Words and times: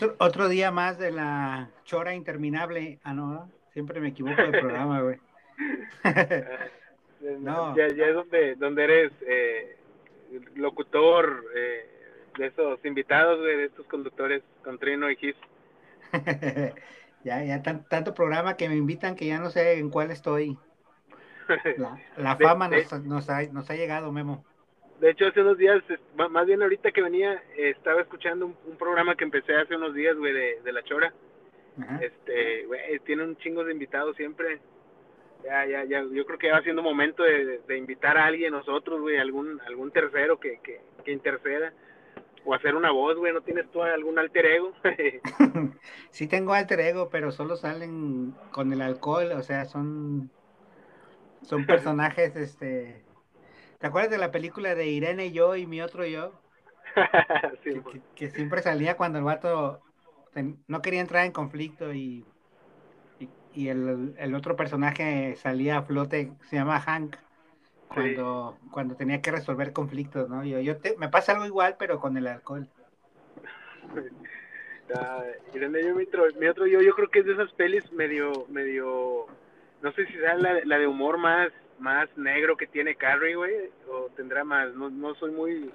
Otro, 0.00 0.16
otro 0.18 0.48
día 0.48 0.70
más 0.70 0.98
de 0.98 1.12
la 1.12 1.68
chora 1.84 2.14
interminable. 2.14 2.98
Ah, 3.04 3.12
no, 3.12 3.50
siempre 3.74 4.00
me 4.00 4.08
equivoco 4.08 4.40
de 4.40 4.58
programa, 4.58 5.02
güey. 5.02 5.18
no. 7.40 7.76
Ya, 7.76 7.88
ya, 7.88 8.06
es 8.06 8.14
donde, 8.14 8.54
donde 8.54 8.84
eres 8.84 9.12
eh, 9.28 9.76
locutor 10.54 11.44
eh, 11.54 11.86
de 12.38 12.46
esos 12.46 12.82
invitados, 12.86 13.40
güey, 13.40 13.58
de 13.58 13.64
estos 13.66 13.84
conductores 13.88 14.42
con 14.64 14.78
Trino 14.78 15.10
y 15.10 15.16
Gis. 15.16 15.36
ya, 17.24 17.44
ya 17.44 17.62
tanto 17.62 18.14
programa 18.14 18.56
que 18.56 18.70
me 18.70 18.76
invitan 18.76 19.16
que 19.16 19.26
ya 19.26 19.38
no 19.38 19.50
sé 19.50 19.78
en 19.78 19.90
cuál 19.90 20.10
estoy. 20.10 20.56
La, 22.16 22.36
fama 22.36 22.68
nos, 22.68 23.04
nos, 23.04 23.28
ha, 23.28 23.42
nos 23.52 23.68
ha 23.68 23.74
llegado, 23.74 24.10
Memo 24.12 24.46
de 25.00 25.10
hecho, 25.10 25.26
hace 25.26 25.40
unos 25.40 25.56
días, 25.56 25.82
más 26.14 26.46
bien 26.46 26.62
ahorita 26.62 26.92
que 26.92 27.00
venía, 27.00 27.42
estaba 27.56 28.02
escuchando 28.02 28.46
un, 28.46 28.76
programa 28.76 29.14
que 29.16 29.24
empecé 29.24 29.56
hace 29.56 29.74
unos 29.74 29.94
días, 29.94 30.14
güey, 30.16 30.32
de, 30.32 30.72
La 30.72 30.82
Chora. 30.82 31.12
Este, 32.02 32.66
güey, 32.66 32.98
tiene 33.00 33.24
un 33.24 33.36
chingo 33.38 33.64
de 33.64 33.72
invitados 33.72 34.14
siempre. 34.16 34.60
Ya, 35.42 35.64
ya, 35.64 35.84
ya, 35.84 36.04
yo 36.12 36.26
creo 36.26 36.38
que 36.38 36.52
va 36.52 36.60
siendo 36.60 36.82
momento 36.82 37.22
de, 37.22 37.78
invitar 37.78 38.18
a 38.18 38.26
alguien, 38.26 38.52
nosotros, 38.52 39.00
güey, 39.00 39.16
algún, 39.16 39.58
algún 39.66 39.90
tercero 39.90 40.38
que, 40.38 40.60
que, 40.62 40.82
que 41.02 41.12
interceda. 41.12 41.72
O 42.44 42.52
hacer 42.52 42.74
una 42.74 42.90
voz, 42.90 43.16
güey, 43.16 43.32
¿no 43.32 43.40
tienes 43.40 43.70
tú 43.70 43.82
algún 43.82 44.18
alter 44.18 44.44
ego? 44.44 44.72
sí 46.10 46.26
tengo 46.26 46.52
alter 46.52 46.80
ego, 46.80 47.08
pero 47.08 47.32
solo 47.32 47.56
salen 47.56 48.34
con 48.52 48.70
el 48.70 48.82
alcohol, 48.82 49.32
o 49.32 49.42
sea, 49.42 49.64
son, 49.64 50.30
son 51.42 51.64
personajes, 51.66 52.36
este 52.36 53.02
¿Te 53.80 53.86
acuerdas 53.86 54.10
de 54.10 54.18
la 54.18 54.30
película 54.30 54.74
de 54.74 54.88
Irene 54.88 55.26
y 55.26 55.32
yo 55.32 55.56
y 55.56 55.66
mi 55.66 55.80
otro 55.80 56.04
yo? 56.04 56.32
sí, 57.64 57.80
que, 58.14 58.30
siempre 58.30 58.60
salía 58.60 58.96
cuando 58.96 59.18
el 59.18 59.24
vato 59.24 59.80
no 60.68 60.82
quería 60.82 61.00
entrar 61.00 61.24
en 61.24 61.32
conflicto 61.32 61.94
y, 61.94 62.26
y, 63.54 63.68
el, 63.68 64.34
otro 64.34 64.54
personaje 64.54 65.34
salía 65.36 65.78
a 65.78 65.82
flote, 65.82 66.32
se 66.50 66.56
llama 66.56 66.78
Hank, 66.78 67.16
cuando, 67.88 68.58
cuando 68.70 68.96
tenía 68.96 69.22
que 69.22 69.32
resolver 69.32 69.72
conflictos, 69.72 70.28
¿no? 70.28 70.44
Yo, 70.44 70.60
yo 70.60 70.74
me 70.98 71.08
pasa 71.08 71.32
algo 71.32 71.46
igual, 71.46 71.76
pero 71.78 71.98
con 72.00 72.18
el 72.18 72.26
alcohol. 72.26 72.68
Irene 75.54 75.80
y 75.80 75.86
yo, 75.86 75.94
mi 75.94 76.48
otro, 76.48 76.66
yo, 76.66 76.82
yo 76.82 76.94
creo 76.94 77.08
que 77.08 77.20
es 77.20 77.24
de 77.24 77.32
esas 77.32 77.52
pelis 77.52 77.90
medio, 77.92 78.46
medio, 78.48 79.26
no 79.80 79.92
sé 79.92 80.04
si 80.06 80.12
sea 80.14 80.34
la, 80.34 80.60
la 80.64 80.78
de 80.78 80.86
humor 80.86 81.16
más 81.16 81.50
más 81.80 82.08
negro 82.16 82.56
que 82.56 82.66
tiene 82.66 82.94
Carrie, 82.94 83.34
güey, 83.34 83.70
o 83.88 84.08
tendrá 84.16 84.44
más, 84.44 84.74
no, 84.74 84.90
no 84.90 85.14
soy 85.16 85.32
muy 85.32 85.70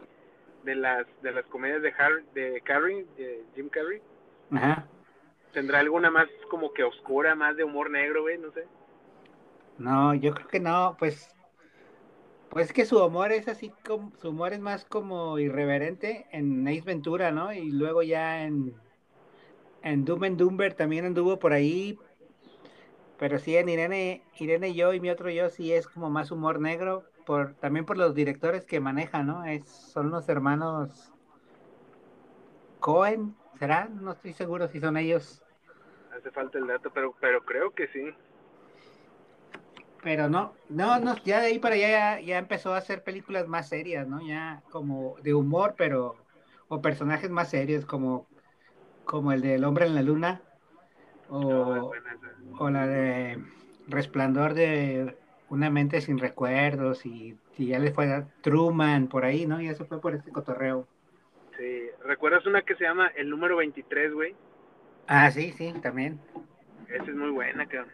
de 0.64 0.76
las 0.76 1.06
de 1.22 1.32
las 1.32 1.46
comedias 1.46 1.82
de 1.82 1.94
Harry, 1.98 2.24
de 2.34 2.62
Carrie, 2.62 3.06
de 3.18 3.44
Jim 3.56 3.70
Carrey. 3.70 4.02
Ajá. 4.52 4.88
¿Tendrá 5.54 5.80
alguna 5.80 6.12
más 6.12 6.28
como 6.50 6.74
que 6.74 6.84
oscura, 6.84 7.36
más 7.36 7.56
de 7.56 7.64
humor 7.64 7.90
negro, 7.90 8.24
güey? 8.24 8.38
No 8.38 8.52
sé. 8.52 8.66
No, 9.78 10.14
yo 10.14 10.34
creo 10.34 10.48
que 10.48 10.60
no, 10.60 10.96
pues 11.00 11.30
pues 12.50 12.72
que 12.72 12.86
su 12.86 13.04
humor 13.04 13.32
es 13.32 13.48
así 13.48 13.74
como 13.86 14.12
su 14.18 14.30
humor 14.30 14.54
es 14.54 14.60
más 14.60 14.86
como 14.86 15.40
irreverente 15.40 16.26
en 16.32 16.68
Ace 16.68 16.82
Ventura, 16.82 17.32
¿no? 17.32 17.52
Y 17.54 17.72
luego 17.72 18.02
ya 18.02 18.44
en 18.44 18.74
en 19.84 20.04
Doom 20.04 20.24
and 20.24 20.38
Dumber 20.38 20.74
también 20.74 21.06
anduvo 21.06 21.38
por 21.38 21.54
ahí, 21.54 22.00
pero 23.18 23.40
sí, 23.40 23.56
en 23.56 23.70
Irene, 23.70 24.24
Irene 24.40 24.74
yo 24.74 24.94
y 24.94 25.00
mi 25.00 25.10
otro 25.10 25.30
yo 25.30 25.50
sí 25.50 25.74
es 25.74 25.88
como 25.88 26.10
más 26.10 26.32
humor 26.32 26.60
negro, 26.60 27.04
por, 27.26 27.54
también 27.56 27.86
por 27.86 27.98
los 27.98 28.14
directores 28.14 28.66
que 28.66 28.80
manejan, 28.80 29.28
¿no? 29.28 29.46
Es, 29.46 29.66
son 29.68 30.12
los 30.12 30.28
hermanos 30.30 31.12
Cohen, 32.80 33.36
¿será? 33.58 33.86
No 33.86 34.12
estoy 34.12 34.34
seguro 34.34 34.68
si 34.68 34.80
son 34.80 34.98
ellos. 34.98 35.42
Hace 36.16 36.30
falta 36.32 36.58
el 36.58 36.68
dato, 36.68 36.92
pero, 36.94 37.16
pero 37.20 37.44
creo 37.44 37.72
que 37.72 37.88
sí. 37.88 38.14
Pero 40.04 40.30
no, 40.30 40.54
no, 40.70 41.00
no, 41.00 41.16
ya 41.24 41.40
de 41.40 41.48
ahí 41.48 41.58
para 41.58 41.76
allá 41.76 42.20
ya, 42.20 42.38
empezó 42.38 42.76
a 42.76 42.78
hacer 42.78 43.04
películas 43.04 43.48
más 43.48 43.70
serias, 43.70 44.08
¿no? 44.08 44.22
Ya 44.22 44.62
como 44.70 45.16
de 45.24 45.34
humor, 45.34 45.74
pero, 45.76 46.16
o 46.68 46.80
personajes 46.80 47.32
más 47.32 47.50
serios, 47.50 47.86
como, 47.86 48.28
como 49.04 49.32
el 49.32 49.42
del 49.42 49.64
hombre 49.64 49.88
en 49.88 49.96
la 49.96 50.04
luna, 50.04 50.42
o, 51.28 51.92
o 52.58 52.70
la 52.70 52.88
de 52.88 53.38
Resplandor 53.88 54.54
de 54.54 55.16
una 55.50 55.70
mente 55.70 56.02
sin 56.02 56.18
recuerdos 56.18 57.06
y, 57.06 57.38
ya 57.58 57.80
le 57.80 57.92
fue 57.92 58.12
a 58.12 58.28
Truman 58.42 59.08
por 59.08 59.24
ahí, 59.26 59.46
¿no? 59.46 59.62
Y 59.62 59.70
eso 59.70 59.86
fue 59.86 60.02
por 60.02 60.14
este 60.14 60.32
cotorreo. 60.32 60.88
Sí, 61.58 61.88
¿recuerdas 62.04 62.46
una 62.46 62.64
que 62.64 62.76
se 62.76 62.84
llama 62.84 63.08
El 63.16 63.30
número 63.30 63.56
23, 63.58 64.14
güey? 64.14 64.36
Ah, 65.08 65.32
sí, 65.32 65.54
sí, 65.54 65.74
también. 65.82 66.20
Esa 66.90 67.04
es 67.04 67.16
muy 67.16 67.30
buena, 67.30 67.66
cabrón. 67.66 67.94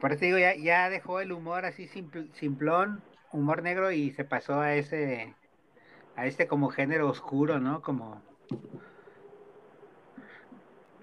Por 0.00 0.12
eso 0.12 0.24
digo, 0.24 0.38
ya, 0.38 0.56
ya 0.56 0.88
dejó 0.88 1.20
el 1.20 1.32
humor 1.32 1.64
así 1.64 1.86
simplón, 1.86 3.02
humor 3.32 3.62
negro 3.62 3.92
y 3.92 4.10
se 4.12 4.24
pasó 4.24 4.60
a 4.60 4.74
ese, 4.74 5.34
a 6.16 6.26
este 6.26 6.46
como 6.46 6.70
género 6.70 7.08
oscuro, 7.08 7.60
¿no? 7.60 7.82
Como 7.82 8.22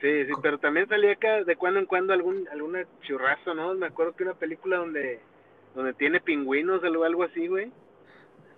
Sí, 0.01 0.25
sí, 0.25 0.31
pero 0.41 0.57
también 0.59 0.87
salía 0.87 1.11
acá 1.11 1.43
de 1.43 1.55
cuando 1.55 1.79
en 1.79 1.85
cuando 1.85 2.13
algún 2.13 2.47
alguna 2.49 2.85
churrazo, 3.01 3.53
¿no? 3.53 3.73
Me 3.73 3.87
acuerdo 3.87 4.15
que 4.15 4.23
una 4.23 4.33
película 4.33 4.77
donde 4.77 5.19
donde 5.75 5.93
tiene 5.93 6.19
pingüinos 6.19 6.81
o 6.83 7.03
algo 7.03 7.23
así, 7.23 7.47
güey. 7.47 7.71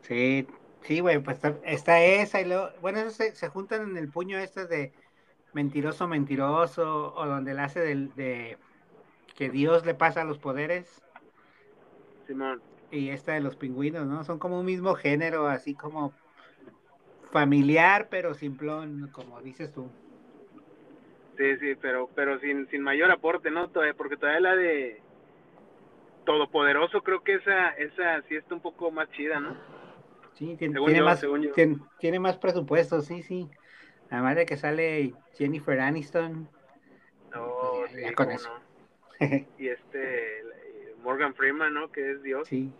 Sí, 0.02 0.48
sí, 0.82 1.00
güey, 1.00 1.20
pues 1.20 1.40
está, 1.64 2.02
esa 2.04 2.42
y 2.42 2.46
luego, 2.46 2.70
bueno, 2.82 3.00
eso 3.00 3.12
se, 3.12 3.36
se, 3.36 3.50
juntan 3.50 3.90
en 3.90 3.98
el 3.98 4.10
puño 4.10 4.38
este 4.38 4.66
de 4.66 4.94
mentiroso, 5.54 6.08
mentiroso, 6.08 7.14
o 7.16 7.26
donde 7.26 7.54
le 7.54 7.62
hace 7.62 7.80
del, 7.80 8.14
de 8.16 8.58
que 9.36 9.50
Dios 9.50 9.86
le 9.86 9.94
pasa 9.94 10.24
los 10.24 10.38
poderes. 10.38 11.02
Simón. 12.28 12.62
Y 12.92 13.10
esta 13.10 13.34
de 13.34 13.42
los 13.42 13.56
pingüinos, 13.56 14.06
¿no? 14.06 14.24
Son 14.24 14.40
como 14.40 14.60
un 14.60 14.66
mismo 14.66 14.96
género, 14.96 15.48
así 15.48 15.76
como 15.76 16.14
familiar, 17.32 18.08
pero 18.10 18.34
simplón, 18.34 19.10
como 19.14 19.42
dices 19.42 19.72
tú. 19.72 19.90
Sí, 21.42 21.58
sí, 21.58 21.76
pero, 21.82 22.08
pero 22.14 22.40
sin, 22.40 22.68
sin 22.70 22.84
mayor 22.84 23.10
aporte, 23.10 23.50
¿no? 23.50 23.68
Todavía, 23.70 23.96
porque 23.96 24.16
todavía 24.16 24.42
la 24.42 24.56
de 24.56 25.02
Todopoderoso, 26.24 27.02
creo 27.02 27.24
que 27.24 27.34
esa, 27.34 27.70
esa 27.70 28.22
sí 28.30 28.36
está 28.36 28.54
un 28.54 28.62
poco 28.62 28.92
más 28.92 29.10
chida, 29.10 29.40
¿no? 29.40 29.58
Sí, 30.34 30.56
tiene, 30.56 30.80
tiene 30.80 31.02
más, 31.02 31.26
tiene, 32.00 32.20
más 32.20 32.38
presupuesto, 32.38 33.02
sí, 33.02 33.24
sí. 33.24 33.50
Además 34.12 34.36
de 34.36 34.46
que 34.46 34.56
sale 34.56 35.16
Jennifer 35.36 35.80
Aniston. 35.80 36.48
No, 37.34 37.56
pues 37.80 37.92
sí, 37.94 38.14
con 38.14 38.30
eso. 38.30 38.52
y 39.58 39.68
este, 39.68 40.44
Morgan 41.02 41.34
Freeman, 41.34 41.74
¿no? 41.74 41.92
Que 41.92 42.12
es 42.12 42.22
Dios. 42.22 42.48
Sí. 42.48 42.72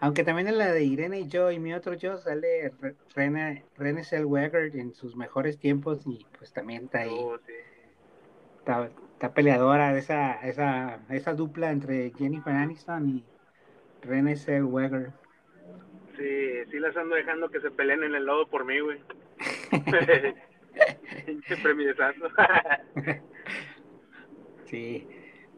Aunque 0.00 0.24
también 0.24 0.48
en 0.48 0.58
la 0.58 0.72
de 0.72 0.82
Irene 0.82 1.20
y 1.20 1.28
yo 1.28 1.52
y 1.52 1.60
mi 1.60 1.72
otro 1.72 1.94
yo 1.94 2.18
sale 2.18 2.72
René 3.14 4.04
Zellweger 4.04 4.74
en 4.76 4.92
sus 4.92 5.14
mejores 5.14 5.58
tiempos 5.60 6.04
y 6.04 6.26
pues 6.36 6.52
también 6.52 6.86
está 6.86 7.00
ahí. 7.00 7.16
Oh, 7.16 7.38
sí 7.46 7.52
está, 8.68 9.34
peleadora 9.34 9.96
esa, 9.96 10.34
esa, 10.46 11.00
esa 11.10 11.34
dupla 11.34 11.70
entre 11.70 12.12
Jennifer 12.16 12.52
Aniston 12.52 13.08
y 13.08 13.24
Renée 14.02 14.36
Zellweger. 14.36 15.12
Sí, 16.16 16.64
sí 16.70 16.78
las 16.78 16.96
ando 16.96 17.14
dejando 17.14 17.48
que 17.48 17.60
se 17.60 17.70
peleen 17.70 18.04
en 18.04 18.14
el 18.14 18.24
lodo 18.24 18.46
por 18.48 18.64
mí, 18.64 18.80
güey. 18.80 18.98
sí, 24.66 25.08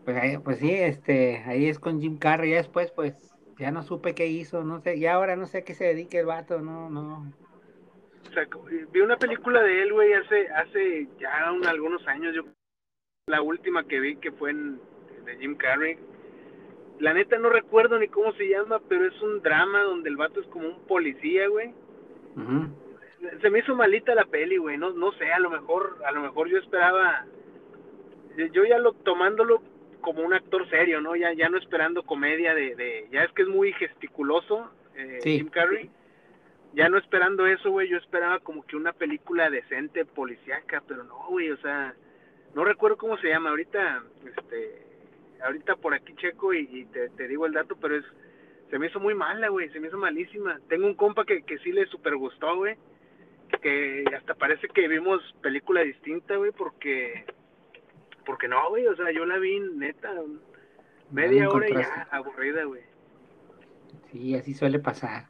pues, 0.05 0.17
ahí, 0.17 0.39
pues 0.39 0.59
sí, 0.59 0.73
este, 0.73 1.43
ahí 1.47 1.69
es 1.69 1.79
con 1.79 2.01
Jim 2.01 2.19
Carrey, 2.19 2.51
ya 2.51 2.57
después 2.59 2.91
pues 2.93 3.15
ya 3.59 3.71
no 3.71 3.83
supe 3.83 4.15
qué 4.15 4.27
hizo, 4.27 4.65
no 4.65 4.81
sé, 4.81 4.97
y 4.97 5.07
ahora 5.07 5.37
no 5.37 5.47
sé 5.47 5.59
a 5.59 5.65
qué 5.65 5.75
se 5.75 5.85
dedique 5.85 6.21
el 6.21 6.27
vato, 6.27 6.61
no, 6.61 6.89
no. 6.89 7.31
O 8.29 8.33
sea, 8.33 8.47
vi 8.93 9.01
una 9.01 9.17
película 9.17 9.63
de 9.63 9.83
él, 9.83 9.93
güey, 9.93 10.13
hace, 10.13 10.49
hace 10.51 11.09
ya 11.19 11.49
algunos 11.49 12.07
años, 12.07 12.35
yo 12.35 12.45
la 13.31 13.43
última 13.43 13.85
que 13.85 14.01
vi 14.01 14.17
que 14.17 14.33
fue 14.33 14.51
en, 14.51 14.81
de 15.25 15.37
Jim 15.39 15.57
Carrey. 15.57 15.97
La 16.99 17.15
neta 17.15 17.39
no 17.39 17.49
recuerdo 17.49 17.99
ni 17.99 18.09
cómo 18.09 18.33
se 18.35 18.49
llama, 18.49 18.81
pero 18.89 19.07
es 19.07 19.23
un 19.23 19.41
drama 19.41 19.83
donde 19.83 20.11
el 20.11 20.17
vato 20.17 20.41
es 20.41 20.47
como 20.49 20.69
un 20.69 20.81
policía, 20.87 21.49
güey. 21.49 21.73
Se 23.41 23.51
me 23.51 23.61
hizo 23.61 23.75
malita 23.75 24.15
la 24.15 24.25
peli, 24.25 24.59
güey. 24.59 24.77
No, 24.77 24.91
no 24.91 25.13
sé, 25.13 25.33
a 25.33 25.39
lo 25.39 25.51
mejor, 25.51 25.99
a 26.05 26.13
lo 26.13 26.21
mejor 26.21 26.49
yo 26.49 26.59
esperaba, 26.59 27.25
yo 28.53 28.65
ya 28.65 28.79
lo 28.79 28.93
tomándolo 28.93 29.63
como 30.01 30.23
un 30.23 30.35
actor 30.35 30.69
serio, 30.69 31.01
¿no? 31.01 31.17
Ya, 31.17 31.33
ya 31.33 31.49
no 31.49 31.59
esperando 31.59 32.03
comedia 32.03 32.55
de, 32.55 32.75
de 32.75 33.09
ya 33.11 33.25
es 33.25 33.33
que 33.33 33.43
es 33.43 33.49
muy 33.49 33.73
gesticuloso 33.75 34.71
eh, 34.95 35.21
Jim 35.23 35.49
Carrey. 35.49 35.91
Ya 36.73 36.89
no 36.89 36.99
esperando 36.99 37.47
eso, 37.47 37.71
güey, 37.71 37.89
yo 37.89 37.97
esperaba 37.97 38.39
como 38.39 38.65
que 38.65 38.77
una 38.77 38.93
película 38.93 39.51
decente, 39.51 40.05
policíaca, 40.05 40.83
pero 40.87 41.03
no, 41.03 41.17
güey, 41.29 41.51
o 41.51 41.57
sea, 41.57 41.95
no 42.55 42.65
recuerdo 42.65 42.97
cómo 42.97 43.17
se 43.19 43.29
llama 43.29 43.51
ahorita 43.51 44.03
este 44.25 44.87
ahorita 45.43 45.77
por 45.77 45.95
aquí 45.95 46.15
checo 46.17 46.53
y, 46.53 46.85
te, 46.87 47.09
te, 47.11 47.29
digo 47.29 47.47
el 47.47 47.53
dato 47.53 47.77
pero 47.81 47.97
es 47.97 48.05
se 48.71 48.79
me 48.79 48.89
hizo 48.89 49.01
muy 49.01 49.15
mala 49.15 49.49
güey 49.49 49.71
se 49.71 49.81
me 49.81 49.89
hizo 49.89 49.99
malísima 49.99 50.59
tengo 50.69 50.87
un 50.87 50.95
compa 50.95 51.25
que, 51.25 51.43
que 51.43 51.59
sí 51.59 51.73
le 51.73 51.87
super 51.87 52.17
gustó 52.17 52.57
güey 52.57 52.77
que 53.59 54.05
hasta 54.17 54.35
parece 54.35 54.69
que 54.69 54.89
vimos 54.89 55.21
película 55.43 55.83
distinta, 55.83 56.37
güey, 56.37 56.53
porque 56.53 57.25
porque 58.25 58.49
no, 58.49 58.69
güey, 58.69 58.87
o 58.87 58.95
sea, 58.97 59.11
yo 59.13 59.27
la 59.27 59.39
vi 59.39 59.59
neta 59.61 60.13
media 61.11 61.49
hora 61.49 61.69
y 61.69 61.73
ya 61.73 62.09
aburrida, 62.11 62.65
güey. 62.65 62.83
Sí, 64.13 64.35
así 64.35 64.55
suele 64.55 64.79
pasar. 64.79 65.27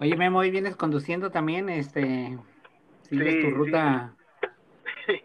Oye, 0.00 0.16
Memo, 0.16 0.40
hoy 0.40 0.50
vienes 0.50 0.76
conduciendo 0.76 1.30
también, 1.30 1.68
este, 1.68 2.38
sigues 3.02 3.40
tu 3.40 3.50
ruta, 3.50 4.14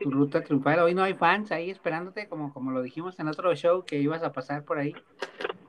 tu 0.02 0.12
ruta 0.12 0.44
triunfal. 0.44 0.80
Hoy 0.80 0.94
no 0.94 1.04
hay 1.04 1.14
fans 1.14 1.52
ahí 1.52 1.70
esperándote, 1.70 2.28
como, 2.28 2.54
como 2.54 2.72
lo 2.72 2.82
dijimos 2.82 3.20
en 3.20 3.28
otro 3.28 3.54
show 3.56 3.84
que 3.86 3.98
ibas 3.98 4.24
a 4.24 4.32
pasar 4.32 4.64
por 4.64 4.78
ahí. 4.78 4.96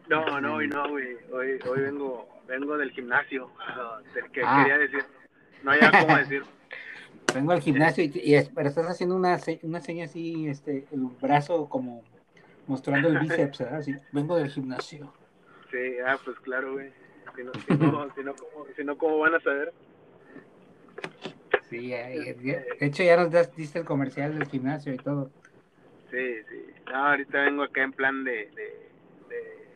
No, 0.09 0.41
no, 0.41 0.57
hoy 0.57 0.69
no, 0.69 0.89
güey. 0.89 1.17
Hoy, 1.33 1.59
hoy 1.69 1.81
vengo, 1.81 2.29
vengo 2.47 2.77
del 2.77 2.91
gimnasio, 2.93 3.51
del 4.15 4.31
que 4.31 4.43
ah. 4.45 4.63
quería 4.63 4.79
decir. 4.79 5.05
No 5.63 5.71
hay 5.71 5.81
cómo 5.81 6.17
decir. 6.17 6.43
Vengo 7.35 7.53
al 7.53 7.63
gimnasio 7.63 8.05
y, 8.05 8.13
y, 8.15 8.49
pero 8.55 8.69
estás 8.69 8.87
haciendo 8.87 9.17
una, 9.17 9.39
una 9.63 9.81
seña 9.81 10.05
así, 10.05 10.47
este, 10.47 10.87
el 10.93 11.01
brazo 11.21 11.69
como 11.69 12.05
mostrando 12.67 13.09
el 13.09 13.19
bíceps, 13.19 13.59
¿verdad? 13.59 13.79
Así, 13.79 13.95
vengo 14.13 14.37
del 14.37 14.51
gimnasio. 14.51 15.13
Sí, 15.71 15.97
ah, 16.07 16.19
pues 16.25 16.39
claro, 16.41 16.75
güey. 16.75 16.93
Si 17.35 17.43
no, 17.43 17.53
si 17.55 17.73
no, 17.77 18.15
si 18.15 18.23
no, 18.23 18.35
¿cómo, 18.35 18.67
si 18.77 18.85
no, 18.85 18.99
¿cómo 18.99 19.19
van 19.19 19.35
a 19.35 19.41
saber? 19.41 19.73
Sí, 21.81 21.89
de 21.91 22.77
hecho 22.81 23.03
ya 23.03 23.17
nos 23.17 23.57
diste 23.57 23.79
el 23.81 23.85
comercial 23.85 24.39
del 24.39 24.49
gimnasio 24.49 24.95
y 24.95 24.97
todo. 24.97 25.31
Sí, 26.11 26.43
sí. 26.49 26.67
No, 26.87 27.09
ahorita 27.09 27.43
vengo 27.43 27.63
acá 27.65 27.83
en 27.83 27.93
plan 27.93 28.25
de, 28.25 28.51
de, 28.51 28.91
de... 29.29 29.69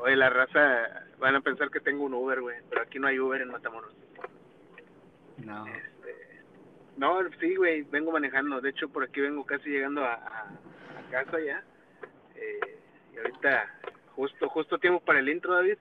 Oye, 0.00 0.16
la 0.16 0.30
raza 0.30 1.06
van 1.18 1.34
a 1.34 1.40
pensar 1.40 1.70
que 1.70 1.80
tengo 1.80 2.04
un 2.04 2.14
Uber, 2.14 2.40
güey, 2.40 2.56
pero 2.70 2.82
aquí 2.82 2.98
no 2.98 3.08
hay 3.08 3.18
Uber 3.18 3.42
en 3.42 3.50
Matamoros. 3.50 3.94
No. 5.44 5.66
Este, 5.66 6.42
no, 6.96 7.18
sí, 7.40 7.56
güey, 7.56 7.82
vengo 7.82 8.12
manejando. 8.12 8.60
De 8.60 8.70
hecho, 8.70 8.88
por 8.88 9.04
aquí 9.04 9.20
vengo 9.20 9.44
casi 9.44 9.68
llegando 9.68 10.04
a, 10.04 10.14
a, 10.14 10.48
a 10.98 11.10
casa 11.10 11.38
ya. 11.44 11.62
Eh, 12.36 12.78
y 13.14 13.18
ahorita, 13.18 13.74
justo, 14.14 14.48
justo 14.48 14.78
tiempo 14.78 15.00
para 15.00 15.18
el 15.18 15.28
intro, 15.28 15.54
David. 15.54 15.78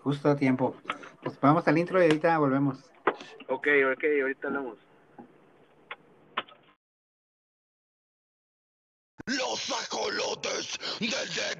Justo 0.00 0.34
tiempo. 0.36 0.76
Pues 1.22 1.38
vamos 1.40 1.66
al 1.68 1.78
intro 1.78 2.00
y 2.00 2.04
ahorita 2.04 2.38
volvemos. 2.38 2.90
Ok, 3.48 3.68
ok, 3.92 4.04
ahorita 4.22 4.48
hablamos. 4.48 4.78
Los 9.26 9.70
ajolotes 9.72 10.78
del 11.00 11.55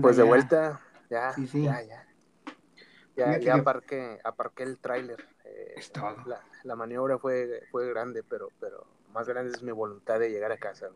pues 0.00 0.16
de 0.16 0.22
vuelta, 0.22 0.80
ya, 1.10 1.34
ya, 1.36 1.82
ya. 1.82 2.04
Ya, 3.16 3.38
ya 3.38 3.54
aparqué, 3.54 4.64
el 4.64 4.78
tráiler. 4.78 5.24
Eh, 5.44 5.80
la, 6.26 6.40
la, 6.64 6.76
maniobra 6.76 7.18
fue, 7.18 7.62
fue 7.70 7.88
grande, 7.88 8.24
pero, 8.24 8.48
pero 8.58 8.86
más 9.12 9.28
grande 9.28 9.52
es 9.52 9.62
mi 9.62 9.70
voluntad 9.70 10.18
de 10.18 10.30
llegar 10.30 10.50
a 10.50 10.58
casa. 10.58 10.88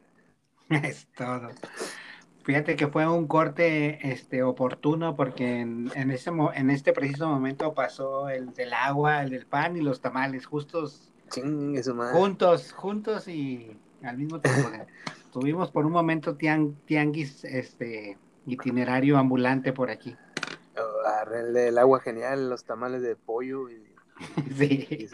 es 0.68 1.06
todo. 1.16 1.50
Fíjate 2.42 2.76
que 2.76 2.88
fue 2.88 3.06
un 3.06 3.28
corte 3.28 4.10
este, 4.10 4.42
oportuno 4.42 5.14
porque 5.14 5.60
en, 5.60 5.90
en, 5.94 6.10
ese, 6.10 6.30
en 6.54 6.70
este 6.70 6.92
preciso 6.92 7.28
momento 7.28 7.74
pasó 7.74 8.30
el 8.30 8.54
del 8.54 8.72
agua, 8.72 9.22
el 9.22 9.30
del 9.30 9.46
pan 9.46 9.76
y 9.76 9.80
los 9.80 10.00
tamales, 10.00 10.46
justos. 10.46 11.12
Juntos, 12.12 12.72
juntos 12.72 13.28
y 13.28 13.78
al 14.02 14.16
mismo 14.16 14.40
tiempo. 14.40 14.70
Tuvimos 15.32 15.70
por 15.70 15.84
un 15.84 15.92
momento 15.92 16.36
tiang, 16.36 16.74
tianguis 16.86 17.44
este, 17.44 18.16
itinerario 18.48 19.18
ambulante 19.18 19.72
por 19.72 19.90
aquí. 19.90 20.16
Oh, 20.76 21.34
el, 21.34 21.78
agua 21.78 22.00
genial, 22.00 22.48
los 22.48 22.64
tamales 22.64 23.02
de 23.02 23.16
pollo 23.16 23.68
y, 23.70 23.82
sí. 24.56 25.08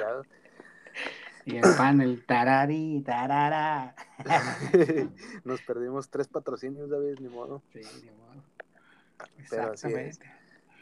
Y 1.46 1.56
el 1.56 1.76
pan, 1.76 2.00
el 2.00 2.24
tarari, 2.24 3.02
tarara. 3.04 3.94
Nos 5.44 5.60
perdimos 5.62 6.08
tres 6.08 6.26
patrocinios, 6.28 6.88
David, 6.88 7.18
ni 7.20 7.28
modo. 7.28 7.62
Sí, 7.72 7.80
ni 8.02 8.10
modo. 8.12 8.42
Pero 9.50 9.72
así 9.72 9.92
es. 9.92 10.20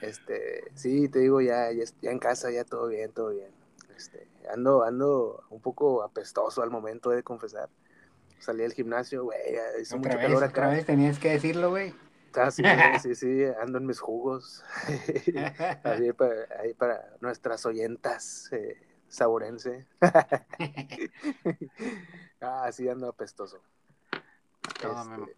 Este, 0.00 0.65
sí, 0.75 1.09
te 1.09 1.21
digo, 1.21 1.41
ya, 1.41 1.71
ya, 1.73 2.11
en 2.11 2.19
casa, 2.19 2.50
ya 2.50 2.65
todo 2.65 2.88
bien, 2.88 3.11
todo 3.12 3.31
bien. 3.31 3.50
Este, 3.97 4.29
ando, 4.53 4.85
ando 4.85 5.45
un 5.50 5.61
poco 5.61 6.03
apestoso 6.03 6.62
al 6.62 6.71
momento 6.71 7.11
de 7.11 7.23
confesar. 7.23 7.69
Salí 8.38 8.62
del 8.62 8.73
gimnasio, 8.73 9.25
güey, 9.25 9.38
hizo 9.81 9.99
mucho 9.99 10.17
calor 10.17 10.43
acá. 10.43 10.62
Otra 10.62 10.69
vez 10.71 10.87
tenías 10.87 11.21
que 11.21 11.31
decirlo, 11.31 11.71
güey. 11.71 11.95
Ah, 12.37 12.51
sí, 12.51 12.62
sí, 13.03 13.15
sí, 13.15 13.45
ando 13.61 13.79
en 13.79 13.87
mis 13.87 14.01
jugos. 14.01 14.65
ahí, 15.85 16.12
para, 16.12 17.17
nuestras 17.21 17.65
oyentas 17.67 18.53
eh, 18.53 18.81
saborense. 19.09 19.87
ah, 22.41 22.71
sí, 22.73 22.89
ando 22.89 23.09
apestoso. 23.09 23.62
Este, 24.75 25.37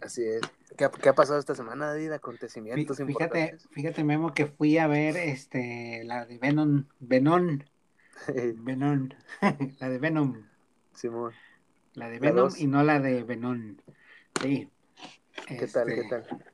así 0.00 0.24
es. 0.24 0.40
¿Qué, 0.76 0.84
ha 0.84 1.14
pasado 1.14 1.38
esta 1.38 1.54
semana, 1.54 1.88
David? 1.88 2.12
Acontecimientos 2.12 2.96
fíjate, 2.96 3.12
importantes. 3.12 3.68
Fíjate, 3.72 4.04
Memo, 4.04 4.32
que 4.32 4.46
fui 4.46 4.78
a 4.78 4.86
ver 4.86 5.16
este, 5.16 6.02
la 6.04 6.24
de 6.24 6.38
Venom. 6.38 6.86
Venom. 7.00 7.60
Venom. 8.56 9.08
la 9.78 9.88
de 9.88 9.98
Venom. 9.98 10.46
Simón. 10.94 11.32
La 11.94 12.08
de 12.08 12.18
Venom 12.18 12.50
y 12.56 12.66
no 12.66 12.82
la 12.82 13.00
de 13.00 13.22
Venom. 13.22 13.76
Sí. 14.40 14.70
¿Qué 15.46 15.66
tal? 15.66 15.86
¿Qué 15.86 16.00
este, 16.00 16.08
tal? 16.08 16.44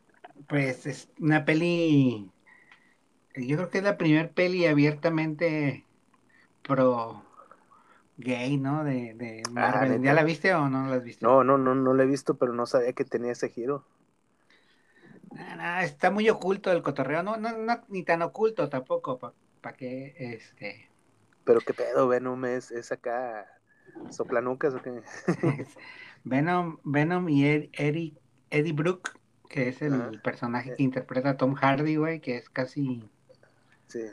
Pues 0.49 0.87
es 0.87 1.09
una 1.19 1.45
peli. 1.45 2.31
Yo 3.35 3.57
creo 3.57 3.71
que 3.71 3.79
es 3.79 3.85
la 3.85 3.99
primera 3.99 4.29
peli 4.29 4.67
abiertamente 4.67 5.85
pro 6.63 7.23
gay, 8.17 8.57
¿no? 8.57 8.85
De, 8.85 9.15
de 9.15 9.43
ah, 9.47 9.51
Marvel. 9.51 10.03
¿Ya 10.03 10.15
la 10.15 10.25
viste 10.25 10.55
o 10.55 10.69
no 10.69 10.87
la 10.87 10.97
has 10.97 11.05
visto? 11.05 11.27
No, 11.27 11.45
no, 11.45 11.59
no, 11.59 11.75
no 11.75 11.95
la 11.95 12.03
he 12.03 12.07
visto, 12.07 12.37
pero 12.37 12.53
no 12.53 12.67
sabía 12.67 12.93
que 12.93 13.05
tenía 13.05 13.33
ese 13.33 13.49
giro. 13.49 13.85
está 15.83 16.11
muy 16.11 16.29
oculto 16.29 16.73
el 16.73 16.83
cotorreo, 16.83 17.23
no, 17.23 17.37
no, 17.37 17.57
no 17.57 17.81
ni 17.89 18.03
tan 18.03 18.23
oculto 18.23 18.69
tampoco, 18.69 19.19
para 19.19 19.35
pa 19.61 19.73
que 19.73 20.15
este. 20.19 20.91
Pero 21.45 21.61
qué 21.61 21.75
pedo, 21.75 22.09
Venom 22.09 22.45
es, 22.45 22.71
es 22.71 22.93
acá 22.93 23.47
soplanucas 24.11 24.75
o 24.75 24.83
qué. 24.83 25.03
Venom, 26.25 26.79
Venom 26.85 27.29
y 27.29 27.47
Eric 27.47 28.19
Eddie 28.51 28.73
Brooke, 28.73 29.11
que 29.49 29.69
es 29.69 29.83
el 29.83 30.21
personaje 30.21 30.75
que 30.75 30.83
interpreta 30.83 31.31
a 31.31 31.37
Tom 31.37 31.55
Hardy, 31.55 31.97
güey, 31.97 32.21
que 32.21 32.37
es 32.37 32.49
casi... 32.51 33.09
Sí. 33.87 34.05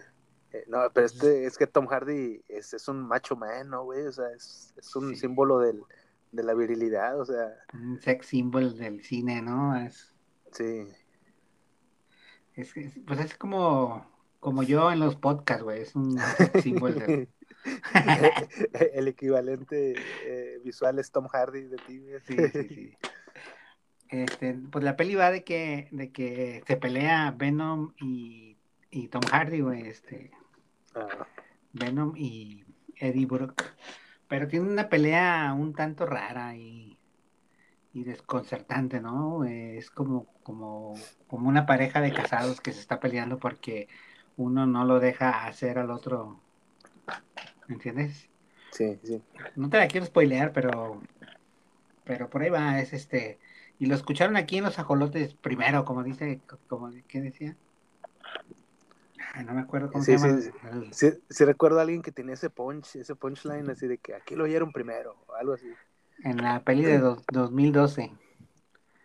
Eh, 0.51 0.63
no, 0.67 0.79
pero 0.93 1.05
este, 1.05 1.45
es 1.45 1.57
que 1.57 1.67
Tom 1.67 1.87
Hardy 1.87 2.41
es, 2.47 2.73
es 2.73 2.87
un 2.87 3.05
macho 3.05 3.35
man, 3.35 3.69
¿no, 3.69 3.83
güey? 3.83 4.05
O 4.07 4.11
sea, 4.11 4.29
es, 4.31 4.73
es 4.77 4.95
un 4.95 5.15
símbolo 5.15 5.59
del, 5.59 5.83
de 6.31 6.43
la 6.43 6.53
virilidad, 6.53 7.19
o 7.19 7.25
sea... 7.25 7.53
Un 7.73 7.99
sex 7.99 8.27
symbol 8.27 8.77
del 8.77 9.03
cine, 9.03 9.41
¿no? 9.41 9.75
Es... 9.75 10.13
Sí. 10.51 10.87
Es, 12.53 12.73
pues 13.05 13.19
es 13.19 13.37
como, 13.37 14.09
como 14.39 14.63
yo 14.63 14.91
en 14.91 14.99
los 14.99 15.17
podcasts, 15.17 15.63
güey, 15.63 15.81
es 15.81 15.95
un 15.95 16.17
sex 16.37 16.63
symbol 16.63 16.95
del... 16.95 17.29
el 18.93 19.07
equivalente 19.07 19.95
eh, 20.23 20.59
visual 20.63 20.99
es 20.99 21.11
Tom 21.11 21.27
Hardy 21.27 21.63
de 21.63 21.77
ti, 21.77 22.01
Sí, 22.25 22.37
sí, 22.53 22.67
sí. 22.67 22.97
Este, 24.09 24.53
pues 24.53 24.83
la 24.83 24.95
peli 24.95 25.15
va 25.15 25.31
de 25.31 25.43
que, 25.43 25.87
de 25.91 26.11
que 26.11 26.63
se 26.67 26.77
pelea 26.77 27.33
Venom 27.35 27.93
y, 27.99 28.57
y 28.91 29.07
Tom 29.07 29.23
Hardy, 29.23 29.61
güey, 29.61 29.87
este. 29.87 30.31
Ah. 30.95 31.27
Venom 31.73 32.13
y 32.15 32.63
Eddie 32.95 33.25
Brooke. 33.25 33.63
Pero 34.27 34.47
tiene 34.47 34.69
una 34.69 34.89
pelea 34.89 35.53
un 35.57 35.73
tanto 35.73 36.05
rara 36.05 36.55
y, 36.55 36.97
y 37.93 38.03
desconcertante, 38.03 39.01
¿no? 39.01 39.43
Es 39.43 39.91
como, 39.91 40.27
como, 40.43 40.95
como 41.27 41.49
una 41.49 41.65
pareja 41.65 42.01
de 42.01 42.13
casados 42.13 42.61
que 42.61 42.71
se 42.71 42.79
está 42.79 42.99
peleando 42.99 43.37
porque 43.37 43.87
uno 44.37 44.65
no 44.65 44.85
lo 44.85 44.99
deja 44.99 45.45
hacer 45.45 45.77
al 45.77 45.91
otro. 45.91 46.39
¿Me 47.67 47.75
entiendes? 47.75 48.29
Sí, 48.71 48.99
sí. 49.03 49.21
No 49.55 49.69
te 49.69 49.77
la 49.77 49.87
quiero 49.87 50.05
spoilear, 50.05 50.51
pero 50.51 51.01
pero 52.05 52.29
por 52.29 52.43
ahí 52.43 52.49
va, 52.49 52.79
es 52.79 52.93
este 52.93 53.39
y 53.79 53.87
lo 53.87 53.95
escucharon 53.95 54.37
aquí 54.37 54.57
en 54.57 54.63
los 54.65 54.79
ajolotes 54.79 55.33
primero, 55.35 55.85
como 55.85 56.03
dice, 56.03 56.41
como, 56.67 56.89
¿qué 57.07 57.21
decía? 57.21 57.55
no 59.43 59.53
me 59.53 59.61
acuerdo 59.61 59.91
cómo 59.91 60.03
se 60.03 60.17
llama. 60.17 60.39
Sí, 60.91 61.09
sí, 61.29 61.45
recuerdo 61.45 61.79
a 61.79 61.81
alguien 61.81 62.01
que 62.01 62.11
tenía 62.11 62.35
ese 62.35 62.49
punch, 62.49 62.95
ese 62.95 63.15
punchline 63.15 63.69
así 63.69 63.87
de 63.87 63.97
que 63.97 64.15
aquí 64.15 64.35
lo 64.35 64.45
oyeron 64.45 64.71
primero, 64.71 65.17
o 65.27 65.33
algo 65.35 65.53
así. 65.53 65.67
En 66.23 66.37
la 66.37 66.63
peli 66.63 66.85
de 66.85 66.99
2012. 66.99 68.11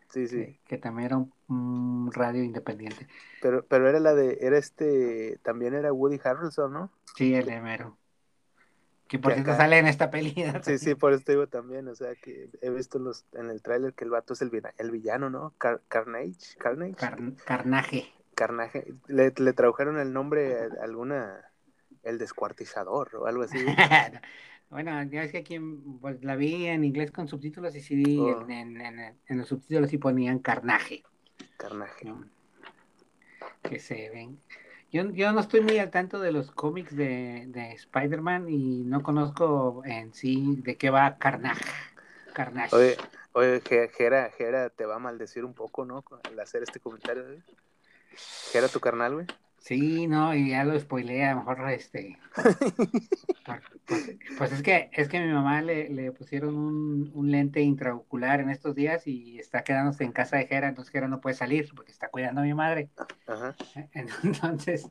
Sí, 0.09 0.29
sí. 0.29 0.59
Que, 0.67 0.79
también 0.79 1.07
era 1.07 1.27
un, 1.49 2.11
radio 2.13 2.43
independiente. 2.43 3.07
Pero, 3.43 3.65
pero 3.67 3.89
era 3.89 4.01
la 4.01 4.15
de, 4.15 4.39
era 4.41 4.59
este, 4.59 5.39
también 5.43 5.75
era 5.75 5.93
Woody 5.93 6.21
Harrelson, 6.23 6.73
¿no? 6.73 6.91
Sí, 7.17 7.35
el 7.35 7.47
de 7.47 7.61
Mero. 7.61 7.97
Que 9.11 9.19
por 9.19 9.33
cierto 9.33 9.57
sale 9.57 9.77
en 9.77 9.89
esta 9.89 10.09
peli. 10.09 10.33
Sí, 10.63 10.79
sí, 10.79 10.95
por 10.95 11.13
eso 11.13 11.25
te 11.25 11.33
digo 11.33 11.49
también, 11.49 11.89
o 11.89 11.97
sea, 11.97 12.15
que 12.15 12.49
he 12.63 12.71
visto 12.71 12.99
en, 12.99 13.05
los, 13.05 13.27
en 13.33 13.51
el 13.51 13.61
tráiler 13.61 13.93
que 13.93 14.05
el 14.05 14.11
vato 14.11 14.35
es 14.35 14.41
el, 14.41 14.53
el 14.79 14.91
villano, 14.93 15.29
¿no? 15.29 15.53
Carnage, 15.59 16.57
Carnage. 16.57 16.95
carnaje. 17.45 18.13
Carnaje. 18.37 18.95
Le, 19.09 19.33
le 19.37 19.53
tradujeron 19.53 19.99
el 19.99 20.13
nombre 20.13 20.55
a 20.55 20.85
alguna, 20.85 21.45
el 22.05 22.19
descuartizador 22.19 23.17
o 23.17 23.27
algo 23.27 23.43
así. 23.43 23.59
bueno, 24.71 25.03
ya 25.03 25.25
es 25.25 25.33
que 25.33 25.39
aquí 25.39 25.59
pues, 26.01 26.23
la 26.23 26.37
vi 26.37 26.67
en 26.67 26.85
inglés 26.85 27.11
con 27.11 27.27
subtítulos 27.27 27.75
y 27.75 27.81
sí, 27.81 28.17
oh. 28.17 28.49
en, 28.49 28.81
en, 28.81 29.17
en, 29.27 29.39
los 29.39 29.49
subtítulos 29.49 29.91
sí 29.91 29.99
ponían 29.99 30.39
carnaje. 30.39 31.03
Carnaje. 31.57 32.15
Que 33.65 33.81
se 33.81 34.09
ven. 34.11 34.39
Yo, 34.93 35.05
yo 35.11 35.33
no 35.33 35.41
estoy 35.41 35.61
muy 35.61 35.79
al 35.79 35.91
tanto 35.91 36.19
de 36.19 36.33
los 36.33 36.51
cómics 36.51 36.97
de, 36.97 37.45
de 37.47 37.73
Spider-Man 37.73 38.49
y 38.49 38.83
no 38.85 39.03
conozco 39.03 39.83
en 39.85 40.13
sí 40.13 40.57
de 40.63 40.77
qué 40.77 40.91
va 40.91 41.17
Carnage. 41.17 41.65
Carnage. 42.33 42.75
Oye, 42.75 42.97
oye 43.33 43.61
Gera, 43.97 44.31
Gera 44.37 44.69
te 44.71 44.87
va 44.87 44.97
a 44.97 44.99
maldecir 44.99 45.45
un 45.45 45.55
poco, 45.55 45.85
¿no? 45.85 46.05
Al 46.25 46.41
hacer 46.41 46.65
este 46.65 46.81
comentario. 46.81 47.25
¿eh? 47.33 47.43
Tu 48.73 48.81
carnal, 48.81 49.15
güey. 49.15 49.27
Sí, 49.61 50.07
no, 50.07 50.35
y 50.35 50.51
ya 50.51 50.65
lo 50.65 50.79
spoileé, 50.81 51.25
a 51.27 51.35
lo 51.35 51.41
mejor 51.41 51.71
este. 51.71 52.19
pues, 53.45 53.61
pues, 54.39 54.53
es 54.53 54.63
que 54.63 54.89
es 54.93 55.07
que 55.09 55.21
mi 55.21 55.31
mamá 55.31 55.61
le, 55.61 55.91
le 55.91 56.13
pusieron 56.13 56.57
un, 56.57 57.11
un, 57.15 57.31
lente 57.31 57.61
intraocular 57.61 58.41
en 58.41 58.49
estos 58.49 58.75
días 58.75 59.07
y 59.07 59.39
está 59.39 59.63
quedándose 59.63 60.05
en 60.05 60.13
casa 60.13 60.39
de 60.39 60.47
Jera, 60.47 60.69
entonces 60.69 60.91
Jera 60.91 61.09
no 61.09 61.21
puede 61.21 61.37
salir 61.37 61.69
porque 61.77 61.93
está 61.93 62.09
cuidando 62.09 62.41
a 62.41 62.45
mi 62.45 62.55
madre. 62.55 62.89
Ajá. 63.27 63.55
Entonces, 64.25 64.91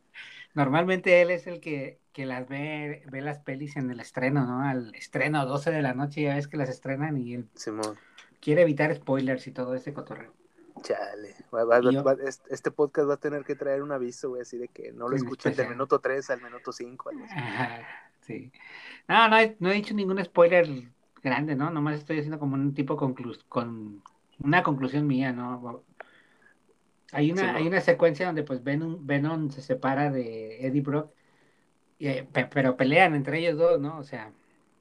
normalmente 0.54 1.20
él 1.22 1.32
es 1.32 1.48
el 1.48 1.60
que, 1.60 2.00
que 2.14 2.28
las 2.28 2.48
ve, 2.48 3.04
ve 3.12 3.22
las 3.22 3.40
pelis 3.40 3.76
en 3.76 3.90
el 3.90 4.00
estreno, 4.00 4.46
¿no? 4.46 4.62
Al 4.62 4.94
estreno 4.94 5.48
12 5.48 5.72
de 5.72 5.82
la 5.82 5.96
noche, 5.96 6.22
ya 6.22 6.36
ves 6.36 6.48
que 6.48 6.58
las 6.58 6.70
estrenan 6.70 7.18
y 7.18 7.34
él 7.34 7.50
quiere 8.40 8.62
evitar 8.62 8.94
spoilers 8.96 9.48
y 9.48 9.52
todo 9.52 9.74
ese 9.74 9.94
cotorreo. 9.94 10.34
Chale. 10.82 11.36
este 12.50 12.72
podcast 12.72 13.10
va 13.10 13.14
a 13.16 13.18
tener 13.18 13.44
que 13.44 13.56
traer 13.56 13.82
un 13.82 13.92
aviso, 13.92 14.30
güey, 14.30 14.42
así 14.42 14.58
de 14.58 14.68
que 14.68 14.92
no 14.92 15.08
lo 15.08 15.16
escuchen 15.16 15.56
del 15.56 15.70
minuto 15.70 16.00
3 16.00 16.30
al 16.30 16.42
minuto 16.42 16.72
5. 16.72 17.12
sí. 18.22 18.52
No, 19.08 19.30
no 19.30 19.38
he, 19.38 19.56
no 19.60 19.70
he 19.70 19.76
dicho 19.76 19.94
ningún 19.94 20.24
spoiler 20.24 20.68
grande, 21.22 21.56
¿no? 21.56 21.70
Nomás 21.70 21.96
estoy 21.96 22.20
haciendo 22.20 22.40
como 22.40 22.56
un 22.56 22.74
tipo 22.74 22.96
conclu 22.96 23.34
con 23.48 24.04
una 24.40 24.64
conclusión 24.64 25.08
mía, 25.08 25.32
¿no? 25.34 25.84
Hay 27.12 27.32
una, 27.32 27.56
hay 27.56 27.68
una 27.68 27.82
secuencia 27.82 28.28
donde 28.28 28.44
pues 28.44 28.64
Venom, 28.64 29.06
Venom 29.06 29.50
se 29.50 29.62
separa 29.62 30.12
de 30.12 30.66
Eddie 30.66 30.82
Brock, 30.82 31.12
y, 31.98 32.22
pero 32.32 32.78
pelean 32.78 33.16
entre 33.16 33.40
ellos 33.40 33.58
dos, 33.58 33.80
¿no? 33.80 33.98
O 33.98 34.04
sea, 34.04 34.32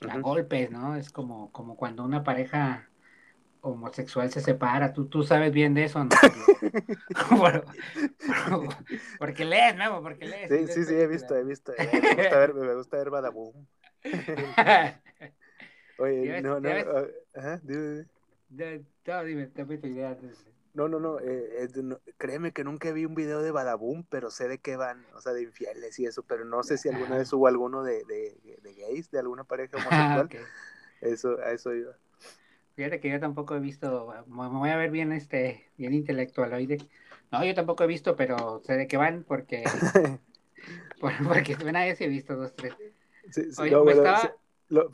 a 0.09 0.19
golpes, 0.19 0.71
¿no? 0.71 0.95
Es 0.97 1.11
como, 1.11 1.51
como 1.53 1.77
cuando 1.77 2.05
una 2.05 2.23
pareja 2.23 2.88
homosexual 3.69 4.31
se 4.31 4.41
separa, 4.41 4.93
tú, 4.93 5.07
tú 5.07 5.23
sabes 5.23 5.53
bien 5.53 5.75
de 5.75 5.85
eso, 5.85 6.05
¿no? 6.05 6.11
porque 9.19 9.45
lees, 9.45 9.77
¿no? 9.77 10.03
Porque 10.03 10.27
lees. 10.27 10.49
Sí, 10.49 10.67
sí, 10.73 10.85
sí, 10.85 10.95
he 10.95 11.07
visto, 11.07 11.37
he 11.37 11.45
visto. 11.45 11.73
Me 11.79 12.15
gusta 12.15 12.39
ver, 12.39 12.55
me 12.55 12.75
gusta 12.75 12.97
ver 12.97 13.11
Badaboom. 13.11 13.67
Oye, 15.99 16.41
no, 16.43 16.61
no, 16.61 16.69
ah, 16.69 17.07
ajá, 17.35 17.61
dime. 17.63 18.07
No, 18.51 19.25
dime, 19.25 19.47
te 19.47 19.63
idea. 19.89 20.17
No, 20.75 20.87
no, 20.87 21.01
no, 21.01 21.19
eh, 21.19 21.69
no, 21.83 21.99
créeme 22.19 22.53
que 22.53 22.63
nunca 22.63 22.93
vi 22.93 23.05
un 23.05 23.17
video 23.17 23.43
de 23.43 23.51
Badaboom, 23.51 24.05
pero 24.09 24.31
sé 24.31 24.47
de 24.47 24.59
qué 24.59 24.77
van, 24.77 25.05
o 25.15 25.21
sea, 25.21 25.33
de 25.33 25.43
infieles 25.43 25.99
y 25.99 26.07
eso, 26.07 26.23
pero 26.23 26.45
no 26.45 26.63
sé 26.63 26.79
si 26.79 26.89
alguna 26.89 27.17
vez 27.17 27.33
hubo 27.33 27.49
alguno 27.49 27.83
de, 27.83 28.05
de, 28.05 28.61
de 28.63 28.75
gays, 28.75 29.11
de 29.11 29.19
alguna 29.19 29.43
pareja 29.45 29.77
homosexual. 29.77 30.29
Eso, 31.01 31.39
a 31.41 31.51
eso 31.53 31.75
iba. 31.75 31.97
Fíjate 32.79 33.01
que 33.01 33.11
yo 33.11 33.19
tampoco 33.19 33.57
he 33.57 33.59
visto, 33.59 34.15
me 34.29 34.47
voy 34.51 34.71
a 34.71 34.77
ver 34.77 34.93
bien 34.93 35.11
este, 35.11 35.69
bien 35.77 35.95
intelectual 35.95 36.53
hoy. 36.53 36.79
no, 37.33 37.45
yo 37.45 37.53
tampoco 37.53 37.83
he 37.83 37.89
visto, 37.89 38.15
pero 38.15 38.63
sé 38.65 38.75
de 38.75 38.87
qué 38.87 38.97
van 38.97 39.25
porque, 39.27 39.65
porque 41.27 41.57
ya 41.57 41.97
sí 41.97 42.05
he 42.05 42.09
visto 42.09 42.37
dos, 42.37 42.55
tres. 42.55 42.75
Sí, 43.33 43.51
sí, 43.51 43.71
no, 43.73 43.91
estaba... 43.91 44.33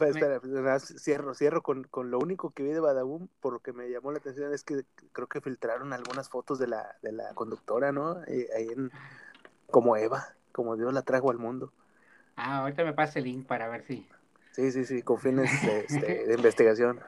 espera, 0.09 0.81
cierro, 0.81 1.35
cierro 1.35 1.61
con, 1.61 1.85
con, 1.85 2.11
lo 2.11 2.19
único 2.19 2.53
que 2.53 2.63
vi 2.63 2.71
de 2.71 2.81
Badaboom, 2.81 3.29
por 3.43 3.53
lo 3.53 3.59
que 3.59 3.75
me 3.75 3.91
llamó 3.91 4.13
la 4.13 4.19
atención 4.19 4.55
es 4.55 4.65
que 4.65 4.85
creo 5.13 5.27
que 5.27 5.43
filtraron 5.43 5.93
algunas 5.93 6.31
fotos 6.31 6.59
de 6.59 6.69
la, 6.69 6.97
de 7.03 7.13
la 7.13 7.35
conductora, 7.35 7.93
¿no? 7.93 8.25
Eh, 8.29 8.49
ahí 8.57 8.69
en, 8.69 8.91
como 9.71 9.99
Eva, 9.99 10.29
como 10.53 10.79
Dios 10.79 10.91
la 10.95 11.03
trajo 11.03 11.31
al 11.31 11.37
mundo. 11.37 11.71
Ah, 12.37 12.61
ahorita 12.61 12.83
me 12.83 12.95
pasa 12.95 13.19
el 13.19 13.27
link 13.27 13.47
para 13.47 13.69
ver 13.69 13.83
si, 13.83 14.09
Sí, 14.55 14.71
sí, 14.71 14.85
sí, 14.85 15.03
con 15.03 15.19
fines 15.19 15.51
de, 15.67 15.81
este, 15.81 16.33
investigación. 16.35 17.01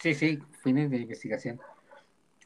Sí, 0.00 0.14
sí, 0.14 0.38
fines 0.62 0.90
de 0.90 0.98
investigación. 0.98 1.58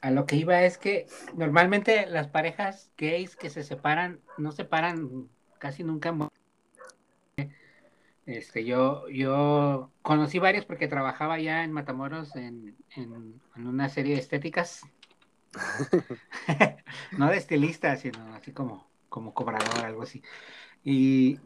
A 0.01 0.13
lo 0.13 0.27
que 0.27 0.37
iba 0.37 0.63
es 0.63 0.79
que 0.79 1.07
normalmente 1.35 2.07
las 2.07 2.29
parejas 2.29 2.93
gays 2.97 3.35
que 3.35 3.51
se 3.51 3.65
separan, 3.65 4.21
no 4.39 4.53
separan 4.53 5.29
casi 5.59 5.83
nunca. 5.83 6.17
Este, 8.25 8.65
yo, 8.65 9.09
yo 9.09 9.91
conocí 10.03 10.39
varios 10.39 10.67
porque 10.67 10.87
trabajaba 10.87 11.41
ya 11.41 11.65
en 11.65 11.73
Matamoros 11.73 12.37
en, 12.37 12.77
en, 12.95 13.41
una 13.57 13.89
serie 13.89 14.15
de 14.15 14.21
estéticas. 14.21 14.83
no 17.19 17.29
de 17.29 17.39
estilista, 17.39 17.97
sino 17.97 18.35
así 18.37 18.53
como, 18.53 18.89
como 19.09 19.35
cobrador, 19.35 19.85
algo 19.85 20.03
así. 20.03 20.23
Y 20.85 21.41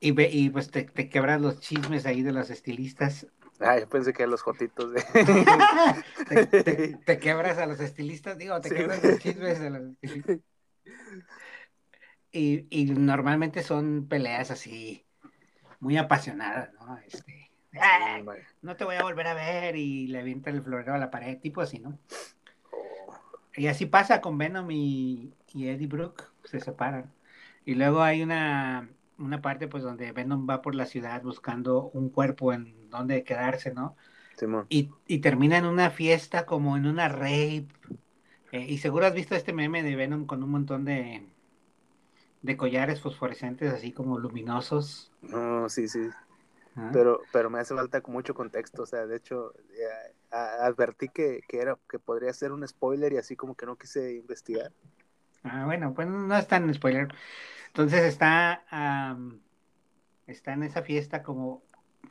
y, 0.00 0.20
y 0.22 0.50
pues 0.50 0.70
te, 0.70 0.84
te, 0.84 1.08
quebras 1.08 1.40
los 1.40 1.60
chismes 1.60 2.06
ahí 2.06 2.22
de 2.22 2.32
los 2.32 2.50
estilistas. 2.50 3.26
Ah, 3.60 3.78
yo 3.78 3.88
pensé 3.88 4.12
que 4.12 4.26
los 4.26 4.42
jotitos 4.42 4.92
de... 4.92 5.02
te, 7.06 7.18
quebras 7.18 7.58
a 7.58 7.66
los 7.66 7.80
estilistas, 7.80 8.38
digo, 8.38 8.60
te 8.60 8.70
quebras 8.70 9.02
los 9.02 9.18
chismes 9.18 9.58
de 9.58 9.70
los 9.70 9.82
estilistas. 9.82 10.38
Y, 12.30 12.66
y 12.70 12.84
normalmente 12.92 13.62
son 13.62 14.06
peleas 14.08 14.50
así, 14.50 15.04
muy 15.80 15.96
apasionadas, 15.96 16.72
¿no? 16.74 16.98
Este, 16.98 17.50
no 18.62 18.76
te 18.76 18.84
voy 18.84 18.96
a 18.96 19.02
volver 19.02 19.26
a 19.26 19.34
ver 19.34 19.76
y 19.76 20.06
le 20.08 20.20
avienta 20.20 20.50
el 20.50 20.62
florero 20.62 20.94
a 20.94 20.98
la 20.98 21.10
pared, 21.10 21.38
tipo 21.38 21.60
así, 21.60 21.78
¿no? 21.78 21.98
Oh. 22.70 23.18
Y 23.56 23.66
así 23.66 23.86
pasa 23.86 24.20
con 24.20 24.38
Venom 24.38 24.70
y, 24.70 25.32
y 25.54 25.68
Eddie 25.68 25.86
Brooke, 25.86 26.24
se 26.44 26.60
separan. 26.60 27.12
Y 27.64 27.74
luego 27.74 28.02
hay 28.02 28.22
una 28.22 28.88
una 29.18 29.40
parte 29.40 29.68
pues 29.68 29.82
donde 29.82 30.12
Venom 30.12 30.48
va 30.48 30.62
por 30.62 30.74
la 30.74 30.86
ciudad 30.86 31.22
buscando 31.22 31.90
un 31.92 32.10
cuerpo 32.10 32.52
en 32.52 32.88
donde 32.90 33.24
quedarse, 33.24 33.72
¿no? 33.72 33.96
Y, 34.68 34.90
y, 35.06 35.18
termina 35.18 35.58
en 35.58 35.64
una 35.64 35.90
fiesta 35.90 36.46
como 36.46 36.76
en 36.76 36.86
una 36.86 37.08
rape. 37.08 37.66
Eh, 38.52 38.66
y 38.68 38.78
seguro 38.78 39.06
has 39.06 39.14
visto 39.14 39.34
este 39.34 39.52
meme 39.52 39.82
de 39.82 39.96
Venom 39.96 40.26
con 40.26 40.42
un 40.42 40.50
montón 40.50 40.84
de, 40.84 41.26
de 42.42 42.56
collares 42.56 43.00
fosforescentes 43.00 43.72
así 43.72 43.92
como 43.92 44.18
luminosos. 44.18 45.10
No, 45.22 45.68
sí, 45.68 45.88
sí. 45.88 46.08
Ah. 46.76 46.90
Pero, 46.92 47.20
pero 47.32 47.50
me 47.50 47.58
hace 47.58 47.74
falta 47.74 48.00
mucho 48.06 48.34
contexto. 48.34 48.82
O 48.82 48.86
sea, 48.86 49.06
de 49.06 49.16
hecho, 49.16 49.54
advertí 50.30 51.08
que, 51.08 51.40
que, 51.48 51.58
era, 51.60 51.76
que 51.90 51.98
podría 51.98 52.32
ser 52.32 52.52
un 52.52 52.66
spoiler 52.66 53.12
y 53.12 53.16
así 53.16 53.34
como 53.34 53.56
que 53.56 53.66
no 53.66 53.76
quise 53.76 54.14
investigar. 54.14 54.72
Ah, 55.42 55.64
bueno, 55.64 55.94
pues 55.94 56.06
no 56.08 56.36
es 56.36 56.46
tan 56.46 56.72
spoiler. 56.72 57.08
Entonces 57.78 58.06
está, 58.06 58.64
está 60.26 60.52
en 60.52 60.64
esa 60.64 60.82
fiesta 60.82 61.22
como, 61.22 61.62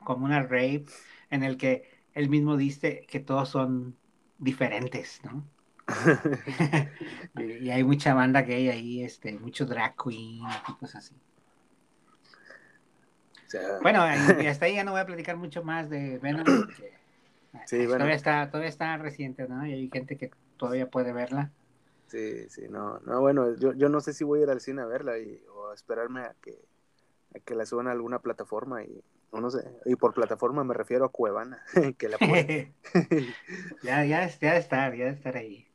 como 0.05 0.23
una 0.23 0.41
rape 0.41 0.85
en 1.29 1.43
el 1.43 1.57
que 1.57 1.91
él 2.13 2.29
mismo 2.29 2.55
dice 2.55 3.05
que 3.09 3.19
todos 3.19 3.49
son 3.49 3.97
diferentes, 4.37 5.19
¿no? 5.25 5.45
y, 7.61 7.69
hay 7.69 7.83
mucha 7.83 8.13
banda 8.13 8.43
gay 8.43 8.69
ahí, 8.69 9.03
este, 9.03 9.33
mucho 9.33 9.65
drag 9.65 9.93
queen 10.01 10.39
y 10.69 10.73
cosas 10.79 11.11
así. 13.51 13.59
bueno, 13.81 14.05
y 14.41 14.45
hasta 14.47 14.67
ahí 14.67 14.75
ya 14.75 14.85
no 14.85 14.91
voy 14.91 15.01
a 15.01 15.05
platicar 15.05 15.35
mucho 15.35 15.65
más 15.65 15.89
de 15.89 16.17
Venom 16.19 16.45
porque 16.45 16.93
sí, 17.65 17.85
todavía, 17.85 18.15
está, 18.15 18.49
todavía 18.49 18.69
está 18.69 18.95
reciente, 18.95 19.49
¿no? 19.49 19.67
Y 19.67 19.73
hay 19.73 19.89
gente 19.91 20.15
que 20.15 20.31
todavía 20.55 20.89
puede 20.89 21.11
verla. 21.11 21.51
Sí, 22.07 22.49
sí, 22.49 22.67
no, 22.69 22.99
no, 22.99 23.19
bueno, 23.19 23.55
yo, 23.55 23.73
yo 23.73 23.89
no 23.89 23.99
sé 23.99 24.13
si 24.13 24.23
voy 24.23 24.39
a 24.39 24.43
ir 24.43 24.49
al 24.49 24.61
cine 24.61 24.81
a 24.81 24.85
verla 24.85 25.19
y, 25.19 25.43
o 25.53 25.69
a 25.69 25.73
esperarme 25.73 26.21
a 26.21 26.35
que, 26.41 26.57
a 27.35 27.39
que 27.39 27.53
la 27.53 27.65
suban 27.65 27.87
a 27.87 27.91
alguna 27.91 28.19
plataforma 28.19 28.83
y 28.83 29.03
no 29.39 29.51
sé, 29.51 29.69
y 29.85 29.95
por 29.95 30.13
plataforma 30.13 30.63
me 30.63 30.73
refiero 30.73 31.05
a 31.05 31.11
Cuevana, 31.11 31.63
que 31.97 32.09
la 32.09 32.17
ya, 33.83 34.05
ya, 34.05 34.27
ya 34.27 34.53
de 34.53 34.59
estar, 34.59 34.95
ya 34.95 35.05
de 35.05 35.11
estar 35.11 35.35
ahí. 35.37 35.67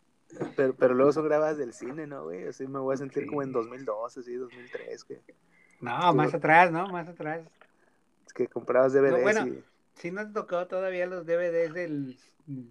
Pero, 0.57 0.75
pero 0.75 0.95
luego 0.95 1.13
son 1.13 1.27
grabadas 1.27 1.59
del 1.59 1.75
cine, 1.75 2.07
¿no, 2.07 2.25
güey? 2.25 2.49
Así 2.49 2.67
me 2.67 2.79
voy 2.79 2.95
a 2.95 2.97
sentir 2.97 3.27
como 3.27 3.43
en 3.43 3.53
2012, 3.53 4.21
así, 4.21 4.35
2003, 4.35 5.05
que... 5.05 5.21
No, 5.81 6.15
más 6.15 6.33
atrás, 6.33 6.73
¿no? 6.73 6.89
Más 6.89 7.07
atrás. 7.07 7.43
Es 8.27 8.33
que 8.33 8.47
comprabas 8.47 8.95
DVDs 8.95 9.23
bueno, 9.23 9.47
y... 9.47 9.63
sí 9.95 10.11
nos 10.11 10.33
tocó 10.33 10.67
todavía 10.69 11.07
los 11.07 11.27
DVDs 11.27 11.75
del, 11.75 12.19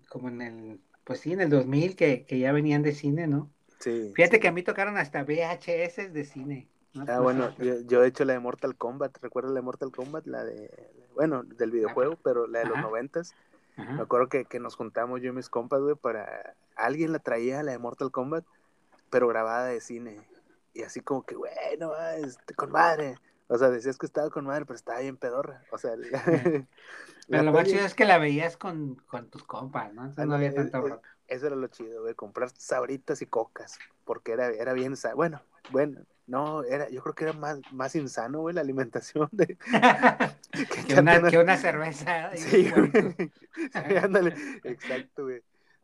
como 0.09 0.29
en 0.29 0.41
el 0.41 0.79
Pues 1.03 1.19
sí, 1.19 1.33
en 1.33 1.41
el 1.41 1.49
2000 1.49 1.95
que, 1.95 2.25
que 2.25 2.39
ya 2.39 2.51
venían 2.51 2.83
de 2.83 2.93
cine, 2.93 3.27
¿no? 3.27 3.49
Sí. 3.79 4.11
Fíjate 4.15 4.39
que 4.39 4.47
a 4.47 4.51
mí 4.51 4.63
tocaron 4.63 4.97
hasta 4.97 5.23
VHS 5.23 6.13
de 6.13 6.25
cine. 6.25 6.67
Ah, 7.07 7.19
bueno, 7.19 7.55
yo, 7.87 8.03
he 8.03 8.07
hecho 8.07 8.25
la 8.25 8.33
de 8.33 8.39
Mortal 8.39 8.75
Kombat. 8.75 9.17
¿Recuerdas 9.21 9.51
la 9.51 9.59
de 9.59 9.65
Mortal 9.65 9.91
Kombat? 9.91 10.27
La 10.27 10.43
de, 10.43 10.69
bueno, 11.15 11.43
del 11.43 11.71
videojuego, 11.71 12.17
pero 12.23 12.47
la 12.47 12.59
de 12.59 12.65
los 12.65 12.77
noventas. 12.77 13.33
Me 13.77 14.01
acuerdo 14.01 14.27
que, 14.27 14.45
que, 14.45 14.59
nos 14.59 14.75
juntamos 14.75 15.21
yo 15.21 15.29
y 15.29 15.31
mis 15.31 15.49
compas, 15.49 15.81
güey, 15.81 15.95
para... 15.95 16.55
Alguien 16.75 17.11
la 17.11 17.19
traía, 17.19 17.63
la 17.63 17.71
de 17.71 17.79
Mortal 17.79 18.11
Kombat, 18.11 18.45
pero 19.09 19.27
grabada 19.27 19.65
de 19.65 19.81
cine. 19.81 20.19
Y 20.73 20.83
así 20.83 21.01
como 21.01 21.23
que, 21.23 21.35
bueno, 21.35 21.93
este, 22.17 22.53
con 22.53 22.71
madre. 22.71 23.15
O 23.47 23.57
sea, 23.57 23.69
decías 23.69 23.97
que 23.97 24.05
estaba 24.05 24.29
con 24.29 24.45
madre, 24.45 24.65
pero 24.65 24.75
estaba 24.75 24.99
bien 24.99 25.17
pedorra. 25.17 25.63
O 25.71 25.77
sea, 25.77 25.93
pero 27.31 27.43
lo 27.43 27.51
más 27.53 27.67
chido 27.67 27.85
es 27.85 27.95
que 27.95 28.05
la 28.05 28.17
veías 28.17 28.57
con, 28.57 28.95
con 29.07 29.29
tus 29.29 29.43
compas, 29.43 29.93
¿no? 29.93 30.01
Entonces 30.01 30.27
no 30.27 30.35
había 30.35 30.53
tanta 30.53 31.01
Eso 31.27 31.47
era 31.47 31.55
lo 31.55 31.67
chido, 31.67 32.01
güey, 32.01 32.13
comprar 32.13 32.49
sabritas 32.55 33.21
y 33.21 33.25
cocas, 33.25 33.79
porque 34.03 34.33
era, 34.33 34.49
era 34.49 34.73
bien, 34.73 34.95
bueno, 35.15 35.41
bueno, 35.71 36.01
no, 36.27 36.63
era, 36.63 36.89
yo 36.89 37.01
creo 37.01 37.15
que 37.15 37.23
era 37.25 37.33
más, 37.33 37.59
más 37.71 37.95
insano, 37.95 38.41
güey, 38.41 38.53
la 38.53 38.61
alimentación 38.61 39.29
de... 39.31 39.57
que, 40.87 40.99
una, 40.99 41.21
que, 41.29 41.37
una, 41.37 41.57
cerveza. 41.57 42.35
Sí, 42.35 42.69
güey. 42.69 42.91
sí, 43.55 43.97
ándale, 44.01 44.35
exacto, 44.63 45.23
güey. 45.23 45.41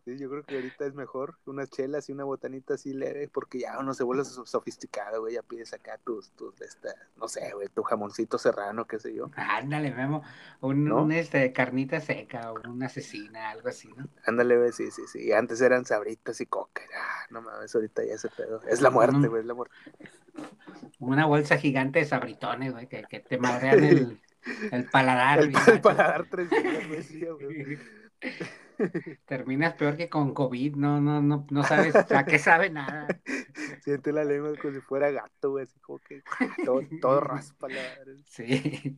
Sí, 0.07 0.17
yo 0.17 0.29
creo 0.29 0.45
que 0.45 0.55
ahorita 0.55 0.85
es 0.85 0.93
mejor 0.93 1.37
unas 1.47 1.69
chelas 1.69 2.07
y 2.07 2.13
una 2.13 2.23
botanita 2.23 2.75
así 2.75 2.93
leve, 2.93 3.27
porque 3.27 3.59
ya 3.59 3.77
uno 3.77 3.93
se 3.93 4.05
vuelve 4.05 4.23
sofisticado, 4.23 5.19
güey, 5.19 5.33
ya 5.33 5.41
pides 5.41 5.73
acá 5.73 5.99
tus, 6.01 6.31
tus, 6.31 6.61
esta, 6.61 6.95
no 7.17 7.27
sé, 7.27 7.51
güey, 7.53 7.67
tu 7.67 7.83
jamoncito 7.83 8.37
serrano, 8.37 8.87
qué 8.87 8.99
sé 8.99 9.13
yo. 9.13 9.29
Ándale, 9.35 9.91
Memo, 9.91 10.23
un, 10.61 11.11
este, 11.11 11.51
carnita 11.51 11.99
seca 11.99 12.53
o 12.53 12.69
una 12.69 12.85
asesina, 12.85 13.49
algo 13.49 13.67
así, 13.67 13.89
¿no? 13.97 14.07
Ándale, 14.25 14.57
güey, 14.57 14.71
sí, 14.71 14.91
sí, 14.91 15.01
sí, 15.11 15.33
antes 15.33 15.59
eran 15.59 15.83
sabritas 15.83 16.39
y 16.39 16.45
coca, 16.45 16.83
ah, 16.97 17.25
no 17.29 17.41
mames, 17.41 17.75
ahorita 17.75 18.05
ya 18.05 18.13
ese 18.13 18.29
pedo, 18.29 18.61
es 18.63 18.79
la 18.79 18.89
muerte, 18.89 19.27
güey, 19.27 19.41
es 19.41 19.45
la 19.45 19.55
muerte. 19.55 19.75
Una 20.99 21.25
bolsa 21.25 21.57
gigante 21.57 21.99
de 21.99 22.05
sabritones, 22.05 22.71
güey, 22.71 22.87
que, 22.87 23.03
que 23.03 23.19
te 23.19 23.37
madrean 23.39 23.83
el, 23.83 24.21
el 24.71 24.85
paladar. 24.85 25.39
El, 25.39 25.53
el 25.53 25.81
paladar 25.81 26.27
tres 26.29 26.49
días, 26.49 26.87
güey, 26.87 27.77
Terminas 29.25 29.73
peor 29.75 29.97
que 29.97 30.09
con 30.09 30.33
COVID, 30.33 30.75
no, 30.75 31.01
no, 31.01 31.21
no, 31.21 31.45
no 31.49 31.63
sabes 31.63 31.95
a 31.95 32.25
qué 32.25 32.39
sabe 32.39 32.69
nada. 32.69 33.07
Siente 33.83 34.11
la 34.11 34.23
lengua 34.23 34.53
como 34.61 34.73
si 34.73 34.81
fuera 34.81 35.11
gato, 35.11 35.51
güey, 35.51 35.63
así 35.63 35.79
como 35.79 35.99
que 35.99 36.23
todo, 36.65 36.81
todo 37.01 37.19
raspa 37.21 37.67
la... 37.69 37.81
Sí. 38.25 38.97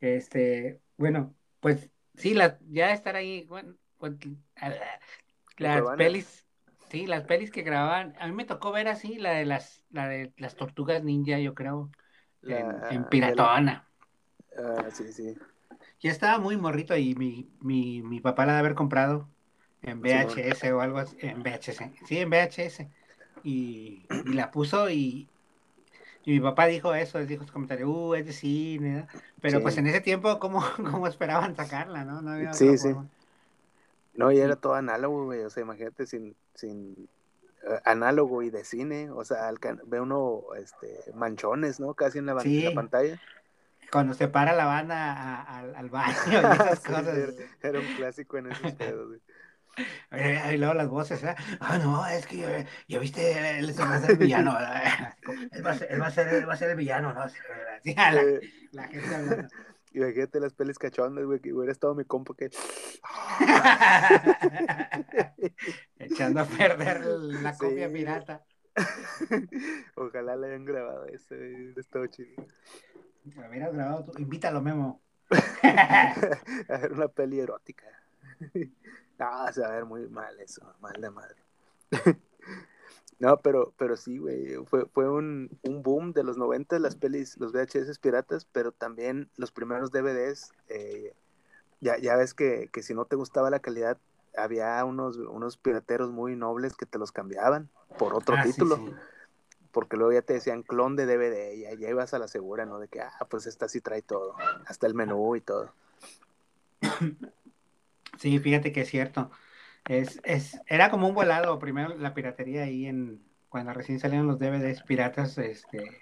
Este, 0.00 0.80
bueno, 0.96 1.34
pues 1.60 1.90
sí, 2.16 2.34
la, 2.34 2.58
ya 2.68 2.92
estar 2.92 3.16
ahí, 3.16 3.44
bueno, 3.46 3.74
pues, 3.98 4.14
las 5.56 5.96
pelis, 5.96 6.46
sí, 6.88 7.06
las 7.06 7.24
pelis 7.24 7.50
que 7.50 7.62
grababan, 7.62 8.14
a 8.20 8.26
mí 8.28 8.32
me 8.32 8.44
tocó 8.44 8.70
ver 8.70 8.88
así 8.88 9.16
la 9.16 9.32
de 9.32 9.44
las, 9.44 9.82
la 9.90 10.08
de 10.08 10.32
las 10.36 10.54
tortugas 10.54 11.02
ninja, 11.02 11.38
yo 11.38 11.54
creo, 11.54 11.90
en, 12.42 13.04
Piratona. 13.08 13.88
Ah, 14.56 14.88
sí, 14.90 15.12
sí 15.12 15.36
ya 16.00 16.10
estaba 16.10 16.38
muy 16.38 16.56
morrito 16.56 16.96
y 16.96 17.14
mi, 17.14 17.48
mi, 17.60 18.02
mi 18.02 18.20
papá 18.20 18.46
la 18.46 18.54
de 18.54 18.58
haber 18.60 18.74
comprado 18.74 19.28
en 19.82 20.00
VHS 20.00 20.64
o 20.72 20.80
algo 20.80 20.98
así, 20.98 21.16
en 21.20 21.42
VHS, 21.42 21.82
sí, 22.06 22.18
en 22.18 22.30
VHS. 22.30 22.86
Y, 23.44 24.04
la 24.24 24.50
puso 24.50 24.90
y, 24.90 25.28
y, 26.24 26.32
mi 26.32 26.40
papá 26.40 26.66
dijo 26.66 26.94
eso, 26.94 27.18
él 27.18 27.26
dijo 27.26 27.44
su 27.44 27.52
comentario, 27.52 27.88
uh, 27.88 28.14
es 28.14 28.26
de 28.26 28.32
cine, 28.32 29.06
pero 29.40 29.62
pues 29.62 29.78
en 29.78 29.86
ese 29.86 30.00
tiempo, 30.00 30.38
¿cómo, 30.38 30.62
cómo 30.76 31.06
esperaban 31.06 31.54
sacarla, 31.54 32.04
no? 32.04 32.20
no 32.20 32.32
había 32.32 32.52
sí, 32.52 32.76
sí. 32.76 32.94
No, 34.14 34.32
y 34.32 34.40
era 34.40 34.56
todo 34.56 34.74
análogo, 34.74 35.26
güey, 35.26 35.42
o 35.42 35.50
sea, 35.50 35.62
imagínate 35.62 36.04
sin, 36.04 36.34
sin 36.54 37.08
eh, 37.62 37.80
análogo 37.84 38.42
y 38.42 38.50
de 38.50 38.64
cine, 38.64 39.10
o 39.10 39.24
sea, 39.24 39.48
ve 39.86 40.00
uno 40.00 40.42
este, 40.60 41.12
manchones, 41.14 41.78
¿no? 41.78 41.94
Casi 41.94 42.18
en 42.18 42.26
la, 42.26 42.34
la 42.34 42.74
pantalla 42.74 43.20
cuando 43.90 44.14
se 44.14 44.28
para 44.28 44.52
la 44.52 44.66
banda 44.66 45.42
al 45.42 45.90
baño 45.90 46.14
y 46.26 46.34
esas 46.34 46.80
cosas. 46.80 47.34
Era, 47.62 47.78
un 47.78 47.86
clásico 47.96 48.38
en 48.38 48.52
esos 48.52 48.72
pedos, 48.72 49.18
Y 50.52 50.56
luego 50.56 50.74
las 50.74 50.88
voces, 50.88 51.22
¿eh? 51.22 51.34
ah, 51.60 51.78
no, 51.78 52.06
es 52.06 52.26
que 52.26 52.66
ya 52.88 52.98
viste, 52.98 53.58
él 53.58 53.72
va 53.78 53.94
a 53.94 54.00
ser 54.00 54.10
el 54.10 54.16
villano, 54.16 54.56
él 55.52 55.66
va 55.66 55.70
a 55.70 55.74
ser, 55.74 55.92
él 55.92 56.02
va 56.02 56.06
a 56.06 56.10
ser, 56.10 56.28
él 56.28 56.48
va 56.48 56.54
a 56.54 56.56
ser 56.56 56.70
el 56.70 56.76
villano, 56.76 57.12
¿no? 57.12 57.28
Sí, 57.28 57.94
la, 57.94 58.22
la, 58.72 58.88
gente 58.88 59.14
hablando. 59.14 59.48
Imagínate 59.92 60.40
las 60.40 60.52
pelis 60.52 60.78
cachondas, 60.78 61.24
güey, 61.24 61.40
que 61.40 61.52
hubiera 61.52 61.72
estado 61.72 61.94
mi 61.94 62.04
compa 62.04 62.34
que... 62.36 62.50
Echando 65.98 66.40
a 66.40 66.44
perder 66.44 67.06
la 67.06 67.56
copia 67.56 67.90
pirata. 67.90 68.44
Ojalá 69.96 70.36
la 70.36 70.46
hayan 70.46 70.64
grabado 70.64 71.06
eso, 71.06 71.34
estado 71.76 72.06
chido. 72.06 72.46
Hubieras 73.36 73.74
grabado 73.74 74.04
tú. 74.04 74.12
Invítalo, 74.18 74.60
Memo. 74.60 75.00
a 75.62 76.78
ver 76.80 76.92
una 76.92 77.08
peli 77.08 77.40
erótica. 77.40 77.86
no, 79.18 79.52
se 79.52 79.60
va 79.60 79.68
a 79.68 79.72
ver 79.72 79.84
muy 79.84 80.08
mal 80.08 80.38
eso, 80.40 80.62
mal 80.80 81.00
de 81.00 81.10
madre. 81.10 81.42
no, 83.18 83.38
pero, 83.40 83.74
pero 83.76 83.96
sí, 83.96 84.18
güey, 84.18 84.56
fue, 84.66 84.86
fue 84.86 85.10
un, 85.10 85.50
un, 85.62 85.82
boom 85.82 86.12
de 86.12 86.24
los 86.24 86.38
90 86.38 86.78
las 86.78 86.96
pelis, 86.96 87.36
los 87.38 87.52
VHS 87.52 87.98
piratas, 87.98 88.46
pero 88.46 88.72
también 88.72 89.30
los 89.36 89.52
primeros 89.52 89.90
DVDs. 89.90 90.52
Eh, 90.68 91.14
ya, 91.80 91.98
ya 91.98 92.16
ves 92.16 92.34
que, 92.34 92.68
que 92.72 92.82
si 92.82 92.94
no 92.94 93.04
te 93.04 93.16
gustaba 93.16 93.50
la 93.50 93.60
calidad, 93.60 93.98
había 94.36 94.84
unos, 94.84 95.16
unos 95.16 95.56
pirateros 95.56 96.10
muy 96.10 96.36
nobles 96.36 96.76
que 96.76 96.86
te 96.86 96.98
los 96.98 97.12
cambiaban 97.12 97.70
por 97.98 98.14
otro 98.14 98.36
ah, 98.36 98.42
título 98.42 98.94
porque 99.78 99.96
luego 99.96 100.12
ya 100.12 100.22
te 100.22 100.32
decían 100.32 100.64
clon 100.64 100.96
de 100.96 101.06
DVD 101.06 101.54
y 101.54 101.60
ya 101.78 101.88
ibas 101.88 102.12
a 102.12 102.18
la 102.18 102.26
segura, 102.26 102.66
¿no? 102.66 102.80
De 102.80 102.88
que, 102.88 103.00
ah, 103.00 103.12
pues 103.30 103.46
esta 103.46 103.68
sí 103.68 103.80
trae 103.80 104.02
todo, 104.02 104.34
hasta 104.66 104.88
el 104.88 104.94
menú 104.94 105.36
y 105.36 105.40
todo. 105.40 105.72
Sí, 108.18 108.40
fíjate 108.40 108.72
que 108.72 108.80
es 108.80 108.88
cierto. 108.90 109.30
Es, 109.86 110.20
es, 110.24 110.60
era 110.66 110.90
como 110.90 111.06
un 111.06 111.14
volado, 111.14 111.60
primero 111.60 111.96
la 111.96 112.12
piratería 112.12 112.64
ahí 112.64 112.86
en, 112.86 113.22
cuando 113.48 113.72
recién 113.72 114.00
salieron 114.00 114.26
los 114.26 114.40
DVDs 114.40 114.82
piratas, 114.82 115.38
este, 115.38 116.00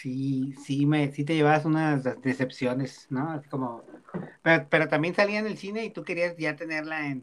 sí, 0.00 0.54
sí 0.64 0.86
me, 0.86 1.12
sí 1.12 1.24
te 1.24 1.34
llevabas 1.34 1.66
unas 1.66 2.02
decepciones, 2.22 3.08
¿no? 3.10 3.30
Así 3.32 3.46
como, 3.50 3.84
pero, 4.40 4.66
pero 4.70 4.88
también 4.88 5.14
salía 5.14 5.40
en 5.40 5.46
el 5.46 5.58
cine 5.58 5.84
y 5.84 5.90
tú 5.90 6.02
querías 6.02 6.38
ya 6.38 6.56
tenerla 6.56 7.08
en 7.08 7.22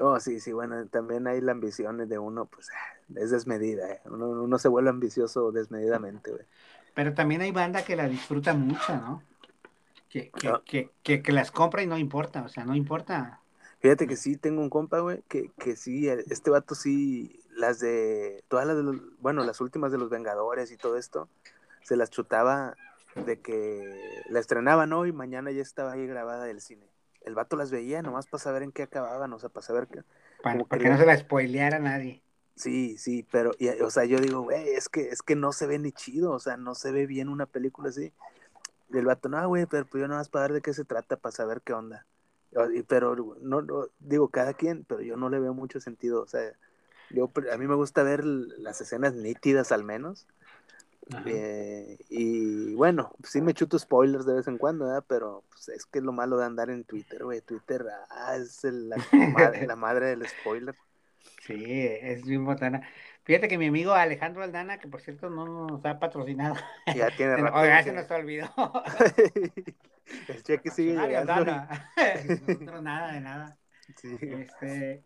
Oh, 0.00 0.18
sí, 0.20 0.40
sí, 0.40 0.52
bueno, 0.52 0.86
también 0.86 1.26
hay 1.26 1.40
la 1.40 1.52
ambición 1.52 2.08
de 2.08 2.18
uno, 2.18 2.46
pues 2.46 2.70
es 3.14 3.30
desmedida, 3.30 3.90
¿eh? 3.90 4.00
uno, 4.06 4.58
se 4.58 4.68
vuelve 4.68 4.88
ambicioso 4.88 5.52
desmedidamente, 5.52 6.30
güey. 6.30 6.44
Pero 6.94 7.12
también 7.14 7.42
hay 7.42 7.52
banda 7.52 7.84
que 7.84 7.96
la 7.96 8.08
disfruta 8.08 8.54
mucho, 8.54 8.96
¿no? 8.96 9.22
Que, 10.08 10.30
que, 10.30 10.48
ah. 10.48 10.62
que, 10.64 11.22
que, 11.22 11.32
las 11.32 11.50
compra 11.50 11.82
y 11.82 11.86
no 11.86 11.98
importa, 11.98 12.42
o 12.42 12.48
sea, 12.48 12.64
no 12.64 12.74
importa. 12.74 13.40
Fíjate 13.80 14.06
que 14.06 14.16
sí, 14.16 14.36
tengo 14.36 14.62
un 14.62 14.70
compa, 14.70 15.00
güey, 15.00 15.22
que, 15.28 15.50
que 15.58 15.76
sí, 15.76 16.08
este 16.08 16.50
vato 16.50 16.74
sí, 16.74 17.40
las 17.50 17.80
de, 17.80 18.44
todas 18.48 18.66
las 18.66 18.76
de 18.76 18.82
los, 18.82 18.96
bueno, 19.20 19.44
las 19.44 19.60
últimas 19.60 19.92
de 19.92 19.98
los 19.98 20.10
Vengadores 20.10 20.70
y 20.70 20.76
todo 20.76 20.96
esto, 20.96 21.28
se 21.82 21.96
las 21.96 22.10
chutaba 22.10 22.74
de 23.26 23.40
que 23.40 24.22
la 24.30 24.38
estrenaban 24.38 24.92
hoy, 24.92 25.12
mañana 25.12 25.50
ya 25.50 25.62
estaba 25.62 25.92
ahí 25.92 26.06
grabada 26.06 26.44
del 26.44 26.60
cine 26.60 26.91
el 27.24 27.34
vato 27.34 27.56
las 27.56 27.70
veía 27.70 28.02
nomás 28.02 28.26
para 28.26 28.42
saber 28.42 28.62
en 28.62 28.72
qué 28.72 28.82
acababan, 28.82 29.32
o 29.32 29.38
sea, 29.38 29.48
para 29.48 29.66
saber 29.66 29.88
que... 29.88 30.02
Para, 30.42 30.58
que, 30.64 30.88
no 30.88 30.98
se 30.98 31.06
la 31.06 31.16
spoileara 31.16 31.76
a 31.76 31.80
nadie. 31.80 32.22
Sí, 32.56 32.96
sí, 32.98 33.26
pero, 33.30 33.52
o 33.82 33.90
sea, 33.90 34.04
yo 34.04 34.18
digo, 34.18 34.42
güey, 34.42 34.70
es 34.70 34.88
que, 34.88 35.08
es 35.08 35.22
que 35.22 35.36
no 35.36 35.52
se 35.52 35.66
ve 35.66 35.78
ni 35.78 35.92
chido, 35.92 36.32
o 36.32 36.38
sea, 36.38 36.56
no 36.56 36.74
se 36.74 36.92
ve 36.92 37.06
bien 37.06 37.28
una 37.28 37.46
película 37.46 37.88
así. 37.88 38.12
Y 38.90 38.98
el 38.98 39.06
vato, 39.06 39.28
no, 39.28 39.48
güey, 39.48 39.66
pero 39.66 39.86
pues 39.86 40.00
yo 40.00 40.08
nomás 40.08 40.28
para 40.28 40.44
ver 40.44 40.54
de 40.54 40.60
qué 40.60 40.74
se 40.74 40.84
trata, 40.84 41.16
para 41.16 41.32
saber 41.32 41.62
qué 41.62 41.72
onda. 41.72 42.06
Pero, 42.86 43.16
no, 43.40 43.62
no, 43.62 43.86
digo, 44.00 44.28
cada 44.28 44.52
quien, 44.52 44.84
pero 44.84 45.00
yo 45.00 45.16
no 45.16 45.30
le 45.30 45.40
veo 45.40 45.54
mucho 45.54 45.80
sentido, 45.80 46.22
o 46.22 46.26
sea, 46.26 46.52
yo, 47.10 47.30
a 47.50 47.56
mí 47.56 47.66
me 47.66 47.74
gusta 47.74 48.02
ver 48.02 48.24
las 48.24 48.80
escenas 48.80 49.14
nítidas 49.14 49.72
al 49.72 49.84
menos, 49.84 50.26
eh, 51.26 51.98
y 52.08 52.74
bueno, 52.74 53.12
sí 53.24 53.40
me 53.40 53.54
chuto 53.54 53.78
spoilers 53.78 54.24
de 54.24 54.34
vez 54.34 54.48
en 54.48 54.58
cuando, 54.58 55.04
pero 55.08 55.44
pues, 55.50 55.68
es 55.68 55.86
que 55.86 55.98
es 55.98 56.04
lo 56.04 56.12
malo 56.12 56.38
de 56.38 56.46
andar 56.46 56.70
en 56.70 56.84
Twitter, 56.84 57.24
güey. 57.24 57.40
Twitter 57.40 57.84
ah, 58.10 58.36
es 58.36 58.64
la, 58.64 58.96
madre, 59.34 59.66
la, 59.66 59.76
madre, 59.76 60.06
del 60.06 60.26
spoiler. 60.26 60.74
Sí, 61.40 61.64
es 61.66 62.24
bien 62.24 62.44
botana. 62.44 62.82
Fíjate 63.24 63.46
que 63.48 63.58
mi 63.58 63.66
amigo 63.66 63.92
Alejandro 63.92 64.42
Aldana, 64.42 64.78
que 64.78 64.88
por 64.88 65.00
cierto 65.00 65.30
no 65.30 65.66
nos 65.66 65.84
ha 65.84 65.98
patrocinado. 65.98 66.56
Ya 66.94 67.14
tiene 67.16 67.36
rato. 67.36 67.56
Oiga, 67.56 67.82
se 67.82 67.92
nos 67.92 68.10
olvidó. 68.10 68.50
El 70.28 70.42
cheque 70.42 70.70
sigue 70.70 70.94
llegando. 70.94 71.44
no, 72.60 72.82
nada 72.82 73.12
de 73.12 73.20
nada. 73.20 73.56
Sí. 73.96 74.16
Este, 74.20 75.04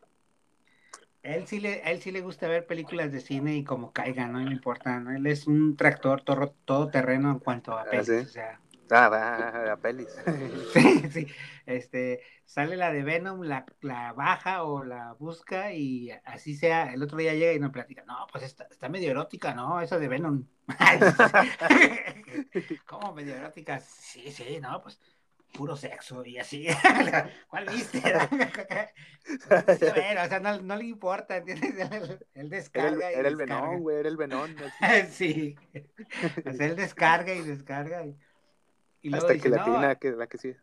él 1.26 1.46
sí 1.46 1.60
le, 1.60 1.82
él 1.90 2.00
sí 2.00 2.10
le 2.10 2.20
gusta 2.20 2.48
ver 2.48 2.66
películas 2.66 3.10
de 3.10 3.20
cine 3.20 3.56
y 3.56 3.64
como 3.64 3.92
caiga, 3.92 4.28
no 4.28 4.38
le 4.38 4.52
importa, 4.52 5.00
¿no? 5.00 5.10
Él 5.10 5.26
es 5.26 5.46
un 5.46 5.76
tractor 5.76 6.22
todo, 6.22 6.54
todo 6.64 6.88
terreno 6.88 7.30
en 7.30 7.38
cuanto 7.40 7.76
a 7.76 7.82
ah, 7.82 7.86
pelis, 7.90 8.08
o 8.08 8.24
sea. 8.24 8.60
Ah, 8.90 9.08
va, 9.08 9.72
a 9.72 9.76
pelis. 9.78 10.08
sí, 10.72 11.10
sí. 11.10 11.26
Este, 11.66 12.20
sale 12.44 12.76
la 12.76 12.92
de 12.92 13.02
Venom, 13.02 13.42
la, 13.42 13.66
la, 13.80 14.12
baja 14.12 14.62
o 14.62 14.84
la 14.84 15.14
busca 15.14 15.72
y 15.72 16.12
así 16.24 16.54
sea. 16.54 16.92
El 16.92 17.02
otro 17.02 17.18
día 17.18 17.34
llega 17.34 17.52
y 17.52 17.58
nos 17.58 17.72
platica, 17.72 18.04
no, 18.06 18.28
pues 18.30 18.44
está, 18.44 18.68
está 18.70 18.88
medio 18.88 19.10
erótica, 19.10 19.54
¿no? 19.54 19.80
Esa 19.80 19.98
de 19.98 20.06
Venom. 20.06 20.46
¿Cómo 22.86 23.12
medio 23.12 23.34
erótica? 23.34 23.80
Sí, 23.80 24.30
sí, 24.30 24.60
no, 24.60 24.80
pues 24.80 25.00
puro 25.52 25.76
sexo 25.76 26.24
y 26.24 26.38
así. 26.38 26.66
¿Cuál 27.48 27.66
viste? 27.66 28.00
bueno, 28.00 30.22
o 30.22 30.28
sea, 30.28 30.40
no, 30.40 30.60
no, 30.60 30.76
le 30.76 30.84
importa, 30.84 31.38
¿entiendes? 31.38 32.18
Él, 32.34 32.50
descarga. 32.50 33.10
Era 33.10 33.20
el, 33.20 33.26
el 33.26 33.36
venón, 33.36 33.80
güey, 33.80 33.98
era 33.98 34.08
el 34.08 34.16
venón. 34.16 34.54
sí. 35.10 35.56
O 36.44 36.52
sea, 36.52 36.66
él 36.66 36.76
descarga 36.76 37.34
y 37.34 37.42
descarga. 37.42 38.04
Y, 38.04 38.16
y 39.02 39.14
Hasta 39.14 39.32
dice, 39.32 39.42
que 39.42 39.48
la 39.48 39.66
no, 39.66 39.98
que 39.98 40.12
la 40.12 40.26
que 40.26 40.38
sí. 40.38 40.54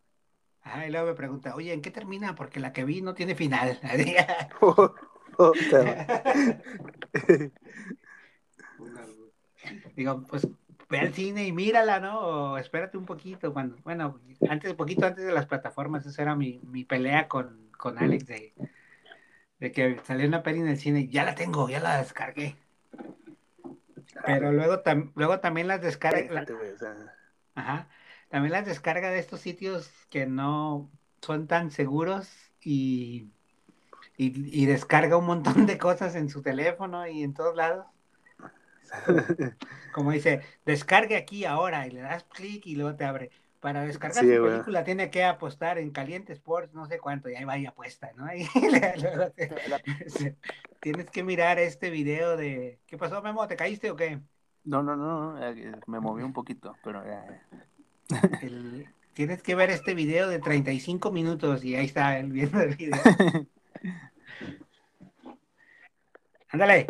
Ajá, 0.61 0.87
y 0.87 0.91
luego 0.91 1.07
me 1.07 1.13
pregunta, 1.13 1.55
oye, 1.55 1.73
¿en 1.73 1.81
qué 1.81 1.91
termina? 1.91 2.35
Porque 2.35 2.61
la 2.61 2.71
que 2.71 2.85
vi 2.85 3.01
no 3.01 3.13
tiene 3.13 3.35
final. 3.35 3.79
Digo, 9.95 10.23
pues 10.23 10.47
ve 10.93 10.99
al 10.99 11.13
cine 11.13 11.45
y 11.45 11.51
mírala, 11.51 11.99
¿no? 11.99 12.19
O 12.19 12.57
espérate 12.57 12.97
un 12.97 13.05
poquito. 13.05 13.51
Cuando, 13.51 13.77
bueno, 13.83 14.19
antes, 14.47 14.73
poquito 14.75 15.07
antes 15.07 15.25
de 15.25 15.31
las 15.31 15.47
plataformas, 15.47 16.05
esa 16.05 16.21
era 16.21 16.35
mi, 16.35 16.59
mi 16.63 16.83
pelea 16.85 17.27
con, 17.27 17.71
con 17.77 17.97
Alex 17.97 18.27
de, 18.27 18.53
de, 19.59 19.71
que 19.71 19.99
salió 20.03 20.27
una 20.27 20.43
peli 20.43 20.59
en 20.59 20.67
el 20.67 20.77
cine. 20.77 21.07
Ya 21.07 21.23
la 21.23 21.33
tengo, 21.33 21.67
ya 21.67 21.79
la 21.79 21.97
descargué. 21.97 22.57
Pero 24.25 24.51
luego, 24.51 24.81
tam, 24.81 25.11
luego 25.15 25.39
también 25.39 25.67
las 25.67 25.81
descarga. 25.81 26.45
Ajá. 27.55 27.89
También 28.29 28.51
las 28.51 28.65
descarga 28.65 29.09
de 29.09 29.19
estos 29.19 29.39
sitios 29.41 29.91
que 30.09 30.27
no 30.27 30.91
son 31.21 31.47
tan 31.47 31.71
seguros 31.71 32.29
y, 32.61 33.31
y, 34.15 34.61
y 34.61 34.65
descarga 34.67 35.17
un 35.17 35.25
montón 35.25 35.65
de 35.65 35.77
cosas 35.79 36.15
en 36.15 36.29
su 36.29 36.43
teléfono 36.43 37.07
y 37.07 37.23
en 37.23 37.33
todos 37.33 37.55
lados. 37.55 37.87
Como 39.93 40.11
dice, 40.11 40.41
descargue 40.65 41.15
aquí 41.15 41.45
ahora 41.45 41.87
y 41.87 41.91
le 41.91 42.01
das 42.01 42.23
clic 42.25 42.65
y 42.65 42.75
luego 42.75 42.95
te 42.95 43.05
abre. 43.05 43.31
Para 43.59 43.83
descargar 43.83 44.25
su 44.25 44.29
película 44.29 44.83
tiene 44.83 45.09
que 45.09 45.23
apostar 45.23 45.77
en 45.77 45.91
Caliente 45.91 46.33
Sports, 46.33 46.73
no 46.73 46.85
sé 46.85 46.99
cuánto, 46.99 47.29
y 47.29 47.35
ahí 47.35 47.45
va 47.45 47.57
y 47.57 47.65
apuesta, 47.65 48.11
¿no? 48.17 48.27
tienes 50.81 51.09
que 51.09 51.23
mirar 51.23 51.59
este 51.59 51.89
video 51.89 52.35
de... 52.35 52.79
¿Qué 52.85 52.97
pasó, 52.97 53.21
Memo? 53.21 53.47
¿Te 53.47 53.55
caíste 53.55 53.89
o 53.89 53.95
qué? 53.95 54.19
No, 54.65 54.83
no, 54.83 54.97
no, 54.97 55.41
eh, 55.41 55.71
me 55.87 56.01
moví 56.01 56.23
un 56.23 56.33
poquito, 56.33 56.75
pero 56.83 57.03
Tienes 59.13 59.41
que 59.43 59.55
ver 59.55 59.69
este 59.69 59.93
video 59.93 60.27
de 60.27 60.39
35 60.39 61.11
minutos 61.11 61.63
y 61.63 61.75
ahí 61.75 61.85
está 61.85 62.17
el 62.17 62.31
viendo 62.31 62.59
el 62.59 62.75
video. 62.75 62.99
Ándale. 66.49 66.87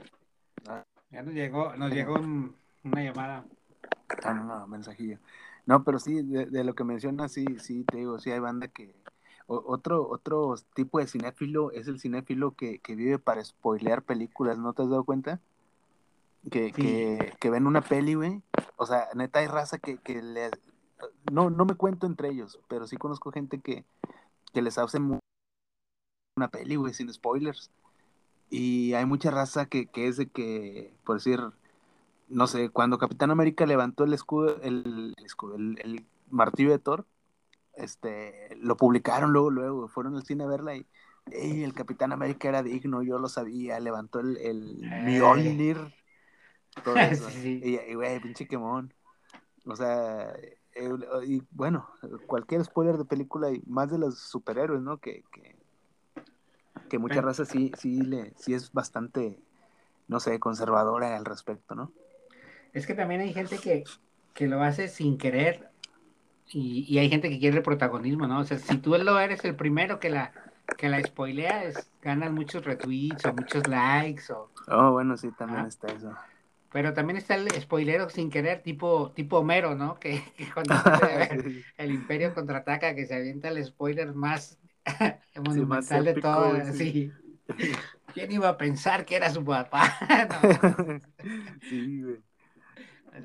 Ya 1.14 1.22
nos 1.22 1.36
llegó, 1.36 1.76
nos 1.76 1.92
llegó 1.92 2.16
una 2.16 3.04
llamada. 3.04 3.46
Ah, 4.24 4.34
no, 4.34 4.46
no, 4.46 4.68
mensajillo. 4.68 5.20
No, 5.68 5.84
pero 5.84 6.00
sí, 6.00 6.24
de, 6.24 6.64
lo 6.64 6.74
que 6.74 6.84
mencionas, 6.84 7.32
sí, 7.32 7.46
sí, 7.60 7.84
te 7.84 7.98
digo, 7.98 8.20
sí 8.20 8.32
hay 8.32 8.40
banda 8.40 8.68
que... 8.68 8.96
otro, 9.46 10.10
otro 10.10 10.56
tipo 10.74 10.98
de 10.98 11.06
cinéfilo 11.06 11.72
es 11.72 11.88
el 11.88 12.00
cinéfilo 12.00 12.56
que, 12.56 12.80
que, 12.80 12.96
vive 12.96 13.20
para 13.20 13.44
spoilear 13.44 14.02
películas, 14.02 14.58
¿no 14.58 14.74
te 14.74 14.82
has 14.82 14.90
dado 14.90 15.04
cuenta? 15.04 15.40
Que, 16.50 16.72
que, 16.72 17.34
que 17.40 17.50
ven 17.52 17.68
una 17.68 17.82
peli, 17.82 18.16
güey. 18.16 18.42
O 18.76 18.88
sea, 18.88 19.08
neta 19.14 19.40
hay 19.40 19.48
raza 19.48 19.78
que, 19.78 20.00
que 20.00 20.20
les... 20.22 20.52
No, 21.32 21.52
no 21.52 21.66
me 21.66 21.76
cuento 21.76 22.08
entre 22.08 22.30
ellos, 22.30 22.60
pero 22.68 22.88
sí 22.88 22.98
conozco 22.98 23.32
gente 23.32 23.62
que, 23.62 23.86
que 24.52 24.64
les 24.64 24.80
hace 24.80 24.98
una 24.98 26.48
peli, 26.52 26.76
güey, 26.76 26.94
sin 26.96 27.14
spoilers. 27.14 27.72
Y 28.56 28.94
hay 28.94 29.08
mucha 29.08 29.32
raza 29.32 29.66
que, 29.66 29.88
que 29.88 30.08
es 30.08 30.16
de 30.16 30.28
que, 30.28 30.94
por 31.04 31.16
decir, 31.16 31.40
no 32.30 32.46
sé, 32.46 32.70
cuando 32.70 33.00
Capitán 33.00 33.32
América 33.32 33.66
levantó 33.66 34.04
el 34.04 34.14
escudo, 34.14 34.62
el, 34.62 35.16
escudo, 35.26 35.56
el, 35.56 36.06
martillo 36.30 36.70
de 36.70 36.78
Thor, 36.78 37.08
este, 37.74 38.56
lo 38.58 38.78
publicaron 38.78 39.34
luego, 39.34 39.50
luego, 39.50 39.88
fueron 39.88 40.16
al 40.16 40.24
cine 40.24 40.44
a 40.44 40.48
verla 40.48 40.76
y 40.76 40.86
el 41.64 41.74
Capitán 41.74 42.12
América 42.12 42.48
era 42.48 42.62
digno, 42.62 43.02
yo 43.02 43.18
lo 43.18 43.28
sabía, 43.28 43.80
levantó 43.80 44.20
el, 44.20 44.38
el 44.38 44.82
Mjolnir, 45.04 45.92
todo 46.84 46.96
eso. 46.98 47.28
Y, 47.32 47.96
güey, 47.96 48.20
pinche 48.20 48.48
quemón. 48.48 48.94
O 49.66 49.76
sea, 49.76 50.32
eh, 50.76 50.90
y 51.26 51.42
bueno, 51.50 51.90
cualquier 52.28 52.64
spoiler 52.64 53.00
de 53.00 53.06
película 53.06 53.50
y 53.50 53.64
más 53.66 53.90
de 53.90 53.98
los 53.98 54.20
superhéroes, 54.20 54.84
¿no? 54.84 55.00
Que, 55.00 55.24
que, 55.32 55.63
que 56.94 57.00
mucha 57.00 57.22
raza 57.22 57.44
sí, 57.44 57.72
sí, 57.76 58.04
le, 58.04 58.34
sí 58.38 58.54
es 58.54 58.72
bastante, 58.72 59.40
no 60.08 60.20
sé, 60.20 60.38
conservadora 60.40 61.18
al 61.18 61.26
respecto, 61.26 61.74
¿no? 61.74 61.92
Es 62.72 62.86
que 62.86 62.94
también 62.94 63.22
hay 63.22 63.34
gente 63.34 63.58
que, 63.58 63.84
que 64.36 64.46
lo 64.48 64.62
hace 64.62 64.88
sin 64.90 65.18
querer 65.18 65.72
y, 66.46 66.86
y, 66.88 67.00
hay 67.00 67.10
gente 67.10 67.32
que 67.32 67.40
quiere 67.40 67.58
el 67.58 67.64
protagonismo, 67.64 68.28
¿no? 68.28 68.42
O 68.42 68.44
sea, 68.44 68.60
si 68.60 68.78
tú 68.78 68.96
lo 68.96 69.20
eres 69.20 69.44
el 69.44 69.56
primero 69.56 70.00
que 70.00 70.12
la, 70.12 70.34
que 70.78 70.88
la 70.88 71.02
spoilea, 71.02 71.64
es, 71.64 71.90
ganas 72.00 72.32
muchos 72.32 72.64
retweets 72.64 73.26
o 73.26 73.34
muchos 73.34 73.68
likes 73.68 74.32
o... 74.32 74.52
Oh, 74.68 74.92
bueno, 74.92 75.18
sí, 75.18 75.32
también 75.32 75.66
está 75.66 75.88
eso. 75.88 76.14
Pero 76.72 76.94
también 76.94 77.18
está 77.18 77.34
el 77.34 77.50
spoilero 77.60 78.08
sin 78.12 78.30
querer, 78.30 78.62
tipo, 78.62 79.12
tipo 79.16 79.40
Homero, 79.40 79.74
¿no? 79.74 79.96
Que, 80.00 80.24
que 80.38 80.46
cuando 80.54 80.76
el 81.78 81.92
Imperio 81.92 82.36
contraataca, 82.36 82.94
que 82.94 83.08
se 83.08 83.16
avienta 83.16 83.48
el 83.48 83.66
spoiler 83.66 84.14
más 84.14 84.60
monumental 85.44 86.06
de 86.06 86.14
todo, 86.16 86.74
sí. 86.74 87.12
¿Quién 88.14 88.32
iba 88.32 88.50
a 88.50 88.58
pensar 88.58 89.06
que 89.06 89.16
era 89.16 89.30
su 89.30 89.44
papá? 89.44 89.98
sí, 91.70 92.04
güey. 92.04 92.20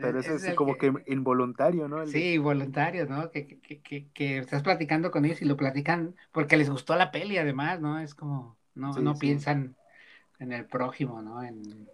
Pero 0.00 0.20
eso 0.20 0.34
es, 0.34 0.54
como 0.54 0.76
que... 0.76 0.92
involuntario, 1.06 1.88
¿no? 1.88 2.06
Sí, 2.06 2.34
involuntario, 2.34 3.06
¿no? 3.06 3.30
Que, 3.30 3.46
que, 3.46 3.80
que, 3.80 4.08
que, 4.12 4.38
estás 4.38 4.62
platicando 4.62 5.10
con 5.10 5.24
ellos 5.24 5.40
y 5.40 5.46
lo 5.46 5.56
platican 5.56 6.14
porque 6.30 6.58
les 6.58 6.68
gustó 6.68 6.94
la 6.94 7.10
peli, 7.10 7.38
además, 7.38 7.80
¿no? 7.80 7.98
Es 7.98 8.14
como, 8.14 8.58
no, 8.74 8.92
no 8.92 9.14
piensan 9.14 9.76
en 10.38 10.52
el 10.52 10.66
prójimo, 10.66 11.22
¿no? 11.22 11.42
En... 11.42 11.88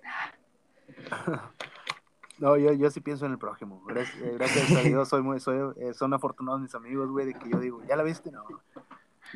No, 2.39 2.57
yo, 2.57 2.73
yo 2.73 2.91
sí 2.91 3.01
pienso 3.01 3.27
en 3.27 3.33
el 3.33 3.39
prójimo. 3.39 3.85
Gracias, 3.87 4.21
gracias 4.35 4.73
a 4.73 4.81
Dios 4.81 5.09
soy 5.09 5.23
muy, 5.23 5.39
soy, 5.39 5.73
eh, 5.77 5.95
son 5.95 6.13
afortunados 6.15 6.61
mis 6.61 6.75
amigos, 6.75 7.09
güey, 7.11 7.27
de 7.27 7.35
que 7.35 7.49
yo 7.49 7.61
digo, 7.61 7.83
¿ya 7.89 7.95
la 7.95 8.03
viste? 8.03 8.33
No. 8.33 8.45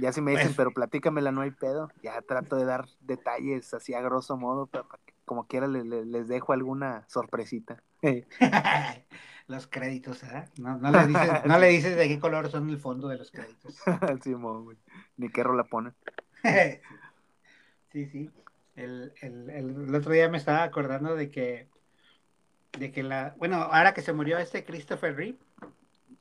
Ya 0.01 0.13
si 0.13 0.21
me 0.21 0.33
dicen, 0.33 0.49
pues 0.49 0.57
pero 0.57 0.71
platícamela, 0.73 1.33
no 1.33 1.41
hay 1.41 1.51
pedo. 1.51 1.89
Ya 2.03 2.21
trato 2.23 2.57
de 2.57 2.65
dar 2.65 2.87
detalles 3.01 3.75
así 3.75 3.95
a 3.95 4.01
grosso 4.01 4.37
modo, 4.37 4.67
pero 4.67 4.87
como 5.25 5.47
quiera 5.47 5.67
les 5.67 6.29
dejo 6.29 6.53
alguna 6.53 7.05
sorpresita. 7.09 7.83
los 9.49 9.67
créditos, 9.67 10.23
¿eh? 10.25 10.45
No, 10.59 10.79
no, 10.79 10.91
le 10.91 11.07
dices, 11.07 11.31
no 11.47 11.59
le 11.59 11.69
dices 11.69 11.97
de 11.97 12.07
qué 12.07 12.21
color 12.21 12.51
son 12.51 12.69
el 12.69 12.79
fondo 12.79 13.09
de 13.09 13.17
los 13.17 13.31
créditos. 13.31 13.77
sí, 14.23 14.33
güey. 14.35 14.77
Ni 15.17 15.31
qué 15.31 15.43
rola 15.43 15.65
ponen. 15.65 15.95
sí, 17.93 18.07
sí. 18.07 18.31
El, 18.77 19.13
el, 19.21 19.51
el, 19.51 19.95
otro 19.95 20.13
día 20.13 20.29
me 20.29 20.39
estaba 20.39 20.63
acordando 20.63 21.17
de 21.17 21.31
que, 21.31 21.69
de 22.79 22.93
que 22.93 23.03
la, 23.03 23.35
bueno, 23.39 23.57
ahora 23.57 23.93
que 23.93 24.03
se 24.03 24.13
murió 24.13 24.39
este 24.39 24.65
Christopher 24.65 25.17
Reeve. 25.17 25.39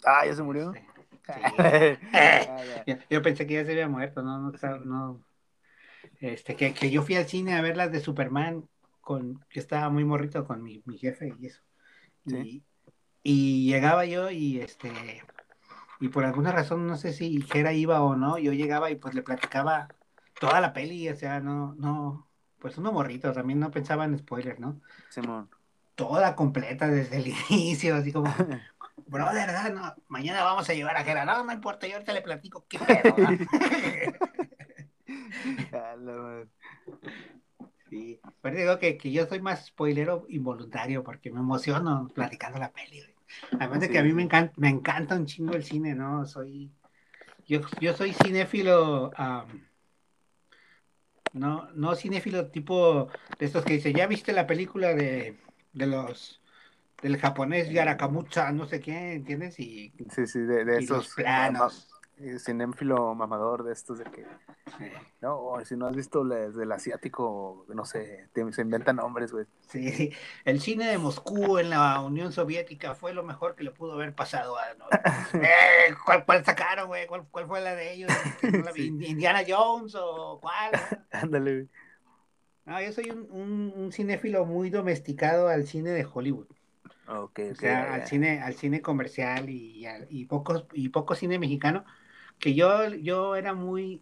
Ah, 0.05 0.25
ya 0.25 0.33
se 0.33 0.41
murió. 0.41 0.73
Sí. 0.73 0.79
yo, 3.09 3.21
pensé 3.21 3.45
que 3.47 3.55
ya 3.55 3.65
se 3.65 3.71
había 3.71 3.87
muerto, 3.87 4.21
no, 4.21 4.39
no, 4.39 4.51
no. 4.85 5.23
Este, 6.19 6.55
que, 6.55 6.73
que, 6.73 6.89
yo 6.89 7.03
fui 7.03 7.15
al 7.15 7.25
cine 7.25 7.55
a 7.55 7.61
ver 7.61 7.77
las 7.77 7.91
de 7.91 7.99
Superman 7.99 8.67
con, 9.01 9.43
que 9.49 9.59
estaba 9.59 9.89
muy 9.89 10.03
morrito 10.05 10.45
con 10.45 10.63
mi, 10.63 10.81
mi 10.85 10.97
jefe 10.97 11.33
y 11.39 11.47
eso. 11.47 11.61
Y, 12.25 12.63
y, 13.23 13.69
llegaba 13.69 14.05
yo 14.05 14.29
y 14.31 14.59
este, 14.59 14.91
y 15.99 16.09
por 16.09 16.25
alguna 16.25 16.51
razón, 16.51 16.87
no 16.87 16.97
sé 16.97 17.13
si 17.13 17.41
Jera 17.41 17.73
iba 17.73 18.01
o 18.01 18.15
no, 18.15 18.37
yo 18.37 18.53
llegaba 18.53 18.91
y 18.91 18.95
pues 18.95 19.15
le 19.15 19.23
platicaba 19.23 19.87
toda 20.39 20.61
la 20.61 20.73
peli, 20.73 21.09
o 21.09 21.15
sea, 21.15 21.39
no, 21.39 21.73
no, 21.77 22.27
pues 22.59 22.77
uno 22.77 22.91
morrito, 22.91 23.31
también 23.33 23.59
no 23.59 23.71
pensaba 23.71 24.05
en 24.05 24.17
spoilers, 24.17 24.59
¿no? 24.59 24.81
Simón. 25.09 25.49
Toda 25.95 26.35
completa 26.35 26.87
desde 26.87 27.17
el 27.17 27.27
inicio, 27.49 27.95
así 27.95 28.11
como, 28.11 28.33
brother, 29.05 29.73
no, 29.73 29.95
mañana 30.07 30.43
vamos 30.43 30.69
a 30.69 30.73
llevar 30.73 30.97
a 30.97 31.03
Jera. 31.03 31.25
No, 31.25 31.43
no 31.43 31.53
importa, 31.53 31.88
yo 31.88 31.93
ahorita 31.93 32.13
le 32.13 32.21
platico 32.21 32.65
qué 32.67 32.79
pedo. 32.79 33.15
sí, 37.89 38.19
pero 38.41 38.57
digo 38.57 38.79
que, 38.79 38.97
que, 38.97 39.12
yo 39.12 39.27
soy 39.27 39.41
más 39.41 39.67
spoilero 39.67 40.25
involuntario 40.29 41.03
porque 41.03 41.31
me 41.31 41.39
emociono 41.39 42.10
platicando 42.13 42.60
la 42.60 42.71
peli. 42.71 43.03
Además 43.60 43.81
de 43.81 43.89
que 43.89 43.99
a 43.99 44.03
mí 44.03 44.13
me 44.13 44.23
encanta, 44.23 44.53
me 44.57 44.69
encanta 44.69 45.15
un 45.15 45.25
chingo 45.25 45.53
el 45.53 45.63
cine, 45.63 45.95
¿no? 45.95 46.25
Soy, 46.25 46.71
yo, 47.45 47.62
yo 47.79 47.93
soy 47.93 48.13
cinéfilo, 48.13 49.12
no, 51.33 51.71
no 51.73 51.95
cinéfilo 51.95 52.49
tipo 52.49 53.10
de 53.38 53.45
estos 53.45 53.63
que 53.63 53.73
dice, 53.73 53.93
¿ya 53.93 54.07
viste 54.07 54.33
la 54.33 54.47
película 54.47 54.93
de, 54.93 55.38
de 55.73 55.88
los 55.88 56.41
del 57.01 57.17
japonés 57.17 57.69
Yarakamucha, 57.69 58.51
no 58.51 58.65
sé 58.65 58.79
qué, 58.79 59.13
¿entiendes? 59.13 59.60
Y, 59.60 59.93
sí, 60.10 60.25
sí, 60.25 60.39
de, 60.39 60.77
esos 60.77 61.13
planos. 61.13 61.89
cinéfilo 62.39 63.13
mamador 63.13 63.63
de 63.63 63.73
estos 63.73 63.99
de 63.99 64.05
que 64.05 64.25
no, 65.21 65.53
si 65.63 65.75
no 65.75 65.88
has 65.88 65.95
visto 65.95 66.21
el 66.21 66.53
del 66.53 66.71
asiático, 66.71 67.65
no 67.73 67.86
sé, 67.86 68.29
se 68.51 68.62
inventan 68.62 68.95
nombres, 68.95 69.31
güey. 69.31 69.45
Sí, 69.67 70.12
el 70.45 70.60
cine 70.60 70.88
de 70.88 70.97
Moscú 70.97 71.57
en 71.60 71.69
la 71.69 72.01
Unión 72.01 72.31
Soviética 72.31 72.95
fue 72.95 73.13
lo 73.13 73.23
mejor 73.23 73.55
que 73.55 73.63
le 73.63 73.71
pudo 73.71 73.93
haber 73.93 74.13
pasado 74.13 74.57
a... 74.57 74.63
Eh, 75.33 75.93
¿cuál, 76.25 76.43
sacaron, 76.45 76.88
güey? 76.88 77.05
¿Cuál, 77.05 77.47
fue 77.47 77.62
la 77.62 77.75
de 77.75 77.93
ellos? 77.93 78.12
¿Indiana 78.75 79.43
Jones 79.47 79.93
o 79.95 80.39
cuál? 80.41 80.71
Ándale, 81.12 81.53
güey. 81.53 81.69
No, 82.65 82.81
yo 82.81 82.91
soy 82.91 83.12
un, 83.12 83.71
un, 83.75 83.91
cinéfilo 83.93 84.45
muy 84.45 84.69
domesticado 84.69 85.47
al 85.47 85.65
cine 85.65 85.91
de 85.91 86.05
Hollywood. 86.12 86.47
Okay, 87.07 87.51
o 87.51 87.55
sea, 87.55 87.93
al 87.93 88.05
cine, 88.05 88.41
al 88.41 88.53
cine 88.53 88.81
comercial 88.81 89.49
y, 89.49 89.87
y, 90.09 90.25
pocos, 90.25 90.65
y 90.73 90.89
poco 90.89 91.15
cine 91.15 91.39
mexicano, 91.39 91.85
que 92.37 92.53
yo, 92.53 92.93
yo 92.95 93.35
era 93.37 93.53
muy, 93.53 94.01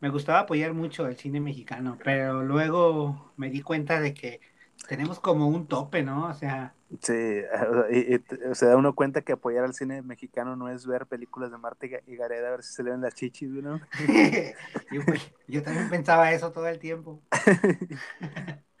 me 0.00 0.10
gustaba 0.10 0.40
apoyar 0.40 0.74
mucho 0.74 1.06
el 1.06 1.16
cine 1.16 1.40
mexicano, 1.40 1.98
pero 2.04 2.42
luego 2.42 3.32
me 3.36 3.48
di 3.48 3.62
cuenta 3.62 4.00
de 4.00 4.12
que 4.12 4.40
tenemos 4.86 5.20
como 5.20 5.48
un 5.48 5.66
tope, 5.66 6.02
¿no? 6.02 6.26
O 6.26 6.34
sea... 6.34 6.74
Sí, 7.00 7.12
y, 7.90 8.54
se 8.54 8.66
da 8.66 8.76
uno 8.76 8.94
cuenta 8.94 9.22
que 9.22 9.32
apoyar 9.32 9.64
al 9.64 9.72
cine 9.72 10.02
mexicano 10.02 10.56
no 10.56 10.68
es 10.68 10.86
ver 10.86 11.06
películas 11.06 11.50
de 11.50 11.56
Marta 11.56 11.86
y 11.86 12.16
Gareda 12.16 12.48
a 12.48 12.50
ver 12.52 12.62
si 12.62 12.74
se 12.74 12.82
le 12.82 12.90
ven 12.90 13.00
las 13.00 13.14
chichis, 13.14 13.48
¿no? 13.48 13.80
Pues, 15.06 15.32
yo, 15.48 15.62
también 15.62 15.88
pensaba 15.88 16.30
eso 16.32 16.52
todo 16.52 16.68
el 16.68 16.78
tiempo. 16.78 17.22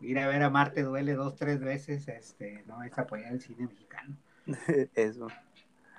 Ir 0.00 0.18
a 0.18 0.28
ver 0.28 0.42
a 0.42 0.50
Marte 0.50 0.82
duele 0.82 1.14
dos, 1.14 1.36
tres 1.36 1.60
veces, 1.60 2.08
este, 2.08 2.64
no 2.66 2.82
es 2.82 2.96
apoyar 2.98 3.32
el 3.32 3.40
cine 3.40 3.66
mexicano. 3.66 4.16
Eso. 4.94 5.28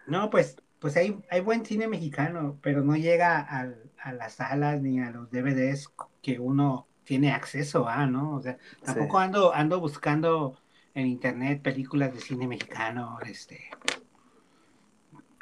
No, 0.08 0.30
pues 0.30 0.58
pues 0.80 0.96
hay, 0.98 1.20
hay 1.30 1.42
buen 1.42 1.66
cine 1.66 1.88
mexicano, 1.88 2.58
pero 2.62 2.84
no 2.84 2.96
llega 2.96 3.40
a, 3.40 3.74
a, 4.02 4.12
las 4.14 4.34
salas 4.34 4.82
ni 4.82 5.00
a 5.00 5.12
los 5.12 5.30
DVDs 5.32 5.92
que 6.22 6.40
uno 6.40 6.88
tiene 7.04 7.32
acceso 7.32 7.88
a, 7.88 8.06
¿no? 8.06 8.36
O 8.36 8.42
sea, 8.42 8.58
tampoco 8.84 9.18
ando, 9.18 9.54
ando 9.54 9.80
buscando 9.80 10.58
en 10.94 11.08
internet 11.08 11.62
películas 11.62 12.14
de 12.14 12.20
cine 12.20 12.48
mexicano, 12.48 13.18
este, 13.26 13.70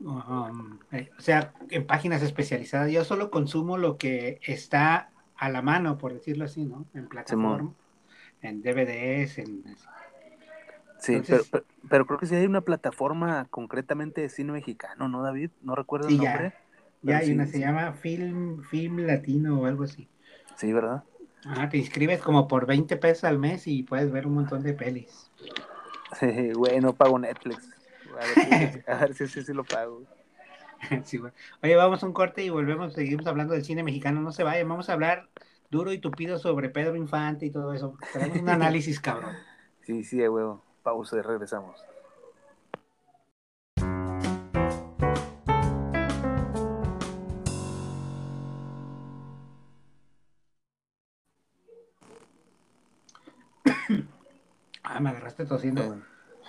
um, 0.02 0.80
eh, 0.92 1.10
o 1.18 1.22
sea, 1.22 1.54
en 1.70 1.86
páginas 1.86 2.22
especializadas. 2.22 2.92
Yo 2.92 3.04
solo 3.04 3.32
consumo 3.32 3.78
lo 3.78 3.98
que 3.98 4.40
está 4.44 5.10
a 5.36 5.50
la 5.50 5.62
mano, 5.62 5.98
por 5.98 6.14
decirlo 6.14 6.46
así, 6.46 6.66
¿no? 6.66 6.86
En 6.94 7.08
plataforma, 7.08 7.74
en 8.50 8.62
DVDs, 8.62 9.38
en 9.40 9.64
Sí, 11.06 11.22
pero, 11.28 11.44
pero, 11.88 12.06
creo 12.08 12.20
que 12.20 12.26
sí 12.26 12.36
hay 12.36 12.46
una 12.46 12.62
plataforma 12.62 13.46
concretamente 13.52 14.22
de 14.22 14.30
cine 14.30 14.54
mexicano, 14.54 15.08
¿no, 15.08 15.22
David? 15.22 15.52
No 15.62 15.76
recuerdo 15.76 16.08
el 16.08 16.18
nombre. 16.18 16.54
Ya, 17.04 17.18
hay 17.18 17.32
una, 17.32 17.46
se 17.46 17.60
llama 17.60 17.94
Film, 17.94 18.64
Film 18.64 19.06
Latino 19.06 19.62
o 19.62 19.66
algo 19.66 19.84
así. 19.84 20.10
Sí, 20.56 20.74
¿verdad? 20.74 21.04
Ah, 21.46 21.70
te 21.70 21.78
inscribes 21.78 22.22
como 22.22 22.48
por 22.48 22.66
20 22.66 22.98
pesos 22.98 23.26
al 23.26 23.38
mes 23.38 23.68
y 23.68 23.84
puedes 23.84 24.12
ver 24.12 24.26
un 24.26 24.34
montón 24.34 24.64
de 24.64 24.74
pelis. 24.74 25.30
Sí, 26.20 26.54
güey, 26.54 26.80
no 26.80 26.94
pago 26.94 27.20
Netflix. 27.20 27.70
A 28.88 28.96
ver, 28.98 29.14
si, 29.14 29.28
sí, 29.28 29.54
lo 29.54 29.64
pago. 29.64 30.02
Sí, 31.04 31.20
Oye, 31.62 31.76
vamos 31.76 32.02
a 32.02 32.08
un 32.08 32.14
corte 32.14 32.44
y 32.44 32.50
volvemos, 32.50 32.94
seguimos 32.94 33.28
hablando 33.28 33.54
del 33.54 33.64
cine 33.64 33.84
mexicano. 33.84 34.22
No 34.22 34.32
se 34.32 34.44
vayan, 34.44 34.68
vamos 34.68 34.90
a 34.90 34.94
hablar 34.94 35.30
duro 35.70 35.92
y 35.94 36.00
tupido 36.00 36.38
sobre 36.38 36.70
Pedro 36.70 36.96
Infante 36.96 37.46
y 37.46 37.52
todo 37.52 37.74
eso. 37.74 37.98
Tenemos 38.14 38.40
un 38.40 38.50
análisis, 38.50 39.00
cabrón. 39.00 39.36
Sí, 39.82 40.04
sí, 40.04 40.18
de 40.18 40.30
huevo 40.30 40.66
pausa 40.86 41.18
y 41.18 41.22
regresamos. 41.22 41.84
Ah, 54.88 55.00
me 55.00 55.10
agarraste 55.10 55.46
tosiendo. 55.46 56.00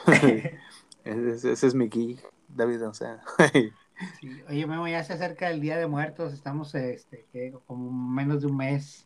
ese, 1.04 1.52
es 1.52 1.74
mi 1.74 1.90
gig, 1.90 2.22
David, 2.48 2.86
o 2.86 2.94
sea. 2.94 3.22
Oye, 4.48 4.66
Memo, 4.66 4.86
ya 4.86 5.02
se 5.02 5.14
acerca 5.14 5.50
el 5.50 5.60
Día 5.62 5.78
de 5.78 5.86
Muertos, 5.86 6.34
estamos 6.34 6.74
este, 6.74 7.54
como 7.66 7.90
menos 7.90 8.42
de 8.42 8.48
un 8.48 8.58
mes. 8.58 9.05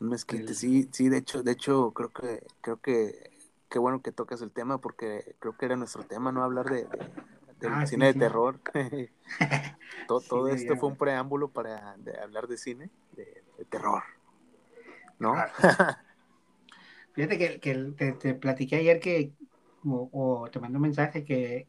Un 0.00 0.08
mes 0.10 0.24
que 0.24 0.46
sí, 0.54 0.88
sí, 0.92 1.08
de 1.08 1.18
hecho, 1.18 1.42
de 1.42 1.52
hecho, 1.52 1.92
creo 1.92 2.12
que, 2.12 2.46
creo 2.60 2.80
que 2.80 3.30
qué 3.68 3.78
bueno 3.78 4.02
que 4.02 4.12
tocas 4.12 4.42
el 4.42 4.50
tema 4.50 4.78
porque 4.78 5.36
creo 5.38 5.56
que 5.56 5.66
era 5.66 5.76
nuestro 5.76 6.04
tema, 6.04 6.32
¿no? 6.32 6.42
Hablar 6.42 6.66
de, 6.66 6.86
del 7.60 7.72
ah, 7.72 7.86
cine 7.86 8.06
de 8.06 8.14
terror. 8.14 8.60
todo, 10.08 10.48
esto 10.48 10.76
fue 10.76 10.90
un 10.90 10.96
preámbulo 10.96 11.48
para 11.48 11.96
hablar 12.22 12.46
de 12.46 12.58
cine, 12.58 12.90
de, 13.12 13.42
terror, 13.68 14.02
¿no? 15.18 15.34
Fíjate 17.14 17.38
que, 17.38 17.74
te, 17.96 18.12
te, 18.12 18.34
platiqué 18.34 18.76
ayer 18.76 19.00
que, 19.00 19.32
o, 19.84 20.48
te 20.52 20.60
mandé 20.60 20.76
un 20.76 20.82
mensaje 20.82 21.24
que, 21.24 21.66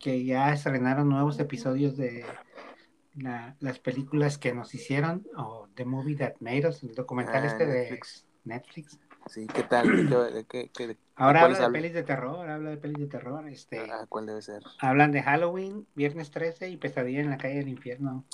que 0.00 0.24
ya 0.24 0.52
estrenaron 0.52 1.08
nuevos 1.08 1.38
episodios 1.38 1.96
de 1.96 2.24
las 3.14 3.78
películas 3.78 4.38
que 4.38 4.52
nos 4.52 4.74
hicieron, 4.74 5.26
o 5.36 5.68
The 5.74 5.84
Movie 5.84 6.16
That 6.16 6.34
Made 6.40 6.68
Us, 6.68 6.82
el 6.82 6.94
documental 6.94 7.42
ah, 7.42 7.46
este 7.46 7.66
de 7.66 8.00
Netflix. 8.44 8.98
Sí, 9.26 9.46
¿qué 9.54 9.62
tal? 9.62 10.46
¿Qué, 10.48 10.96
Ahora 11.16 11.42
habla 11.42 11.60
de 11.60 11.70
pelis 11.70 11.92
de 11.92 12.02
terror, 12.02 12.48
habla 12.48 12.70
de 12.70 12.76
pelis 12.78 12.98
de 12.98 13.06
terror. 13.06 13.46
Este, 13.48 13.78
ah, 13.78 14.06
¿Cuál 14.08 14.26
debe 14.26 14.42
ser? 14.42 14.62
Hablan 14.80 15.12
de 15.12 15.22
Halloween, 15.22 15.86
Viernes 15.94 16.30
13 16.30 16.70
y 16.70 16.76
Pesadilla 16.76 17.20
en 17.20 17.30
la 17.30 17.38
calle 17.38 17.56
del 17.56 17.68
infierno. 17.68 18.24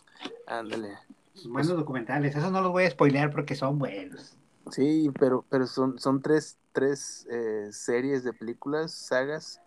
Ándale. 0.46 0.96
Buenos 1.44 1.66
pues 1.66 1.68
documentales, 1.68 2.34
esos 2.34 2.50
no 2.50 2.62
los 2.62 2.72
voy 2.72 2.84
a 2.84 2.90
spoilear 2.90 3.30
porque 3.30 3.54
son 3.54 3.78
buenos. 3.78 4.38
Sí, 4.70 5.10
pero, 5.18 5.44
pero 5.48 5.66
son, 5.66 5.98
son 5.98 6.22
tres, 6.22 6.58
tres 6.72 7.26
eh, 7.30 7.68
series 7.70 8.24
de 8.24 8.32
películas, 8.32 8.92
sagas, 8.92 9.60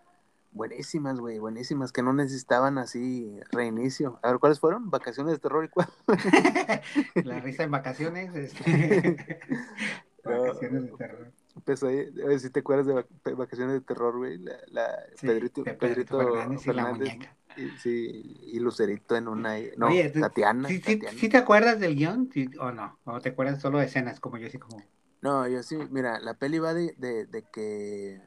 buenísimas, 0.52 1.18
güey, 1.20 1.38
buenísimas, 1.38 1.92
que 1.92 2.02
no 2.02 2.12
necesitaban 2.12 2.78
así 2.78 3.38
reinicio. 3.52 4.18
A 4.22 4.30
ver, 4.30 4.40
¿cuáles 4.40 4.60
fueron? 4.60 4.90
¿Vacaciones 4.90 5.34
de 5.34 5.38
terror 5.38 5.64
y 5.64 5.68
cuál? 5.68 5.88
la 7.24 7.40
risa 7.40 7.64
en 7.64 7.70
vacaciones. 7.70 8.34
Este... 8.34 9.16
Vacaciones 10.24 10.82
de 10.82 10.96
terror. 10.96 11.32
Pues 11.64 11.82
ahí, 11.82 12.12
a 12.22 12.26
ver 12.26 12.40
si 12.40 12.50
te 12.50 12.60
acuerdas 12.60 12.86
de 12.86 13.34
Vacaciones 13.34 13.74
de 13.74 13.80
Terror, 13.80 14.16
güey. 14.16 14.38
La, 14.38 14.52
la 14.68 14.88
Pedrito, 15.20 15.64
Pedrito, 15.64 16.18
Fernández, 16.58 17.14
y, 17.56 17.62
la 17.62 17.78
sí, 17.78 18.38
y 18.52 18.58
Lucerito 18.60 19.16
en 19.16 19.28
una. 19.28 19.56
No, 19.76 19.88
Tatiana, 20.20 20.68
¿sí, 20.68 20.80
¿sí, 20.80 21.28
te 21.28 21.36
acuerdas 21.36 21.80
del 21.80 21.96
guion 21.96 22.30
o 22.60 22.70
no? 22.70 22.98
¿O 23.04 23.20
te 23.20 23.30
acuerdas 23.30 23.60
solo 23.60 23.78
de 23.78 23.86
escenas 23.86 24.20
como 24.20 24.38
yo, 24.38 24.46
así 24.46 24.58
como.? 24.58 24.82
No, 25.22 25.46
yo 25.48 25.62
sí, 25.62 25.76
mira, 25.90 26.18
la 26.20 26.34
peli 26.34 26.58
va 26.58 26.72
de, 26.72 26.94
de, 26.96 27.26
de 27.26 27.44
que. 27.52 28.20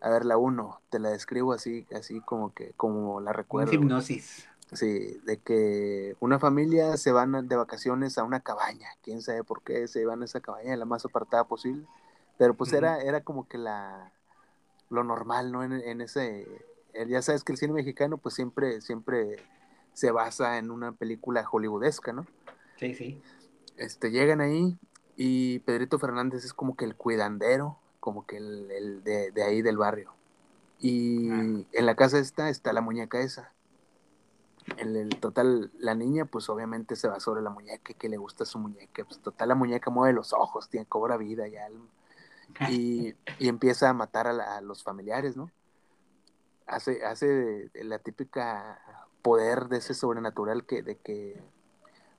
A 0.00 0.10
ver, 0.10 0.24
la 0.24 0.36
uno, 0.36 0.80
te 0.90 0.98
la 0.98 1.10
describo 1.10 1.52
así, 1.52 1.86
así 1.94 2.20
como 2.20 2.54
que, 2.54 2.72
como 2.76 3.20
la 3.20 3.32
recuerdo. 3.32 3.72
hipnosis. 3.72 4.46
Sí, 4.72 5.20
de 5.24 5.38
que 5.38 6.14
una 6.20 6.38
familia 6.38 6.96
se 6.96 7.10
van 7.10 7.48
de 7.48 7.56
vacaciones 7.56 8.18
a 8.18 8.22
una 8.22 8.38
cabaña, 8.38 8.88
quién 9.02 9.20
sabe 9.20 9.42
por 9.42 9.62
qué 9.62 9.88
se 9.88 10.06
van 10.06 10.22
a 10.22 10.26
esa 10.26 10.40
cabaña 10.40 10.76
la 10.76 10.84
más 10.84 11.04
apartada 11.04 11.42
posible, 11.44 11.84
pero 12.38 12.54
pues 12.54 12.72
era, 12.72 13.00
era 13.00 13.22
como 13.22 13.48
que 13.48 13.58
la 13.58 14.12
lo 14.90 15.04
normal, 15.04 15.52
¿no? 15.52 15.62
En, 15.64 16.00
ese, 16.00 16.46
eh, 16.92 17.06
ya 17.08 17.22
sabes 17.22 17.44
que 17.44 17.52
el 17.52 17.58
cine 17.58 17.72
mexicano 17.72 18.18
pues 18.18 18.34
siempre, 18.34 18.80
siempre 18.80 19.36
se 19.92 20.10
basa 20.10 20.58
en 20.58 20.70
una 20.70 20.92
película 20.92 21.46
hollywoodesca, 21.46 22.12
¿no? 22.12 22.26
Sí, 22.76 22.94
sí. 22.94 23.22
Este, 23.76 24.10
llegan 24.10 24.40
ahí 24.40 24.76
y 25.16 25.60
Pedrito 25.60 25.98
Fernández 25.98 26.44
es 26.44 26.52
como 26.52 26.76
que 26.76 26.84
el 26.84 26.96
cuidandero, 26.96 27.78
como 28.00 28.26
que 28.26 28.38
el, 28.38 29.02
de, 29.04 29.30
de, 29.30 29.42
ahí 29.42 29.62
del 29.62 29.76
barrio. 29.76 30.12
Y 30.80 31.30
ah. 31.30 31.64
en 31.72 31.86
la 31.86 31.94
casa 31.94 32.18
esta 32.18 32.48
está 32.50 32.72
la 32.72 32.80
muñeca 32.80 33.20
esa 33.20 33.52
en 34.78 34.96
el 34.96 35.20
total, 35.20 35.70
la 35.78 35.94
niña, 35.94 36.24
pues 36.24 36.48
obviamente 36.48 36.96
se 36.96 37.08
va 37.08 37.20
sobre 37.20 37.42
la 37.42 37.50
muñeca, 37.50 37.94
que 37.94 38.08
le 38.08 38.16
gusta 38.16 38.44
su 38.44 38.58
muñeca. 38.58 39.04
Pues 39.04 39.20
total, 39.20 39.48
la 39.48 39.54
muñeca 39.54 39.90
mueve 39.90 40.14
los 40.14 40.32
ojos, 40.32 40.68
tiene, 40.68 40.86
cobra 40.86 41.16
vida 41.16 41.46
ya. 41.48 41.68
Y, 42.70 43.14
y 43.38 43.48
empieza 43.48 43.88
a 43.88 43.94
matar 43.94 44.26
a, 44.26 44.60
los 44.60 44.82
familiares, 44.82 45.36
¿no? 45.36 45.50
Hace, 46.66 47.04
hace 47.04 47.70
la 47.74 47.98
típica 47.98 48.80
poder 49.22 49.68
de 49.68 49.78
ese 49.78 49.94
sobrenatural 49.94 50.64
que, 50.64 50.82
de 50.82 50.96
que 50.96 51.42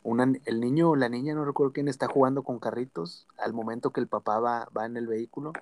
una, 0.04 0.34
el 0.46 0.60
niño 0.60 0.90
o 0.90 0.96
la 0.96 1.10
niña, 1.10 1.34
no 1.34 1.46
recuerdo 1.46 1.74
quién, 1.74 1.88
está 1.88 2.08
jugando 2.08 2.44
con 2.44 2.60
carritos 2.60 3.28
al 3.38 3.54
momento 3.54 3.92
que 3.92 4.02
el 4.02 4.08
papá 4.08 4.40
va, 4.40 4.68
va 4.76 4.86
en 4.86 4.98
el 4.98 5.08
vehículo 5.08 5.54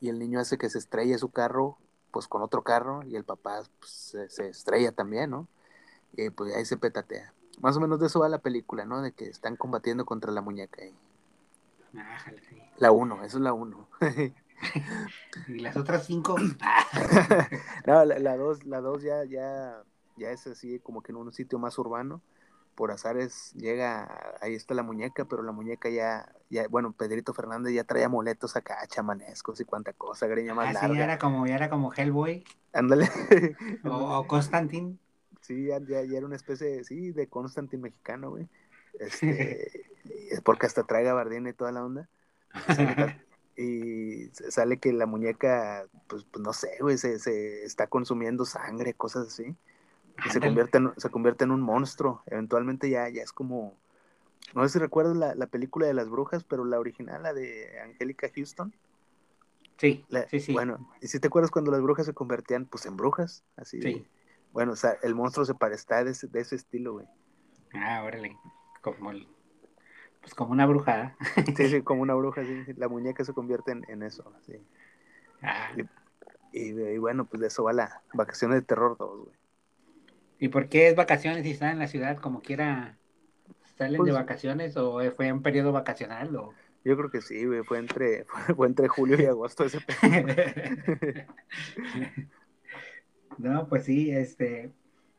y 0.00 0.08
el 0.08 0.18
niño 0.18 0.40
hace 0.40 0.58
que 0.58 0.70
se 0.70 0.78
estrelle 0.78 1.18
su 1.18 1.30
carro 1.30 1.78
pues 2.10 2.28
con 2.28 2.42
otro 2.42 2.62
carro 2.62 3.02
y 3.02 3.16
el 3.16 3.24
papá 3.24 3.62
pues, 3.80 3.90
se, 3.90 4.28
se 4.30 4.48
estrella 4.48 4.92
también, 4.92 5.30
¿no? 5.30 5.48
y 6.16 6.30
pues 6.30 6.54
ahí 6.54 6.64
se 6.64 6.76
petatea. 6.76 7.32
Más 7.60 7.76
o 7.76 7.80
menos 7.80 8.00
de 8.00 8.06
eso 8.06 8.20
va 8.20 8.28
la 8.28 8.38
película, 8.38 8.84
¿no? 8.84 9.02
De 9.02 9.12
que 9.12 9.26
están 9.26 9.56
combatiendo 9.56 10.04
contra 10.04 10.32
la 10.32 10.40
muñeca. 10.40 10.82
La 12.78 12.90
1, 12.90 13.24
eso 13.24 13.38
es 13.38 13.42
la 13.42 13.52
1. 13.52 13.88
y 15.48 15.58
las 15.60 15.76
otras 15.76 16.06
cinco. 16.06 16.36
no, 17.86 18.04
la, 18.04 18.36
dos, 18.36 18.64
la 18.64 18.80
dos 18.80 19.02
ya, 19.02 19.24
ya, 19.24 19.82
ya 20.16 20.30
es 20.30 20.46
así 20.46 20.80
como 20.80 21.02
que 21.02 21.12
en 21.12 21.16
un 21.16 21.32
sitio 21.32 21.58
más 21.58 21.78
urbano. 21.78 22.20
Por 22.74 22.90
azares 22.90 23.52
llega, 23.54 24.34
ahí 24.40 24.54
está 24.54 24.74
la 24.74 24.82
muñeca, 24.82 25.24
pero 25.26 25.42
la 25.42 25.52
muñeca 25.52 25.88
ya, 25.88 26.32
ya 26.50 26.66
bueno, 26.68 26.92
Pedrito 26.92 27.32
Fernández 27.32 27.72
ya 27.72 27.84
traía 27.84 28.06
amuletos 28.06 28.56
acá, 28.56 28.84
chamanescos 28.88 29.60
y 29.60 29.64
cuánta 29.64 29.92
cosa, 29.92 30.26
greña 30.26 30.54
más 30.54 30.76
ah, 30.76 30.88
ya 30.92 31.04
era 31.04 31.18
como, 31.18 31.46
ya 31.46 31.54
era 31.54 31.70
como 31.70 31.92
Hellboy. 31.92 32.44
Ándale. 32.72 33.08
o, 33.84 34.18
o 34.18 34.26
Constantine. 34.26 34.98
Sí, 35.40 35.66
ya, 35.66 35.78
ya, 35.78 36.00
era 36.00 36.24
una 36.24 36.36
especie, 36.36 36.84
sí, 36.84 37.12
de 37.12 37.28
Constantine 37.28 37.82
mexicano, 37.82 38.30
güey. 38.30 38.48
Este, 38.94 39.90
es 40.30 40.40
porque 40.42 40.66
hasta 40.66 40.84
trae 40.84 41.02
gabardina 41.02 41.50
y 41.50 41.52
toda 41.52 41.72
la 41.72 41.84
onda. 41.84 42.08
y 43.56 44.28
sale 44.28 44.78
que 44.78 44.92
la 44.92 45.06
muñeca, 45.06 45.84
pues, 46.06 46.24
pues 46.30 46.44
no 46.44 46.52
sé, 46.52 46.76
güey, 46.80 46.96
se, 46.96 47.18
se, 47.18 47.64
está 47.64 47.88
consumiendo 47.88 48.44
sangre, 48.44 48.94
cosas 48.94 49.26
así. 49.28 49.56
Y 50.26 50.30
se 50.30 50.40
convierte, 50.40 50.78
en, 50.78 50.92
se 50.96 51.10
convierte 51.10 51.44
en 51.44 51.50
un 51.50 51.60
monstruo. 51.60 52.22
Eventualmente 52.26 52.88
ya, 52.88 53.08
ya 53.08 53.22
es 53.22 53.32
como, 53.32 53.76
no 54.54 54.62
sé 54.62 54.74
si 54.74 54.78
recuerdas 54.78 55.16
la, 55.16 55.34
la 55.34 55.46
película 55.46 55.86
de 55.86 55.94
las 55.94 56.08
brujas, 56.08 56.44
pero 56.44 56.64
la 56.64 56.78
original, 56.78 57.22
la 57.22 57.32
de 57.32 57.80
Angélica 57.80 58.28
Houston. 58.34 58.74
Sí, 59.76 60.04
sí, 60.30 60.40
sí. 60.40 60.52
Bueno, 60.52 60.88
¿y 61.00 61.08
si 61.08 61.18
te 61.18 61.26
acuerdas 61.26 61.50
cuando 61.50 61.72
las 61.72 61.82
brujas 61.82 62.06
se 62.06 62.14
convertían, 62.14 62.66
pues, 62.66 62.86
en 62.86 62.96
brujas? 62.96 63.44
Así. 63.56 63.82
Sí. 63.82 64.06
Bueno, 64.52 64.72
o 64.72 64.76
sea, 64.76 64.96
el 65.02 65.14
monstruo 65.14 65.44
se 65.44 65.54
parece 65.54 66.04
de 66.04 66.10
ese, 66.12 66.28
de 66.28 66.40
ese 66.40 66.54
estilo, 66.54 66.92
güey. 66.92 67.06
Ah, 67.74 68.04
órale. 68.04 68.38
Como 68.80 69.10
el, 69.10 69.26
pues 70.24 70.34
como 70.34 70.52
una 70.52 70.64
bruja. 70.64 71.14
Sí, 71.54 71.68
sí, 71.68 71.82
como 71.84 72.00
una 72.00 72.14
bruja, 72.14 72.44
sí. 72.44 72.64
La 72.76 72.88
muñeca 72.88 73.24
se 73.24 73.34
convierte 73.34 73.72
en, 73.72 74.02
eso, 74.02 74.32
sí. 74.46 74.54
Ah. 75.42 75.70
Y, 76.50 76.98
bueno, 76.98 77.26
pues 77.26 77.40
de 77.40 77.48
eso 77.48 77.64
va 77.64 77.74
la 77.74 78.02
vacaciones 78.14 78.60
de 78.60 78.62
terror 78.62 78.96
2, 78.96 79.24
güey. 79.24 79.36
¿Y 80.38 80.48
por 80.48 80.68
qué 80.68 80.88
es 80.88 80.96
vacaciones 80.96 81.46
y 81.46 81.50
están 81.50 81.70
en 81.70 81.78
la 81.78 81.86
ciudad 81.86 82.18
como 82.18 82.40
quiera? 82.40 82.98
¿Salen 83.76 83.92
de 83.92 83.98
pues 83.98 84.14
vacaciones 84.14 84.76
o 84.76 85.00
fue 85.12 85.32
un 85.32 85.42
periodo 85.42 85.72
vacacional? 85.72 86.34
O... 86.36 86.52
Yo 86.84 86.96
creo 86.96 87.10
que 87.10 87.20
sí, 87.20 87.44
güey. 87.44 87.62
Fue 87.64 87.78
entre, 87.78 88.24
fue, 88.56 88.66
entre 88.66 88.88
julio 88.88 89.20
y 89.20 89.26
agosto 89.26 89.64
ese 89.64 89.80
periodo. 90.00 90.34
no, 93.38 93.68
pues 93.68 93.84
sí, 93.84 94.10
este. 94.10 94.72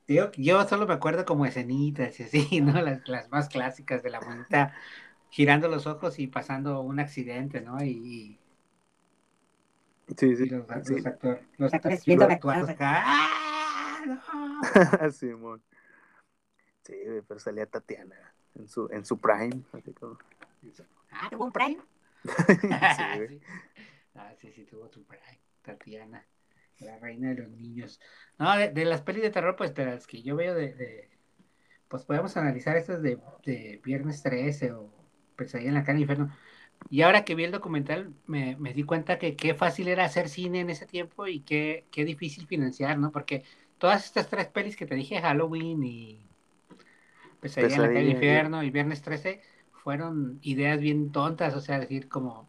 Yo, 0.07 0.31
yo 0.33 0.67
solo 0.67 0.85
me 0.85 0.93
acuerdo 0.93 1.25
como 1.25 1.45
escenitas 1.45 2.19
y 2.19 2.23
así, 2.23 2.61
¿no? 2.61 2.81
Las, 2.81 3.07
las 3.07 3.29
más 3.31 3.49
clásicas 3.49 4.03
de 4.03 4.11
la 4.11 4.21
monita 4.21 4.73
girando 5.35 5.67
los 5.67 5.85
ojos 5.85 6.17
y 6.19 6.27
pasando 6.27 6.79
un 6.79 7.01
accidente, 7.01 7.59
¿no? 7.59 7.83
Y, 7.83 8.39
sí, 10.15 10.33
sí, 10.37 10.45
los, 10.45 10.65
sí. 10.83 10.95
los, 10.95 11.05
actor, 11.05 11.41
los 11.57 11.73
actores. 11.73 12.05
¡Ah, 14.07 14.61
no! 15.01 15.11
Simón. 15.11 15.63
Sí, 16.83 16.93
pero 17.27 17.39
salía 17.39 17.65
Tatiana 17.65 18.15
en 18.55 18.67
su, 18.67 18.87
en 18.91 19.05
su 19.05 19.19
prime. 19.19 19.63
Así 19.73 19.93
como... 19.93 20.17
Ah, 21.11 21.27
tuvo 21.29 21.45
un 21.45 21.51
prime. 21.51 21.81
sí, 22.23 23.27
sí. 23.27 23.41
Ah, 24.17 24.33
sí, 24.39 24.49
sí, 24.53 24.63
tuvo 24.63 24.87
su 24.87 25.03
prime. 25.03 25.41
Tatiana, 25.61 26.25
la 26.79 26.97
reina 26.99 27.29
de 27.29 27.35
los 27.35 27.49
niños. 27.49 27.99
No, 28.39 28.55
de, 28.55 28.85
las 28.85 29.01
pelis 29.01 29.21
de 29.21 29.29
terror, 29.29 29.57
pues 29.57 29.73
de 29.75 29.85
las 29.85 30.07
que 30.07 30.21
yo 30.21 30.37
veo 30.37 30.55
de, 30.55 31.09
pues 31.89 32.03
podemos 32.05 32.37
analizar 32.37 32.77
estas 32.77 33.01
de, 33.01 33.19
de 33.43 33.81
Viernes 33.83 34.23
13 34.23 34.71
o 34.71 34.89
Pesadilla 35.35 35.67
en 35.69 35.75
la 35.75 35.83
cara 35.83 35.99
infierno. 35.99 36.31
Y 36.89 37.01
ahora 37.01 37.25
que 37.25 37.35
vi 37.35 37.43
el 37.43 37.51
documental, 37.51 38.13
me, 38.27 38.55
di 38.73 38.83
cuenta 38.83 39.17
que 39.17 39.35
qué 39.35 39.53
fácil 39.53 39.87
era 39.87 40.05
hacer 40.05 40.29
cine 40.29 40.59
en 40.59 40.69
ese 40.69 40.85
tiempo 40.85 41.27
y 41.27 41.41
qué, 41.41 41.85
qué 41.91 42.05
difícil 42.05 42.47
financiar, 42.47 42.97
¿no? 42.99 43.11
Porque 43.11 43.43
todas 43.77 44.05
estas 44.05 44.29
tres 44.29 44.47
pelis 44.47 44.75
que 44.75 44.85
te 44.85 44.95
dije, 44.95 45.21
Halloween 45.21 45.83
y 45.83 46.21
Pesadilla, 47.39 47.75
en 47.75 47.81
la 47.81 47.87
calle 47.87 48.11
infierno 48.11 48.63
y 48.63 48.69
Viernes 48.71 49.01
13, 49.01 49.41
fueron 49.71 50.39
ideas 50.41 50.79
bien 50.79 51.11
tontas, 51.11 51.55
o 51.55 51.61
sea, 51.61 51.79
decir 51.79 52.09
como 52.09 52.47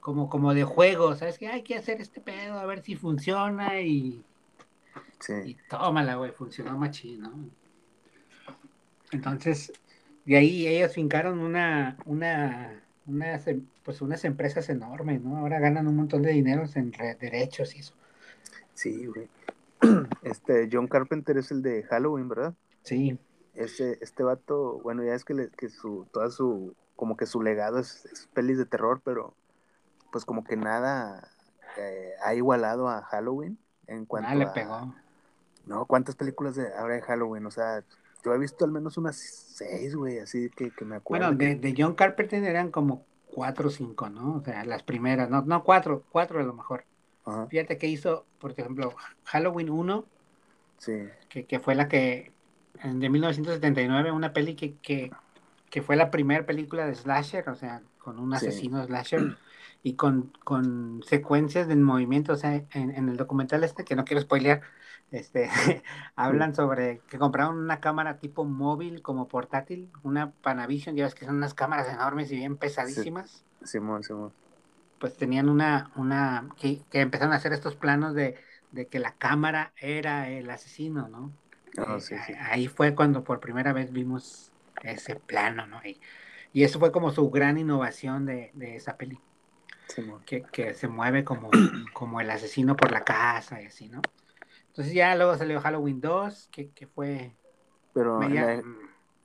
como, 0.00 0.28
como 0.28 0.54
de 0.54 0.62
juego, 0.62 1.16
¿sabes? 1.16 1.36
Que 1.36 1.48
hay 1.48 1.62
que 1.62 1.74
hacer 1.74 2.00
este 2.00 2.20
pedo, 2.20 2.60
a 2.60 2.64
ver 2.64 2.80
si 2.80 2.94
funciona 2.94 3.80
y 3.80 4.24
Sí. 5.18 5.32
Y 5.44 5.56
tómala, 5.68 6.16
güey, 6.16 6.32
funcionó 6.32 6.76
machín, 6.76 7.22
¿no? 7.22 7.32
Entonces, 9.12 9.72
de 10.24 10.36
ahí 10.36 10.66
ellos 10.66 10.94
fincaron 10.94 11.38
una, 11.38 11.96
una, 12.04 12.82
pues 13.82 14.02
unas 14.02 14.24
empresas 14.24 14.68
enormes, 14.68 15.22
¿no? 15.22 15.38
Ahora 15.38 15.58
ganan 15.58 15.86
un 15.86 15.96
montón 15.96 16.22
de 16.22 16.32
dinero 16.32 16.64
en 16.74 16.90
derechos 17.20 17.74
y 17.76 17.80
eso. 17.80 17.94
Sí, 18.74 19.06
güey. 19.06 19.28
Este, 20.22 20.68
John 20.72 20.88
Carpenter 20.88 21.36
es 21.38 21.50
el 21.50 21.62
de 21.62 21.84
Halloween, 21.84 22.28
¿verdad? 22.28 22.54
Sí. 22.82 23.18
Este, 23.54 24.02
este 24.02 24.22
vato, 24.22 24.80
bueno, 24.82 25.04
ya 25.04 25.14
es 25.14 25.24
que, 25.24 25.48
que 25.56 25.68
su, 25.68 26.06
toda 26.12 26.30
su, 26.30 26.74
como 26.94 27.16
que 27.16 27.26
su 27.26 27.42
legado 27.42 27.78
es, 27.78 28.04
es, 28.06 28.28
pelis 28.34 28.58
de 28.58 28.66
terror, 28.66 29.00
pero 29.04 29.34
pues 30.10 30.24
como 30.24 30.44
que 30.44 30.56
nada 30.56 31.30
eh, 31.76 32.12
ha 32.24 32.34
igualado 32.34 32.88
a 32.88 33.02
Halloween 33.02 33.58
en 33.86 34.04
cuanto 34.04 34.30
ah, 34.30 34.34
le 34.34 34.46
pegó. 34.48 34.94
No, 35.66 35.84
¿cuántas 35.86 36.16
películas 36.16 36.54
de 36.56 36.72
ahora 36.74 36.94
de 36.94 37.02
Halloween? 37.02 37.46
O 37.46 37.50
sea, 37.50 37.84
yo 38.24 38.34
he 38.34 38.38
visto 38.38 38.64
al 38.64 38.72
menos 38.72 38.98
unas 38.98 39.16
seis, 39.16 39.94
güey, 39.94 40.18
así 40.18 40.50
que, 40.50 40.70
que 40.70 40.84
me 40.84 40.96
acuerdo. 40.96 41.26
Bueno, 41.34 41.58
de, 41.60 41.74
John 41.76 41.94
Carpenter 41.94 42.42
eran 42.44 42.70
como 42.70 43.04
cuatro 43.32 43.68
o 43.68 43.70
cinco, 43.70 44.08
¿no? 44.08 44.36
O 44.36 44.40
sea, 44.42 44.64
las 44.64 44.82
primeras, 44.82 45.30
no, 45.30 45.42
no 45.42 45.64
cuatro, 45.64 46.04
cuatro 46.10 46.40
a 46.40 46.42
lo 46.42 46.52
mejor. 46.52 46.84
Fíjate 47.48 47.76
que 47.76 47.88
hizo, 47.88 48.24
por 48.38 48.52
ejemplo, 48.52 48.94
Halloween 49.24 49.70
1, 49.70 50.04
sí. 50.78 51.08
que, 51.28 51.44
que 51.44 51.58
fue 51.58 51.74
la 51.74 51.88
que, 51.88 52.30
de 52.82 53.08
1979, 53.08 54.12
una 54.12 54.32
peli 54.32 54.54
que, 54.54 54.74
que, 54.76 55.10
que 55.70 55.82
fue 55.82 55.96
la 55.96 56.10
primera 56.10 56.46
película 56.46 56.86
de 56.86 56.94
slasher, 56.94 57.48
o 57.48 57.56
sea, 57.56 57.82
con 57.98 58.20
un 58.20 58.32
asesino 58.32 58.84
slasher 58.84 59.36
y 59.82 59.94
con, 59.94 60.32
con 60.44 61.02
secuencias 61.04 61.66
de 61.66 61.74
movimiento, 61.76 62.32
o 62.32 62.36
sea, 62.36 62.54
en, 62.54 62.90
en, 62.90 63.08
el 63.08 63.16
documental 63.16 63.64
este, 63.64 63.84
que 63.84 63.96
no 63.96 64.04
quiero 64.04 64.20
spoilear, 64.22 64.62
este, 65.10 65.48
hablan 66.16 66.54
sobre 66.54 67.00
que 67.08 67.18
compraron 67.18 67.58
una 67.58 67.80
cámara 67.80 68.18
tipo 68.18 68.44
móvil 68.44 69.02
como 69.02 69.26
portátil, 69.26 69.90
una 70.04 70.30
Panavision, 70.30 70.94
ya 70.94 71.04
ves 71.04 71.14
que 71.16 71.26
son 71.26 71.36
unas 71.36 71.54
cámaras 71.54 71.88
enormes 71.88 72.30
y 72.30 72.36
bien 72.36 72.56
pesadísimas. 72.56 73.44
Simón, 73.64 74.04
Simón. 74.04 74.32
Pues 74.98 75.16
tenían 75.16 75.48
una, 75.48 75.90
una, 75.96 76.48
que, 76.58 76.80
que, 76.90 77.00
empezaron 77.00 77.32
a 77.32 77.36
hacer 77.36 77.52
estos 77.52 77.76
planos 77.76 78.14
de, 78.14 78.36
de, 78.72 78.86
que 78.86 78.98
la 78.98 79.12
cámara 79.12 79.72
era 79.76 80.30
el 80.30 80.48
asesino, 80.48 81.08
¿no? 81.08 81.32
Oh, 81.86 82.00
sí, 82.00 82.16
sí. 82.26 82.32
Ahí 82.40 82.68
fue 82.68 82.94
cuando 82.94 83.22
por 83.22 83.40
primera 83.40 83.72
vez 83.72 83.92
vimos 83.92 84.52
ese 84.82 85.16
plano, 85.16 85.66
¿no? 85.66 85.80
Y, 85.84 86.00
y 86.52 86.64
eso 86.64 86.78
fue 86.78 86.92
como 86.92 87.10
su 87.10 87.30
gran 87.30 87.58
innovación 87.58 88.24
de, 88.24 88.50
de 88.54 88.76
esa 88.76 88.96
película. 88.96 89.26
Que, 90.26 90.42
que, 90.42 90.74
se 90.74 90.88
mueve 90.88 91.24
como, 91.24 91.50
como 91.92 92.20
el 92.20 92.30
asesino 92.30 92.76
por 92.76 92.90
la 92.90 93.04
casa 93.04 93.62
y 93.62 93.66
así, 93.66 93.88
¿no? 93.88 94.00
Entonces 94.68 94.92
ya 94.92 95.14
luego 95.16 95.36
salió 95.36 95.60
Halloween 95.60 96.00
2, 96.00 96.48
que, 96.50 96.70
que 96.70 96.86
fue... 96.86 97.34
Pero 97.94 98.22
eh, 98.22 98.62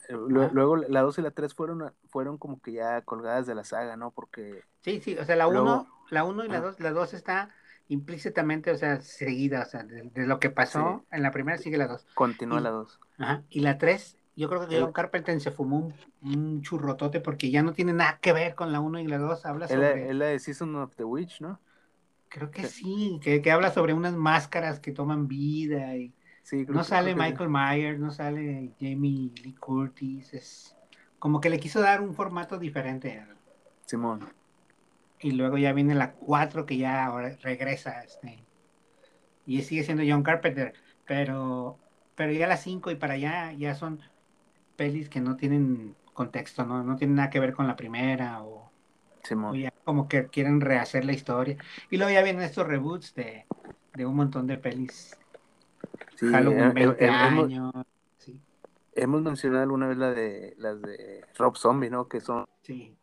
luego 0.09 0.77
la 0.77 1.01
2 1.01 1.17
y 1.17 1.21
la 1.21 1.31
3 1.31 1.53
fueron, 1.53 1.91
fueron 2.11 2.37
como 2.37 2.61
que 2.61 2.73
ya 2.73 3.01
colgadas 3.01 3.47
de 3.47 3.55
la 3.55 3.63
saga, 3.63 3.95
¿no? 3.95 4.11
Porque... 4.11 4.63
Sí, 4.81 5.01
sí, 5.01 5.17
o 5.17 5.25
sea, 5.25 5.35
la 5.35 5.47
1 5.47 5.87
la 6.11 6.25
uno 6.25 6.45
y 6.45 6.49
la 6.49 6.59
2, 6.59 6.79
la 6.81 6.91
2 6.91 7.13
está 7.13 7.49
implícitamente, 7.87 8.71
o 8.71 8.77
sea, 8.77 9.01
seguida, 9.01 9.63
o 9.63 9.65
sea, 9.65 9.83
de, 9.83 10.11
lo 10.13 10.39
que 10.39 10.49
pasó 10.49 11.05
en 11.11 11.23
la 11.23 11.31
primera 11.31 11.57
sigue 11.57 11.77
la 11.77 11.87
2. 11.87 12.05
Continúa 12.13 12.59
la 12.59 12.69
2. 12.69 12.99
Ajá, 13.17 13.43
y 13.49 13.61
la 13.61 13.77
3, 13.77 14.17
yo 14.35 14.49
creo 14.49 14.67
que 14.67 14.79
John 14.79 14.91
Carpenter 14.91 15.39
se 15.41 15.51
fumó 15.51 15.77
un, 15.77 15.93
un, 16.21 16.61
churrotote 16.61 17.21
porque 17.21 17.49
ya 17.49 17.63
no 17.63 17.73
tiene 17.73 17.93
nada 17.93 18.19
que 18.21 18.33
ver 18.33 18.55
con 18.55 18.71
la 18.71 18.79
1 18.79 18.99
y 18.99 19.07
la 19.07 19.17
2, 19.17 19.45
habla 19.45 19.67
sobre... 19.67 20.09
Es 20.09 20.15
la 20.15 20.25
de 20.25 20.39
Season 20.39 20.75
of 20.75 20.95
the 20.95 21.03
Witch, 21.03 21.41
¿no? 21.41 21.59
Creo 22.29 22.51
que 22.51 22.63
sí, 22.65 23.19
que, 23.21 23.41
que, 23.41 23.51
habla 23.51 23.71
sobre 23.71 23.93
unas 23.93 24.13
máscaras 24.13 24.79
que 24.79 24.93
toman 24.93 25.27
vida 25.27 25.95
y 25.97 26.13
no 26.67 26.83
sale 26.83 27.13
Michael 27.13 27.49
Myers, 27.49 27.99
no 27.99 28.11
sale 28.11 28.71
Jamie 28.79 29.31
Lee 29.43 29.55
Curtis, 29.55 30.33
es 30.33 30.77
como 31.21 31.39
que 31.39 31.51
le 31.51 31.59
quiso 31.59 31.81
dar 31.81 32.01
un 32.01 32.15
formato 32.15 32.57
diferente 32.57 33.23
Simón. 33.85 34.27
Y 35.19 35.33
luego 35.33 35.59
ya 35.59 35.71
viene 35.71 35.93
la 35.93 36.13
4 36.13 36.65
que 36.65 36.77
ya 36.77 37.05
ahora 37.05 37.37
regresa 37.43 38.01
este 38.01 38.43
y 39.45 39.61
sigue 39.61 39.83
siendo 39.83 40.03
John 40.03 40.23
Carpenter, 40.23 40.73
pero 41.05 41.77
pero 42.15 42.31
ya 42.31 42.47
la 42.47 42.57
5 42.57 42.89
y 42.89 42.95
para 42.95 43.13
allá 43.13 43.51
ya 43.51 43.75
son 43.75 44.01
pelis 44.75 45.09
que 45.09 45.21
no 45.21 45.35
tienen 45.35 45.95
contexto, 46.13 46.65
no 46.65 46.83
no 46.83 46.95
tienen 46.95 47.17
nada 47.17 47.29
que 47.29 47.39
ver 47.39 47.53
con 47.53 47.67
la 47.67 47.75
primera 47.75 48.41
o 48.41 48.71
como 49.83 50.07
que 50.07 50.25
quieren 50.25 50.59
rehacer 50.59 51.05
la 51.05 51.13
historia. 51.13 51.55
Y 51.91 51.97
luego 51.97 52.11
ya 52.11 52.23
vienen 52.23 52.41
estos 52.41 52.65
reboots 52.65 53.13
de, 53.13 53.45
de 53.93 54.05
un 54.07 54.15
montón 54.15 54.47
de 54.47 54.57
pelis. 54.57 55.15
Halloween 56.19 56.73
20 56.73 57.05
eh, 57.05 57.07
eh, 57.07 57.09
años. 57.11 57.71
Hemos 57.75 57.85
mencionado 58.95 59.63
alguna 59.63 59.87
vez 59.87 59.97
la 59.97 60.11
de 60.11 60.55
las 60.57 60.81
de 60.81 61.25
Rob 61.37 61.57
Zombie, 61.57 61.89
¿no? 61.89 62.07
Que 62.07 62.19
son. 62.19 62.45
Sí. 62.61 62.97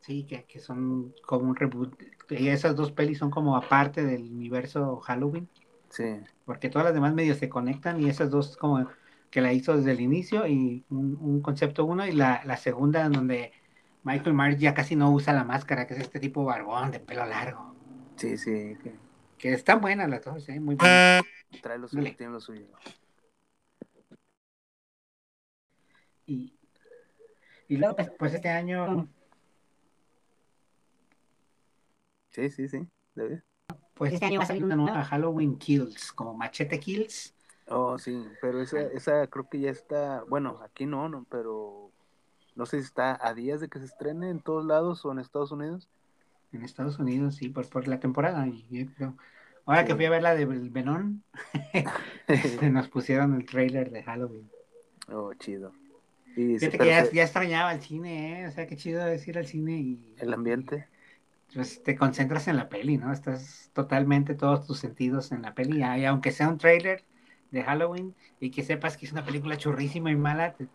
Sí, 0.00 0.24
que, 0.24 0.44
que 0.44 0.60
son 0.60 1.14
como 1.26 1.48
un 1.50 1.56
reboot. 1.56 2.00
Y 2.30 2.48
esas 2.48 2.76
dos 2.76 2.92
pelis 2.92 3.18
son 3.18 3.30
como 3.30 3.56
aparte 3.56 4.04
del 4.04 4.22
universo 4.22 4.98
Halloween. 5.00 5.48
Sí. 5.88 6.20
Porque 6.44 6.68
todas 6.68 6.84
las 6.84 6.94
demás 6.94 7.12
medios 7.12 7.38
se 7.38 7.48
conectan 7.48 8.00
y 8.00 8.08
esas 8.08 8.30
dos 8.30 8.56
como 8.56 8.88
que 9.30 9.40
la 9.40 9.52
hizo 9.52 9.76
desde 9.76 9.92
el 9.92 10.00
inicio 10.00 10.46
y 10.46 10.84
un, 10.90 11.40
concepto 11.42 11.84
uno 11.84 12.06
y 12.06 12.12
la, 12.12 12.42
la, 12.44 12.56
segunda 12.56 13.04
en 13.04 13.12
donde 13.12 13.52
Michael 14.04 14.34
Myers 14.34 14.60
ya 14.60 14.74
casi 14.74 14.94
no 14.94 15.10
usa 15.10 15.32
la 15.32 15.44
máscara, 15.44 15.86
que 15.86 15.94
es 15.94 16.00
este 16.00 16.20
tipo 16.20 16.44
barbón 16.44 16.92
de 16.92 17.00
pelo 17.00 17.26
largo. 17.26 17.74
Sí, 18.16 18.38
sí. 18.38 18.76
Que, 18.82 18.94
que 19.38 19.52
están 19.52 19.80
buenas 19.80 20.08
las 20.08 20.24
dos, 20.24 20.48
¿eh? 20.48 20.60
muy 20.60 20.76
buenas. 20.76 21.24
Trae 21.62 21.78
lo 21.78 21.88
suyo, 21.88 22.14
tiene 22.16 22.32
lo 22.32 22.40
suyo. 22.40 22.66
Y, 26.26 26.52
y 27.68 27.76
luego, 27.76 27.96
pues, 27.96 28.10
pues 28.18 28.34
este 28.34 28.48
año 28.48 29.08
Sí, 32.36 32.50
sí, 32.50 32.68
sí. 32.68 32.86
Pues 33.94 34.12
este 34.12 34.26
año 34.26 34.40
va 34.40 34.44
a 34.44 34.46
salir 34.46 34.62
una 34.62 34.76
nueva 34.76 35.02
Halloween 35.04 35.56
Kills, 35.56 36.12
como 36.12 36.34
Machete 36.34 36.78
Kills. 36.78 37.34
Oh, 37.68 37.98
sí, 37.98 38.26
pero 38.42 38.60
esa, 38.60 38.82
esa 38.82 39.26
creo 39.28 39.48
que 39.48 39.58
ya 39.58 39.70
está, 39.70 40.22
bueno, 40.28 40.60
aquí 40.62 40.84
no, 40.84 41.08
no, 41.08 41.24
pero 41.30 41.90
no 42.54 42.66
sé 42.66 42.78
si 42.80 42.84
está 42.84 43.18
a 43.26 43.32
días 43.32 43.62
de 43.62 43.68
que 43.68 43.78
se 43.78 43.86
estrene 43.86 44.28
en 44.28 44.40
todos 44.40 44.66
lados 44.66 45.02
o 45.06 45.12
en 45.12 45.18
Estados 45.18 45.50
Unidos. 45.50 45.88
En 46.52 46.62
Estados 46.62 46.98
Unidos, 46.98 47.36
sí, 47.36 47.48
por, 47.48 47.66
por 47.70 47.88
la 47.88 48.00
temporada. 48.00 48.46
Y, 48.46 48.86
ahora 49.64 49.86
que 49.86 49.94
fui 49.94 50.04
a 50.04 50.10
ver 50.10 50.22
la 50.22 50.34
de 50.34 50.44
Venom, 50.44 51.22
nos 52.70 52.88
pusieron 52.88 53.32
el 53.34 53.46
trailer 53.46 53.90
de 53.90 54.02
Halloween. 54.02 54.50
Oh, 55.08 55.32
chido. 55.32 55.72
Fíjate 56.36 56.78
que 56.78 56.86
ya, 56.86 57.10
ya, 57.10 57.22
extrañaba 57.22 57.72
el 57.72 57.80
cine, 57.80 58.42
¿eh? 58.42 58.46
O 58.46 58.50
sea, 58.50 58.66
qué 58.66 58.76
chido 58.76 59.06
es 59.08 59.26
ir 59.26 59.38
al 59.38 59.46
cine 59.46 59.72
y... 59.72 60.14
El 60.18 60.32
ambiente 60.32 60.86
pues 61.54 61.82
te 61.82 61.96
concentras 61.96 62.48
en 62.48 62.56
la 62.56 62.68
peli, 62.68 62.98
¿no? 62.98 63.12
Estás 63.12 63.70
totalmente 63.72 64.34
todos 64.34 64.66
tus 64.66 64.78
sentidos 64.78 65.32
en 65.32 65.42
la 65.42 65.54
peli, 65.54 65.78
y 65.78 66.04
aunque 66.04 66.32
sea 66.32 66.48
un 66.48 66.58
trailer 66.58 67.04
de 67.50 67.62
Halloween 67.62 68.14
y 68.40 68.50
que 68.50 68.62
sepas 68.62 68.96
que 68.96 69.06
es 69.06 69.12
una 69.12 69.24
película 69.24 69.56
churrísima 69.56 70.10
y 70.10 70.16
mala, 70.16 70.54
te, 70.54 70.68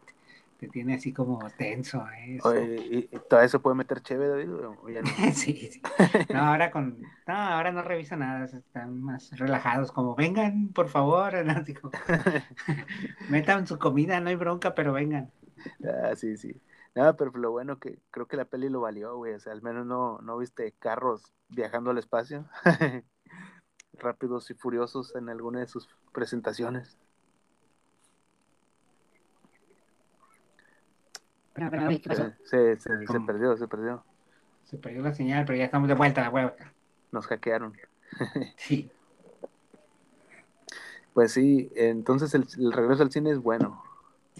tiene 0.69 0.95
así 0.95 1.11
como 1.11 1.39
tenso. 1.57 2.05
¿eh? 2.17 3.07
¿y, 3.11 3.17
todo 3.29 3.41
eso 3.41 3.61
puede 3.61 3.75
meter 3.75 4.01
chévere, 4.01 4.29
David? 4.29 5.03
sí, 5.33 5.69
sí. 5.71 5.81
No, 6.33 6.39
ahora 6.39 6.71
con, 6.71 7.01
no, 7.27 7.33
ahora 7.33 7.71
no 7.71 7.81
revisa 7.81 8.15
nada, 8.15 8.45
están 8.45 9.01
más 9.01 9.37
relajados, 9.37 9.91
como 9.91 10.15
vengan, 10.15 10.69
por 10.69 10.89
favor, 10.89 11.33
metan 13.29 13.67
su 13.67 13.77
comida, 13.77 14.19
no 14.19 14.29
hay 14.29 14.35
bronca, 14.35 14.73
pero 14.73 14.93
vengan. 14.93 15.31
Ah, 15.83 16.15
sí, 16.15 16.37
sí. 16.37 16.61
Nada, 16.93 17.15
pero 17.15 17.31
lo 17.31 17.51
bueno 17.51 17.79
que 17.79 17.99
creo 18.11 18.27
que 18.27 18.37
la 18.37 18.45
peli 18.45 18.69
lo 18.69 18.81
valió, 18.81 19.15
güey. 19.15 19.33
O 19.33 19.39
sea, 19.39 19.53
al 19.53 19.61
menos 19.61 19.85
no, 19.85 20.19
no 20.19 20.37
viste 20.37 20.73
carros 20.79 21.33
viajando 21.49 21.91
al 21.91 21.97
espacio. 21.97 22.45
Rápidos 23.93 24.49
y 24.51 24.53
furiosos 24.55 25.15
en 25.15 25.29
alguna 25.29 25.59
de 25.59 25.67
sus 25.67 25.87
presentaciones. 26.11 26.97
se, 32.45 32.75
se, 32.75 33.05
se, 33.05 33.19
perdió, 33.25 33.57
se 33.57 33.67
perdió. 33.67 34.03
Se 34.63 34.77
perdió 34.77 35.01
la 35.01 35.13
señal, 35.13 35.45
pero 35.45 35.57
ya 35.57 35.65
estamos 35.65 35.87
de 35.87 35.95
vuelta 35.95 36.21
a 36.21 36.25
la 36.25 36.29
web. 36.29 36.55
Nos 37.11 37.27
hackearon. 37.27 37.77
sí. 38.57 38.89
Pues 41.13 41.33
sí, 41.33 41.69
entonces 41.75 42.33
el, 42.33 42.47
el 42.57 42.71
regreso 42.71 43.03
al 43.03 43.11
cine 43.11 43.31
es 43.31 43.39
bueno. 43.39 43.83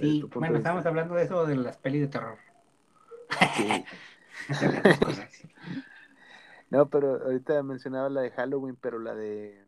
Sí, 0.02 0.24
bueno, 0.34 0.58
estamos 0.58 0.86
hablando 0.86 1.16
de 1.16 1.24
eso 1.24 1.46
de 1.46 1.56
las 1.56 1.78
pelis 1.78 2.02
de 2.02 2.08
terror. 2.08 2.38
Sí. 4.50 4.68
no, 6.72 6.90
pero 6.90 7.22
ahorita 7.24 7.62
mencionaba 7.62 8.10
la 8.10 8.22
de 8.22 8.32
Halloween, 8.32 8.76
pero 8.76 8.98
la 8.98 9.14
de 9.14 9.64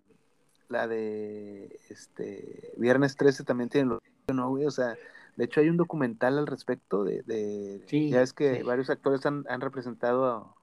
la 0.68 0.88
de 0.88 1.80
este 1.90 2.74
Viernes 2.78 3.16
13 3.16 3.44
también 3.44 3.70
tiene 3.70 3.90
lo 3.90 4.02
no, 4.34 4.50
güey, 4.50 4.66
o 4.66 4.72
sea, 4.72 4.98
de 5.36 5.46
hecho 5.46 5.60
hay 5.60 5.70
un 5.70 5.78
documental 5.78 6.40
al 6.40 6.48
respecto 6.48 7.04
de, 7.04 7.22
de 7.24 8.10
ya 8.10 8.22
es 8.22 8.34
que 8.34 8.64
varios 8.64 8.90
actores 8.90 9.26
han, 9.28 9.46
han 9.48 9.62
representado 9.62 10.56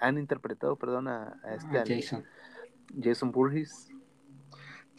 han 0.00 0.18
interpretado, 0.18 0.76
perdón, 0.76 1.06
a, 1.06 1.38
este 1.54 1.78
ah, 1.78 1.84
Jason. 1.86 2.24
Jason 3.00 3.30
Burgess 3.30 3.91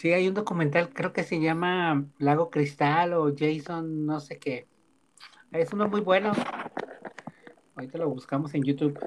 Sí, 0.03 0.11
hay 0.11 0.27
un 0.27 0.33
documental, 0.33 0.89
creo 0.89 1.13
que 1.13 1.23
se 1.23 1.39
llama 1.39 2.03
Lago 2.17 2.49
Cristal 2.49 3.13
o 3.13 3.33
Jason, 3.33 4.05
no 4.05 4.19
sé 4.19 4.37
qué. 4.37 4.67
Es 5.53 5.71
uno 5.71 5.87
muy 5.87 6.01
bueno. 6.01 6.33
Ahorita 7.73 7.99
lo 7.99 8.09
buscamos 8.09 8.53
en 8.53 8.63
YouTube. 8.63 8.99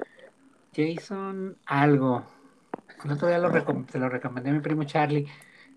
Jason 0.74 1.58
algo. 1.66 2.24
El 3.04 3.12
otro 3.12 3.28
día 3.28 3.36
lo 3.36 3.50
se 3.90 3.98
lo 3.98 4.08
recomendé 4.08 4.48
a 4.48 4.54
mi 4.54 4.60
primo 4.60 4.84
Charlie. 4.84 5.26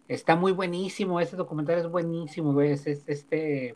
Está 0.07 0.37
muy 0.37 0.53
buenísimo, 0.53 1.19
ese 1.19 1.35
documental 1.35 1.79
es 1.79 1.89
buenísimo, 1.89 2.53
güey. 2.53 2.71
Es, 2.71 2.87
este. 2.87 3.75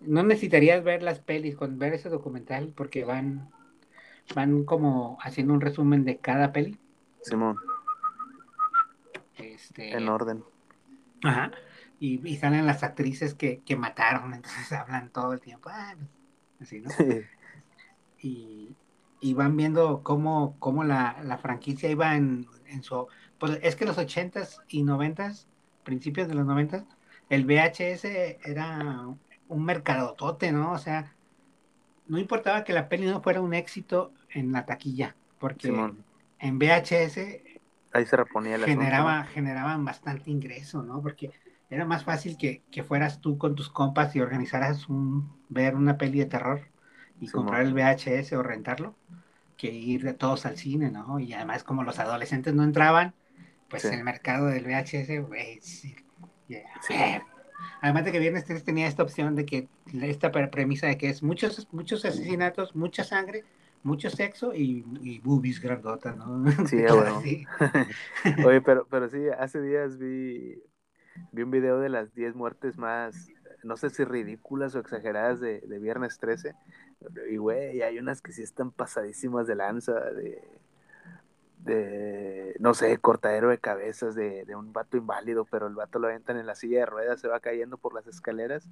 No 0.00 0.22
necesitarías 0.22 0.84
ver 0.84 1.02
las 1.02 1.18
pelis 1.18 1.56
con 1.56 1.78
ver 1.78 1.94
ese 1.94 2.10
documental 2.10 2.74
porque 2.76 3.06
van, 3.06 3.48
van 4.34 4.64
como 4.64 5.16
haciendo 5.22 5.54
un 5.54 5.62
resumen 5.62 6.04
de 6.04 6.18
cada 6.18 6.52
peli. 6.52 6.78
Simón. 7.22 7.56
Este, 9.56 9.96
en 9.96 10.08
orden. 10.08 10.44
Ajá. 11.24 11.50
Y, 11.98 12.26
y 12.28 12.36
salen 12.36 12.66
las 12.66 12.82
actrices 12.82 13.34
que, 13.34 13.60
que, 13.60 13.74
mataron, 13.74 14.34
entonces 14.34 14.70
hablan 14.72 15.10
todo 15.10 15.32
el 15.32 15.40
tiempo. 15.40 15.70
Ah, 15.72 15.94
así, 16.60 16.80
¿no? 16.80 16.90
y, 18.20 18.76
y, 19.20 19.34
van 19.34 19.56
viendo 19.56 20.02
cómo, 20.02 20.56
cómo 20.58 20.84
la, 20.84 21.16
la, 21.24 21.38
franquicia 21.38 21.90
iba 21.90 22.16
en, 22.16 22.46
en 22.66 22.82
su... 22.82 23.06
Pues 23.38 23.58
es 23.62 23.76
que 23.76 23.86
los 23.86 23.96
80s 23.96 24.62
y 24.68 24.82
90s, 24.82 25.46
principios 25.84 26.28
de 26.28 26.34
los 26.34 26.46
90s, 26.46 26.86
el 27.30 27.46
VHS 27.46 28.04
era 28.44 29.08
un 29.48 29.64
mercadotote, 29.64 30.52
¿no? 30.52 30.72
O 30.72 30.78
sea, 30.78 31.14
no 32.06 32.18
importaba 32.18 32.62
que 32.62 32.74
la 32.74 32.88
peli 32.88 33.06
no 33.06 33.22
fuera 33.22 33.40
un 33.40 33.54
éxito 33.54 34.12
en 34.30 34.52
la 34.52 34.66
taquilla, 34.66 35.16
porque 35.38 35.68
en 36.38 36.58
VHS 36.58 37.45
ahí 37.98 38.06
se 38.06 38.16
reponía 38.16 38.58
la 38.58 38.66
generaba, 38.66 39.24
Generaban 39.24 39.84
bastante 39.84 40.30
ingreso, 40.30 40.82
¿no? 40.82 41.02
Porque 41.02 41.30
era 41.68 41.84
más 41.84 42.04
fácil 42.04 42.36
que, 42.36 42.62
fueras 42.82 43.20
tú 43.20 43.38
con 43.38 43.54
tus 43.54 43.70
compas 43.70 44.14
y 44.14 44.20
organizaras 44.20 44.88
un, 44.88 45.32
ver 45.48 45.74
una 45.74 45.98
peli 45.98 46.20
de 46.20 46.26
terror 46.26 46.60
y 47.20 47.28
comprar 47.28 47.62
el 47.62 47.74
VHS 47.74 48.32
o 48.34 48.42
rentarlo, 48.42 48.94
que 49.56 49.72
ir 49.72 50.02
de 50.02 50.14
todos 50.14 50.46
al 50.46 50.56
cine, 50.56 50.90
¿no? 50.90 51.18
Y 51.18 51.32
además 51.32 51.64
como 51.64 51.82
los 51.82 51.98
adolescentes 51.98 52.54
no 52.54 52.62
entraban, 52.62 53.14
pues 53.68 53.84
el 53.84 54.04
mercado 54.04 54.46
del 54.46 54.64
VHS, 54.64 55.26
güey, 55.26 55.60
Además 57.80 58.04
de 58.04 58.12
que 58.12 58.18
Viernes 58.18 58.44
3 58.44 58.64
tenía 58.64 58.86
esta 58.86 59.02
opción 59.02 59.34
de 59.34 59.44
que, 59.44 59.68
esta 60.02 60.30
premisa 60.30 60.86
de 60.86 60.96
que 60.96 61.08
es 61.08 61.22
muchos, 61.22 61.66
muchos 61.72 62.04
asesinatos, 62.04 62.74
mucha 62.74 63.04
sangre, 63.04 63.44
mucho 63.82 64.10
sexo 64.10 64.54
y, 64.54 64.84
y 65.00 65.18
boobies 65.20 65.60
grandotas, 65.60 66.16
¿no? 66.16 66.44
Sí, 66.66 66.82
bueno. 66.88 67.20
Oye, 68.46 68.60
pero, 68.60 68.86
pero 68.88 69.08
sí, 69.08 69.28
hace 69.38 69.60
días 69.60 69.98
vi, 69.98 70.62
vi 71.32 71.42
un 71.42 71.50
video 71.50 71.78
de 71.78 71.88
las 71.88 72.14
10 72.14 72.34
muertes 72.34 72.78
más, 72.78 73.28
no 73.62 73.76
sé 73.76 73.90
si 73.90 74.04
ridículas 74.04 74.74
o 74.74 74.80
exageradas 74.80 75.40
de, 75.40 75.60
de 75.60 75.78
Viernes 75.78 76.18
13. 76.18 76.54
Y, 77.30 77.36
güey, 77.36 77.82
hay 77.82 77.98
unas 77.98 78.22
que 78.22 78.32
sí 78.32 78.42
están 78.42 78.70
pasadísimas 78.70 79.46
de 79.46 79.54
lanza, 79.54 79.92
de, 79.92 80.42
de 81.58 82.56
no 82.58 82.74
sé, 82.74 82.96
cortadero 82.98 83.50
de 83.50 83.58
cabezas 83.58 84.14
de, 84.14 84.44
de 84.44 84.56
un 84.56 84.72
vato 84.72 84.96
inválido, 84.96 85.44
pero 85.44 85.66
el 85.66 85.74
vato 85.74 85.98
lo 85.98 86.08
aventan 86.08 86.36
en 86.38 86.46
la 86.46 86.54
silla 86.54 86.80
de 86.80 86.86
ruedas, 86.86 87.20
se 87.20 87.28
va 87.28 87.40
cayendo 87.40 87.76
por 87.78 87.94
las 87.94 88.06
escaleras 88.06 88.68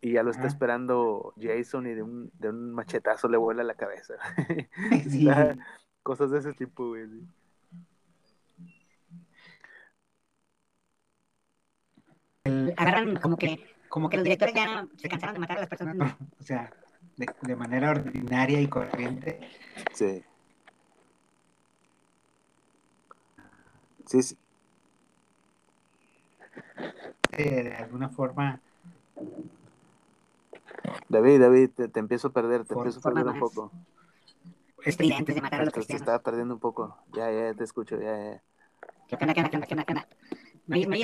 y 0.00 0.12
ya 0.12 0.22
lo 0.22 0.30
está 0.30 0.46
esperando 0.46 1.34
Jason 1.40 1.86
y 1.86 1.94
de 1.94 2.02
un, 2.02 2.30
de 2.38 2.50
un 2.50 2.72
machetazo 2.72 3.28
le 3.28 3.36
vuela 3.36 3.64
la 3.64 3.74
cabeza. 3.74 4.14
Cosas 6.02 6.30
de 6.30 6.38
ese 6.38 6.52
tipo, 6.52 6.88
güey. 6.88 7.08
agarran 12.76 13.16
como 13.16 13.36
que, 13.36 13.62
como 13.90 14.08
que 14.08 14.16
los 14.16 14.24
directores 14.24 14.54
ya 14.54 14.86
se 14.96 15.08
cansaron 15.08 15.34
de 15.34 15.40
matar 15.40 15.58
a 15.58 15.60
las 15.60 15.68
personas, 15.68 15.96
¿no? 15.96 16.06
O 16.40 16.42
sea, 16.42 16.72
de, 17.16 17.26
de 17.42 17.56
manera 17.56 17.90
ordinaria 17.90 18.60
y 18.60 18.68
corriente. 18.68 19.40
Sí. 19.92 20.24
Sí, 24.06 24.22
sí. 24.22 24.38
de 27.36 27.74
alguna 27.74 28.08
forma 28.08 28.60
David, 31.08 31.40
David, 31.40 31.70
te, 31.70 32.00
empiezo 32.00 32.28
a 32.28 32.32
perder, 32.32 32.64
te 32.64 32.74
empiezo 32.74 33.00
a 33.00 33.02
perder 33.02 33.26
un 33.26 33.38
poco. 33.38 33.72
Estridentes 34.84 35.34
de 35.34 35.40
matar 35.40 35.60
a 35.60 35.64
los 35.64 35.74
Te 35.86 35.96
estaba 35.96 36.20
perdiendo 36.20 36.54
un 36.54 36.60
poco. 36.60 36.96
Ya, 37.12 37.30
ya, 37.30 37.54
te 37.54 37.64
escucho, 37.64 38.00
ya, 38.00 38.16
ya. 38.16 38.42
¿Qué 39.08 39.16
onda, 39.20 39.34
qué 39.34 39.40
onda, 39.40 39.50
qué 39.50 39.74
onda, 39.74 39.84
qué 39.84 39.92
onda? 39.92 40.08
¿Me, 40.66 40.86
me 40.86 40.98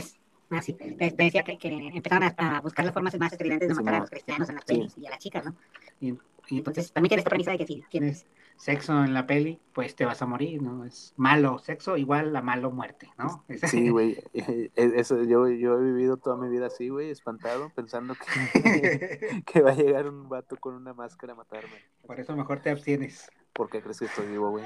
Ah, 0.51 0.63
sí. 0.63 0.77
decía 0.79 1.43
que, 1.43 1.59
empezaron 1.63 2.35
a, 2.37 2.61
buscar 2.61 2.85
las 2.85 2.95
formas 2.95 3.19
más 3.19 3.33
estridentes 3.33 3.69
de 3.69 3.75
matar 3.75 3.95
a 3.95 4.01
los 4.01 4.11
cristianos 4.11 4.49
en 4.49 4.55
las 4.57 4.65
pelis 4.65 4.97
y 4.99 5.07
a 5.07 5.11
las 5.11 5.19
chicas, 5.19 5.45
¿no? 5.45 5.55
Y, 6.01 6.17
entonces 6.51 6.93
también 6.93 7.09
tiene 7.09 7.21
esta 7.21 7.31
premisa 7.31 7.53
de 7.53 7.59
que 7.59 7.67
si 7.67 7.83
tienes 7.89 8.27
sexo 8.57 9.03
en 9.03 9.15
la 9.15 9.27
peli, 9.27 9.59
pues 9.73 9.97
te 9.97 10.05
vas 10.05 10.21
a 10.21 10.27
morir, 10.27 10.63
¿no? 10.63 10.85
Es 10.85 11.15
malo 11.17 11.59
sexo 11.59 11.97
igual 11.97 12.37
a 12.37 12.43
malo 12.43 12.71
muerte, 12.71 13.11
¿no? 13.19 13.45
Sí, 13.69 13.89
güey. 13.89 14.23
E, 14.35 14.71
eso, 14.77 15.23
yo, 15.23 15.49
yo 15.49 15.79
he 15.79 15.85
vivido 15.85 16.19
toda 16.19 16.37
mi 16.37 16.49
vida 16.49 16.67
así, 16.67 16.89
güey, 16.89 17.11
espantado, 17.11 17.71
pensando 17.75 18.15
que, 18.15 19.43
que 19.47 19.63
va 19.63 19.71
a 19.71 19.75
llegar 19.75 20.07
un 20.07 20.29
vato 20.29 20.57
con 20.57 20.75
una 20.75 20.93
máscara 20.93 21.33
a 21.33 21.37
matarme. 21.37 21.77
Por 22.07 22.21
eso 22.21 22.37
mejor 22.37 22.61
te 22.61 22.71
abstienes. 22.71 23.31
¿Por 23.53 23.71
qué 23.71 23.81
crees 23.81 24.01
que 24.01 24.07
estoy 24.07 24.27
vivo, 24.27 24.51
güey? 24.51 24.65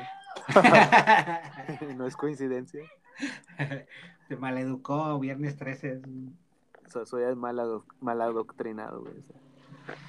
no 1.97 2.07
es 2.07 2.17
coincidencia. 2.17 2.83
Se 4.29 4.37
maleducó 4.37 5.19
viernes 5.19 5.57
13. 5.57 6.03
soy 7.05 7.35
mal, 7.35 7.83
mal 8.01 8.21
adoctrinado, 8.21 9.01
güey. 9.01 9.15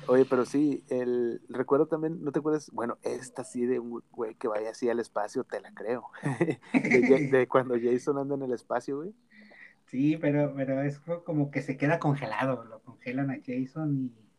Oye, 0.07 0.26
pero 0.26 0.45
sí, 0.45 0.84
el 0.89 1.41
recuerdo 1.47 1.88
también, 1.88 2.24
¿no 2.24 2.32
te 2.32 2.39
acuerdas? 2.39 2.70
Bueno, 2.74 2.97
esta 3.03 3.43
sí 3.43 3.66
de 3.66 3.80
un 3.80 4.03
güey 4.12 4.36
que 4.36 4.47
vaya 4.47 4.72
así 4.72 4.89
al 4.89 4.99
espacio, 4.99 5.43
te 5.43 5.62
la 5.62 5.72
creo. 5.74 6.10
de, 6.74 7.47
cuando 7.47 7.76
Jason 7.82 8.18
anda 8.18 8.36
en 8.36 8.43
el 8.43 8.53
espacio, 8.53 8.97
güey. 8.97 9.14
Sí, 9.86 10.18
pero, 10.18 10.53
pero 10.55 10.82
es 10.82 10.99
como 10.99 11.49
que 11.49 11.62
se 11.62 11.78
queda 11.78 11.99
congelado, 11.99 12.66
lo 12.66 12.82
congelan 12.82 13.32
a 13.32 13.39
Jason 13.43 13.95
y... 13.95 14.30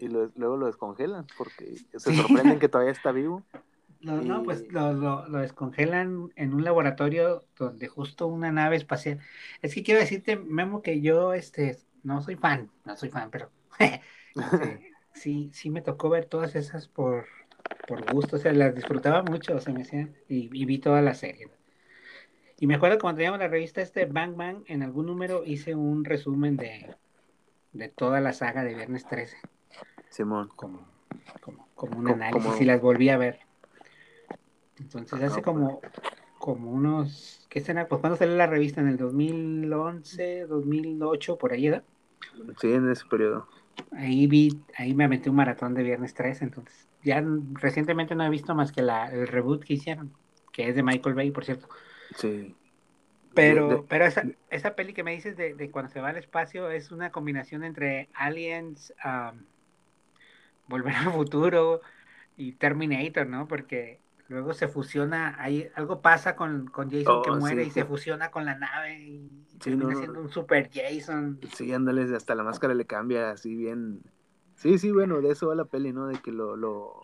Y 0.00 0.08
luego 0.08 0.56
lo 0.56 0.64
descongelan 0.64 1.26
porque 1.36 1.76
se 1.94 2.14
sorprenden 2.14 2.58
que 2.58 2.68
todavía 2.70 2.92
está 2.92 3.12
vivo. 3.12 3.42
No, 4.00 4.42
pues 4.42 4.66
lo, 4.72 4.94
lo, 4.94 5.28
lo, 5.28 5.38
descongelan 5.40 6.30
en 6.34 6.54
un 6.54 6.64
laboratorio 6.64 7.44
donde 7.56 7.86
justo 7.86 8.26
una 8.26 8.50
nave 8.50 8.76
espacial. 8.76 9.20
Es 9.60 9.74
que 9.74 9.82
quiero 9.82 10.00
decirte, 10.00 10.36
Memo, 10.36 10.80
que 10.80 11.02
yo 11.02 11.34
este, 11.34 11.76
no 12.02 12.22
soy 12.22 12.36
fan, 12.36 12.70
no 12.86 12.96
soy 12.96 13.10
fan, 13.10 13.30
pero 13.30 13.50
sí, 15.12 15.50
sí 15.52 15.70
me 15.70 15.82
tocó 15.82 16.08
ver 16.08 16.24
todas 16.24 16.54
esas 16.56 16.88
por, 16.88 17.26
por 17.86 18.10
gusto, 18.12 18.36
o 18.36 18.38
sea, 18.38 18.52
las 18.52 18.74
disfrutaba 18.74 19.22
mucho, 19.22 19.56
o 19.56 19.60
sea, 19.60 19.74
me 19.74 19.82
hacía, 19.82 20.08
y, 20.28 20.48
vi 20.48 20.78
toda 20.78 21.02
la 21.02 21.14
serie. 21.14 21.48
Y 22.58 22.66
me 22.66 22.74
acuerdo 22.74 22.98
cuando 22.98 23.18
teníamos 23.18 23.40
la 23.40 23.48
revista 23.48 23.80
este 23.80 24.06
Bang 24.06 24.36
Bang, 24.36 24.62
en 24.66 24.82
algún 24.82 25.06
número 25.06 25.44
hice 25.44 25.74
un 25.74 26.04
resumen 26.04 26.56
de, 26.56 26.94
de 27.72 27.88
toda 27.88 28.20
la 28.20 28.32
saga 28.32 28.64
de 28.64 28.74
Viernes 28.74 29.06
13. 29.06 29.36
Simón. 30.10 30.50
Como, 30.56 30.86
como, 31.40 31.68
como 31.74 31.98
un 31.98 32.08
análisis 32.08 32.60
y 32.60 32.64
las 32.64 32.80
volví 32.80 33.08
a 33.08 33.16
ver. 33.16 33.49
Entonces 34.80 35.22
hace 35.22 35.42
como, 35.42 35.80
como 36.38 36.70
unos, 36.70 37.46
¿qué 37.48 37.60
será? 37.60 37.86
Pues 37.86 38.00
cuando 38.00 38.16
salió 38.16 38.34
la 38.36 38.46
revista, 38.46 38.80
en 38.80 38.88
el 38.88 38.96
2011, 38.96 40.46
2008, 40.46 41.36
por 41.36 41.52
ahí, 41.52 41.68
¿verdad? 41.68 41.84
Sí, 42.60 42.72
en 42.72 42.90
ese 42.90 43.04
periodo. 43.06 43.46
Ahí 43.92 44.26
vi, 44.26 44.60
ahí 44.76 44.94
me 44.94 45.04
aventé 45.04 45.30
un 45.30 45.36
maratón 45.36 45.74
de 45.74 45.82
Viernes 45.82 46.14
3, 46.14 46.42
entonces 46.42 46.88
ya 47.02 47.24
recientemente 47.54 48.14
no 48.14 48.24
he 48.24 48.30
visto 48.30 48.54
más 48.54 48.72
que 48.72 48.82
la, 48.82 49.10
el 49.10 49.26
reboot 49.26 49.64
que 49.64 49.74
hicieron, 49.74 50.12
que 50.52 50.68
es 50.68 50.74
de 50.74 50.82
Michael 50.82 51.14
Bay, 51.14 51.30
por 51.30 51.44
cierto. 51.44 51.68
Sí. 52.16 52.54
Pero, 53.34 53.86
pero 53.88 54.06
esa, 54.06 54.24
esa 54.50 54.74
peli 54.74 54.92
que 54.92 55.04
me 55.04 55.12
dices 55.12 55.36
de, 55.36 55.54
de, 55.54 55.70
cuando 55.70 55.90
se 55.92 56.00
va 56.00 56.08
al 56.08 56.16
espacio 56.16 56.70
es 56.70 56.90
una 56.90 57.10
combinación 57.10 57.64
entre 57.64 58.08
Aliens, 58.14 58.92
Volver 60.66 60.94
al 60.94 61.12
Futuro 61.12 61.80
y 62.36 62.52
Terminator, 62.52 63.26
¿no? 63.26 63.46
Porque 63.46 64.00
luego 64.30 64.54
se 64.54 64.68
fusiona, 64.68 65.34
hay, 65.40 65.68
algo 65.74 66.00
pasa 66.00 66.36
con, 66.36 66.68
con 66.68 66.88
Jason 66.88 67.22
que 67.22 67.30
oh, 67.30 67.36
muere 67.36 67.64
y 67.64 67.70
se 67.70 67.84
fusiona 67.84 68.30
con 68.30 68.44
la 68.44 68.56
nave 68.56 69.00
y 69.00 69.28
termina 69.58 69.96
siendo 69.96 70.20
un 70.20 70.30
super 70.30 70.70
Jason. 70.72 71.40
Sí, 71.52 71.72
ándale, 71.72 72.14
hasta 72.14 72.36
la 72.36 72.44
máscara 72.44 72.74
le 72.74 72.86
cambia 72.86 73.32
así 73.32 73.56
bien. 73.56 74.02
Sí, 74.54 74.78
sí, 74.78 74.92
bueno, 74.92 75.20
de 75.20 75.32
eso 75.32 75.48
va 75.48 75.56
la 75.56 75.64
peli, 75.64 75.92
¿no? 75.92 76.06
De 76.06 76.20
que 76.20 76.30
lo, 76.30 76.54
lo 76.54 77.02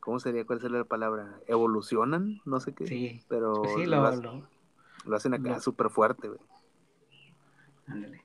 ¿cómo 0.00 0.18
sería? 0.18 0.46
¿Cuál 0.46 0.62
sería 0.62 0.78
la 0.78 0.84
palabra? 0.84 1.40
Evolucionan, 1.46 2.40
no 2.46 2.58
sé 2.58 2.74
qué. 2.74 2.86
Sí, 2.86 3.22
pero 3.28 3.52
pues 3.52 3.74
sí, 3.74 3.84
lo, 3.84 4.10
lo, 5.04 5.16
hacen 5.16 5.34
acá 5.34 5.60
súper 5.60 5.90
fuerte, 5.90 6.28
güey. 6.28 6.40
Ándale. 7.86 8.22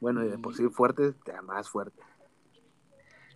Bueno, 0.00 0.24
y 0.24 0.28
de 0.28 0.38
por 0.38 0.54
sí 0.54 0.68
fuerte, 0.68 1.14
más 1.42 1.68
fuerte. 1.68 2.00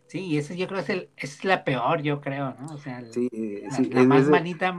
Sí, 0.07 0.21
y 0.21 0.39
ese 0.39 0.57
yo 0.57 0.69
creo 0.69 0.81
es, 0.81 0.89
el, 0.89 1.11
es 1.17 1.45
la 1.45 1.65
peor, 1.65 2.03
yo 2.03 2.21
creo, 2.21 2.55
¿no? 2.61 2.75
O 2.75 2.79
sea, 2.79 3.03
la, 3.03 4.05
más 4.05 4.29
manita, 4.29 4.75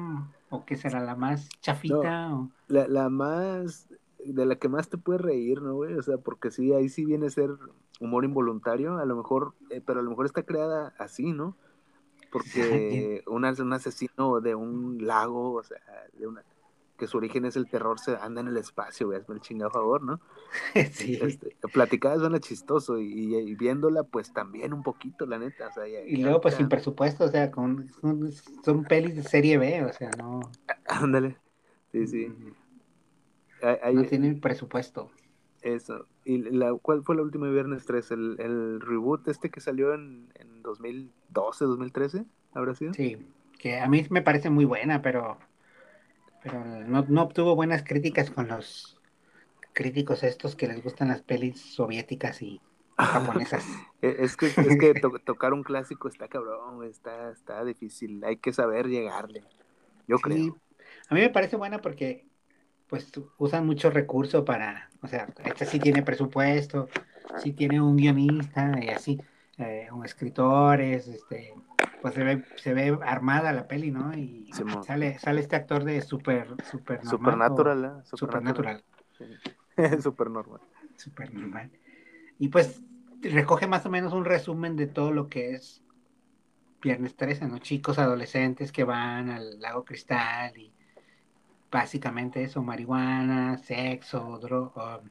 o 0.50 0.66
qué 0.66 0.78
será, 0.78 1.02
la 1.02 1.16
más 1.16 1.50
chafita. 1.62 2.34
o... 2.34 2.50
la, 2.68 2.88
la 2.88 3.10
más, 3.10 3.90
de 4.24 4.46
la 4.46 4.56
que 4.56 4.70
más 4.70 4.90
te 4.90 4.98
puedes 4.98 5.22
reír, 5.22 5.62
¿no, 5.62 5.76
güey? 5.76 5.96
O 5.96 6.02
sea, 6.02 6.18
porque 6.18 6.50
sí, 6.50 6.74
ahí 6.74 6.88
sí 6.88 7.04
viene 7.04 7.28
a 7.28 7.30
ser 7.30 7.52
humor 8.00 8.24
involuntario, 8.24 8.98
a 8.98 9.06
lo 9.06 9.18
mejor, 9.18 9.54
eh, 9.70 9.82
pero 9.86 10.00
a 10.00 10.04
lo 10.04 10.10
mejor 10.10 10.26
está 10.26 10.44
creada 10.44 10.94
así, 10.98 11.34
¿no? 11.34 11.58
Porque 12.32 13.24
un 13.28 13.46
asesino 13.46 14.42
de 14.42 14.56
un 14.56 15.06
lago, 15.06 15.54
o 15.54 15.64
sea, 15.64 15.80
de 16.14 16.28
una 16.28 16.44
que 16.98 17.08
su 17.08 17.18
origen 17.18 17.46
es 17.46 17.56
el 17.56 17.70
terror, 17.70 18.00
se 18.00 18.16
anda 18.18 18.42
en 18.42 18.48
el 18.48 18.58
espacio, 18.58 19.08
güey, 19.08 19.20
hazme 19.20 19.36
el 19.36 19.42
chingado 19.42 19.72
favor, 19.72 20.02
¿no? 20.04 20.20
sí. 20.92 21.20
Este, 21.22 21.56
platicada 21.72 22.18
suena 22.18 22.40
chistoso 22.40 23.00
y, 23.00 23.56
viéndola, 23.56 24.04
pues 24.04 24.34
también 24.34 24.74
un 24.74 24.84
poquito, 24.84 25.26
la 25.26 25.38
neta. 25.38 25.68
O 25.68 25.72
sea, 25.72 25.88
y 25.88 26.18
luego, 26.18 26.42
pues 26.42 26.56
sin 26.56 26.68
presupuesto, 26.68 27.26
o 27.26 27.28
sea, 27.28 27.52
con, 27.52 27.88
son, 28.64 28.84
pelis 28.84 29.16
de 29.16 29.24
serie 29.24 29.58
B, 29.58 29.86
o 29.86 29.94
sea, 29.94 30.10
no. 30.18 30.40
Ándale, 30.88 31.38
sí, 31.92 32.08
sí. 32.08 32.34
no 33.94 34.04
tienen 34.06 34.42
presupuesto. 34.42 35.12
Eso. 35.62 36.08
¿Y 36.24 36.38
la, 36.38 36.74
cuál 36.74 37.04
fue 37.04 37.16
la 37.16 37.24
última 37.24 37.50
Viernes 37.50 37.86
3? 37.86 38.12
¿El, 38.12 38.36
el 38.40 38.82
reboot 38.82 39.28
este 39.28 39.50
que 39.50 39.60
salió 39.60 39.94
en, 39.94 40.32
en 40.36 40.62
2012, 40.62 41.66
2013? 41.66 42.26
¿Habrá 42.54 42.76
sido? 42.76 42.94
Sí, 42.94 43.18
que 43.58 43.80
a 43.80 43.88
mí 43.88 44.06
me 44.10 44.22
parece 44.22 44.50
muy 44.50 44.66
buena, 44.66 45.02
pero 45.02 45.38
pero 46.48 46.64
no, 46.66 47.06
no 47.08 47.22
obtuvo 47.22 47.56
buenas 47.56 47.84
críticas 47.84 48.32
con 48.32 48.48
los 48.48 49.00
críticos 49.74 50.24
estos 50.24 50.56
que 50.56 50.68
les 50.68 50.82
gustan 50.82 51.10
las 51.10 51.22
pelis 51.22 51.60
soviéticas 51.62 52.42
y 52.42 52.62
japonesas. 52.98 53.64
E, 54.00 54.16
es 54.20 54.38
que, 54.38 54.46
es 54.46 54.78
que 54.80 54.94
tocar 55.26 55.54
un 55.54 55.64
clásico 55.64 56.08
está 56.08 56.28
cabrón, 56.28 56.84
está, 56.84 57.32
está 57.32 57.66
difícil, 57.66 58.24
hay 58.24 58.38
que 58.38 58.54
saber 58.54 58.88
llegarle, 58.88 59.44
yo 60.08 60.20
creo. 60.20 60.56
A 61.10 61.16
mí 61.16 61.22
me 61.22 61.32
parece 61.32 61.56
buena 61.56 61.80
porque 61.80 62.28
pues 62.88 63.12
usan 63.40 63.66
mucho 63.66 63.90
recurso 63.90 64.46
para, 64.46 64.92
o 65.02 65.08
sea, 65.08 65.28
esta 65.46 65.66
sí 65.66 65.80
tiene 65.80 66.04
presupuesto, 66.04 66.90
sí 67.38 67.54
tiene 67.54 67.82
un 67.82 67.98
guionista 67.98 68.72
y 68.80 68.90
así, 68.90 69.20
eh, 69.58 69.88
un 69.92 70.06
escritores, 70.06 71.08
este, 71.08 71.56
pues 72.02 72.14
se 72.14 72.24
ve, 72.24 72.44
se 72.58 72.74
ve 72.74 72.98
armada 73.04 73.54
la 73.54 73.68
peli, 73.68 73.92
¿no? 73.92 74.14
Y 74.18 74.50
sale, 74.86 75.18
sale 75.20 75.42
este 75.42 75.56
actor 75.56 75.84
de 75.84 76.02
super, 76.02 76.56
super 76.64 77.04
normal. 77.04 77.10
Supernatural, 77.10 77.86
¿eh? 77.86 78.06
Supernatural. 78.16 78.84
Super 80.02 80.30
normal. 80.30 80.62
Super 80.96 81.34
normal. 81.34 81.72
Y 82.40 82.50
pues 82.50 82.84
recoge 83.22 83.68
más 83.68 83.86
o 83.86 83.90
menos 83.90 84.14
un 84.14 84.26
resumen 84.26 84.76
de 84.76 84.88
todo 84.88 85.12
lo 85.12 85.30
que 85.30 85.56
es 85.56 85.84
Viernes 86.82 87.16
13, 87.16 87.48
¿no? 87.48 87.58
Chicos 87.58 87.98
adolescentes 87.98 88.72
que 88.72 88.84
van 88.84 89.30
al 89.30 89.60
lago 89.60 89.84
Cristal 89.84 90.56
y 90.58 90.72
básicamente 91.72 92.44
eso, 92.44 92.62
marihuana, 92.62 93.58
sexo, 93.58 94.38
droga, 94.40 95.02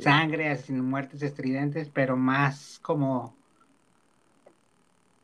sangre, 0.00 0.58
muertes 0.70 1.22
estridentes, 1.22 1.90
pero 1.90 2.16
más 2.16 2.78
como 2.82 3.36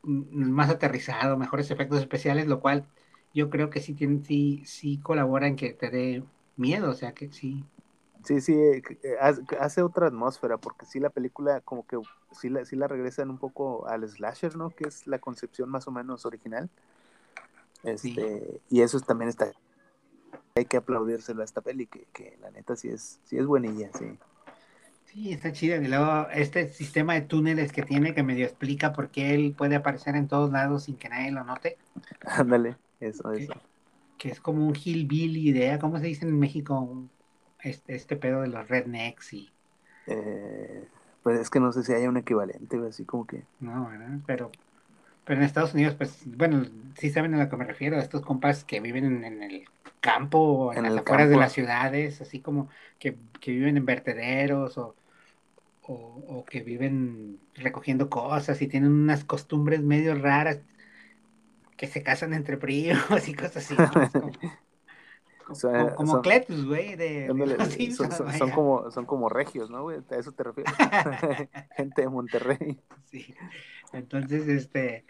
más 0.03 0.69
aterrizado, 0.69 1.37
mejores 1.37 1.71
efectos 1.71 1.99
especiales, 1.99 2.47
lo 2.47 2.59
cual 2.59 2.85
yo 3.33 3.49
creo 3.49 3.69
que 3.69 3.81
sí, 3.81 3.93
tiene, 3.93 4.23
sí, 4.23 4.63
sí 4.65 4.97
colabora 4.99 5.47
en 5.47 5.55
que 5.55 5.73
te 5.73 5.89
dé 5.89 6.23
miedo, 6.57 6.89
o 6.89 6.93
sea 6.93 7.13
que 7.13 7.31
sí. 7.31 7.63
Sí, 8.23 8.39
sí, 8.39 8.53
eh, 8.53 8.83
eh, 9.03 9.17
hace 9.59 9.81
otra 9.81 10.07
atmósfera, 10.07 10.57
porque 10.57 10.85
sí 10.85 10.99
la 10.99 11.09
película 11.09 11.61
como 11.61 11.85
que 11.87 11.97
sí 12.31 12.49
la, 12.49 12.65
sí 12.65 12.75
la 12.75 12.87
regresan 12.87 13.29
un 13.29 13.37
poco 13.37 13.87
al 13.87 14.07
slasher, 14.07 14.55
¿no? 14.55 14.69
Que 14.69 14.87
es 14.87 15.07
la 15.07 15.19
concepción 15.19 15.69
más 15.69 15.87
o 15.87 15.91
menos 15.91 16.25
original. 16.25 16.69
Este, 17.83 18.61
Y 18.69 18.81
eso 18.81 18.99
también 18.99 19.29
está... 19.29 19.51
Hay 20.55 20.65
que 20.65 20.77
aplaudírselo 20.77 21.41
a 21.41 21.45
esta 21.45 21.61
peli, 21.61 21.87
que, 21.87 22.05
que 22.13 22.37
la 22.41 22.51
neta 22.51 22.75
sí 22.75 22.89
es, 22.89 23.19
sí 23.23 23.37
es 23.37 23.45
buenilla, 23.45 23.89
sí. 23.97 24.17
Sí, 25.13 25.33
está 25.33 25.51
chido. 25.51 25.81
Y 25.81 25.87
luego 25.87 26.27
este 26.33 26.69
sistema 26.69 27.13
de 27.15 27.21
túneles 27.21 27.73
que 27.73 27.83
tiene 27.83 28.13
que 28.13 28.23
medio 28.23 28.45
explica 28.45 28.93
por 28.93 29.09
qué 29.09 29.33
él 29.33 29.53
puede 29.57 29.75
aparecer 29.75 30.15
en 30.15 30.27
todos 30.27 30.51
lados 30.51 30.85
sin 30.85 30.95
que 30.95 31.09
nadie 31.09 31.31
lo 31.31 31.43
note. 31.43 31.77
Ándale, 32.25 32.77
eso, 32.99 33.31
eso. 33.33 33.53
Que 34.17 34.29
es 34.29 34.39
como 34.39 34.65
un 34.65 34.75
hillbilly 34.75 35.49
idea, 35.49 35.79
¿cómo 35.79 35.99
se 35.99 36.05
dice 36.05 36.25
en 36.25 36.39
México? 36.39 37.03
Este, 37.61 37.95
este 37.95 38.15
pedo 38.15 38.41
de 38.41 38.47
los 38.47 38.67
rednecks 38.67 39.33
y... 39.33 39.49
Eh, 40.07 40.87
pues 41.23 41.39
es 41.39 41.49
que 41.49 41.59
no 41.59 41.71
sé 41.71 41.83
si 41.83 41.93
haya 41.93 42.09
un 42.09 42.17
equivalente, 42.17 42.79
así 42.87 43.05
como 43.05 43.27
que... 43.27 43.43
No, 43.59 43.89
¿verdad? 43.89 44.17
Pero, 44.25 44.49
pero 45.25 45.39
en 45.39 45.45
Estados 45.45 45.73
Unidos, 45.73 45.93
pues, 45.95 46.23
bueno, 46.25 46.65
sí 46.97 47.09
saben 47.09 47.33
a 47.35 47.43
lo 47.43 47.49
que 47.49 47.57
me 47.57 47.65
refiero, 47.65 47.97
estos 47.97 48.21
compas 48.21 48.63
que 48.63 48.79
viven 48.79 49.23
en, 49.23 49.43
el 49.43 49.65
campo, 49.99 50.73
en, 50.73 50.83
las 50.83 50.97
afueras 50.97 51.29
de 51.29 51.37
las 51.37 51.51
ciudades, 51.51 52.21
así 52.21 52.39
como 52.39 52.69
que, 52.97 53.17
viven 53.45 53.77
en 53.77 53.85
vertederos 53.85 54.77
o, 54.77 54.95
o, 55.93 56.45
que 56.45 56.61
viven 56.61 57.39
recogiendo 57.55 58.09
cosas 58.09 58.61
y 58.61 58.67
tienen 58.67 58.91
unas 58.91 59.23
costumbres 59.23 59.81
medio 59.81 60.15
raras 60.15 60.61
que 61.77 61.87
se 61.87 62.03
casan 62.03 62.33
entre 62.33 62.57
primos 62.57 62.99
y 63.27 63.33
cosas 63.33 63.57
así. 63.57 63.75
Como, 65.43 65.95
como, 65.95 66.21
Cletus, 66.21 66.65
güey. 66.65 66.95
De, 66.95 67.27
son, 68.37 68.51
como, 68.51 68.89
son 68.89 69.05
como 69.05 69.27
regios, 69.27 69.69
¿no, 69.69 69.83
güey? 69.83 69.97
A 70.09 70.15
eso 70.15 70.31
te 70.31 70.43
refieres. 70.43 70.73
Gente 71.75 72.03
de 72.03 72.07
Monterrey. 72.07 72.79
Sí. 73.03 73.35
Entonces, 73.91 74.47
este. 74.47 75.03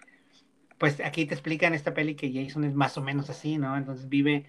Pues 0.79 0.99
aquí 0.99 1.27
te 1.27 1.35
explican 1.35 1.75
esta 1.75 1.93
peli 1.93 2.15
que 2.15 2.33
Jason 2.33 2.63
es 2.63 2.73
más 2.73 2.97
o 2.97 3.03
menos 3.03 3.29
así, 3.29 3.59
¿no? 3.59 3.77
Entonces 3.77 4.09
vive 4.09 4.47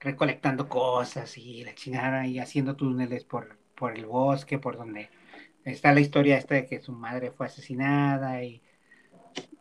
recolectando 0.00 0.70
cosas 0.70 1.36
y 1.36 1.64
la 1.64 1.74
chingada 1.74 2.26
y 2.26 2.38
haciendo 2.38 2.74
túneles 2.74 3.24
por, 3.24 3.58
por 3.74 3.94
el 3.94 4.06
bosque, 4.06 4.58
por 4.58 4.78
donde 4.78 5.10
está 5.66 5.92
la 5.92 6.00
historia 6.00 6.38
esta 6.38 6.54
de 6.54 6.66
que 6.66 6.80
su 6.80 6.92
madre 6.92 7.30
fue 7.30 7.46
asesinada 7.46 8.42
y, 8.42 8.62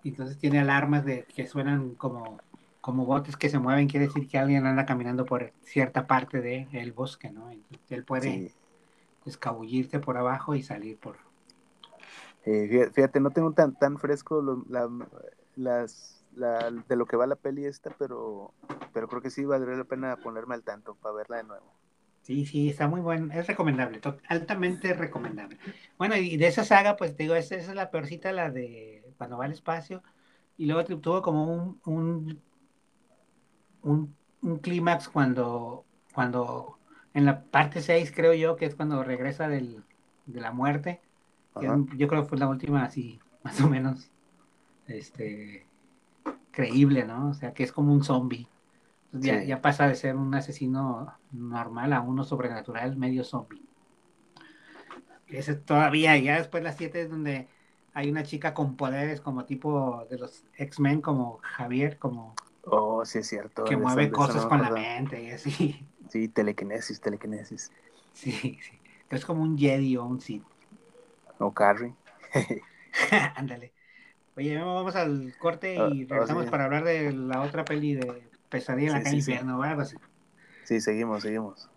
y 0.04 0.10
entonces 0.10 0.38
tiene 0.38 0.60
alarmas 0.60 1.04
de 1.06 1.26
que 1.26 1.48
suenan 1.48 1.96
como 1.96 2.40
como 2.86 3.08
botes 3.08 3.36
que 3.36 3.50
se 3.50 3.58
mueven, 3.58 3.88
quiere 3.88 4.06
decir 4.06 4.28
que 4.28 4.38
alguien 4.38 4.68
anda 4.68 4.86
caminando 4.86 5.26
por 5.26 5.52
cierta 5.64 6.06
parte 6.06 6.40
del 6.40 6.94
bosque, 6.94 7.32
¿no? 7.32 7.50
Entonces, 7.50 7.92
él 7.92 8.04
puede 8.04 8.52
escabullirse 9.26 9.98
por 9.98 10.18
abajo 10.18 10.54
y 10.54 10.62
salir 10.62 10.96
por... 11.00 11.18
Eh, 12.46 12.92
fíjate, 12.94 13.20
no 13.20 13.32
tengo 13.32 13.54
tan, 13.54 13.74
tan 13.74 13.98
fresco 13.98 14.64
las, 15.56 16.24
de 16.36 16.96
lo 16.96 17.08
que 17.08 17.18
va 17.18 17.26
la 17.26 17.38
peli 17.38 17.66
esta, 17.66 17.90
pero, 17.98 18.54
pero 18.94 19.08
creo 19.08 19.24
que 19.24 19.32
sí 19.32 19.46
valdría 19.46 19.78
la 19.78 19.86
pena 19.86 20.18
ponerme 20.18 20.54
al 20.54 20.62
tanto 20.62 20.94
para 20.94 21.16
verla 21.16 21.38
de 21.38 21.44
nuevo. 21.46 21.66
Sí, 22.26 22.46
sí, 22.48 22.70
está 22.70 22.88
muy 22.88 23.02
bueno, 23.02 23.32
es 23.34 23.46
recomendable, 23.46 24.02
altamente 24.28 24.94
recomendable. 24.94 25.60
Bueno, 25.98 26.18
y 26.18 26.38
de 26.38 26.48
esa 26.48 26.64
saga, 26.66 26.98
pues 26.98 27.16
te 27.16 27.24
digo, 27.24 27.36
esa, 27.36 27.56
es 27.56 27.68
la 27.74 27.92
peorcita, 27.92 28.32
la 28.32 28.50
de 28.50 29.06
cuando 29.20 29.38
va 29.38 29.46
al 29.46 29.52
espacio, 29.52 30.02
y 30.58 30.66
luego 30.66 30.84
tuvo 30.86 31.22
como 31.22 31.78
un 31.86 32.42
un, 33.86 34.16
clímax 34.62 35.08
cuando, 35.10 35.86
cuando 36.14 36.78
en 37.14 37.26
la 37.26 37.44
parte 37.44 37.82
6 37.82 38.12
creo 38.14 38.34
yo 38.34 38.56
que 38.56 38.66
es 38.66 38.76
cuando 38.76 39.04
regresa 39.04 39.48
del, 39.48 39.84
de 40.26 40.42
la 40.42 40.52
muerte. 40.52 41.02
yo 41.62 42.08
creo 42.08 42.24
que 42.24 42.30
fue 42.30 42.38
la 42.38 42.48
última 42.48 42.84
así, 42.84 43.20
más 43.44 43.62
o 43.62 43.70
menos, 43.70 44.10
este, 44.88 45.66
creíble, 46.52 47.06
¿no? 47.06 47.30
O 47.30 47.34
sea, 47.34 47.54
que 47.54 47.64
es 47.64 47.72
como 47.72 47.94
un 47.94 48.04
zombie. 48.04 48.48
Ya, 49.20 49.44
ya, 49.44 49.62
pasa 49.62 49.88
de 49.88 49.96
ser 49.96 50.16
un 50.16 50.34
asesino 50.36 51.14
normal 51.32 51.94
a 51.94 52.02
uno 52.02 52.24
sobrenatural, 52.24 52.98
medio 52.98 53.24
zombie. 53.24 53.62
Ese 55.28 55.56
todavía, 55.56 56.18
ya 56.18 56.38
después 56.38 56.64
las 56.64 56.78
7 56.78 57.02
es 57.02 57.10
donde 57.10 57.48
hay 57.94 58.10
una 58.10 58.24
chica 58.24 58.54
con 58.54 58.76
poderes 58.76 59.22
como 59.22 59.46
tipo 59.46 60.06
de 60.10 60.18
los 60.18 60.44
X-Men, 60.58 61.02
como 61.02 61.40
Javier, 61.42 61.98
como 61.98 62.36
Oh, 62.66 63.06
sí 63.06 63.20
es 63.20 63.28
cierto. 63.28 63.64
Que 63.64 63.78
mueve 63.78 64.12
cosas 64.12 64.46
con 64.46 64.62
la 64.62 64.72
mente 64.72 65.22
y 65.22 65.32
así. 65.32 65.86
Sí, 66.10 66.28
telequinesis, 66.28 67.00
telequinesis. 67.00 67.72
Sí, 68.14 68.32
sí. 68.32 68.80
Es 69.10 69.26
como 69.26 69.44
un 69.44 69.58
Jedi 69.58 69.98
o 69.98 70.06
un 70.06 70.20
Sith. 70.20 70.44
O 71.40 71.54
Carrie. 71.54 71.94
Ándale. 73.36 73.72
Oye, 74.36 74.58
vamos 74.58 74.96
al 74.96 75.34
corte 75.38 75.78
ah, 75.80 75.90
y 75.94 76.04
oh, 76.04 76.08
regresamos 76.10 76.48
para 76.48 76.66
hablar 76.66 76.84
de 76.84 77.14
la 77.14 77.42
otra 77.42 77.64
peli 77.66 77.94
de 77.96 78.28
Pesadilla 78.50 78.88
en 78.88 78.94
la 78.94 79.04
calle 79.04 79.18
infierno, 79.18 79.60
¿verdad? 79.60 79.88
Sí, 80.66 80.82
seguimos, 80.82 81.24
seguimos. 81.24 81.70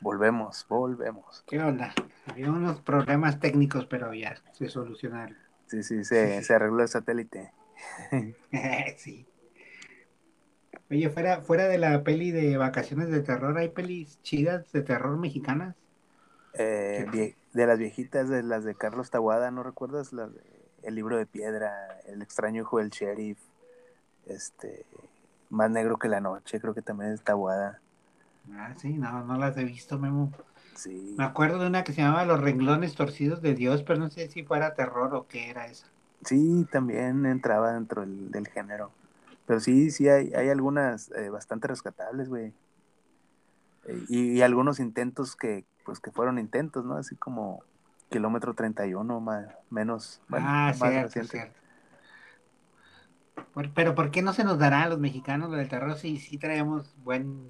Volvemos, 0.00 0.66
volvemos. 0.68 1.44
¿Qué 1.46 1.60
onda? 1.60 1.92
Había 2.26 2.50
unos 2.50 2.80
problemas 2.80 3.40
técnicos, 3.40 3.86
pero 3.86 4.14
ya 4.14 4.36
se 4.52 4.68
solucionaron. 4.68 5.36
Sí, 5.66 5.82
sí, 5.82 6.04
se, 6.04 6.42
se 6.42 6.54
arregló 6.54 6.82
el 6.82 6.88
satélite. 6.88 7.52
sí. 8.96 9.26
Oye, 10.88 11.10
fuera, 11.10 11.40
fuera 11.40 11.66
de 11.66 11.78
la 11.78 12.04
peli 12.04 12.30
de 12.30 12.56
vacaciones 12.56 13.10
de 13.10 13.20
terror, 13.20 13.58
¿hay 13.58 13.70
pelis 13.70 14.22
chidas 14.22 14.70
de 14.70 14.82
terror 14.82 15.18
mexicanas? 15.18 15.74
Eh, 16.58 17.34
de 17.52 17.66
las 17.66 17.78
viejitas, 17.78 18.28
de 18.28 18.42
las 18.42 18.64
de 18.64 18.74
Carlos 18.74 19.10
Taguada, 19.10 19.50
¿no 19.50 19.62
recuerdas? 19.62 20.10
el 20.82 20.94
libro 20.94 21.16
de 21.16 21.26
piedra, 21.26 22.00
El 22.06 22.22
extraño 22.22 22.62
hijo 22.62 22.78
del 22.78 22.90
sheriff, 22.90 23.38
este, 24.26 24.84
Más 25.50 25.70
negro 25.70 25.98
que 25.98 26.08
la 26.08 26.20
noche, 26.20 26.60
creo 26.60 26.74
que 26.74 26.82
también 26.82 27.12
es 27.12 27.22
Taguada. 27.22 27.80
Ah, 28.52 28.74
sí, 28.76 28.94
no, 28.94 29.24
no 29.24 29.36
las 29.38 29.56
he 29.56 29.64
visto, 29.64 29.98
Memo. 29.98 30.32
Me 31.16 31.24
acuerdo 31.24 31.58
de 31.58 31.66
una 31.66 31.84
que 31.84 31.92
se 31.92 32.02
llamaba 32.02 32.24
Los 32.24 32.40
renglones 32.40 32.94
torcidos 32.94 33.42
de 33.42 33.54
Dios, 33.54 33.82
pero 33.82 33.98
no 33.98 34.10
sé 34.10 34.28
si 34.28 34.44
fuera 34.44 34.74
terror 34.74 35.14
o 35.14 35.26
qué 35.26 35.50
era 35.50 35.66
esa. 35.66 35.86
Sí, 36.24 36.66
también 36.70 37.26
entraba 37.26 37.72
dentro 37.72 38.04
del, 38.04 38.48
género. 38.48 38.90
Pero 39.46 39.60
sí, 39.60 39.90
sí, 39.90 40.08
hay, 40.08 40.32
hay 40.34 40.48
algunas 40.48 41.10
eh, 41.12 41.30
bastante 41.30 41.68
rescatables, 41.68 42.28
güey. 42.28 42.52
Eh, 43.86 44.04
y, 44.08 44.40
algunos 44.42 44.80
intentos 44.80 45.36
que, 45.36 45.64
pues, 45.86 46.00
que 46.00 46.10
fueron 46.10 46.38
intentos, 46.38 46.84
¿no? 46.84 46.96
Así 46.96 47.16
como 47.16 47.62
Kilómetro 48.10 48.52
31, 48.54 49.20
más, 49.20 49.46
menos, 49.70 50.20
ah, 50.32 50.72
cierto, 50.74 51.10
cierto. 51.30 51.58
Pero 53.74 53.94
¿por 53.94 54.10
qué 54.10 54.20
no 54.20 54.32
se 54.32 54.44
nos 54.44 54.58
dará 54.58 54.82
a 54.82 54.88
los 54.88 54.98
mexicanos 54.98 55.50
lo 55.50 55.56
del 55.56 55.68
terror 55.68 55.94
si 55.96 56.18
sí 56.18 56.36
traemos 56.36 56.94
buen 57.04 57.48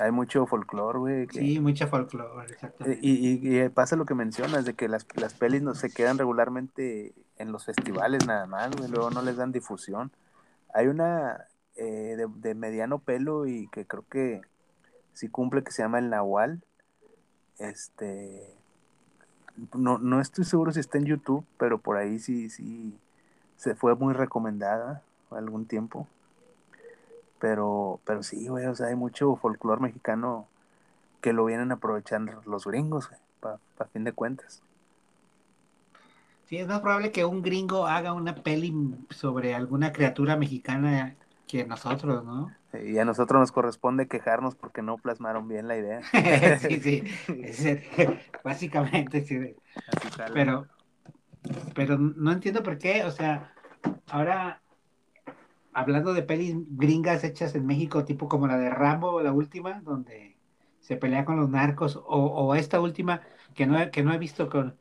hay 0.00 0.10
mucho 0.10 0.44
folclore, 0.46 0.98
güey. 0.98 1.28
Sí, 1.30 1.60
mucho 1.60 1.86
folclore, 1.86 2.52
exactamente. 2.52 2.98
Y, 3.00 3.60
y, 3.62 3.68
pasa 3.68 3.94
lo 3.94 4.04
que 4.04 4.14
mencionas, 4.14 4.64
de 4.64 4.74
que 4.74 4.88
las, 4.88 5.06
las 5.14 5.34
pelis 5.34 5.62
no 5.62 5.74
se 5.74 5.88
quedan 5.92 6.18
regularmente 6.18 7.14
en 7.38 7.52
los 7.52 7.64
festivales 7.64 8.26
nada 8.26 8.46
más, 8.46 8.74
güey, 8.76 8.90
luego 8.90 9.10
no 9.10 9.22
les 9.22 9.36
dan 9.36 9.52
difusión. 9.52 10.10
Hay 10.72 10.88
una 10.88 11.46
eh, 11.76 12.16
de, 12.16 12.26
de, 12.28 12.54
mediano 12.56 12.98
pelo 12.98 13.46
y 13.46 13.68
que 13.68 13.86
creo 13.86 14.04
que 14.10 14.40
sí 15.12 15.28
cumple, 15.28 15.62
que 15.62 15.70
se 15.70 15.82
llama 15.82 16.00
El 16.00 16.10
Nahual. 16.10 16.64
Este. 17.58 18.54
No, 19.74 19.98
no 19.98 20.20
estoy 20.20 20.44
seguro 20.44 20.72
si 20.72 20.80
está 20.80 20.98
en 20.98 21.04
YouTube, 21.04 21.44
pero 21.58 21.78
por 21.78 21.96
ahí 21.96 22.18
sí, 22.18 22.50
sí. 22.50 22.98
Se 23.56 23.74
fue 23.74 23.94
muy 23.94 24.14
recomendada 24.14 25.02
algún 25.30 25.66
tiempo. 25.66 26.08
Pero, 27.38 28.00
pero 28.04 28.22
sí, 28.22 28.48
güey, 28.48 28.66
o 28.66 28.74
sea, 28.74 28.88
hay 28.88 28.96
mucho 28.96 29.36
folclore 29.36 29.80
mexicano 29.80 30.46
que 31.20 31.32
lo 31.32 31.44
vienen 31.44 31.72
aprovechando 31.72 32.42
los 32.46 32.66
gringos, 32.66 33.10
para 33.40 33.58
fin 33.92 34.04
de 34.04 34.12
cuentas. 34.12 34.62
Sí, 36.46 36.58
es 36.58 36.68
más 36.68 36.80
probable 36.80 37.10
que 37.10 37.24
un 37.24 37.42
gringo 37.42 37.86
haga 37.86 38.12
una 38.12 38.34
peli 38.34 38.74
sobre 39.10 39.54
alguna 39.54 39.92
criatura 39.92 40.36
mexicana 40.36 41.14
que 41.46 41.64
nosotros, 41.64 42.24
¿no? 42.24 42.52
Y 42.82 42.98
a 42.98 43.04
nosotros 43.04 43.40
nos 43.40 43.52
corresponde 43.52 44.08
quejarnos 44.08 44.54
porque 44.54 44.82
no 44.82 44.96
plasmaron 44.96 45.48
bien 45.48 45.68
la 45.68 45.76
idea. 45.76 46.00
sí, 46.58 46.80
sí, 46.80 47.04
básicamente 48.44 49.24
sí. 49.24 49.54
Pero, 50.32 50.66
pero 51.74 51.98
no 51.98 52.32
entiendo 52.32 52.62
por 52.62 52.78
qué, 52.78 53.04
o 53.04 53.10
sea, 53.10 53.52
ahora 54.10 54.62
hablando 55.72 56.14
de 56.14 56.22
pelis 56.22 56.56
gringas 56.70 57.24
hechas 57.24 57.54
en 57.54 57.66
México, 57.66 58.04
tipo 58.04 58.28
como 58.28 58.46
la 58.46 58.56
de 58.56 58.70
Rambo, 58.70 59.20
la 59.20 59.32
última, 59.32 59.80
donde 59.80 60.36
se 60.80 60.96
pelea 60.96 61.24
con 61.24 61.36
los 61.36 61.50
narcos, 61.50 62.00
o, 62.06 62.54
esta 62.54 62.80
última 62.80 63.22
que 63.54 63.66
no, 63.66 63.78
he, 63.78 63.90
que 63.90 64.02
no 64.02 64.12
he 64.12 64.18
visto 64.18 64.48
con, 64.48 64.76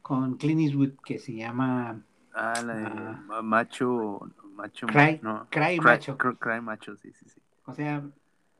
con 0.00 0.36
Clint 0.36 0.60
Eastwood, 0.62 0.94
que 1.04 1.18
se 1.18 1.34
llama... 1.34 2.02
Ah, 2.34 2.60
la 2.64 2.74
de 2.74 2.86
ah, 2.86 3.42
Macho... 3.42 4.20
Macho, 4.52 4.86
Cry, 4.86 5.20
no, 5.22 5.46
Cry, 5.50 5.80
Macho. 5.80 6.16
Cry 6.16 6.60
Macho, 6.60 6.96
sí, 6.96 7.12
sí, 7.12 7.26
sí. 7.28 7.40
O 7.66 7.74
sea, 7.74 8.02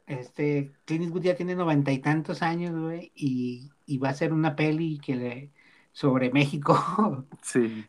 este, 0.06 0.72
Clint 0.84 1.04
Eastwood 1.04 1.22
ya 1.22 1.36
tiene 1.36 1.54
noventa 1.54 1.92
y 1.92 1.98
tantos 1.98 2.42
años, 2.42 2.78
güey, 2.78 3.12
y, 3.14 3.70
y, 3.86 3.98
va 3.98 4.10
a 4.10 4.14
ser 4.14 4.32
una 4.32 4.56
peli 4.56 4.98
que 4.98 5.16
le, 5.16 5.50
sobre 5.92 6.30
México. 6.30 7.26
Sí. 7.42 7.86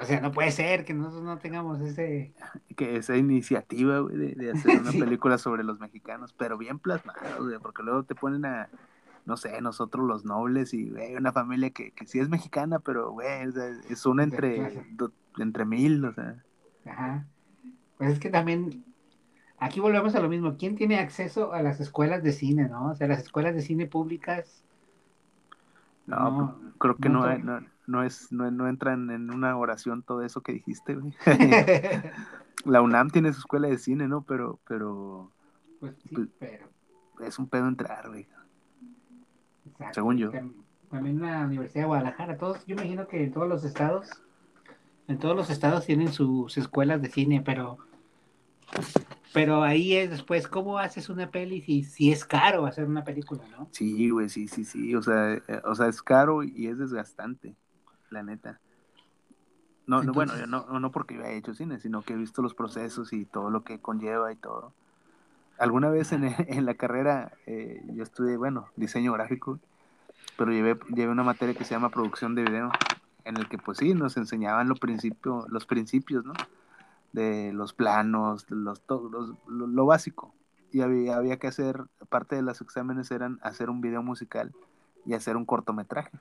O 0.00 0.04
sea, 0.06 0.20
no 0.20 0.32
puede 0.32 0.50
ser 0.52 0.86
que 0.86 0.94
nosotros 0.94 1.22
no 1.22 1.36
tengamos 1.38 1.80
ese... 1.82 2.32
Que 2.76 2.96
esa 2.96 3.16
iniciativa, 3.16 3.98
güey, 3.98 4.34
de, 4.34 4.50
hacer 4.50 4.80
una 4.80 4.90
película 4.90 5.36
sobre 5.36 5.64
los 5.64 5.80
mexicanos, 5.80 6.32
pero 6.32 6.56
bien 6.56 6.78
plasmado, 6.78 7.44
güey, 7.44 7.58
porque 7.58 7.82
luego 7.82 8.04
te 8.04 8.14
ponen 8.14 8.46
a, 8.46 8.70
no 9.26 9.36
sé, 9.36 9.60
nosotros 9.60 10.06
los 10.06 10.24
nobles 10.24 10.72
y, 10.72 10.90
güey, 10.90 11.16
una 11.16 11.32
familia 11.32 11.70
que, 11.70 11.90
que 11.92 12.06
sí 12.06 12.18
es 12.18 12.28
mexicana, 12.28 12.78
pero, 12.78 13.10
güey, 13.12 13.28
es, 13.88 14.06
una 14.06 14.24
entre, 14.24 14.82
entre 15.38 15.64
mil, 15.64 16.04
o 16.04 16.12
sea. 16.14 16.42
Ajá. 16.86 17.26
Pues 17.98 18.12
es 18.14 18.18
que 18.18 18.30
también, 18.30 18.84
aquí 19.58 19.80
volvemos 19.80 20.14
a 20.14 20.20
lo 20.20 20.28
mismo, 20.28 20.56
¿quién 20.56 20.76
tiene 20.76 20.98
acceso 20.98 21.52
a 21.52 21.62
las 21.62 21.80
escuelas 21.80 22.22
de 22.22 22.32
cine, 22.32 22.68
no? 22.68 22.90
O 22.90 22.94
sea, 22.94 23.08
las 23.08 23.20
escuelas 23.20 23.54
de 23.54 23.62
cine 23.62 23.86
públicas... 23.86 24.64
No, 26.06 26.58
creo 26.78 26.96
que 26.96 27.08
no, 27.08 27.38
no 27.38 27.60
no 27.86 28.02
es, 28.02 28.32
no, 28.32 28.50
no 28.50 28.68
entran 28.68 29.10
en 29.10 29.30
una 29.30 29.56
oración 29.56 30.02
todo 30.02 30.22
eso 30.22 30.40
que 30.40 30.52
dijiste, 30.52 30.94
güey. 30.94 31.14
la 32.64 32.80
UNAM 32.80 33.10
tiene 33.10 33.32
su 33.32 33.40
escuela 33.40 33.68
de 33.68 33.78
cine, 33.78 34.08
¿no? 34.08 34.22
Pero, 34.22 34.60
pero. 34.66 35.30
Pues 35.80 35.94
sí, 36.02 36.14
pues, 36.14 36.28
pero. 36.38 36.68
Es 37.20 37.38
un 37.38 37.48
pedo 37.48 37.68
entrar, 37.68 38.08
güey. 38.08 38.26
Según 39.92 40.16
yo. 40.16 40.30
También 40.90 41.20
la 41.20 41.44
Universidad 41.46 41.82
de 41.82 41.86
Guadalajara, 41.86 42.36
todos, 42.36 42.66
yo 42.66 42.74
imagino 42.74 43.06
que 43.08 43.24
en 43.24 43.32
todos 43.32 43.48
los 43.48 43.64
estados, 43.64 44.21
en 45.12 45.18
todos 45.18 45.36
los 45.36 45.50
estados 45.50 45.86
tienen 45.86 46.12
sus 46.12 46.56
escuelas 46.56 47.00
de 47.02 47.10
cine, 47.10 47.42
pero 47.44 47.78
pero 49.32 49.62
ahí 49.62 49.94
es 49.96 50.10
después, 50.10 50.46
¿cómo 50.46 50.78
haces 50.78 51.08
una 51.08 51.30
peli 51.30 51.62
si, 51.62 51.84
si 51.84 52.12
es 52.12 52.24
caro 52.24 52.66
hacer 52.66 52.84
una 52.84 53.02
película, 53.02 53.42
no? 53.50 53.68
Sí, 53.70 54.10
güey, 54.10 54.28
sí, 54.28 54.46
sí, 54.46 54.64
sí. 54.64 54.94
O 54.94 55.02
sea, 55.02 55.34
eh, 55.34 55.62
o 55.64 55.74
sea, 55.74 55.88
es 55.88 56.02
caro 56.02 56.42
y 56.42 56.66
es 56.66 56.78
desgastante, 56.78 57.56
la 58.10 58.22
neta. 58.22 58.60
No, 59.86 60.02
no 60.02 60.12
bueno, 60.12 60.34
no, 60.46 60.78
no 60.78 60.92
porque 60.92 61.14
yo 61.14 61.22
haya 61.22 61.32
hecho 61.32 61.54
cine, 61.54 61.78
sino 61.78 62.02
que 62.02 62.12
he 62.12 62.16
visto 62.16 62.42
los 62.42 62.54
procesos 62.54 63.12
y 63.12 63.24
todo 63.24 63.50
lo 63.50 63.64
que 63.64 63.80
conlleva 63.80 64.32
y 64.32 64.36
todo. 64.36 64.74
Alguna 65.58 65.88
vez 65.88 66.12
en, 66.12 66.24
en 66.48 66.66
la 66.66 66.74
carrera 66.74 67.32
eh, 67.46 67.82
yo 67.94 68.02
estudié, 68.02 68.36
bueno, 68.36 68.68
diseño 68.76 69.12
gráfico, 69.12 69.58
pero 70.36 70.52
llevé, 70.52 70.78
llevé 70.94 71.10
una 71.10 71.22
materia 71.24 71.54
que 71.54 71.64
se 71.64 71.74
llama 71.74 71.88
producción 71.88 72.34
de 72.34 72.42
video, 72.42 72.70
en 73.24 73.36
el 73.36 73.48
que 73.48 73.58
pues 73.58 73.78
sí, 73.78 73.94
nos 73.94 74.16
enseñaban 74.16 74.68
lo 74.68 74.76
principio, 74.76 75.46
los 75.48 75.66
principios, 75.66 76.24
¿no? 76.24 76.32
de 77.12 77.52
los 77.52 77.72
planos, 77.72 78.46
los, 78.48 78.82
los 78.88 79.34
lo, 79.46 79.86
básico. 79.86 80.34
Y 80.72 80.80
había, 80.80 81.16
había, 81.16 81.38
que 81.38 81.46
hacer, 81.46 81.84
parte 82.08 82.36
de 82.36 82.42
los 82.42 82.60
exámenes 82.60 83.10
eran 83.10 83.38
hacer 83.42 83.68
un 83.70 83.80
video 83.80 84.02
musical 84.02 84.52
y 85.04 85.14
hacer 85.14 85.36
un 85.36 85.44
cortometraje. 85.44 86.18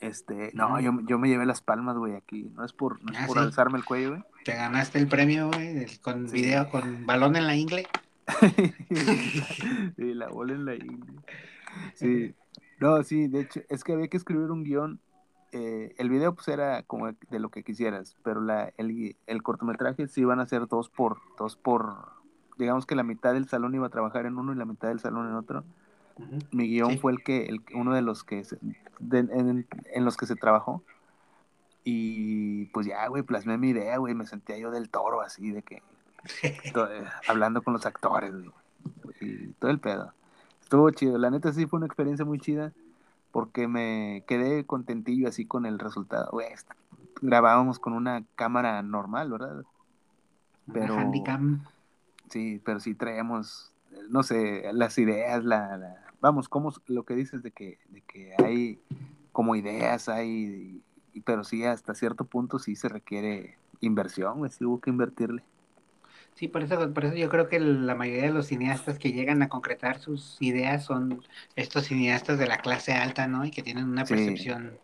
Este, 0.00 0.52
no, 0.54 0.80
yo, 0.80 0.92
yo 1.04 1.18
me 1.18 1.28
llevé 1.28 1.44
las 1.44 1.60
palmas, 1.60 1.96
güey, 1.96 2.14
aquí. 2.14 2.50
No 2.54 2.64
es 2.64 2.72
por, 2.72 3.02
no 3.02 3.12
es 3.12 3.18
ah, 3.20 3.26
por 3.26 3.38
alzarme 3.38 3.78
el 3.78 3.84
cuello, 3.84 4.10
güey. 4.10 4.22
Te 4.44 4.54
ganaste 4.54 4.98
el 4.98 5.08
premio, 5.08 5.48
güey, 5.48 5.98
con 5.98 6.30
video, 6.30 6.70
con 6.70 7.04
balón 7.04 7.36
en 7.36 7.46
la 7.46 7.56
ingle. 7.56 7.86
sí, 9.96 10.14
la 10.14 10.28
bola 10.28 10.54
en 10.54 10.64
la 10.64 10.74
ingle. 10.74 11.20
Sí. 11.94 12.34
No, 12.78 13.02
sí, 13.02 13.26
de 13.26 13.40
hecho, 13.40 13.62
es 13.70 13.82
que 13.82 13.94
había 13.94 14.08
que 14.08 14.18
escribir 14.18 14.50
un 14.50 14.62
guion 14.62 15.00
eh, 15.52 15.94
el 15.98 16.10
video 16.10 16.34
pues 16.34 16.48
era 16.48 16.82
como 16.82 17.12
de 17.12 17.38
lo 17.38 17.50
que 17.50 17.62
quisieras, 17.62 18.16
pero 18.22 18.40
la, 18.40 18.72
el, 18.76 19.16
el, 19.26 19.42
cortometraje 19.42 20.08
sí 20.08 20.22
iban 20.22 20.40
a 20.40 20.46
ser 20.46 20.66
dos 20.66 20.88
por, 20.88 21.18
dos 21.38 21.56
por, 21.56 22.10
digamos 22.58 22.84
que 22.86 22.96
la 22.96 23.04
mitad 23.04 23.32
del 23.32 23.48
salón 23.48 23.74
iba 23.74 23.86
a 23.86 23.90
trabajar 23.90 24.26
en 24.26 24.36
uno 24.38 24.52
y 24.52 24.56
la 24.56 24.64
mitad 24.64 24.88
del 24.88 25.00
salón 25.00 25.28
en 25.28 25.34
otro. 25.34 25.64
Mi 26.50 26.68
guion 26.68 26.98
fue 26.98 27.12
el 27.12 27.22
que, 27.22 27.46
el, 27.46 27.62
uno 27.74 27.94
de 27.94 28.02
los 28.02 28.24
que, 28.24 28.42
en, 29.12 29.66
en, 29.92 30.04
los 30.04 30.16
que 30.16 30.26
se 30.26 30.34
trabajó. 30.34 30.82
Y 31.84 32.64
pues 32.66 32.86
ya, 32.86 33.06
güey, 33.06 33.22
plasmé 33.22 33.58
mi 33.58 33.68
idea, 33.68 33.98
güey, 33.98 34.14
me 34.14 34.26
sentía 34.26 34.58
yo 34.58 34.70
del 34.70 34.88
toro 34.88 35.20
así, 35.20 35.52
de 35.52 35.62
que, 35.62 35.82
eh, 36.42 37.04
hablando 37.28 37.62
con 37.62 37.74
los 37.74 37.86
actores, 37.86 38.32
y 39.20 39.48
todo 39.58 39.70
el 39.70 39.78
pedo. 39.78 40.12
Estuvo 40.62 40.90
chido, 40.90 41.18
la 41.18 41.30
neta 41.30 41.52
sí 41.52 41.66
fue 41.66 41.76
una 41.76 41.86
experiencia 41.86 42.24
muy 42.24 42.40
chida 42.40 42.72
porque 43.30 43.68
me 43.68 44.24
quedé 44.26 44.64
contentillo 44.64 45.28
así 45.28 45.46
con 45.46 45.66
el 45.66 45.78
resultado. 45.78 46.30
grabábamos 47.20 47.78
con 47.78 47.92
una 47.92 48.24
cámara 48.34 48.82
normal, 48.82 49.30
¿verdad? 49.30 49.64
Pero, 50.72 50.96
handicam. 50.96 51.64
Sí, 52.28 52.60
pero 52.64 52.80
sí 52.80 52.94
traíamos, 52.94 53.72
no 54.08 54.22
sé, 54.22 54.70
las 54.72 54.98
ideas, 54.98 55.44
la, 55.44 55.96
vamos, 56.20 56.48
como 56.48 56.72
lo 56.86 57.04
que 57.04 57.14
dices 57.14 57.42
de 57.42 57.52
que, 57.52 57.78
de 57.88 58.00
que 58.02 58.34
hay 58.44 58.80
como 59.32 59.54
ideas, 59.54 60.08
hay, 60.08 60.82
pero 61.24 61.44
sí 61.44 61.64
hasta 61.64 61.94
cierto 61.94 62.24
punto 62.24 62.58
sí 62.58 62.74
se 62.74 62.88
requiere 62.88 63.58
inversión, 63.80 64.48
sí 64.50 64.64
hubo 64.64 64.80
que 64.80 64.90
invertirle. 64.90 65.42
Sí, 66.36 66.48
por 66.48 66.62
eso, 66.62 66.92
por 66.92 67.06
eso 67.06 67.14
yo 67.16 67.30
creo 67.30 67.48
que 67.48 67.58
la 67.58 67.94
mayoría 67.94 68.24
de 68.24 68.32
los 68.32 68.48
cineastas 68.48 68.98
que 68.98 69.12
llegan 69.12 69.42
a 69.42 69.48
concretar 69.48 69.98
sus 69.98 70.36
ideas 70.40 70.84
son 70.84 71.24
estos 71.56 71.86
cineastas 71.86 72.38
de 72.38 72.46
la 72.46 72.58
clase 72.58 72.92
alta, 72.92 73.26
¿no? 73.26 73.46
Y 73.46 73.50
que 73.50 73.62
tienen 73.62 73.84
una 73.84 74.04
percepción 74.04 74.78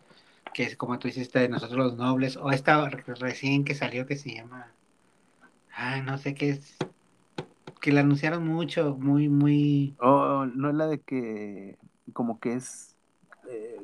que 0.53 0.63
es 0.63 0.75
como 0.75 0.97
tú 0.97 1.07
dices, 1.07 1.31
de 1.31 1.49
nosotros 1.49 1.77
los 1.77 1.95
nobles, 1.95 2.37
o 2.37 2.51
esta 2.51 2.89
recién 2.89 3.63
que 3.63 3.75
salió 3.75 4.07
que 4.07 4.15
se 4.15 4.33
llama, 4.33 4.71
ay, 5.75 6.01
no 6.01 6.17
sé 6.17 6.33
qué 6.33 6.49
es, 6.49 6.75
que 7.79 7.91
la 7.91 8.01
anunciaron 8.01 8.47
mucho, 8.47 8.95
muy, 8.99 9.29
muy... 9.29 9.95
Oh, 9.99 10.45
no 10.45 10.69
es 10.69 10.75
la 10.75 10.87
de 10.87 11.01
que 11.01 11.77
como 12.13 12.39
que 12.39 12.53
es 12.53 12.92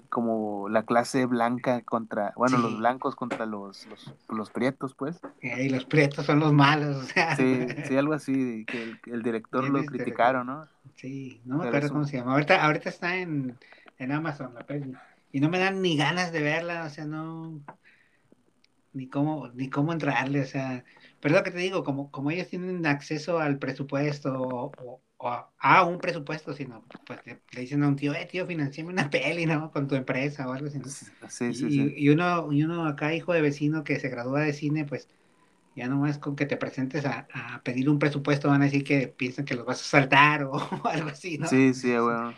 como 0.09 0.69
la 0.69 0.83
clase 0.83 1.25
blanca 1.25 1.81
contra, 1.81 2.33
bueno, 2.35 2.57
los 2.57 2.77
blancos 2.77 3.15
contra 3.15 3.45
los, 3.45 3.87
los, 4.27 4.49
prietos, 4.49 4.95
pues. 4.95 5.19
Y 5.41 5.69
los 5.69 5.85
prietos 5.85 6.25
son 6.25 6.39
los 6.39 6.51
malos, 6.51 6.97
o 6.97 7.03
sea. 7.03 7.35
Sí, 7.35 7.67
sí, 7.87 7.97
algo 7.97 8.13
así, 8.13 8.65
que 8.65 8.97
el, 9.05 9.23
director 9.23 9.69
lo 9.69 9.83
criticaron, 9.85 10.47
¿no? 10.47 10.67
Sí, 10.95 11.41
no 11.45 11.59
me 11.59 11.67
acuerdo 11.67 11.89
cómo 11.89 12.05
se 12.05 12.17
llama. 12.17 12.33
Ahorita, 12.33 12.63
ahorita 12.65 12.89
está 12.89 13.15
en, 13.17 13.57
en 13.97 14.11
Amazon 14.11 14.53
la 14.53 14.65
peli. 14.65 14.93
Y 15.31 15.39
no 15.39 15.49
me 15.49 15.59
dan 15.59 15.81
ni 15.81 15.95
ganas 15.95 16.31
de 16.31 16.41
verla, 16.41 16.85
o 16.85 16.89
sea, 16.89 17.05
no 17.05 17.61
ni 18.93 19.07
cómo, 19.07 19.49
ni 19.49 19.69
cómo 19.69 19.93
entrarle, 19.93 20.41
o 20.41 20.45
sea, 20.45 20.83
pero 21.19 21.35
lo 21.35 21.43
que 21.43 21.51
te 21.51 21.59
digo, 21.59 21.83
como, 21.83 22.11
como 22.11 22.31
ellos 22.31 22.47
tienen 22.47 22.85
acceso 22.85 23.39
al 23.39 23.59
presupuesto 23.59 24.33
o, 24.41 25.01
a 25.19 25.83
un 25.83 25.99
presupuesto, 25.99 26.53
sino 26.53 26.83
pues 27.05 27.19
le, 27.25 27.41
dicen 27.51 27.83
a 27.83 27.87
un 27.87 27.95
tío, 27.95 28.13
eh, 28.13 28.25
tío, 28.25 28.45
financiame 28.47 28.91
una 28.91 29.09
peli, 29.09 29.45
¿no? 29.45 29.71
Con 29.71 29.87
tu 29.87 29.95
empresa 29.95 30.47
o 30.47 30.53
algo 30.53 30.67
así. 30.67 30.79
Sí, 31.27 31.53
sí, 31.53 31.65
y, 31.65 31.71
sí. 31.71 31.93
y, 31.97 32.09
uno, 32.09 32.51
y 32.51 32.63
uno 32.63 32.85
acá, 32.85 33.13
hijo 33.13 33.33
de 33.33 33.41
vecino 33.41 33.83
que 33.83 33.99
se 33.99 34.09
gradúa 34.09 34.41
de 34.41 34.53
cine, 34.53 34.85
pues 34.85 35.09
ya 35.75 35.87
no 35.87 35.97
más 35.97 36.17
con 36.17 36.35
que 36.35 36.45
te 36.45 36.57
presentes 36.57 37.05
a, 37.05 37.27
a, 37.33 37.61
pedir 37.63 37.89
un 37.89 37.99
presupuesto, 37.99 38.49
van 38.49 38.61
a 38.61 38.65
decir 38.65 38.83
que 38.83 39.07
piensan 39.07 39.45
que 39.45 39.55
los 39.55 39.65
vas 39.65 39.81
a 39.81 39.83
saltar 39.83 40.43
o, 40.45 40.55
algo 40.85 41.09
así, 41.09 41.37
¿no? 41.37 41.47
Sí, 41.47 41.73
sí, 41.73 41.95
bueno. 41.97 42.33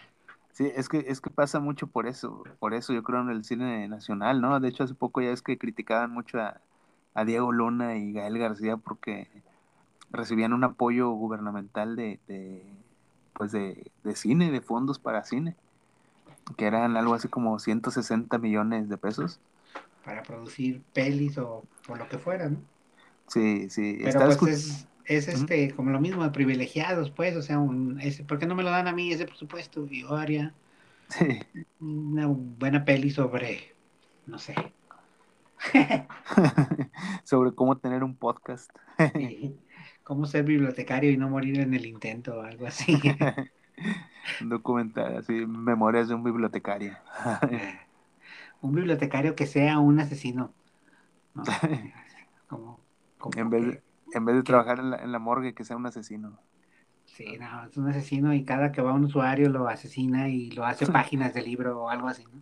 Sí, 0.54 0.70
es 0.76 0.90
que, 0.90 1.06
es 1.08 1.22
que 1.22 1.30
pasa 1.30 1.60
mucho 1.60 1.88
por 1.88 2.08
eso, 2.08 2.44
por 2.60 2.74
eso 2.74 2.94
yo 2.94 3.04
creo 3.04 3.22
en 3.22 3.30
el 3.30 3.46
cine 3.46 3.88
nacional, 3.88 4.42
¿no? 4.42 4.60
De 4.60 4.68
hecho, 4.68 4.84
hace 4.84 4.94
poco 4.94 5.22
ya 5.22 5.32
es 5.32 5.42
que 5.42 5.58
criticaban 5.58 6.12
mucho 6.12 6.40
a, 6.40 6.60
a 7.14 7.26
Diego 7.26 7.52
Luna 7.54 7.96
y 7.98 8.12
Gael 8.12 8.38
García 8.38 8.76
porque 8.76 9.30
recibían 10.12 10.53
un 10.53 10.64
apoyo 10.64 11.12
gubernamental 11.12 11.95
de, 11.95 12.20
de 12.28 12.64
pues 13.34 13.51
de, 13.51 13.91
de, 14.03 14.16
cine, 14.16 14.51
de 14.51 14.62
fondos 14.62 14.99
para 14.99 15.24
cine, 15.24 15.55
que 16.57 16.66
eran 16.66 16.97
algo 16.97 17.14
así 17.14 17.28
como 17.28 17.57
160 17.59 18.38
millones 18.38 18.89
de 18.89 18.97
pesos. 18.97 19.39
Para 20.05 20.24
producir 20.24 20.82
pelis 20.93 21.38
o, 21.38 21.64
por 21.88 21.97
lo 21.97 22.07
que 22.09 22.18
fuera, 22.18 22.49
¿no? 22.49 22.57
Sí, 23.28 23.70
sí. 23.70 23.99
Pero 24.03 24.20
pues 24.38 24.88
es, 25.05 25.28
este, 25.28 25.72
como 25.72 25.91
lo 25.91 25.99
mismo, 25.99 26.24
de 26.24 26.32
privilegiados, 26.32 27.12
pues, 27.12 27.36
o 27.36 27.41
sea, 27.41 27.59
un, 27.59 27.99
ese, 28.01 28.24
¿por 28.24 28.39
qué 28.39 28.45
no 28.45 28.55
me 28.55 28.64
lo 28.64 28.70
dan 28.70 28.88
a 28.88 28.93
mí 28.93 29.12
ese 29.12 29.26
presupuesto? 29.26 29.88
Y 29.89 30.01
yo 30.01 30.16
haría 30.16 30.53
una 31.80 32.28
buena 32.28 32.84
peli 32.86 33.09
sobre, 33.09 33.74
no 34.26 34.38
sé. 34.38 34.55
sobre 37.24 37.53
cómo 37.53 37.78
tener 37.78 38.03
un 38.03 38.16
podcast. 38.16 38.70
cómo 40.12 40.26
ser 40.26 40.43
bibliotecario 40.43 41.09
y 41.09 41.16
no 41.16 41.30
morir 41.30 41.62
en 41.62 41.74
el 41.74 41.86
intento 41.86 42.39
o 42.39 42.41
algo 42.41 42.68
así. 42.68 42.99
un 44.41 44.49
documental, 44.59 45.16
así, 45.16 45.32
memorias 45.32 46.09
de 46.09 46.16
un 46.16 46.22
bibliotecario. 46.22 46.97
un 48.62 48.74
bibliotecario 48.74 49.38
que 49.38 49.45
sea 49.45 49.80
un 49.80 50.01
asesino. 50.01 50.53
en, 53.38 53.49
vez 53.49 53.66
de, 53.66 53.82
en 54.14 54.26
vez 54.26 54.36
de 54.36 54.43
trabajar 54.43 54.80
en 54.80 54.89
la, 54.89 54.97
en 54.97 55.14
la 55.14 55.20
morgue, 55.20 55.53
que 55.53 55.64
sea 55.64 55.78
un 55.78 55.86
asesino. 55.86 56.38
Sí, 57.05 57.38
no, 57.39 57.64
es 57.64 57.78
un 57.78 57.88
asesino 57.88 58.34
y 58.34 58.43
cada 58.43 58.74
que 58.74 58.82
va 58.82 58.91
un 58.91 59.05
usuario 59.05 59.47
lo 59.47 59.70
asesina 59.70 60.28
y 60.28 60.51
lo 60.51 60.66
hace 60.66 60.88
páginas 60.88 61.34
de 61.34 61.43
libro 61.43 61.84
o 61.84 61.89
algo 61.89 62.09
así, 62.09 62.26
¿no? 62.26 62.41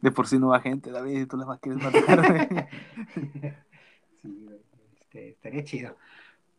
De 0.00 0.10
por 0.10 0.26
sí 0.26 0.38
no 0.38 0.48
va 0.48 0.60
gente, 0.60 0.90
David, 0.90 1.28
tú 1.28 1.36
la 1.36 1.44
más 1.44 1.60
quieres 1.60 1.82
matar. 1.82 2.66
Estaría 5.14 5.64
chido. 5.64 5.96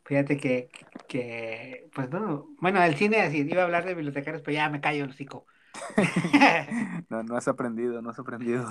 Fíjate 0.05 0.37
que, 0.37 0.69
que, 1.07 1.89
pues 1.93 2.09
no, 2.09 2.49
bueno, 2.59 2.83
el 2.83 2.95
cine 2.95 3.21
así, 3.21 3.39
iba 3.39 3.61
a 3.61 3.65
hablar 3.65 3.85
de 3.85 3.95
bibliotecarios, 3.95 4.43
pero 4.43 4.55
ya 4.55 4.69
me 4.69 4.81
callo 4.81 5.03
el 5.03 5.11
hocico. 5.11 5.45
no, 7.09 7.23
no 7.23 7.35
has 7.35 7.47
aprendido, 7.47 8.01
no 8.01 8.11
has 8.11 8.19
aprendido 8.19 8.67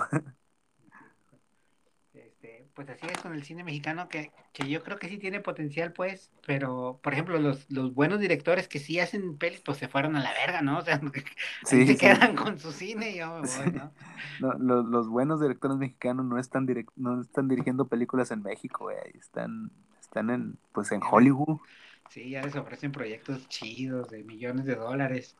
pues 2.75 2.89
así 2.89 3.07
es 3.07 3.18
con 3.18 3.35
el 3.35 3.45
cine 3.45 3.62
mexicano, 3.62 4.09
que, 4.09 4.33
que, 4.53 4.68
yo 4.68 4.83
creo 4.83 4.99
que 4.99 5.09
sí 5.09 5.18
tiene 5.18 5.41
potencial, 5.41 5.93
pues, 5.93 6.33
pero, 6.47 6.99
por 7.03 7.12
ejemplo, 7.12 7.39
los, 7.39 7.70
los 7.70 7.95
buenos 7.95 8.20
directores 8.20 8.66
que 8.68 8.81
sí 8.81 8.99
hacen 8.99 9.39
pelis, 9.39 9.61
pues 9.61 9.79
se 9.79 9.89
fueron 9.89 10.16
a 10.16 10.22
la 10.22 10.33
verga, 10.33 10.61
¿no? 10.61 10.79
O 10.85 10.85
sea, 10.85 11.01
se 11.64 11.97
quedan 11.97 12.35
con 12.35 12.59
su 12.59 12.72
cine 12.72 13.11
y 13.12 13.18
yo 13.18 13.41
me 13.41 13.49
voy, 13.49 13.72
¿no? 13.72 13.93
no 14.41 14.53
los, 14.59 14.87
los, 14.87 15.09
buenos 15.09 15.41
directores 15.41 15.77
mexicanos 15.77 16.27
no 16.27 16.39
están, 16.39 16.66
direct, 16.66 16.91
no 16.97 17.20
están 17.20 17.49
dirigiendo 17.49 17.87
películas 17.87 18.31
en 18.33 18.43
México, 18.43 18.85
güey, 18.85 18.97
están, 19.18 19.70
están 20.01 20.31
en, 20.31 20.59
pues, 20.72 20.91
en 20.93 21.01
Hollywood. 21.03 21.61
Sí, 22.11 22.31
ya 22.31 22.43
les 22.43 22.57
ofrecen 22.57 22.93
proyectos 22.93 23.49
chidos 23.49 24.11
de 24.11 24.25
millones 24.25 24.66
de 24.66 24.75
dólares. 24.75 25.37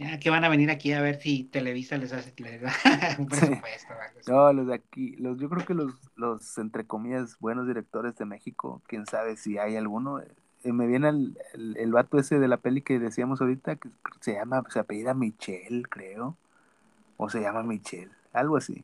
Ya 0.00 0.18
que 0.18 0.30
van 0.30 0.44
a 0.44 0.48
venir 0.48 0.70
aquí 0.70 0.94
a 0.94 1.02
ver 1.02 1.20
si 1.20 1.44
Televisa 1.44 1.98
les 1.98 2.14
hace 2.14 2.32
un 3.18 3.26
presupuesto. 3.26 3.92
No, 4.28 4.50
los 4.50 4.66
de 4.66 4.74
aquí, 4.74 5.14
los, 5.16 5.38
yo 5.38 5.50
creo 5.50 5.66
que 5.66 5.74
los, 5.74 5.92
los, 6.16 6.56
entre 6.56 6.86
comillas, 6.86 7.36
buenos 7.38 7.66
directores 7.66 8.16
de 8.16 8.24
México, 8.24 8.80
quién 8.86 9.04
sabe 9.04 9.36
si 9.36 9.58
hay 9.58 9.76
alguno. 9.76 10.20
Eh, 10.20 10.72
me 10.72 10.86
viene 10.86 11.10
el, 11.10 11.36
el, 11.76 11.92
vato 11.92 12.18
ese 12.18 12.38
de 12.38 12.48
la 12.48 12.56
peli 12.56 12.80
que 12.80 12.98
decíamos 12.98 13.42
ahorita, 13.42 13.76
que 13.76 13.90
se 14.20 14.32
llama, 14.32 14.64
se 14.70 14.78
apellida 14.78 15.12
Michelle, 15.12 15.82
creo. 15.82 16.34
O 17.18 17.28
se 17.28 17.42
llama 17.42 17.62
Michelle, 17.62 18.10
algo 18.32 18.56
así. 18.56 18.82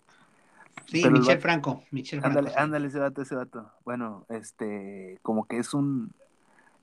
Sí, 0.84 1.08
Michel 1.08 1.40
Franco. 1.40 1.82
Michel 1.92 2.20
Franco, 2.20 2.40
ándale, 2.40 2.56
ándale, 2.58 2.88
ese 2.88 2.98
vato, 2.98 3.22
ese 3.22 3.34
vato. 3.34 3.72
Bueno, 3.86 4.26
este, 4.28 5.18
como 5.22 5.46
que 5.46 5.56
es 5.56 5.72
un, 5.72 6.12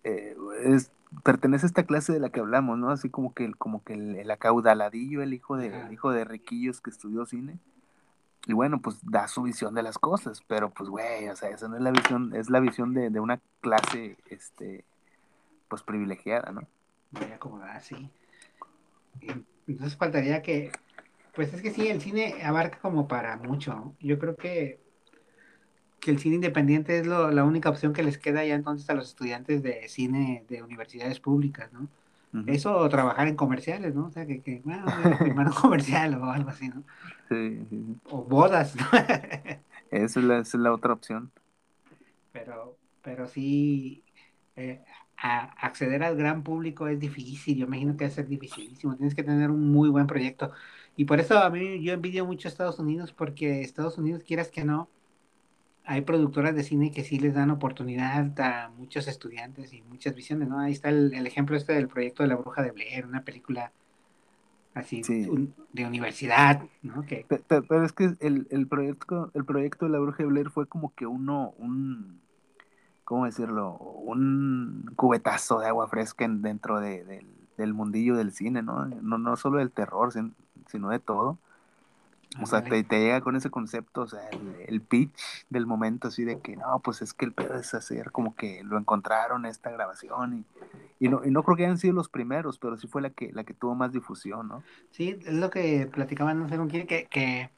eh, 0.03 0.35
es, 0.65 0.91
pertenece 1.23 1.65
a 1.65 1.67
esta 1.67 1.83
clase 1.83 2.13
de 2.13 2.19
la 2.19 2.29
que 2.29 2.39
hablamos, 2.39 2.77
¿no? 2.77 2.89
Así 2.89 3.09
como 3.09 3.33
que, 3.33 3.51
como 3.53 3.83
que 3.83 3.93
el, 3.93 4.31
acaudaladillo, 4.31 5.21
el 5.21 5.33
hijo 5.33 5.57
de, 5.57 5.71
hijo 5.91 6.11
de 6.11 6.25
riquillos 6.25 6.81
que 6.81 6.89
estudió 6.89 7.25
cine. 7.25 7.59
Y 8.45 8.53
bueno, 8.53 8.81
pues 8.81 8.99
da 9.03 9.27
su 9.27 9.43
visión 9.43 9.73
de 9.73 9.83
las 9.83 9.97
cosas, 9.97 10.41
pero 10.47 10.69
pues, 10.69 10.89
güey, 10.89 11.29
o 11.29 11.35
sea, 11.35 11.49
esa 11.49 11.67
no 11.69 11.77
es 11.77 11.81
la 11.81 11.91
visión, 11.91 12.35
es 12.35 12.49
la 12.49 12.59
visión 12.59 12.93
de, 12.93 13.09
de 13.09 13.19
una 13.19 13.39
clase, 13.61 14.17
este, 14.29 14.83
pues 15.69 15.81
privilegiada, 15.81 16.51
¿no? 16.51 16.61
Muy 17.11 17.31
acomodada, 17.31 17.79
sí. 17.79 18.09
Entonces 19.67 19.95
faltaría 19.95 20.41
que, 20.41 20.71
pues 21.33 21.53
es 21.53 21.61
que 21.61 21.71
sí, 21.71 21.87
el 21.87 22.01
cine 22.01 22.43
abarca 22.43 22.79
como 22.79 23.07
para 23.07 23.37
mucho. 23.37 23.95
Yo 24.01 24.19
creo 24.19 24.35
que 24.35 24.82
que 26.03 26.11
el 26.11 26.19
cine 26.19 26.35
independiente 26.35 26.99
es 26.99 27.07
la 27.07 27.43
única 27.45 27.69
opción 27.69 27.93
que 27.93 28.03
les 28.03 28.17
queda 28.17 28.43
ya 28.43 28.55
entonces 28.55 28.89
a 28.89 28.93
los 28.93 29.07
estudiantes 29.07 29.63
de 29.63 29.87
cine 29.87 30.43
de 30.49 30.61
universidades 30.61 31.21
públicas, 31.21 31.71
¿no? 31.71 31.87
Eso 32.47 32.75
o 32.75 32.89
trabajar 32.89 33.27
en 33.27 33.35
comerciales, 33.35 33.93
¿no? 33.93 34.07
O 34.07 34.11
sea, 34.11 34.25
que, 34.25 34.41
que 34.41 34.59
bueno, 34.65 34.85
hermano 35.19 35.53
comercial 35.61 36.15
o 36.15 36.31
algo 36.31 36.49
así, 36.49 36.67
¿no? 36.67 36.83
Sí, 37.29 37.63
sí. 37.69 37.95
O 38.09 38.23
bodas, 38.23 38.75
¿no? 38.75 38.85
esa, 39.91 40.39
es 40.39 40.53
la, 40.55 40.73
otra 40.73 40.93
opción. 40.93 41.31
Pero, 42.31 42.75
pero 43.03 43.27
sí, 43.27 44.03
eh, 44.55 44.81
acceder 45.15 46.03
al 46.03 46.17
gran 46.17 46.43
público 46.43 46.87
es 46.87 46.99
difícil, 46.99 47.55
yo 47.59 47.67
imagino 47.67 47.95
que 47.95 48.05
va 48.05 48.09
a 48.09 48.13
ser 48.13 48.27
dificilísimo, 48.27 48.95
tienes 48.95 49.13
que 49.13 49.23
tener 49.23 49.51
un 49.51 49.71
muy 49.71 49.89
buen 49.89 50.07
proyecto. 50.07 50.51
Y 50.97 51.05
por 51.05 51.19
eso 51.19 51.37
a 51.37 51.49
mí 51.51 51.83
yo 51.83 51.93
envidio 51.93 52.25
mucho 52.25 52.47
a 52.47 52.51
Estados 52.51 52.79
Unidos, 52.79 53.13
porque 53.13 53.61
Estados 53.61 53.99
Unidos, 53.99 54.23
quieras 54.23 54.49
que 54.49 54.65
no, 54.65 54.89
hay 55.85 56.01
productoras 56.01 56.55
de 56.55 56.63
cine 56.63 56.91
que 56.91 57.03
sí 57.03 57.19
les 57.19 57.33
dan 57.33 57.51
oportunidad 57.51 58.39
a 58.39 58.69
muchos 58.77 59.07
estudiantes 59.07 59.73
y 59.73 59.81
muchas 59.81 60.15
visiones, 60.15 60.47
¿no? 60.47 60.59
Ahí 60.59 60.71
está 60.71 60.89
el, 60.89 61.13
ejemplo 61.27 61.57
este 61.57 61.73
del 61.73 61.87
proyecto 61.87 62.23
de 62.23 62.29
La 62.29 62.35
Bruja 62.35 62.61
de 62.61 62.71
Blair, 62.71 63.05
una 63.05 63.23
película 63.23 63.71
así 64.73 65.01
de 65.73 65.85
universidad, 65.85 66.63
¿no? 66.81 67.05
Que... 67.05 67.25
Pero, 67.47 67.83
es 67.83 67.91
que 67.91 68.15
el, 68.21 68.47
el, 68.49 68.67
proyecto, 68.67 69.29
el 69.33 69.43
proyecto 69.43 69.85
de 69.85 69.91
La 69.91 69.99
Bruja 69.99 70.23
de 70.23 70.29
Blair 70.29 70.49
fue 70.49 70.67
como 70.67 70.93
que 70.95 71.05
uno, 71.05 71.53
un, 71.57 72.21
¿cómo 73.03 73.25
decirlo? 73.25 73.73
Un 73.73 74.91
cubetazo 74.95 75.59
de 75.59 75.67
agua 75.67 75.87
fresca 75.89 76.25
dentro 76.29 76.79
de, 76.79 77.25
del 77.57 77.73
mundillo 77.73 78.15
del 78.15 78.31
cine, 78.31 78.63
¿no? 78.63 78.85
No, 78.85 79.17
no 79.17 79.35
solo 79.35 79.57
del 79.57 79.71
terror, 79.71 80.13
sino 80.67 80.89
de 80.89 80.99
todo. 80.99 81.37
O 82.41 82.45
sea, 82.45 82.63
te, 82.63 82.83
llega 82.83 83.21
con 83.21 83.35
ese 83.35 83.49
concepto, 83.49 84.01
o 84.01 84.07
sea, 84.07 84.21
el, 84.67 84.81
pitch 84.81 85.45
del 85.49 85.65
momento, 85.65 86.07
así 86.07 86.23
de 86.23 86.39
que 86.39 86.55
no, 86.55 86.79
pues 86.79 87.01
es 87.01 87.13
que 87.13 87.25
el 87.25 87.31
pedo 87.31 87.55
es 87.55 87.73
hacer 87.73 88.11
como 88.11 88.35
que 88.35 88.63
lo 88.63 88.77
encontraron 88.77 89.45
esta 89.45 89.69
grabación 89.69 90.39
y, 90.99 91.05
y, 91.05 91.09
no, 91.09 91.21
y 91.23 91.29
no 91.29 91.43
creo 91.43 91.57
que 91.57 91.65
hayan 91.65 91.77
sido 91.77 91.93
los 91.93 92.09
primeros, 92.09 92.57
pero 92.57 92.77
sí 92.77 92.87
fue 92.87 93.01
la 93.01 93.11
que, 93.11 93.31
la 93.33 93.43
que 93.43 93.53
tuvo 93.53 93.75
más 93.75 93.91
difusión, 93.91 94.47
¿no? 94.47 94.63
Sí, 94.91 95.19
es 95.25 95.33
lo 95.33 95.49
que 95.49 95.87
platicaban, 95.91 96.39
no 96.39 96.49
sé 96.49 96.57
con 96.57 96.69
quién, 96.69 96.87
que, 96.87 97.05
que, 97.05 97.51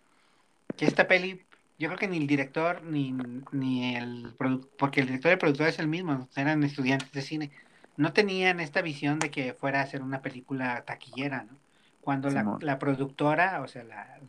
que 0.75 0.85
esta 0.85 1.07
peli, 1.07 1.41
yo 1.79 1.87
creo 1.87 1.97
que 1.97 2.07
ni 2.07 2.17
el 2.17 2.27
director 2.27 2.83
ni, 2.83 3.15
ni 3.51 3.95
el 3.95 4.33
productor, 4.37 4.71
porque 4.77 5.01
el 5.01 5.07
director 5.07 5.29
y 5.29 5.33
el 5.33 5.39
productor 5.39 5.67
es 5.67 5.79
el 5.79 5.87
mismo, 5.87 6.27
eran 6.35 6.63
estudiantes 6.63 7.11
de 7.13 7.21
cine, 7.21 7.51
no 7.95 8.11
tenían 8.11 8.59
esta 8.59 8.81
visión 8.81 9.19
de 9.19 9.31
que 9.31 9.53
fuera 9.53 9.81
a 9.81 9.87
ser 9.87 10.01
una 10.01 10.21
película 10.21 10.83
taquillera, 10.85 11.43
¿no? 11.43 11.57
Cuando 12.01 12.29
la, 12.29 12.57
la, 12.61 12.77
productora, 12.77 13.61
o 13.61 13.67
sea, 13.67 13.83
la 13.83 14.19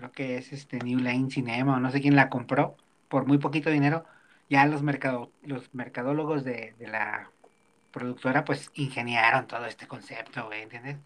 creo 0.00 0.12
que 0.12 0.38
es 0.38 0.52
este 0.52 0.78
New 0.78 0.98
Line 0.98 1.30
Cinema 1.30 1.76
o 1.76 1.80
no 1.80 1.90
sé 1.90 2.00
quién 2.00 2.16
la 2.16 2.30
compró 2.30 2.76
por 3.08 3.26
muy 3.26 3.38
poquito 3.38 3.70
dinero, 3.70 4.04
ya 4.48 4.64
los, 4.66 4.82
mercado, 4.82 5.30
los 5.42 5.74
mercadólogos 5.74 6.42
de, 6.42 6.74
la 6.80 7.30
productora 7.92 8.44
pues 8.44 8.70
ingeniaron 8.74 9.46
todo 9.46 9.66
este 9.66 9.86
concepto, 9.86 10.46
güey, 10.46 10.62
¿entiendes? 10.62 10.96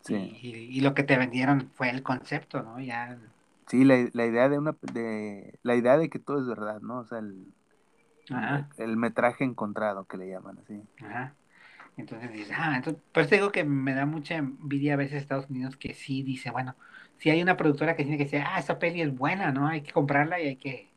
Sí. 0.00 0.38
Y, 0.40 0.80
lo 0.82 0.94
que 0.94 1.02
te 1.02 1.16
vendieron 1.16 1.70
fue 1.74 1.90
el 1.90 2.02
concepto, 2.02 2.62
¿no? 2.62 2.78
Ya... 2.80 3.18
Sí, 3.66 3.84
la, 3.84 3.96
idea 3.96 4.48
de 4.48 4.58
una 4.58 4.76
de 4.92 5.58
la 5.62 5.74
idea 5.74 5.98
de 5.98 6.08
que 6.08 6.18
todo 6.18 6.40
es 6.40 6.46
verdad, 6.46 6.80
¿no? 6.80 7.00
O 7.00 7.04
sea, 7.04 7.18
el, 7.18 7.52
el 8.78 8.96
metraje 8.96 9.44
encontrado 9.44 10.04
que 10.04 10.16
le 10.16 10.28
llaman 10.28 10.58
así. 10.58 10.80
Ajá. 11.02 11.34
Entonces 11.96 12.32
dices, 12.32 12.56
ah, 12.56 12.76
entonces, 12.76 13.02
pues 13.12 13.28
te 13.28 13.34
digo 13.34 13.50
que 13.50 13.64
me 13.64 13.92
da 13.92 14.06
mucha 14.06 14.36
envidia 14.36 14.94
a 14.94 14.96
veces 14.96 15.20
Estados 15.20 15.50
Unidos 15.50 15.76
que 15.76 15.94
sí 15.94 16.22
dice, 16.22 16.50
bueno, 16.50 16.76
si 17.18 17.30
hay 17.30 17.42
una 17.42 17.56
productora 17.56 17.96
que 17.96 18.04
tiene 18.04 18.16
que 18.16 18.24
decir, 18.24 18.42
ah, 18.46 18.58
esa 18.58 18.78
peli 18.78 19.02
es 19.02 19.16
buena, 19.16 19.52
¿no? 19.52 19.66
Hay 19.66 19.82
que 19.82 19.92
comprarla 19.92 20.40
y 20.40 20.48
hay 20.48 20.56
que, 20.56 20.88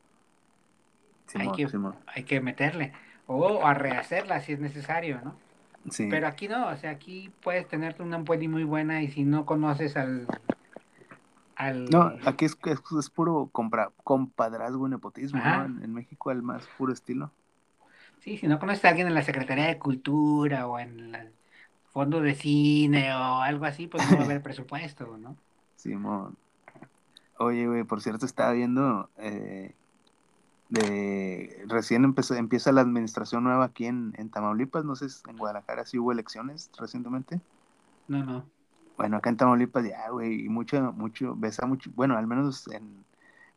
hay, 1.35 1.51
que 1.51 1.67
hay 2.07 2.23
que 2.23 2.41
meterle. 2.41 2.93
O 3.25 3.65
a 3.65 3.73
rehacerla 3.73 4.39
si 4.41 4.53
es 4.53 4.59
necesario, 4.59 5.19
¿no? 5.23 5.35
Sí. 5.89 6.07
Pero 6.09 6.27
aquí 6.27 6.47
no, 6.47 6.67
o 6.67 6.77
sea, 6.77 6.91
aquí 6.91 7.31
puedes 7.41 7.67
tenerte 7.67 8.03
una 8.03 8.23
peli 8.23 8.47
muy 8.47 8.63
buena 8.63 9.01
y 9.01 9.09
si 9.09 9.23
no 9.23 9.45
conoces 9.47 9.97
al... 9.97 10.27
al... 11.55 11.85
No, 11.85 12.13
aquí 12.25 12.45
es, 12.45 12.55
es, 12.65 13.09
puro 13.09 13.49
compra, 13.51 13.89
compadrazgo 14.03 14.87
y 14.87 14.91
nepotismo, 14.91 15.43
¿no? 15.43 15.65
En, 15.65 15.93
México 15.93 16.29
el 16.29 16.43
más 16.43 16.67
puro 16.77 16.93
estilo. 16.93 17.31
Sí, 18.19 18.37
si 18.37 18.47
no 18.47 18.59
conoces 18.59 18.85
a 18.85 18.89
alguien 18.89 19.07
en 19.07 19.15
la 19.15 19.23
Secretaría 19.23 19.65
de 19.65 19.79
Cultura 19.79 20.67
o 20.67 20.77
en 20.77 21.15
el 21.15 21.31
Fondo 21.91 22.21
de 22.21 22.35
Cine 22.35 23.11
o 23.15 23.41
algo 23.41 23.65
así, 23.65 23.87
pues 23.87 24.07
no 24.11 24.17
va 24.17 24.23
a 24.23 24.25
haber 24.25 24.41
presupuesto, 24.43 25.17
¿no? 25.17 25.35
Simón. 25.81 26.37
Oye, 27.37 27.67
güey, 27.67 27.83
por 27.83 28.01
cierto, 28.01 28.25
estaba 28.25 28.51
viendo 28.51 29.09
eh, 29.17 29.73
de 30.69 31.63
recién 31.67 32.03
empezó, 32.03 32.35
empieza 32.35 32.71
la 32.71 32.81
administración 32.81 33.43
nueva 33.43 33.65
aquí 33.65 33.87
en, 33.87 34.29
Tamaulipas, 34.29 34.85
no 34.85 34.95
sé, 34.95 35.07
en 35.27 35.37
Guadalajara 35.37 35.85
sí 35.85 35.97
hubo 35.97 36.11
elecciones 36.11 36.69
recientemente. 36.77 37.41
No, 38.07 38.23
no. 38.23 38.45
Bueno, 38.95 39.17
acá 39.17 39.31
en 39.31 39.37
Tamaulipas 39.37 39.83
ya, 39.83 40.09
güey, 40.09 40.45
y 40.45 40.49
mucho, 40.49 40.93
mucho, 40.93 41.35
ves 41.35 41.59
a 41.59 41.65
mucho, 41.65 41.89
bueno, 41.95 42.15
al 42.15 42.27
menos 42.27 42.67
en, 42.67 43.03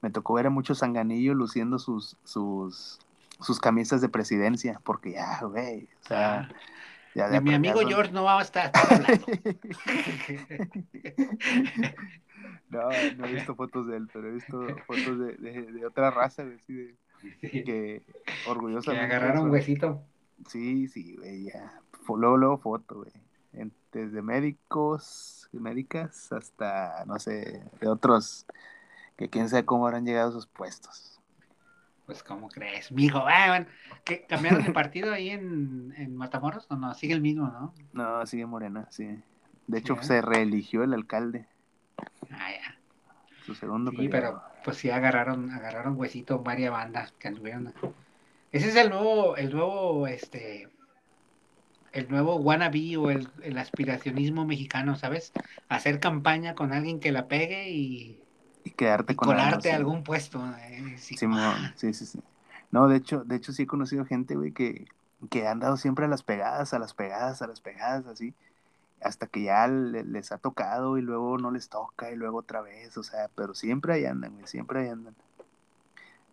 me 0.01 0.11
tocó 0.11 0.35
ver 0.35 0.47
a 0.47 0.51
muchos 0.51 0.79
sanganillos 0.79 1.37
luciendo 1.37 1.79
sus, 1.79 2.17
sus, 2.25 2.99
sus 3.41 3.61
camisas 3.61 4.01
de 4.01 4.09
presidencia, 4.09 4.81
porque 4.83 5.13
ya, 5.13 5.41
güey, 5.43 5.89
o 6.03 6.09
sea, 6.09 6.49
ah 6.51 6.55
mi 7.43 7.55
amigo 7.55 7.81
George 7.81 8.13
no 8.13 8.25
va 8.25 8.39
a 8.39 8.43
estar. 8.43 8.71
no, 12.71 12.89
no 13.17 13.27
he 13.27 13.33
visto 13.33 13.55
fotos 13.55 13.87
de 13.87 13.97
él, 13.97 14.09
pero 14.13 14.29
he 14.29 14.33
visto 14.33 14.67
fotos 14.87 15.19
de, 15.19 15.37
de, 15.37 15.87
otra 15.87 16.11
raza, 16.11 16.43
así 16.43 16.75
de, 16.75 16.95
que 17.41 18.03
orgullosamente. 18.47 19.09
Que 19.09 19.15
agarraron 19.15 19.51
huesito. 19.51 20.03
Sí, 20.49 20.89
sí, 20.89 21.17
güey, 21.17 21.45
ya. 21.45 21.81
Luego, 22.09 22.37
luego 22.37 22.59
foto, 22.59 22.97
güey. 22.97 23.13
Desde 23.93 24.23
médicos, 24.23 25.49
médicas, 25.53 26.33
hasta, 26.33 27.05
no 27.07 27.21
sé, 27.21 27.63
de 27.81 27.89
otros 27.89 28.45
que 29.17 29.31
quién 29.31 29.49
sabe 29.49 29.65
cómo 29.65 29.87
habrán 29.87 30.05
llegado 30.05 30.31
a 30.31 30.33
sus 30.33 30.47
puestos. 30.47 31.14
Pues, 32.07 32.23
¿cómo 32.23 32.49
crees, 32.49 32.93
mijo? 32.93 33.25
Ah, 33.27 33.47
bueno, 33.49 33.67
¿qué, 34.05 34.27
¿Cambiaron 34.27 34.63
de 34.65 34.73
partido 34.73 35.13
ahí 35.13 35.31
en, 35.31 35.95
en, 35.97 36.15
Matamoros 36.17 36.67
o 36.69 36.77
no? 36.77 36.93
Sigue 36.95 37.15
el 37.15 37.23
mismo, 37.23 37.47
¿no? 37.47 37.75
No, 37.93 38.27
sigue 38.27 38.45
Morena, 38.45 38.87
sí. 38.91 39.19
De 39.67 39.79
hecho, 39.79 39.97
se 40.03 40.21
reeligió 40.21 40.85
el 40.85 40.93
alcalde. 40.93 41.47
Ah, 42.31 42.51
ya. 42.51 42.79
Su 43.47 43.55
segundo 43.55 43.91
Sí, 43.91 44.09
pero 44.09 44.43
pues 44.63 44.79
sí 44.79 44.91
agarraron, 44.91 45.51
agarraron 45.51 45.97
huesito 45.97 46.41
varias 46.41 46.73
bandas 46.73 47.13
que 47.13 47.29
anduvieron. 47.29 47.73
Ese 48.53 48.69
es 48.69 48.77
el 48.77 48.91
nuevo, 48.91 49.37
el 49.37 49.53
nuevo, 49.53 50.07
este, 50.07 50.69
el 51.93 52.09
nuevo 52.11 52.37
wannabe 52.37 52.97
o 52.99 53.11
el, 53.11 53.29
el 53.43 53.57
aspiracionismo 53.59 54.45
mexicano, 54.45 54.97
¿sabes? 54.97 55.33
Hacer 55.69 56.01
campaña 56.01 56.55
con 56.55 56.73
alguien 56.73 57.01
que 57.01 57.13
la 57.13 57.29
pegue 57.29 57.71
y 57.71 58.24
y 58.65 58.71
quedarte 58.71 59.15
con 59.15 59.29
colarte 59.29 59.71
a 59.71 59.77
algún 59.77 60.03
puesto. 60.03 60.43
Eh, 60.59 60.97
sí. 60.99 61.17
sí, 61.17 61.93
sí, 61.93 62.07
sí. 62.07 62.21
No, 62.73 62.89
de 62.89 62.97
hecho, 62.97 63.23
de 63.25 63.37
hecho 63.37 63.53
sí 63.53 63.63
he 63.63 63.67
conocido 63.67 64.05
gente, 64.05 64.35
güey, 64.35 64.51
que, 64.51 64.87
que 65.31 65.47
han 65.47 65.61
dado 65.61 65.77
siempre 65.77 66.07
a 66.07 66.09
las 66.09 66.23
pegadas, 66.23 66.75
a 66.75 66.79
las 66.79 66.95
pegadas, 66.95 67.43
a 67.43 67.47
las 67.47 67.61
pegadas, 67.61 68.07
así, 68.07 68.35
hasta 69.01 69.27
que 69.27 69.45
ya 69.45 69.69
les 69.69 70.33
ha 70.33 70.39
tocado 70.39 70.99
y 70.99 71.03
luego 71.03 71.39
no 71.39 71.51
les 71.51 71.69
toca 71.69 72.11
y 72.11 72.17
luego 72.17 72.39
otra 72.39 72.63
vez, 72.63 72.97
o 72.97 73.03
sea, 73.03 73.29
pero 73.37 73.55
siempre 73.55 73.95
ahí 73.95 74.07
andan, 74.07 74.33
güey, 74.33 74.47
siempre 74.47 74.81
ahí 74.81 74.89
andan. 74.89 75.15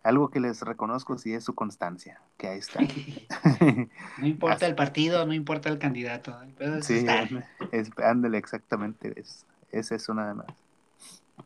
algo 0.02 0.30
que 0.30 0.40
les 0.40 0.62
reconozco 0.62 1.18
sí 1.18 1.34
es 1.34 1.44
su 1.44 1.54
constancia, 1.54 2.20
que 2.38 2.48
ahí 2.48 2.58
está. 2.58 2.80
no 4.18 4.26
importa 4.26 4.66
el 4.66 4.74
partido, 4.74 5.24
no 5.26 5.34
importa 5.34 5.68
el 5.68 5.78
candidato, 5.78 6.36
el 6.58 6.82
sí, 6.82 7.06
es, 7.70 7.90
ándale, 7.98 8.38
exactamente, 8.38 9.12
es, 9.16 9.44
es 9.70 9.92
eso 9.92 10.14
nada 10.14 10.34
más. 10.34 10.46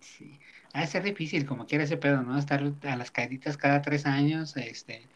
Sí. 0.01 0.39
Ha 0.77 0.81
de 0.81 0.87
ser 0.89 1.03
difícil, 1.03 1.47
como 1.47 1.65
quiera 1.65 1.85
ese 1.85 1.97
pedo, 1.97 2.21
¿no? 2.21 2.37
Estar 2.37 2.63
a 2.83 2.97
las 2.97 3.11
caíditas 3.11 3.57
cada 3.57 3.81
tres 3.81 4.05
años, 4.05 4.59
este, 4.59 5.09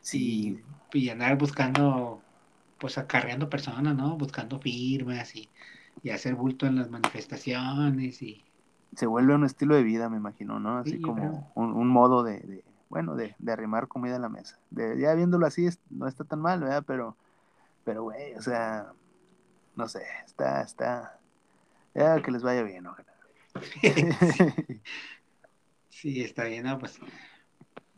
sí. 0.00 0.62
y, 0.92 1.08
andar 1.08 1.36
buscando, 1.36 2.22
pues 2.78 2.98
acarreando 2.98 3.50
personas, 3.50 3.96
¿no? 3.96 4.16
Buscando 4.16 4.60
firmas 4.60 5.34
y, 5.34 5.50
y 6.04 6.10
hacer 6.10 6.36
bulto 6.36 6.66
en 6.66 6.76
las 6.76 6.88
manifestaciones 6.88 8.22
y... 8.22 8.44
Se 8.94 9.06
vuelve 9.06 9.34
un 9.34 9.44
estilo 9.44 9.74
de 9.74 9.82
vida, 9.82 10.08
me 10.08 10.18
imagino, 10.18 10.60
¿no? 10.60 10.78
Así 10.78 11.00
como 11.00 11.50
un, 11.56 11.72
un, 11.72 11.88
modo 11.88 12.22
de, 12.22 12.62
bueno, 12.88 13.16
de, 13.16 13.34
de, 13.40 13.52
arrimar 13.52 13.88
comida 13.88 14.14
a 14.14 14.20
la 14.20 14.28
mesa. 14.28 14.60
De, 14.70 15.00
ya 15.00 15.14
viéndolo 15.14 15.46
así, 15.46 15.68
no 15.90 16.06
está 16.06 16.22
tan 16.22 16.40
mal, 16.40 16.60
¿verdad? 16.60 16.84
Pero, 16.86 17.16
pero, 17.84 18.04
güey, 18.04 18.34
o 18.34 18.42
sea, 18.42 18.92
no 19.74 19.88
sé, 19.88 20.04
está, 20.24 20.62
está, 20.62 21.18
ya 21.92 22.22
que 22.22 22.30
les 22.30 22.44
vaya 22.44 22.62
bien, 22.62 22.86
ojalá. 22.86 23.11
sí. 25.88 26.22
está 26.22 26.44
bien, 26.44 26.64
¿no? 26.64 26.78
Pues, 26.78 26.98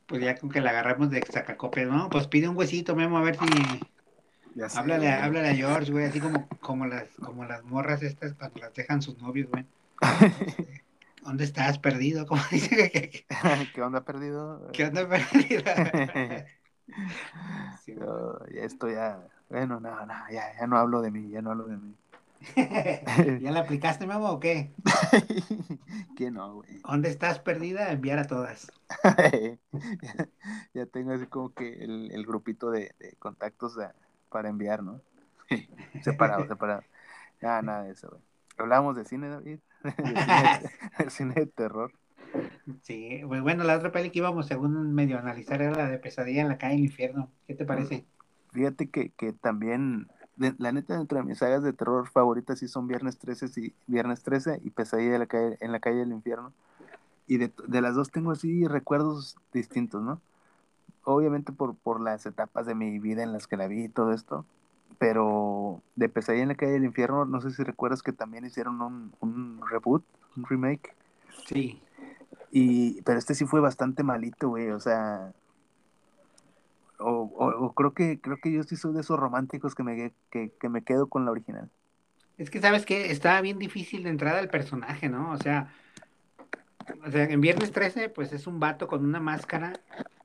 pues 0.06 0.22
ya 0.22 0.36
con 0.36 0.50
que 0.50 0.60
la 0.60 0.70
agarramos 0.70 1.10
de 1.10 1.22
sacacopias, 1.22 1.88
¿no? 1.88 2.08
Pues 2.10 2.26
pide 2.26 2.48
un 2.48 2.56
huesito, 2.56 2.94
Memo, 2.96 3.18
a 3.18 3.22
ver 3.22 3.36
si... 3.36 3.46
háblale, 4.76 5.08
háblale 5.10 5.48
a 5.50 5.54
George, 5.54 5.92
güey, 5.92 6.06
así 6.06 6.20
como, 6.20 6.48
como, 6.60 6.86
las, 6.86 7.08
como 7.22 7.44
las 7.44 7.64
morras 7.64 8.02
estas 8.02 8.34
cuando 8.34 8.60
las 8.60 8.74
dejan 8.74 9.02
sus 9.02 9.18
novios, 9.18 9.48
güey. 9.50 9.66
¿Dónde 11.24 11.44
estás 11.44 11.78
perdido? 11.78 12.26
Como 12.28 12.42
dice 12.50 12.90
que, 12.90 13.26
¿Qué 13.74 13.82
onda 13.82 14.04
perdido? 14.04 14.68
¿Qué 14.72 14.84
onda 14.84 15.08
perdido? 15.08 15.64
sí, 17.82 17.94
esto 18.52 18.90
ya, 18.90 19.26
bueno, 19.48 19.80
no, 19.80 20.04
no, 20.04 20.14
ya, 20.30 20.54
ya 20.58 20.66
no 20.66 20.76
hablo 20.76 21.00
de 21.00 21.10
mí, 21.10 21.30
ya 21.30 21.40
no 21.40 21.52
hablo 21.52 21.64
de 21.64 21.78
mí. 21.78 21.96
¿Ya 22.56 23.50
la 23.50 23.60
aplicaste, 23.60 24.06
Memo, 24.06 24.30
o 24.30 24.40
qué? 24.40 24.72
que 26.16 26.30
no, 26.30 26.56
güey. 26.56 26.80
¿Dónde 26.82 27.08
estás 27.08 27.38
perdida? 27.38 27.90
Enviar 27.90 28.18
a 28.18 28.26
todas. 28.26 28.70
ya, 30.74 30.86
tengo 30.86 31.12
así 31.12 31.26
como 31.26 31.54
que 31.54 31.84
el, 31.84 32.24
grupito 32.26 32.70
de, 32.70 32.94
contactos 33.18 33.78
para 34.28 34.48
enviar, 34.48 34.82
¿no? 34.82 35.00
separado, 36.02 36.46
separado. 36.46 36.82
Ya, 37.40 37.62
nada 37.62 37.84
de 37.84 37.92
eso, 37.92 38.08
güey. 38.10 38.22
Hablábamos 38.56 38.96
de 38.96 39.04
cine, 39.04 39.28
David. 39.28 39.58
De 39.82 41.10
cine, 41.10 41.34
de 41.34 41.46
terror. 41.46 41.92
Sí, 42.82 43.20
pues 43.26 43.42
bueno, 43.42 43.64
la 43.64 43.76
otra 43.76 43.92
peli 43.92 44.10
que 44.10 44.20
íbamos 44.20 44.46
según 44.46 44.94
medio 44.94 45.18
analizar 45.18 45.60
era 45.60 45.72
la 45.72 45.88
de 45.88 45.98
Pesadilla 45.98 46.42
en 46.42 46.48
la 46.48 46.58
calle 46.58 46.74
del 46.74 46.84
infierno. 46.84 47.30
¿Qué 47.46 47.54
te 47.54 47.64
parece? 47.64 48.04
Fíjate 48.52 48.88
que, 48.88 49.10
que 49.10 49.32
también 49.32 50.08
la 50.36 50.72
neta, 50.72 50.98
dentro 50.98 51.18
de 51.18 51.24
mis 51.24 51.38
sagas 51.38 51.62
de 51.62 51.72
terror 51.72 52.08
favoritas 52.08 52.58
sí 52.58 52.68
son 52.68 52.88
Viernes 52.88 53.18
13 53.18 53.60
y 53.60 53.74
Viernes 53.86 54.22
13 54.22 54.60
y 54.64 54.70
Pesadilla 54.70 55.18
la 55.18 55.26
calle, 55.26 55.56
en 55.60 55.72
la 55.72 55.80
calle 55.80 55.98
del 55.98 56.12
infierno. 56.12 56.52
Y 57.26 57.38
de, 57.38 57.52
las 57.68 57.94
dos 57.94 58.10
tengo 58.10 58.32
así 58.32 58.66
recuerdos 58.66 59.36
distintos, 59.52 60.02
¿no? 60.02 60.20
Obviamente 61.04 61.52
por, 61.52 61.74
por 61.74 62.00
las 62.00 62.26
etapas 62.26 62.66
de 62.66 62.74
mi 62.74 62.98
vida 62.98 63.22
en 63.22 63.32
las 63.32 63.46
que 63.46 63.56
la 63.56 63.68
vi 63.68 63.84
y 63.84 63.88
todo 63.88 64.12
esto. 64.12 64.44
Pero 64.98 65.80
de 65.96 66.08
Pesadilla 66.08 66.42
en 66.42 66.48
la 66.48 66.54
calle 66.54 66.72
del 66.72 66.84
infierno, 66.84 67.24
no 67.24 67.40
sé 67.40 67.50
si 67.50 67.62
recuerdas 67.62 68.02
que 68.02 68.12
también 68.12 68.44
hicieron 68.44 68.80
un, 68.80 69.12
un 69.20 69.60
reboot, 69.68 70.04
un 70.36 70.44
remake. 70.44 70.94
Sí. 71.46 71.80
Y, 72.50 73.02
pero 73.02 73.18
este 73.18 73.34
sí 73.34 73.46
fue 73.46 73.60
bastante 73.60 74.02
malito, 74.02 74.50
güey. 74.50 74.70
O 74.70 74.80
sea, 74.80 75.32
o, 76.98 77.72
creo 77.74 77.92
que 77.94 78.20
creo 78.20 78.38
que 78.38 78.52
yo 78.52 78.62
sí 78.62 78.76
soy 78.76 78.94
de 78.94 79.00
esos 79.00 79.18
románticos 79.18 79.74
que 79.74 79.82
me, 79.82 80.12
que, 80.30 80.68
me 80.68 80.82
quedo 80.82 81.08
con 81.08 81.24
la 81.24 81.30
original. 81.30 81.70
Es 82.38 82.50
que 82.50 82.60
sabes 82.60 82.84
que 82.84 83.10
estaba 83.10 83.40
bien 83.40 83.58
difícil 83.58 84.04
de 84.04 84.10
entrada 84.10 84.40
el 84.40 84.48
personaje, 84.48 85.08
¿no? 85.08 85.30
O 85.30 85.36
sea, 85.38 85.72
o 87.06 87.10
sea, 87.10 87.24
en 87.24 87.40
Viernes 87.40 87.72
13, 87.72 88.08
pues 88.08 88.32
es 88.32 88.46
un 88.46 88.60
vato 88.60 88.88
con 88.88 89.04
una 89.04 89.20
máscara. 89.20 89.72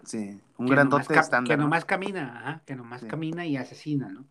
Sí, 0.04 0.42
un 0.58 0.68
grandote 0.68 1.18
estándar. 1.18 1.56
Que 1.56 1.62
nomás 1.62 1.86
camina, 1.86 2.40
ajá, 2.40 2.62
que 2.66 2.76
nomás 2.76 3.04
camina 3.06 3.46
y 3.46 3.58
asesina, 3.58 4.10
¿no? 4.10 4.26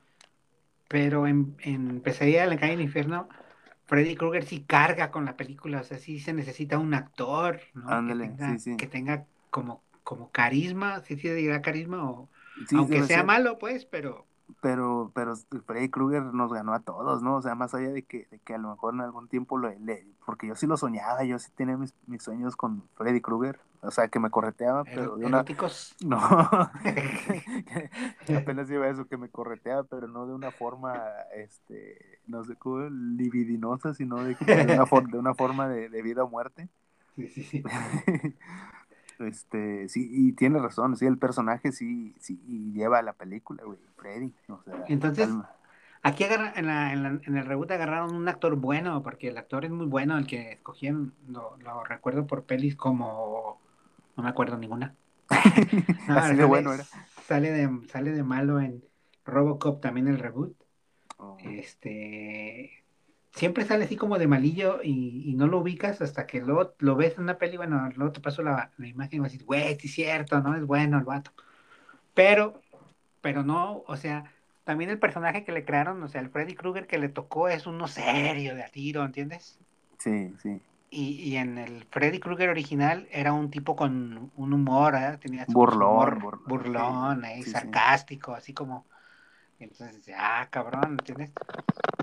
Pero 0.89 1.27
en, 1.27 1.57
en 1.61 2.01
Pesadilla 2.01 2.43
de 2.43 2.49
la 2.49 2.57
calle 2.57 2.73
del 2.73 2.81
infierno, 2.83 3.29
Freddy 3.87 4.17
Krueger 4.17 4.45
sí 4.45 4.65
carga 4.67 5.11
con 5.11 5.25
la 5.25 5.37
película, 5.37 5.81
o 5.81 5.85
sea, 5.85 5.99
sí 5.99 6.19
se 6.19 6.33
necesita 6.33 6.79
un 6.79 6.95
actor, 6.95 7.61
¿no? 7.75 7.89
Ándale, 7.89 8.25
que, 8.25 8.31
tenga, 8.37 8.53
sí, 8.53 8.59
sí. 8.59 8.77
que 8.77 8.87
tenga 8.87 9.25
como 9.51 9.83
como 10.09 10.31
carisma, 10.31 11.03
sí 11.03 11.19
sí 11.19 11.29
dirá 11.29 11.61
carisma 11.61 12.11
o 12.11 12.31
aunque 12.75 13.03
sea 13.03 13.25
malo, 13.25 13.59
pues, 13.59 13.85
pero 13.85 14.25
pero 14.63 15.13
pero 15.15 15.35
Freddy 15.67 15.91
Krueger 15.91 16.23
nos 16.33 16.51
ganó 16.51 16.73
a 16.73 16.81
todos, 16.81 17.23
¿no? 17.23 17.37
O 17.37 17.43
sea, 17.43 17.55
más 17.55 17.75
allá 17.75 17.91
de 17.91 18.05
que, 18.05 18.27
de 18.31 18.39
que 18.39 18.55
a 18.55 18.59
lo 18.59 18.71
mejor 18.71 18.95
en 18.95 19.03
algún 19.03 19.29
tiempo 19.29 19.59
lo 19.59 19.69
le, 19.69 20.07
porque 20.25 20.47
yo 20.47 20.55
sí 20.55 20.67
lo 20.67 20.79
soñaba, 20.79 21.25
yo 21.25 21.39
sí 21.39 21.51
tenía 21.55 21.77
mis, 21.77 21.93
mis 22.07 22.23
sueños 22.23 22.57
con 22.57 22.89
Freddy 22.95 23.21
Krueger, 23.21 23.61
o 23.83 23.91
sea, 23.91 24.09
que 24.09 24.19
me 24.19 24.31
correteaba, 24.31 24.85
pero 24.85 25.17
de 25.17 25.27
una 25.27 25.45
no. 26.07 26.19
Apenas 28.35 28.71
iba 28.71 28.89
eso 28.89 29.07
que 29.09 29.19
me 29.19 29.29
correteaba, 29.29 29.85
pero 29.85 30.09
no 30.09 30.27
de 30.27 30.33
una 30.33 30.53
forma 30.53 30.95
este, 31.37 32.23
no 32.27 32.45
sé 32.45 32.57
cómo 32.57 32.89
libidinosa, 32.89 33.93
sino 33.93 34.25
de, 34.25 34.37
de 34.37 34.73
una, 34.73 34.87
de 35.07 35.19
una 35.19 35.35
forma 35.35 35.69
de, 35.69 35.91
de 35.91 36.01
vida 36.01 36.25
o 36.25 36.31
muerte. 36.31 36.71
Sí, 37.15 37.29
sí, 37.29 37.43
sí. 37.43 37.63
Este, 39.21 39.89
sí, 39.89 40.09
y 40.11 40.33
tiene 40.33 40.59
razón, 40.59 40.97
sí, 40.97 41.07
el 41.07 41.19
personaje 41.19 41.73
sí, 41.73 42.15
sí 42.21 42.39
lleva 42.73 42.99
a 42.99 43.03
la 43.03 43.13
película, 43.13 43.65
güey, 43.65 43.79
Freddy. 43.97 44.33
Entonces, 44.87 45.29
aquí 46.03 46.25
agarra, 46.25 46.53
en, 46.57 46.67
la, 46.67 46.93
en, 46.93 47.03
la, 47.03 47.09
en, 47.09 47.37
el 47.37 47.45
reboot 47.45 47.71
agarraron 47.71 48.15
un 48.15 48.29
actor 48.29 48.57
bueno, 48.57 49.03
porque 49.03 49.29
el 49.29 49.39
actor 49.39 49.65
es 49.65 49.71
muy 49.71 49.87
bueno, 49.87 50.17
el 50.17 50.27
que 50.27 50.53
escogieron, 50.53 51.15
lo, 51.29 51.57
lo 51.59 51.85
recuerdo 51.85 52.27
por 52.27 52.45
pelis 52.45 52.77
como, 52.77 53.61
no 54.17 54.23
me 54.23 54.29
acuerdo 54.29 54.57
ninguna. 54.57 54.95
Así 56.09 56.37
de 56.37 56.45
bueno 56.45 56.73
era. 56.73 56.85
Sale 57.27 57.51
de, 57.51 57.87
sale 57.89 58.13
de 58.13 58.23
malo 58.23 58.61
en 58.61 58.83
Robocop 59.25 59.81
también 59.81 60.09
el 60.09 60.19
reboot. 60.19 60.57
Oh. 61.19 61.37
Este, 61.41 62.85
siempre 63.39 63.65
sale 63.65 63.85
así 63.85 63.97
como 63.97 64.19
de 64.19 64.27
malillo 64.27 64.81
y, 64.83 65.33
no 65.37 65.47
lo 65.47 65.59
ubicas 65.59 66.03
hasta 66.03 66.27
que 66.27 66.41
luego 66.41 66.75
lo 66.79 66.97
ves 66.97 67.15
en 67.15 67.23
una 67.23 67.39
peli, 67.39 67.57
bueno, 67.57 67.89
luego 67.95 68.13
te 68.13 68.21
paso 68.21 68.43
la, 68.43 68.73
imagen 68.79 69.19
y 69.19 69.21
vas 69.21 69.31
a 69.31 69.33
decir, 69.33 69.47
güey, 69.47 69.79
sí 69.79 69.87
es 69.87 69.95
cierto, 69.95 70.41
¿no? 70.41 70.57
Es 70.57 70.67
bueno 70.67 70.99
el 70.99 71.05
vato. 71.05 71.31
Pero, 72.15 72.61
pero 73.21 73.45
no, 73.45 73.85
o 73.87 73.97
sea, 73.97 74.25
también 74.65 74.91
el 74.91 74.99
personaje 74.99 75.45
que 75.45 75.53
le 75.53 75.65
crearon, 75.65 76.03
o 76.03 76.09
sea, 76.09 76.21
el 76.21 76.31
Freddy 76.31 76.55
Krueger 76.55 76.89
que 76.89 76.99
le 76.99 77.09
tocó 77.09 77.49
es 77.49 77.67
uno 77.67 77.87
serio 77.87 78.57
de 78.57 78.65
a 78.65 78.69
tiro, 78.69 79.05
¿entiendes? 79.05 79.61
Sí, 79.99 80.35
sí. 80.43 80.61
Y, 80.91 81.21
y 81.23 81.37
en 81.37 81.59
el 81.59 81.85
Freddy 81.91 82.19
Krueger 82.19 82.49
original 82.49 83.07
era 83.13 83.33
un 83.33 83.51
tipo 83.51 83.77
con 83.77 84.33
un 84.35 84.53
humor, 84.53 84.97
¿eh? 84.97 85.17
tenía 85.21 85.45
burlón, 85.47 86.19
burlón, 86.47 87.23
sarcástico, 87.45 88.35
así 88.35 88.53
como 88.53 88.87
entonces, 89.61 90.15
ah, 90.17 90.47
cabrón, 90.51 90.93
¿entiendes? 90.93 91.33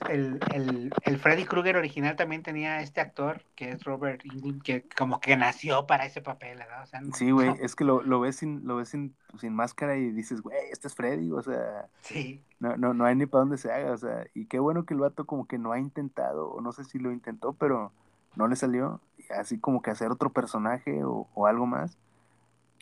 El, 0.09 0.39
el, 0.53 0.93
el 1.03 1.17
Freddy 1.17 1.45
Krueger 1.45 1.77
original 1.77 2.15
también 2.15 2.43
tenía 2.43 2.81
este 2.81 3.01
actor, 3.01 3.41
que 3.55 3.71
es 3.71 3.83
Robert 3.85 4.21
Englund, 4.25 4.61
que 4.61 4.85
como 4.95 5.19
que 5.19 5.37
nació 5.37 5.87
para 5.87 6.05
ese 6.05 6.21
papel, 6.21 6.57
¿verdad? 6.57 6.83
O 6.83 6.85
sea, 6.85 7.01
sí, 7.13 7.31
güey, 7.31 7.53
es 7.61 7.75
que 7.75 7.85
lo, 7.85 8.03
lo, 8.03 8.19
ves, 8.19 8.35
sin, 8.35 8.67
lo 8.67 8.75
ves 8.75 8.89
sin, 8.89 9.15
sin 9.39 9.53
máscara 9.53 9.95
y 9.95 10.11
dices, 10.11 10.41
güey, 10.41 10.57
este 10.71 10.87
es 10.87 10.95
Freddy, 10.95 11.31
o 11.31 11.41
sea, 11.41 11.87
sí. 12.01 12.43
no, 12.59 12.75
no, 12.75 12.93
no 12.93 13.05
hay 13.05 13.15
ni 13.15 13.25
para 13.25 13.41
dónde 13.41 13.57
se 13.57 13.71
haga, 13.71 13.93
o 13.93 13.97
sea, 13.97 14.25
y 14.33 14.45
qué 14.45 14.59
bueno 14.59 14.85
que 14.85 14.93
el 14.93 14.99
vato 14.99 15.25
como 15.25 15.47
que 15.47 15.57
no 15.57 15.71
ha 15.71 15.79
intentado, 15.79 16.49
o 16.49 16.61
no 16.61 16.71
sé 16.73 16.83
si 16.83 16.99
lo 16.99 17.11
intentó, 17.11 17.53
pero 17.53 17.91
no 18.35 18.47
le 18.47 18.57
salió, 18.57 18.99
así 19.29 19.57
como 19.59 19.81
que 19.81 19.91
hacer 19.91 20.11
otro 20.11 20.29
personaje 20.29 21.03
o, 21.03 21.27
o 21.33 21.47
algo 21.47 21.65
más, 21.65 21.97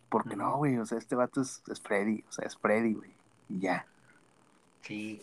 porque 0.09 0.35
no, 0.35 0.57
güey, 0.57 0.77
o 0.77 0.85
sea, 0.85 0.97
este 0.97 1.15
vato 1.15 1.41
es, 1.41 1.63
es 1.71 1.79
Freddy, 1.79 2.23
o 2.27 2.31
sea, 2.31 2.45
es 2.45 2.57
Freddy, 2.57 2.93
güey, 2.93 3.13
y 3.49 3.59
ya. 3.59 3.85
Sí. 4.83 5.21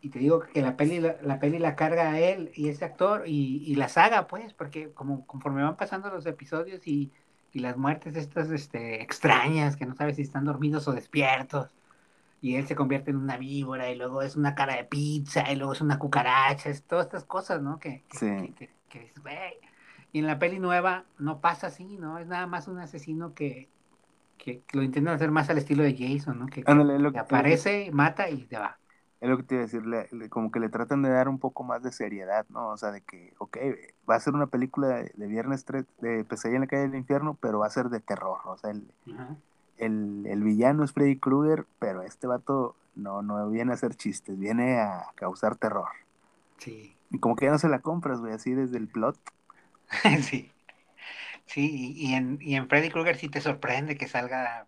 Y 0.00 0.10
te 0.10 0.20
digo 0.20 0.40
que 0.40 0.62
la 0.62 0.76
peli, 0.76 1.00
la, 1.00 1.40
peli 1.40 1.58
la 1.58 1.74
carga 1.74 2.12
a 2.12 2.20
él 2.20 2.52
y 2.54 2.68
ese 2.68 2.84
actor 2.84 3.24
y, 3.26 3.64
y, 3.66 3.74
la 3.74 3.88
saga, 3.88 4.28
pues, 4.28 4.52
porque 4.52 4.92
como 4.92 5.26
conforme 5.26 5.62
van 5.62 5.76
pasando 5.76 6.08
los 6.08 6.24
episodios 6.26 6.86
y, 6.86 7.10
y 7.52 7.58
las 7.58 7.76
muertes 7.76 8.14
estas 8.14 8.50
este, 8.50 9.02
extrañas, 9.02 9.76
que 9.76 9.86
no 9.86 9.96
sabes 9.96 10.16
si 10.16 10.22
están 10.22 10.44
dormidos 10.44 10.86
o 10.86 10.92
despiertos, 10.92 11.74
y 12.40 12.54
él 12.54 12.68
se 12.68 12.76
convierte 12.76 13.10
en 13.10 13.16
una 13.16 13.36
víbora 13.36 13.90
y 13.90 13.96
luego 13.96 14.22
es 14.22 14.36
una 14.36 14.54
cara 14.54 14.76
de 14.76 14.84
pizza 14.84 15.50
y 15.50 15.56
luego 15.56 15.72
es 15.72 15.80
una 15.80 15.98
cucaracha, 15.98 16.70
es 16.70 16.84
todas 16.84 17.06
estas 17.06 17.24
cosas, 17.24 17.60
¿no? 17.60 17.80
Que, 17.80 18.04
sí. 18.12 18.54
que, 18.88 19.12
Y 20.12 20.20
en 20.20 20.26
la 20.28 20.38
peli 20.38 20.60
nueva 20.60 21.04
no 21.18 21.40
pasa 21.40 21.66
así, 21.66 21.96
¿no? 21.96 22.18
Es 22.18 22.28
nada 22.28 22.46
más 22.46 22.68
un 22.68 22.78
asesino 22.78 23.34
que, 23.34 23.68
que 24.36 24.62
lo 24.72 24.84
intentan 24.84 25.14
hacer 25.14 25.32
más 25.32 25.50
al 25.50 25.58
estilo 25.58 25.82
de 25.82 25.96
Jason, 25.96 26.38
¿no? 26.38 26.46
Que, 26.46 26.62
lo, 26.62 27.12
que 27.12 27.18
aparece, 27.18 27.90
mata 27.92 28.30
y 28.30 28.44
te 28.44 28.56
va 28.56 28.78
es 29.20 29.28
lo 29.28 29.36
que 29.36 29.42
te 29.42 29.54
iba 29.56 29.64
a 29.64 29.66
decir, 29.66 30.30
como 30.30 30.52
que 30.52 30.60
le 30.60 30.68
tratan 30.68 31.02
de 31.02 31.10
dar 31.10 31.28
un 31.28 31.38
poco 31.38 31.64
más 31.64 31.82
de 31.82 31.90
seriedad, 31.90 32.46
¿no? 32.50 32.68
O 32.68 32.76
sea, 32.76 32.92
de 32.92 33.00
que, 33.00 33.34
ok, 33.38 33.56
va 34.08 34.14
a 34.14 34.20
ser 34.20 34.34
una 34.34 34.46
película 34.46 34.88
de, 34.88 35.26
Viernes 35.26 35.64
3, 35.64 35.84
de 36.00 36.24
Pesadilla 36.24 36.56
en 36.56 36.60
la 36.62 36.66
calle 36.68 36.82
del 36.82 36.94
infierno, 36.94 37.36
pero 37.40 37.58
va 37.58 37.66
a 37.66 37.70
ser 37.70 37.88
de 37.88 38.00
terror, 38.00 38.38
o 38.44 38.56
sea, 38.56 38.70
el, 38.70 40.26
el, 40.26 40.42
villano 40.42 40.84
es 40.84 40.92
Freddy 40.92 41.18
Krueger, 41.18 41.66
pero 41.78 42.02
este 42.02 42.26
vato 42.26 42.76
no, 42.94 43.22
no 43.22 43.48
viene 43.50 43.72
a 43.72 43.74
hacer 43.74 43.94
chistes, 43.96 44.38
viene 44.38 44.80
a 44.80 45.06
causar 45.16 45.56
terror. 45.56 45.88
Sí. 46.58 46.94
Y 47.10 47.18
como 47.18 47.36
que 47.36 47.46
ya 47.46 47.52
no 47.52 47.58
se 47.58 47.68
la 47.68 47.80
compras, 47.80 48.20
güey, 48.20 48.32
así 48.32 48.52
desde 48.52 48.78
el 48.78 48.88
plot. 48.88 49.18
sí. 50.22 50.52
Sí, 51.46 51.94
y 51.96 52.12
en, 52.12 52.38
y 52.40 52.56
en 52.56 52.68
Freddy 52.68 52.90
Krueger 52.90 53.16
sí 53.16 53.28
te 53.28 53.40
sorprende 53.40 53.96
que 53.96 54.06
salga 54.06 54.66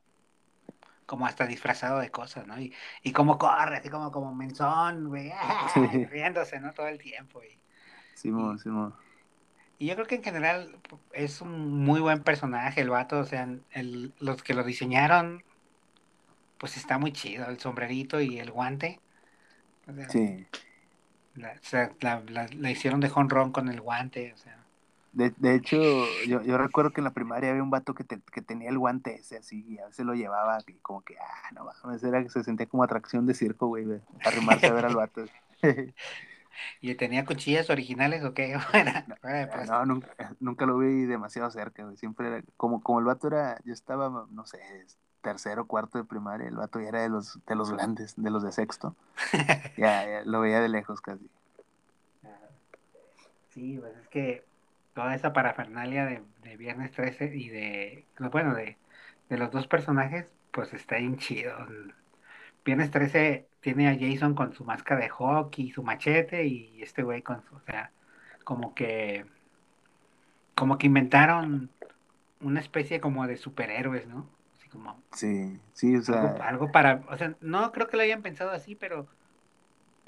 como 1.10 1.26
hasta 1.26 1.44
disfrazado 1.44 1.98
de 1.98 2.12
cosas, 2.12 2.46
¿no? 2.46 2.60
Y, 2.60 2.72
y 3.02 3.10
como 3.10 3.36
corre, 3.36 3.78
así 3.78 3.88
como, 3.88 4.12
como 4.12 4.32
menzón, 4.32 5.08
güey, 5.08 5.32
riéndose, 6.08 6.60
¿no? 6.60 6.72
Todo 6.72 6.86
el 6.86 6.98
tiempo. 6.98 7.42
Y, 7.42 7.58
Simón, 8.14 8.60
Simón. 8.60 8.94
Y 9.76 9.86
yo 9.86 9.96
creo 9.96 10.06
que 10.06 10.14
en 10.14 10.22
general 10.22 10.78
es 11.10 11.40
un 11.40 11.82
muy 11.82 11.98
buen 11.98 12.22
personaje 12.22 12.80
el 12.80 12.90
vato, 12.90 13.18
o 13.18 13.24
sea, 13.24 13.48
el, 13.72 14.14
los 14.20 14.44
que 14.44 14.54
lo 14.54 14.62
diseñaron, 14.62 15.42
pues 16.58 16.76
está 16.76 16.96
muy 16.96 17.10
chido, 17.10 17.48
el 17.48 17.58
sombrerito 17.58 18.20
y 18.20 18.38
el 18.38 18.52
guante. 18.52 19.00
sí. 20.10 20.46
La, 21.34 21.54
o 21.54 21.64
sea, 21.64 21.90
la, 22.00 22.22
la, 22.28 22.70
hicieron 22.70 23.00
de 23.00 23.10
honrón 23.12 23.50
con 23.50 23.68
el 23.68 23.80
guante, 23.80 24.32
o 24.32 24.36
sea. 24.36 24.59
De, 25.12 25.32
de 25.36 25.54
hecho, 25.56 25.76
yo, 26.28 26.40
yo, 26.42 26.56
recuerdo 26.56 26.92
que 26.92 27.00
en 27.00 27.04
la 27.04 27.12
primaria 27.12 27.50
había 27.50 27.62
un 27.62 27.70
vato 27.70 27.94
que, 27.94 28.04
que 28.04 28.42
tenía 28.42 28.68
el 28.68 28.78
guante 28.78 29.16
ese 29.16 29.38
así, 29.38 29.64
y 29.66 29.78
a 29.78 29.86
veces 29.86 30.06
lo 30.06 30.14
llevaba 30.14 30.58
y 30.66 30.74
como 30.74 31.02
que, 31.02 31.18
ah, 31.18 31.50
no 31.52 31.64
mames, 31.64 32.02
era 32.04 32.22
que 32.22 32.30
se 32.30 32.44
sentía 32.44 32.66
como 32.66 32.84
atracción 32.84 33.26
de 33.26 33.34
circo, 33.34 33.66
güey, 33.66 33.86
arrimarse 34.24 34.66
a 34.66 34.72
ver 34.72 34.86
al 34.86 34.94
vato. 34.94 35.24
¿Y 36.80 36.94
tenía 36.94 37.24
cuchillas 37.24 37.70
originales 37.70 38.24
o 38.24 38.34
qué? 38.34 38.56
no, 39.66 39.86
nunca, 39.86 40.34
nunca, 40.40 40.66
lo 40.66 40.78
vi 40.78 41.04
demasiado 41.04 41.50
cerca, 41.50 41.84
güey, 41.84 41.96
siempre 41.96 42.28
era, 42.28 42.42
como, 42.56 42.82
como 42.82 43.00
el 43.00 43.06
vato 43.06 43.28
era, 43.28 43.58
yo 43.64 43.72
estaba, 43.72 44.26
no 44.30 44.46
sé, 44.46 44.58
tercero, 45.22 45.66
cuarto 45.66 45.98
de 45.98 46.04
primaria, 46.04 46.48
el 46.48 46.56
vato 46.56 46.80
ya 46.80 46.88
era 46.88 47.02
de 47.02 47.08
los, 47.08 47.38
de 47.46 47.54
los 47.54 47.70
grandes, 47.70 48.14
de 48.16 48.30
los 48.30 48.42
de 48.42 48.52
sexto, 48.52 48.94
ya, 49.76 50.08
ya 50.08 50.22
lo 50.24 50.40
veía 50.40 50.60
de 50.60 50.68
lejos 50.68 51.00
casi. 51.00 51.28
Sí, 53.50 53.78
pues 53.80 53.96
es 53.96 54.08
que 54.08 54.44
toda 54.94 55.14
esa 55.14 55.32
parafernalia 55.32 56.06
de, 56.06 56.22
Viernes 56.56 56.90
13 56.92 57.36
y 57.36 57.48
de, 57.48 58.06
bueno, 58.30 58.54
de, 58.54 58.76
los 59.28 59.50
dos 59.50 59.66
personajes, 59.66 60.26
pues 60.50 60.74
está 60.74 60.96
bien 60.96 61.16
chido. 61.16 61.54
Viernes 62.64 62.90
13 62.90 63.46
tiene 63.60 63.88
a 63.88 63.96
Jason 63.98 64.34
con 64.34 64.52
su 64.52 64.64
máscara 64.64 65.00
de 65.00 65.08
hockey, 65.08 65.70
su 65.70 65.82
machete 65.82 66.44
y 66.44 66.82
este 66.82 67.02
güey 67.02 67.22
con 67.22 67.42
su, 67.42 67.54
o 67.54 67.60
sea, 67.60 67.92
como 68.44 68.74
que, 68.74 69.24
como 70.54 70.76
que 70.76 70.86
inventaron 70.86 71.70
una 72.40 72.60
especie 72.60 73.00
como 73.00 73.26
de 73.26 73.36
superhéroes, 73.36 74.06
¿no? 74.06 74.28
Así 74.58 74.68
como. 74.68 75.00
Sí, 75.12 75.58
sí, 75.72 75.96
o 75.96 76.02
sea. 76.02 76.36
algo 76.42 76.72
para, 76.72 77.02
o 77.08 77.16
sea, 77.16 77.34
no 77.40 77.72
creo 77.72 77.88
que 77.88 77.96
lo 77.96 78.02
hayan 78.02 78.22
pensado 78.22 78.50
así, 78.50 78.74
pero 78.74 79.06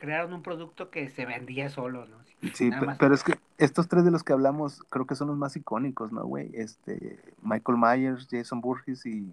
crearon 0.03 0.33
un 0.33 0.43
producto 0.43 0.91
que 0.91 1.09
se 1.11 1.27
vendía 1.27 1.69
solo, 1.69 2.07
¿no? 2.07 2.17
Sí, 2.55 2.73
pero 2.99 3.15
es 3.15 3.23
que 3.23 3.39
estos 3.57 3.87
tres 3.87 4.05
de 4.05 4.11
los 4.11 4.25
que 4.25 4.33
hablamos 4.33 4.83
creo 4.91 5.07
que 5.07 5.15
son 5.15 5.29
los 5.29 5.37
más 5.37 5.55
icónicos, 5.55 6.11
¿no, 6.11 6.25
güey? 6.25 6.51
Este, 6.55 7.21
Michael 7.41 7.79
Myers, 7.79 8.27
Jason 8.29 8.61
Burgess 8.61 9.07
y, 9.07 9.33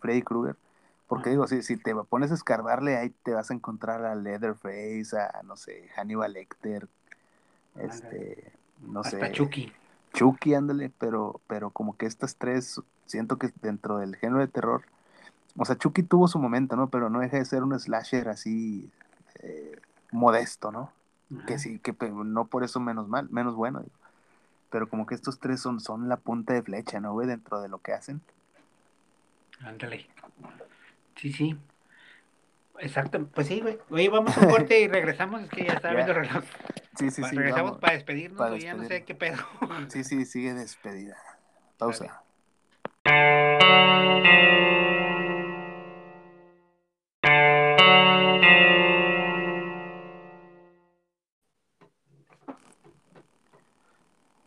Freddy 0.00 0.20
Krueger. 0.20 0.54
Porque 1.08 1.30
digo, 1.30 1.46
si, 1.46 1.62
si 1.62 1.78
te 1.78 1.94
pones 1.94 2.30
a 2.30 2.34
escarbarle, 2.34 2.98
ahí 2.98 3.10
te 3.22 3.32
vas 3.32 3.50
a 3.50 3.54
encontrar 3.54 4.04
a 4.04 4.14
Leatherface, 4.14 5.16
a, 5.16 5.42
no 5.44 5.56
sé, 5.56 5.88
Hannibal 5.96 6.34
Lecter, 6.34 6.86
este, 7.78 8.52
no 8.82 9.00
Hasta 9.00 9.18
sé. 9.18 9.32
Chucky. 9.32 9.72
Chucky, 10.12 10.52
ándale, 10.52 10.90
pero, 10.98 11.40
pero 11.46 11.70
como 11.70 11.96
que 11.96 12.04
estas 12.04 12.36
tres, 12.36 12.82
siento 13.06 13.38
que 13.38 13.50
dentro 13.62 13.96
del 13.96 14.16
género 14.16 14.40
de 14.40 14.48
terror, 14.48 14.82
o 15.56 15.64
sea, 15.64 15.78
Chucky 15.78 16.02
tuvo 16.02 16.28
su 16.28 16.38
momento, 16.38 16.76
¿no? 16.76 16.90
Pero 16.90 17.08
no 17.08 17.20
deja 17.20 17.38
de 17.38 17.46
ser 17.46 17.62
un 17.62 17.78
slasher 17.80 18.28
así, 18.28 18.90
eh, 19.38 19.80
modesto, 20.12 20.70
¿no? 20.70 20.92
Que 21.46 21.58
sí, 21.58 21.78
que 21.78 21.94
no 22.10 22.46
por 22.46 22.62
eso 22.62 22.78
menos 22.78 23.08
mal, 23.08 23.28
menos 23.30 23.54
bueno. 23.54 23.84
Pero 24.70 24.88
como 24.88 25.06
que 25.06 25.14
estos 25.14 25.38
tres 25.38 25.60
son, 25.60 25.80
son 25.80 26.08
la 26.08 26.16
punta 26.16 26.52
de 26.52 26.62
flecha, 26.62 27.00
¿no, 27.00 27.12
güey? 27.12 27.26
Dentro 27.26 27.60
de 27.60 27.68
lo 27.68 27.78
que 27.78 27.92
hacen. 27.92 28.20
Ándale. 29.60 30.06
Sí, 31.16 31.32
sí. 31.32 31.58
Exacto, 32.78 33.24
pues 33.34 33.46
sí, 33.46 33.60
güey. 33.60 33.78
Oye, 33.90 34.08
vamos 34.08 34.36
a 34.36 34.40
un 34.40 34.50
corte 34.50 34.80
y 34.80 34.88
regresamos, 34.88 35.42
es 35.42 35.50
que 35.50 35.64
ya 35.64 35.72
está 35.74 35.92
viendo 35.92 36.12
el 36.12 36.26
reloj. 36.26 36.44
Sí, 36.96 37.10
sí, 37.10 37.22
sí. 37.22 37.36
Regresamos 37.36 37.78
para 37.78 37.94
despedirnos, 37.94 38.62
ya 38.62 38.74
no 38.74 38.84
sé 38.84 39.04
qué 39.04 39.14
pedo. 39.14 39.38
Sí, 39.88 40.04
sí, 40.04 40.24
sigue 40.24 40.52
despedida. 40.52 41.16
Pausa. 41.78 42.22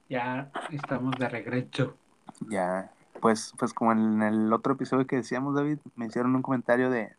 Ya 0.09 0.51
estamos 0.71 1.15
de 1.17 1.29
regreso. 1.29 1.97
Ya, 2.49 2.91
pues, 3.21 3.53
pues 3.57 3.73
como 3.73 3.91
en 3.91 4.21
el 4.21 4.53
otro 4.53 4.73
episodio 4.73 5.07
que 5.07 5.17
decíamos, 5.17 5.55
David, 5.55 5.79
me 5.95 6.05
hicieron 6.07 6.35
un 6.35 6.41
comentario 6.41 6.89
de, 6.89 7.15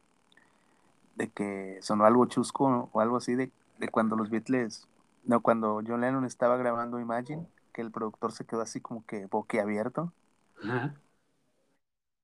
de 1.16 1.28
que 1.28 1.78
sonó 1.82 2.04
algo 2.04 2.26
chusco 2.26 2.88
o 2.92 3.00
algo 3.00 3.16
así 3.16 3.34
de, 3.34 3.50
de 3.78 3.88
cuando 3.88 4.16
los 4.16 4.30
Beatles, 4.30 4.86
no, 5.24 5.40
cuando 5.40 5.82
John 5.86 6.02
Lennon 6.02 6.24
estaba 6.24 6.56
grabando 6.56 7.00
Imagine, 7.00 7.46
que 7.72 7.82
el 7.82 7.90
productor 7.90 8.32
se 8.32 8.44
quedó 8.44 8.60
así 8.62 8.80
como 8.80 9.04
que 9.06 9.26
boquiabierto. 9.26 10.12
Ajá. 10.62 10.94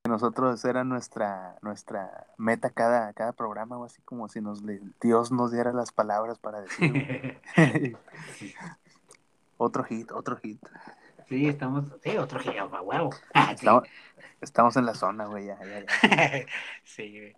Nosotros 0.09 0.64
era 0.64 0.82
nuestra, 0.82 1.59
nuestra 1.62 2.26
meta 2.36 2.70
cada, 2.70 3.12
cada 3.12 3.32
programa, 3.32 3.78
o 3.78 3.84
así 3.84 4.02
como 4.02 4.28
si 4.28 4.40
nos 4.40 4.62
Dios 5.01 5.30
nos 5.30 5.52
diera 5.52 5.72
las 5.72 5.93
palabras 5.93 6.39
para 6.39 6.60
decir. 6.60 7.40
Otro 9.64 9.84
hit, 9.84 10.10
otro 10.10 10.36
hit. 10.39 10.60
Sí, 11.28 11.47
estamos, 11.47 11.84
sí, 12.02 12.16
otro 12.16 12.40
hit, 12.40 12.55
huevo. 12.82 13.10
Ah, 13.32 13.55
estamos, 14.40 14.76
en 14.76 14.86
la 14.86 14.94
zona, 14.94 15.26
güey, 15.26 15.47
ya, 15.47 15.59
ya, 15.60 15.84
ya. 15.86 16.47
sí, 16.82 17.16
güey. 17.16 17.34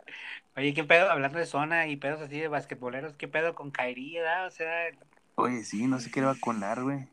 Oye, 0.57 0.73
¿qué 0.73 0.85
pedo? 0.85 1.11
Hablando 1.11 1.39
de 1.39 1.45
zona 1.45 1.87
y 1.87 1.97
pedos 1.97 2.23
así 2.23 2.41
de 2.41 2.49
basquetboleros, 2.49 3.13
¿qué 3.13 3.29
pedo 3.29 3.55
con 3.55 3.71
Kairi, 3.71 4.21
O 4.21 4.51
sea... 4.51 4.87
Oye, 5.35 5.65
sí, 5.65 5.87
no 5.87 6.01
se 6.01 6.11
quiere 6.11 6.29
vacunar, 6.29 6.83
güey. 6.83 7.11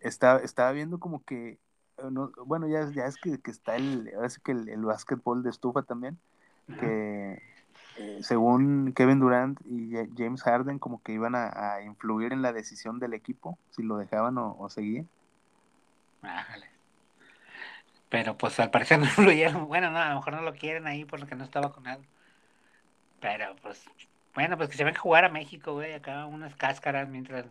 Estaba, 0.00 0.40
estaba 0.40 0.72
viendo 0.72 0.98
como 1.00 1.24
que, 1.24 1.52
eh, 1.96 2.02
bueno, 2.44 2.68
ya, 2.68 2.90
ya 2.90 3.06
es 3.06 3.16
que, 3.16 3.40
que 3.40 3.50
está 3.50 3.76
el, 3.76 4.12
ahora 4.14 4.28
sí 4.28 4.42
que 4.44 4.52
el, 4.52 4.68
el 4.68 4.84
básquetbol 4.84 5.42
de 5.42 5.48
estufa 5.48 5.84
también, 5.84 6.18
que 6.78 7.11
eh, 7.98 8.20
según 8.22 8.92
Kevin 8.94 9.20
Durant 9.20 9.60
y 9.64 9.92
James 10.16 10.42
Harden, 10.42 10.78
como 10.78 11.02
que 11.02 11.12
iban 11.12 11.34
a, 11.34 11.80
influir 11.84 12.32
en 12.32 12.42
la 12.42 12.52
decisión 12.52 12.98
del 12.98 13.14
equipo, 13.14 13.58
si 13.70 13.82
lo 13.82 13.96
dejaban 13.96 14.36
o, 14.38 14.68
seguían. 14.70 15.08
Pero 18.08 18.36
pues 18.38 18.58
al 18.60 18.70
parecer 18.70 18.98
no 18.98 19.04
influyeron. 19.04 19.68
Bueno, 19.68 19.90
no, 19.90 19.98
a 19.98 20.10
lo 20.10 20.16
mejor 20.16 20.34
no 20.34 20.42
lo 20.42 20.54
quieren 20.54 20.86
ahí 20.86 21.04
por 21.04 21.20
lo 21.20 21.26
que 21.26 21.34
no 21.34 21.44
está 21.44 21.60
vacunado. 21.60 22.02
Pero 23.20 23.54
pues, 23.62 23.84
bueno, 24.34 24.56
pues 24.56 24.68
que 24.68 24.76
se 24.76 24.84
ven 24.84 24.96
a 24.96 25.00
jugar 25.00 25.24
a 25.24 25.28
México, 25.28 25.74
güey, 25.74 25.92
acá 25.92 26.26
unas 26.26 26.56
cáscaras 26.56 27.08
mientras 27.08 27.46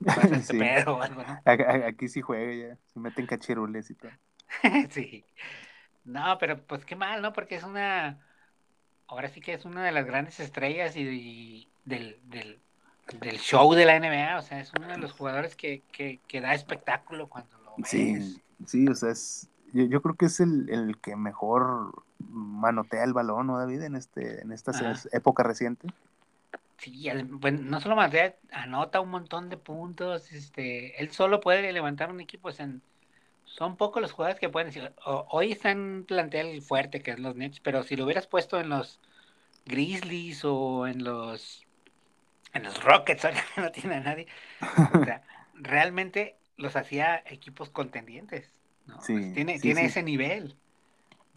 este 0.32 0.58
pedo 0.58 0.96
o 0.96 1.02
algo, 1.02 1.22
¿no? 1.22 1.40
Aquí 1.86 2.08
sí 2.08 2.20
juega 2.20 2.52
ya, 2.52 2.76
se 2.92 3.00
meten 3.00 3.26
cachirules 3.26 3.90
y 3.90 3.94
todo. 3.94 4.10
sí. 4.90 5.24
No, 6.04 6.38
pero 6.38 6.60
pues 6.62 6.84
qué 6.84 6.96
mal, 6.96 7.20
¿no? 7.20 7.32
Porque 7.32 7.56
es 7.56 7.64
una 7.64 8.25
ahora 9.08 9.28
sí 9.28 9.40
que 9.40 9.54
es 9.54 9.64
una 9.64 9.84
de 9.84 9.92
las 9.92 10.06
grandes 10.06 10.40
estrellas 10.40 10.96
y, 10.96 11.68
del, 11.84 12.18
del, 12.24 12.58
show 13.38 13.72
de 13.74 13.84
la 13.84 13.98
NBA, 13.98 14.38
o 14.38 14.42
sea, 14.42 14.60
es 14.60 14.72
uno 14.76 14.88
de 14.88 14.98
los 14.98 15.12
jugadores 15.12 15.56
que, 15.56 15.82
da 16.32 16.54
espectáculo 16.54 17.28
cuando 17.28 17.56
lo 17.58 17.74
ves. 17.76 17.88
Sí, 17.88 18.42
sí, 18.66 18.88
o 18.88 18.94
sea, 18.94 19.10
es, 19.10 19.48
yo, 19.72 20.02
creo 20.02 20.14
que 20.14 20.26
es 20.26 20.40
el, 20.40 20.96
que 21.02 21.16
mejor 21.16 22.04
manotea 22.18 23.04
el 23.04 23.12
balón, 23.12 23.46
¿no, 23.46 23.58
David? 23.58 23.82
En, 23.82 23.96
este, 23.96 24.42
en 24.42 24.52
esta 24.52 24.72
época 25.12 25.42
reciente. 25.42 25.88
Sí, 26.78 27.08
bueno, 27.24 27.60
no 27.62 27.80
solo 27.80 27.96
manotea, 27.96 28.36
anota 28.52 29.00
un 29.00 29.10
montón 29.10 29.48
de 29.48 29.56
puntos, 29.56 30.32
este, 30.32 31.00
él 31.00 31.10
solo 31.10 31.40
puede 31.40 31.72
levantar 31.72 32.10
un 32.10 32.20
equipo, 32.20 32.50
en 32.58 32.82
son 33.56 33.76
pocos 33.76 34.02
los 34.02 34.12
jugadores 34.12 34.38
que 34.38 34.48
pueden 34.48 34.68
decir, 34.68 34.92
hoy 35.04 35.52
está 35.52 35.70
en 35.70 35.78
un 35.78 36.04
plantel 36.04 36.60
fuerte 36.60 37.02
que 37.02 37.12
es 37.12 37.18
los 37.18 37.36
Nets, 37.36 37.60
pero 37.60 37.82
si 37.84 37.96
lo 37.96 38.04
hubieras 38.04 38.26
puesto 38.26 38.60
en 38.60 38.68
los 38.68 39.00
Grizzlies 39.64 40.44
o 40.44 40.86
en 40.86 41.04
los 41.04 41.64
en 42.52 42.62
los 42.62 42.82
Rockets, 42.82 43.24
ahora 43.24 43.42
no 43.56 43.72
tiene 43.72 43.96
a 43.96 44.00
nadie, 44.00 44.26
o 44.60 45.04
sea, 45.04 45.22
realmente 45.54 46.36
los 46.56 46.76
hacía 46.76 47.22
equipos 47.26 47.70
contendientes, 47.70 48.50
¿no? 48.86 49.00
Sí, 49.00 49.14
pues 49.14 49.34
tiene, 49.34 49.58
tiene 49.58 49.86
ese 49.86 50.02
nivel. 50.02 50.56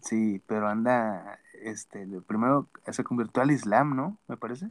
Sí, 0.00 0.40
pero 0.46 0.68
anda, 0.68 1.40
este, 1.62 2.06
primero 2.26 2.68
se 2.90 3.04
convirtió 3.04 3.42
al 3.42 3.50
Islam, 3.50 3.96
¿no? 3.96 4.18
Me 4.28 4.36
parece. 4.36 4.70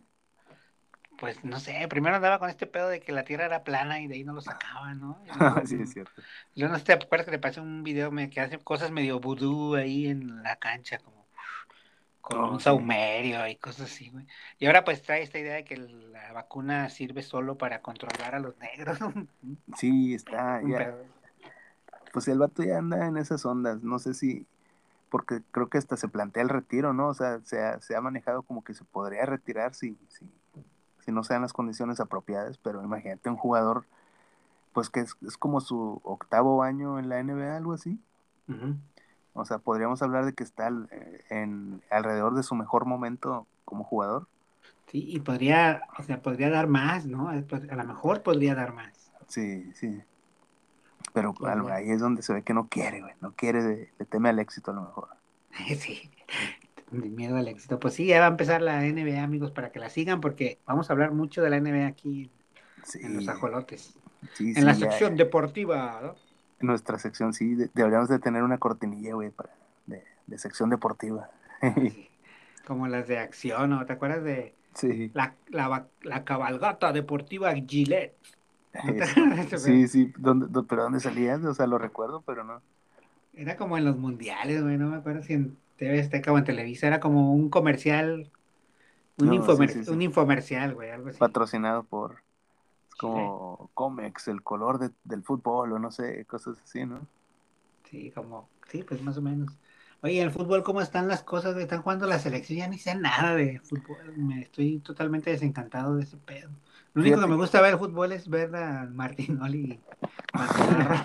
Pues 1.20 1.44
no 1.44 1.60
sé, 1.60 1.86
primero 1.90 2.16
andaba 2.16 2.40
con 2.40 2.50
este 2.50 2.66
pedo 2.66 2.88
de 2.88 3.02
que 3.02 3.12
la 3.12 3.24
tierra 3.24 3.46
era 3.46 3.64
plana 3.64 4.00
y 4.00 4.08
de 4.08 4.16
ahí 4.16 4.24
no 4.24 4.34
lo 4.34 4.42
sacaban, 4.42 5.00
¿no? 5.00 5.22
sí, 5.66 5.78
es 5.82 5.92
cierto. 5.92 6.22
Yo 6.56 6.70
no 6.70 6.78
sé, 6.78 6.86
¿te 6.86 6.94
acuerdas 6.94 7.26
que 7.26 7.32
le 7.32 7.40
pasé 7.40 7.60
un 7.60 7.84
video 7.84 8.12
que 8.30 8.40
hace 8.40 8.58
cosas 8.60 8.92
medio 8.92 9.20
vudú 9.20 9.76
ahí 9.76 10.08
en 10.08 10.42
la 10.44 10.56
cancha, 10.56 10.98
como 11.00 11.20
con 12.22 12.40
oh, 12.40 12.52
un 12.52 12.60
saumerio 12.60 13.48
y 13.48 13.56
cosas 13.56 13.92
así, 13.92 14.10
güey. 14.10 14.26
Y 14.60 14.68
ahora 14.68 14.84
pues 14.84 15.02
trae 15.02 15.24
esta 15.24 15.40
idea 15.40 15.56
de 15.56 15.64
que 15.64 15.78
la 15.78 16.32
vacuna 16.32 16.90
sirve 16.90 17.24
solo 17.24 17.58
para 17.58 17.82
controlar 17.82 18.36
a 18.36 18.40
los 18.40 18.58
negros. 18.60 19.00
sí, 19.78 20.14
está, 20.14 20.62
ya. 20.64 20.96
Pues 22.14 22.28
el 22.28 22.40
vato 22.40 22.64
ya 22.64 22.78
anda 22.78 23.08
en 23.08 23.18
esas 23.18 23.46
ondas, 23.46 23.82
no 23.84 24.00
sé 24.00 24.14
si, 24.14 24.46
porque 25.10 25.42
creo 25.52 25.70
que 25.70 25.78
hasta 25.78 25.98
se 25.98 26.08
plantea 26.08 26.44
el 26.44 26.50
retiro, 26.50 26.94
¿no? 26.94 27.08
O 27.08 27.14
sea, 27.14 27.40
se 27.44 27.62
ha, 27.62 27.80
se 27.82 27.96
ha 27.96 28.02
manejado 28.02 28.44
como 28.44 28.64
que 28.64 28.74
se 28.74 28.84
podría 28.84 29.26
retirar 29.26 29.74
si, 29.74 29.98
si, 30.10 30.26
si 31.10 31.16
no 31.16 31.24
sean 31.24 31.42
las 31.42 31.54
condiciones 31.54 32.00
apropiadas, 32.00 32.60
pero 32.60 32.84
imagínate 32.84 33.32
un 33.32 33.36
jugador, 33.36 33.86
pues 34.74 34.92
que 34.92 35.00
es, 35.00 35.18
es 35.26 35.38
como 35.38 35.60
su 35.60 36.00
octavo 36.04 36.62
año 36.62 37.00
en 37.00 37.10
la 37.10 37.24
NBA, 37.24 37.58
algo 37.58 37.74
así. 37.74 38.00
O 39.34 39.46
sea, 39.46 39.58
podríamos 39.58 40.04
hablar 40.04 40.26
de 40.26 40.34
que 40.34 40.44
está 40.44 40.70
eh, 40.92 41.26
en 41.30 41.82
alrededor 41.90 42.36
de 42.36 42.44
su 42.44 42.54
mejor 42.54 42.86
momento 42.86 43.48
como 43.66 43.84
jugador. 43.84 44.28
Sí, 44.88 45.04
y 45.08 45.20
podría, 45.20 45.82
o 45.98 46.04
sea, 46.04 46.22
podría 46.22 46.52
dar 46.52 46.68
más, 46.68 47.08
¿no? 47.08 47.30
A 47.30 47.36
lo 47.36 47.84
mejor 47.86 48.22
podría 48.22 48.54
dar 48.54 48.74
más. 48.74 49.12
Sí, 49.28 49.72
sí. 49.74 50.02
Pero 51.14 51.34
ahí 51.72 51.90
es 51.90 52.02
donde 52.02 52.22
se 52.22 52.34
ve 52.34 52.44
que 52.44 52.54
no 52.54 52.68
quiere, 52.68 53.02
güey. 53.02 53.14
No 53.22 53.32
quiere, 53.32 53.92
le 53.98 54.06
teme 54.06 54.30
al 54.30 54.38
éxito 54.38 54.72
a 54.72 54.76
lo 54.76 54.82
mejor. 54.82 55.10
Sí, 55.80 56.10
miedo 56.92 57.38
al 57.38 57.48
éxito. 57.48 57.80
Pues 57.80 57.94
sí, 57.94 58.08
ya 58.08 58.20
va 58.20 58.26
a 58.26 58.30
empezar 58.30 58.62
la 58.62 58.82
NBA, 58.82 59.22
amigos, 59.22 59.52
para 59.52 59.72
que 59.72 59.80
la 59.80 59.90
sigan, 59.90 60.22
porque 60.22 60.60
vamos 60.66 60.90
a 60.90 60.94
hablar 60.94 61.12
mucho 61.12 61.42
de 61.42 61.50
la 61.50 61.60
NBA 61.60 61.88
aquí 61.88 62.32
en 62.96 63.16
los 63.16 63.28
ajolotes. 63.28 63.96
en 64.40 64.66
la 64.66 64.74
sección 64.74 65.16
deportiva, 65.16 66.00
¿no? 66.02 66.16
En 66.60 66.68
nuestra 66.68 67.00
sección, 67.00 67.34
sí, 67.34 67.56
deberíamos 67.74 68.10
de 68.10 68.20
tener 68.20 68.44
una 68.44 68.58
cortinilla, 68.58 69.14
güey, 69.14 69.30
para, 69.30 69.50
de, 69.86 70.38
sección 70.38 70.70
deportiva. 70.70 71.30
Como 72.68 72.88
las 72.88 73.08
de 73.08 73.18
acción, 73.18 73.70
¿no? 73.70 73.86
¿Te 73.86 73.94
acuerdas 73.94 74.24
de 74.24 74.54
la, 75.14 75.36
la, 75.50 76.24
cabalgata 76.24 76.92
deportiva 76.92 77.54
Gillette? 77.54 78.16
sí, 79.58 79.88
sí, 79.88 80.14
¿Dónde, 80.18 80.48
pero 80.68 80.84
¿dónde 80.84 81.00
salías? 81.00 81.44
O 81.44 81.54
sea, 81.54 81.66
lo 81.66 81.78
recuerdo, 81.78 82.22
pero 82.26 82.44
no. 82.44 82.62
Era 83.34 83.56
como 83.56 83.78
en 83.78 83.86
los 83.86 83.98
mundiales, 83.98 84.62
güey, 84.62 84.78
no 84.78 84.90
me 84.90 84.98
acuerdo 84.98 85.24
si 85.24 85.34
en 85.34 85.58
TV 85.80 86.00
Azteca 86.02 86.32
o 86.32 86.38
en 86.38 86.44
Televisa, 86.44 86.88
era 86.88 87.00
como 87.00 87.34
un 87.34 87.50
comercial, 87.50 88.30
un, 89.18 89.30
un 89.30 90.02
infomercial, 90.02 90.76
güey, 90.76 90.92
algo 90.92 91.10
así. 91.10 91.18
Patrocinado 91.18 91.84
por 91.84 92.22
como 93.00 93.72
Comex, 93.74 94.28
el 94.28 94.44
color 94.44 94.92
del 95.06 95.24
fútbol 95.24 95.72
o 95.72 95.80
no 95.80 95.90
sé, 95.90 96.26
cosas 96.26 96.60
así, 96.62 96.86
¿no? 96.86 97.00
Sí, 97.90 98.12
como, 98.12 98.50
sí, 98.68 98.84
pues 98.84 99.02
más 99.02 99.18
o 99.18 99.22
menos. 99.22 99.58
Oye, 100.02 100.22
el 100.22 100.32
fútbol, 100.32 100.64
¿cómo 100.64 100.82
están 100.82 101.08
las 101.08 101.24
cosas? 101.24 101.56
Están 101.56 101.82
jugando 101.82 102.08
la 102.08 102.20
selección, 102.20 102.60
ya 102.60 102.68
ni 102.68 102.78
sé 102.78 102.96
nada 102.96 103.36
de 103.36 103.60
fútbol. 103.62 104.18
Me 104.18 104.42
estoy 104.42 104.80
totalmente 104.80 105.30
desencantado 105.30 105.96
de 105.96 106.04
ese 106.04 106.18
pedo. 106.18 106.50
Lo 106.94 107.02
único 107.02 107.22
que 107.22 107.28
me 107.28 107.36
gusta 107.36 107.62
ver 107.62 107.78
fútbol 107.78 108.12
es 108.12 108.30
ver 108.30 108.54
a 108.56 108.86
Martinoli 108.92 109.80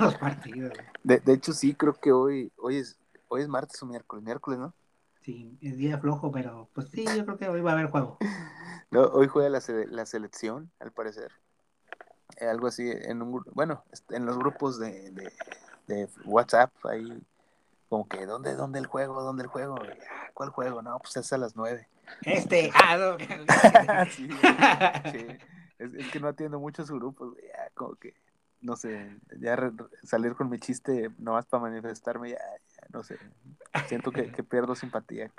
los 0.00 0.14
partidos. 0.16 0.72
De, 1.04 1.20
de, 1.20 1.32
hecho, 1.32 1.52
sí, 1.52 1.74
creo 1.74 1.94
que 1.94 2.10
hoy, 2.10 2.50
hoy 2.56 2.78
es, 2.78 2.98
hoy 3.34 3.42
es 3.42 3.48
martes 3.48 3.82
o 3.82 3.86
miércoles, 3.86 4.24
miércoles, 4.24 4.60
¿no? 4.60 4.74
Sí, 5.22 5.58
es 5.60 5.76
día 5.76 5.98
flojo, 5.98 6.30
pero 6.30 6.68
pues 6.72 6.88
sí, 6.90 7.04
yo 7.16 7.24
creo 7.24 7.38
que 7.38 7.48
hoy 7.48 7.60
va 7.60 7.72
a 7.72 7.74
haber 7.74 7.90
juego. 7.90 8.18
No, 8.90 9.06
hoy 9.06 9.26
juega 9.26 9.48
la, 9.48 9.60
la 9.90 10.06
selección, 10.06 10.70
al 10.78 10.92
parecer. 10.92 11.32
Eh, 12.36 12.46
algo 12.46 12.68
así, 12.68 12.88
en 12.88 13.22
un, 13.22 13.42
bueno, 13.52 13.82
en 14.10 14.24
los 14.24 14.38
grupos 14.38 14.78
de, 14.78 15.10
de, 15.88 16.08
WhatsApp, 16.24 16.70
ahí 16.84 17.20
como 17.88 18.06
que, 18.06 18.24
¿dónde, 18.24 18.54
dónde 18.54 18.78
el 18.78 18.86
juego? 18.86 19.20
¿Dónde 19.22 19.42
el 19.42 19.48
juego? 19.48 19.74
Ah, 19.82 20.30
¿Cuál 20.32 20.50
juego? 20.50 20.80
No, 20.80 20.96
pues 21.00 21.16
es 21.16 21.32
a 21.32 21.38
las 21.38 21.56
nueve. 21.56 21.88
Este, 22.22 22.70
ah, 22.84 22.96
no. 22.96 23.18
sí, 24.10 24.28
Es, 25.78 26.10
que 26.12 26.20
no 26.20 26.28
atiendo 26.28 26.60
muchos 26.60 26.88
grupos, 26.88 27.34
ya 27.36 27.70
como 27.74 27.96
que, 27.96 28.14
no 28.60 28.76
sé, 28.76 29.18
ya 29.40 29.72
salir 30.04 30.36
con 30.36 30.50
mi 30.50 30.60
chiste 30.60 31.10
nomás 31.18 31.46
para 31.46 31.64
manifestarme, 31.64 32.30
ya, 32.30 32.38
no 32.94 33.02
sé, 33.02 33.18
siento 33.86 34.12
que, 34.12 34.24
pierdo 34.44 34.74
simpatía. 34.74 35.30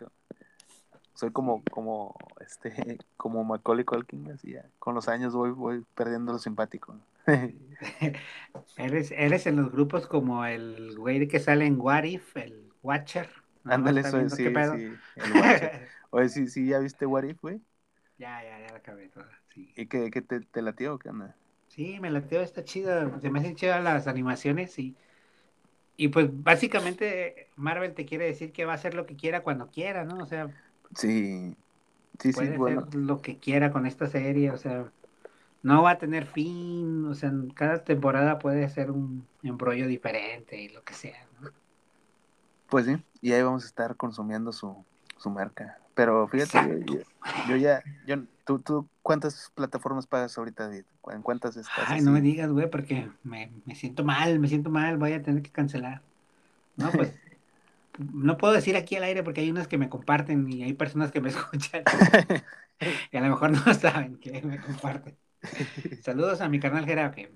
Soy 1.14 1.32
como, 1.32 1.64
como, 1.72 2.16
este, 2.42 2.72
como 3.18 3.44
Macaulay 3.44 3.86
Culkin, 3.86 4.32
así 4.32 4.52
ya, 4.52 4.66
con 4.78 4.94
los 4.94 5.08
años 5.08 5.34
voy, 5.34 5.52
voy 5.52 5.86
perdiendo 5.96 6.34
lo 6.34 6.40
simpático. 6.40 7.00
eres, 8.78 9.12
eres 9.12 9.48
en 9.48 9.56
los 9.56 9.72
grupos 9.72 10.06
como 10.06 10.46
el 10.46 10.98
güey 10.98 11.28
que 11.28 11.40
sale 11.40 11.66
en 11.66 11.80
What 11.80 12.04
If, 12.04 12.36
el 12.36 12.70
Watcher. 12.84 13.30
Ándale, 13.64 14.04
soy, 14.04 14.30
sí, 14.30 14.36
sí, 14.36 14.46
el 14.46 14.98
Watcher. 15.34 15.88
Oye, 16.12 16.30
sí, 16.30 16.48
sí, 16.48 16.68
¿ya 16.68 16.80
viste 16.80 17.06
What 17.06 17.24
If, 17.24 17.42
güey? 17.42 17.62
Ya, 18.18 18.44
ya, 18.44 18.60
ya 18.60 18.72
la 18.72 18.78
acabé 18.78 19.08
toda. 19.10 19.30
¿Y 19.56 19.88
qué, 19.88 20.12
qué 20.12 20.22
te, 20.22 20.42
te 20.42 20.62
latió 20.62 20.96
o 20.96 21.00
qué 21.00 21.10
onda? 21.10 21.36
Sí, 21.70 22.00
me 22.02 22.12
latió, 22.12 22.42
está 22.42 22.64
chido. 22.64 23.20
Se 23.22 23.30
me 23.30 23.40
hacen 23.40 23.56
chidas 23.56 23.84
las 23.84 24.08
animaciones 24.08 24.78
y, 24.78 24.96
y 25.98 26.10
pues 26.10 26.28
básicamente 26.44 27.50
Marvel 27.56 27.94
te 27.94 28.06
quiere 28.06 28.26
decir 28.26 28.52
que 28.52 28.66
va 28.66 28.74
a 28.74 28.76
hacer 28.76 28.94
lo 28.94 29.06
que 29.06 29.16
quiera 29.16 29.44
cuando 29.44 29.68
quiera, 29.68 30.04
¿no? 30.04 30.22
O 30.22 30.26
sea, 30.26 30.50
sí, 30.96 31.56
sí, 32.20 32.34
puede 32.34 32.52
sí, 32.52 32.58
bueno. 32.58 32.82
hacer 32.82 32.96
lo 32.96 33.22
que 33.22 33.38
quiera 33.38 33.72
con 33.72 33.86
esta 33.86 34.08
serie, 34.08 34.52
o 34.52 34.58
sea, 34.58 34.92
no 35.64 35.84
va 35.84 35.92
a 35.92 35.98
tener 35.98 36.26
fin, 36.26 37.06
o 37.06 37.14
sea, 37.14 37.32
cada 37.54 37.84
temporada 37.84 38.40
puede 38.40 38.68
ser 38.70 38.92
un 38.92 39.26
embrollo 39.42 39.88
diferente 39.88 40.62
y 40.62 40.70
lo 40.70 40.84
que 40.84 40.94
sea, 40.94 41.26
¿no? 41.40 41.50
Pues 42.70 42.86
sí, 42.86 42.98
y 43.22 43.32
ahí 43.32 43.42
vamos 43.42 43.64
a 43.64 43.68
estar 43.68 43.96
consumiendo 43.96 44.52
su, 44.52 44.84
su 45.18 45.30
marca. 45.30 45.80
Pero 45.94 46.28
fíjate, 46.28 46.84
yo, 47.48 47.56
ya, 47.56 47.82
yo, 48.06 48.18
¿tú, 48.44 48.60
¿tú 48.60 48.90
cuántas 49.02 49.52
plataformas 49.56 50.06
pagas 50.06 50.38
ahorita, 50.38 50.70
¿En 51.12 51.22
cuántas 51.22 51.58
estás? 51.58 51.86
Ay, 51.88 52.02
no 52.02 52.12
me 52.12 52.22
digas, 52.22 52.50
güey, 52.50 52.70
porque 52.70 53.10
me, 53.24 53.52
me 53.66 53.76
siento 53.76 54.04
mal, 54.04 54.40
me 54.40 54.48
siento 54.48 54.70
mal, 54.70 54.98
voy 54.98 55.14
a 55.14 55.22
tener 55.22 55.42
que 55.42 55.52
cancelar. 55.52 56.02
No, 56.76 56.92
pues, 56.92 57.14
no 58.14 58.38
puedo 58.38 58.54
decir 58.54 58.76
aquí 58.76 58.96
al 58.96 59.04
aire 59.04 59.24
porque 59.24 59.42
hay 59.42 59.52
unas 59.52 59.68
que 59.68 59.78
me 59.78 59.90
comparten 59.90 60.52
y 60.52 60.64
hay 60.64 60.74
personas 60.74 61.12
que 61.12 61.22
me 61.22 61.30
escuchan. 61.30 61.84
y 63.12 63.18
a 63.18 63.22
lo 63.22 63.30
mejor 63.30 63.52
no 63.52 63.74
saben 63.74 64.18
que 64.18 64.42
me 64.42 64.60
comparten. 64.60 65.16
Saludos 66.02 66.42
a 66.42 66.50
mi 66.50 66.60
canal 66.60 66.86
Gerard, 66.86 67.14
que 67.14 67.32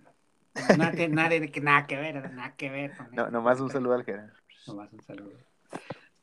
nada, 0.78 0.92
nada, 1.10 1.30
nada 1.62 1.88
que 1.88 1.96
ver, 1.96 2.32
nada 2.34 2.56
que 2.56 2.70
ver. 2.70 2.98
Con 2.98 3.12
no, 3.12 3.30
nomás 3.30 3.60
un 3.60 3.70
saludo 3.70 3.94
al 3.94 4.04
Gerard. 4.04 4.32
Nomás 4.68 4.92
un 4.92 5.02
saludo. 5.02 5.32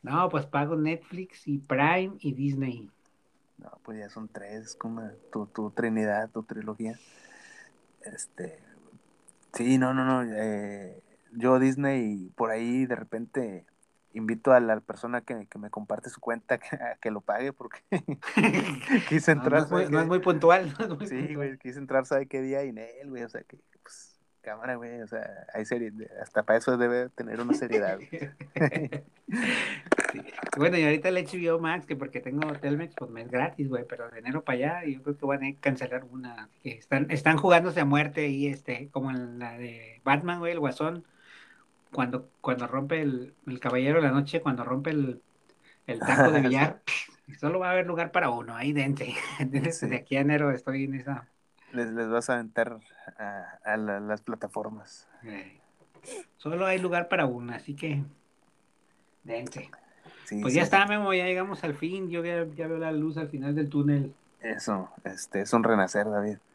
No, 0.03 0.29
pues 0.29 0.47
pago 0.47 0.77
Netflix 0.77 1.47
y 1.47 1.59
Prime 1.59 2.17
y 2.21 2.33
Disney. 2.33 2.91
No, 3.59 3.71
pues 3.83 3.99
ya 3.99 4.09
son 4.09 4.29
tres, 4.29 4.77
como 4.77 5.03
tu, 5.33 5.47
tu 5.47 5.71
trinidad, 5.71 6.31
tu 6.31 6.43
trilogía. 6.43 6.99
Este, 8.13 8.59
sí, 9.53 9.79
no, 9.79 9.95
no, 9.95 10.05
no. 10.05 10.33
Eh, 10.33 11.03
yo 11.33 11.59
Disney 11.59 12.31
por 12.37 12.51
ahí 12.51 12.87
de 12.87 12.97
repente 12.97 13.67
invito 14.13 14.53
a 14.53 14.61
la 14.61 14.81
persona 14.81 15.21
que, 15.21 15.47
me 15.59 15.71
comparte 15.71 16.09
su 16.09 16.21
cuenta 16.21 16.59
que, 16.59 16.69
a 16.77 16.97
que 16.97 17.11
lo 17.11 17.21
pague 17.21 17.53
porque 17.53 17.83
quise 19.09 19.33
entrar. 19.33 19.71
No, 19.71 19.79
es 19.79 20.07
muy, 20.07 20.21
puntual. 20.21 20.75
sí, 21.09 21.35
güey, 21.35 21.59
quise 21.59 21.79
entrar, 21.79 22.07
¿sabe 22.07 22.27
qué 22.27 22.41
día? 22.41 22.65
Y 22.65 22.71
en 22.71 22.79
él, 22.79 23.11
güey, 23.11 23.23
o 23.23 23.29
sea 23.29 23.43
que, 23.43 23.59
pues, 23.83 24.16
cámara, 24.47 24.77
güey, 24.77 25.03
o 25.03 25.07
sea, 25.09 25.45
hay 25.53 25.65
serie, 25.65 25.93
hasta 26.23 26.45
para 26.45 26.61
eso 26.61 26.77
debe 26.77 27.09
tener 27.11 27.41
una 27.41 27.55
seriedad. 27.55 27.99
Bueno, 30.57 30.79
y 30.79 30.85
ahorita 30.85 31.11
el 31.11 31.17
HBO 31.17 31.59
Max, 31.59 31.85
que 31.85 31.97
porque 31.97 32.21
tengo 32.21 32.51
Telmex, 32.55 32.95
pues 32.95 33.11
me 33.11 33.21
es 33.21 33.31
gratis, 33.31 33.69
güey, 33.69 33.85
pero 33.87 34.09
de 34.09 34.21
enero 34.21 34.43
para 34.45 34.57
allá 34.57 34.85
yo 34.87 35.03
creo 35.03 35.19
que 35.19 35.27
van 35.27 35.45
a 35.45 35.55
cancelar 35.61 36.05
una. 36.05 36.49
Que 36.63 36.71
están, 36.71 37.11
están 37.11 37.37
jugándose 37.37 37.81
a 37.81 37.85
muerte 37.85 38.29
y 38.29 38.47
este, 38.47 38.89
como 38.91 39.11
en 39.11 39.39
la 39.39 39.59
de 39.59 40.01
Batman, 40.05 40.39
güey, 40.39 40.53
el 40.53 40.61
guasón, 40.61 41.05
cuando, 41.93 42.31
cuando 42.41 42.67
rompe 42.67 43.03
el, 43.03 43.35
el 43.47 43.61
caballero 43.61 43.97
de 43.97 44.07
la 44.07 44.13
noche, 44.13 44.41
cuando 44.41 44.65
rompe 44.65 44.91
el, 44.91 45.21
el 45.87 45.99
taco 45.99 46.31
de 46.31 46.41
billar, 46.49 46.83
solo 47.39 47.59
va 47.59 47.69
a 47.69 47.73
haber 47.73 47.87
lugar 47.87 48.13
para 48.13 48.31
uno, 48.31 48.57
ahí 48.57 48.73
dentro. 48.73 49.05
De 49.41 49.97
aquí 49.97 50.17
a 50.17 50.21
enero 50.21 50.51
estoy 50.53 50.85
en 50.85 50.95
esa 50.95 51.29
les, 51.73 51.91
les 51.93 52.09
vas 52.09 52.31
a 52.31 52.35
aventar 52.35 52.79
a, 53.19 53.77
las 53.77 54.21
plataformas. 54.23 55.09
Solo 56.37 56.67
hay 56.67 56.79
lugar 56.79 57.09
para 57.09 57.27
una, 57.27 57.57
así 57.57 57.75
que 57.75 58.03
dense. 59.25 59.71
pues 60.41 60.55
ya 60.55 60.63
está, 60.63 60.87
Memo, 60.87 61.13
ya 61.13 61.25
llegamos 61.25 61.65
al 61.65 61.75
fin. 61.75 62.09
Yo 62.09 62.25
ya, 62.25 62.45
veo 62.45 62.79
la 62.79 62.93
luz 62.93 63.17
al 63.17 63.29
final 63.29 63.55
del 63.55 63.69
túnel. 63.69 64.15
Eso, 64.41 64.91
este, 65.05 65.41
es 65.43 65.53
un 65.53 65.65
renacer, 65.65 66.09
David. 66.09 66.39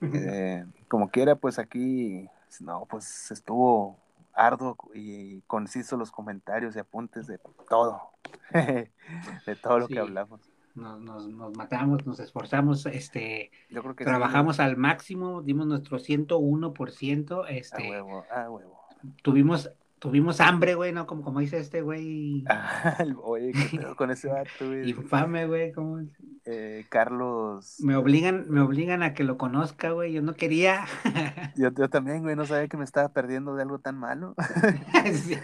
Eh, 0.00 0.64
como 0.86 1.10
quiera, 1.10 1.34
pues 1.34 1.58
aquí, 1.58 2.28
no, 2.60 2.86
pues 2.88 3.32
estuvo 3.32 3.98
arduo 4.32 4.76
y 4.94 5.40
conciso 5.40 5.96
los 5.96 6.12
comentarios 6.12 6.76
y 6.76 6.78
apuntes 6.78 7.26
de 7.26 7.40
todo, 7.68 8.00
de 8.52 9.56
todo 9.60 9.80
lo 9.80 9.88
que 9.88 9.98
hablamos. 9.98 10.40
Nos, 10.78 11.00
nos, 11.00 11.28
nos 11.28 11.56
matamos, 11.56 12.06
nos 12.06 12.20
esforzamos, 12.20 12.86
este, 12.86 13.50
Yo 13.70 13.82
creo 13.82 13.96
que 13.96 14.04
trabajamos 14.04 14.60
al 14.60 14.76
máximo, 14.76 15.42
dimos 15.42 15.66
nuestro 15.66 15.98
101%, 15.98 17.44
este, 17.48 17.86
a 17.86 17.90
huevo, 17.90 18.24
a 18.30 18.50
huevo. 18.50 18.78
Tuvimos 19.22 19.70
tuvimos 19.98 20.40
hambre, 20.40 20.74
güey, 20.74 20.92
¿no? 20.92 21.06
Como, 21.06 21.22
como 21.22 21.40
dice 21.40 21.58
este 21.58 21.82
güey. 21.82 22.44
Ah, 22.80 23.04
oye, 23.22 23.52
¿qué 23.52 23.78
pedo 23.78 23.96
con 23.96 24.10
ese 24.10 24.28
vato, 24.28 24.66
güey? 24.66 24.90
Infame, 24.90 25.46
güey, 25.46 25.72
¿cómo? 25.72 26.00
Eh, 26.44 26.84
Carlos. 26.88 27.76
Me 27.80 27.96
obligan, 27.96 28.46
me 28.48 28.60
obligan 28.60 29.02
a 29.02 29.14
que 29.14 29.24
lo 29.24 29.36
conozca, 29.36 29.90
güey, 29.90 30.12
yo 30.12 30.22
no 30.22 30.34
quería. 30.34 30.86
yo, 31.56 31.70
yo 31.72 31.88
también, 31.88 32.22
güey, 32.22 32.36
no 32.36 32.46
sabía 32.46 32.68
que 32.68 32.76
me 32.76 32.84
estaba 32.84 33.12
perdiendo 33.12 33.54
de 33.54 33.62
algo 33.62 33.78
tan 33.80 33.98
malo. 33.98 34.34
sí. 35.12 35.34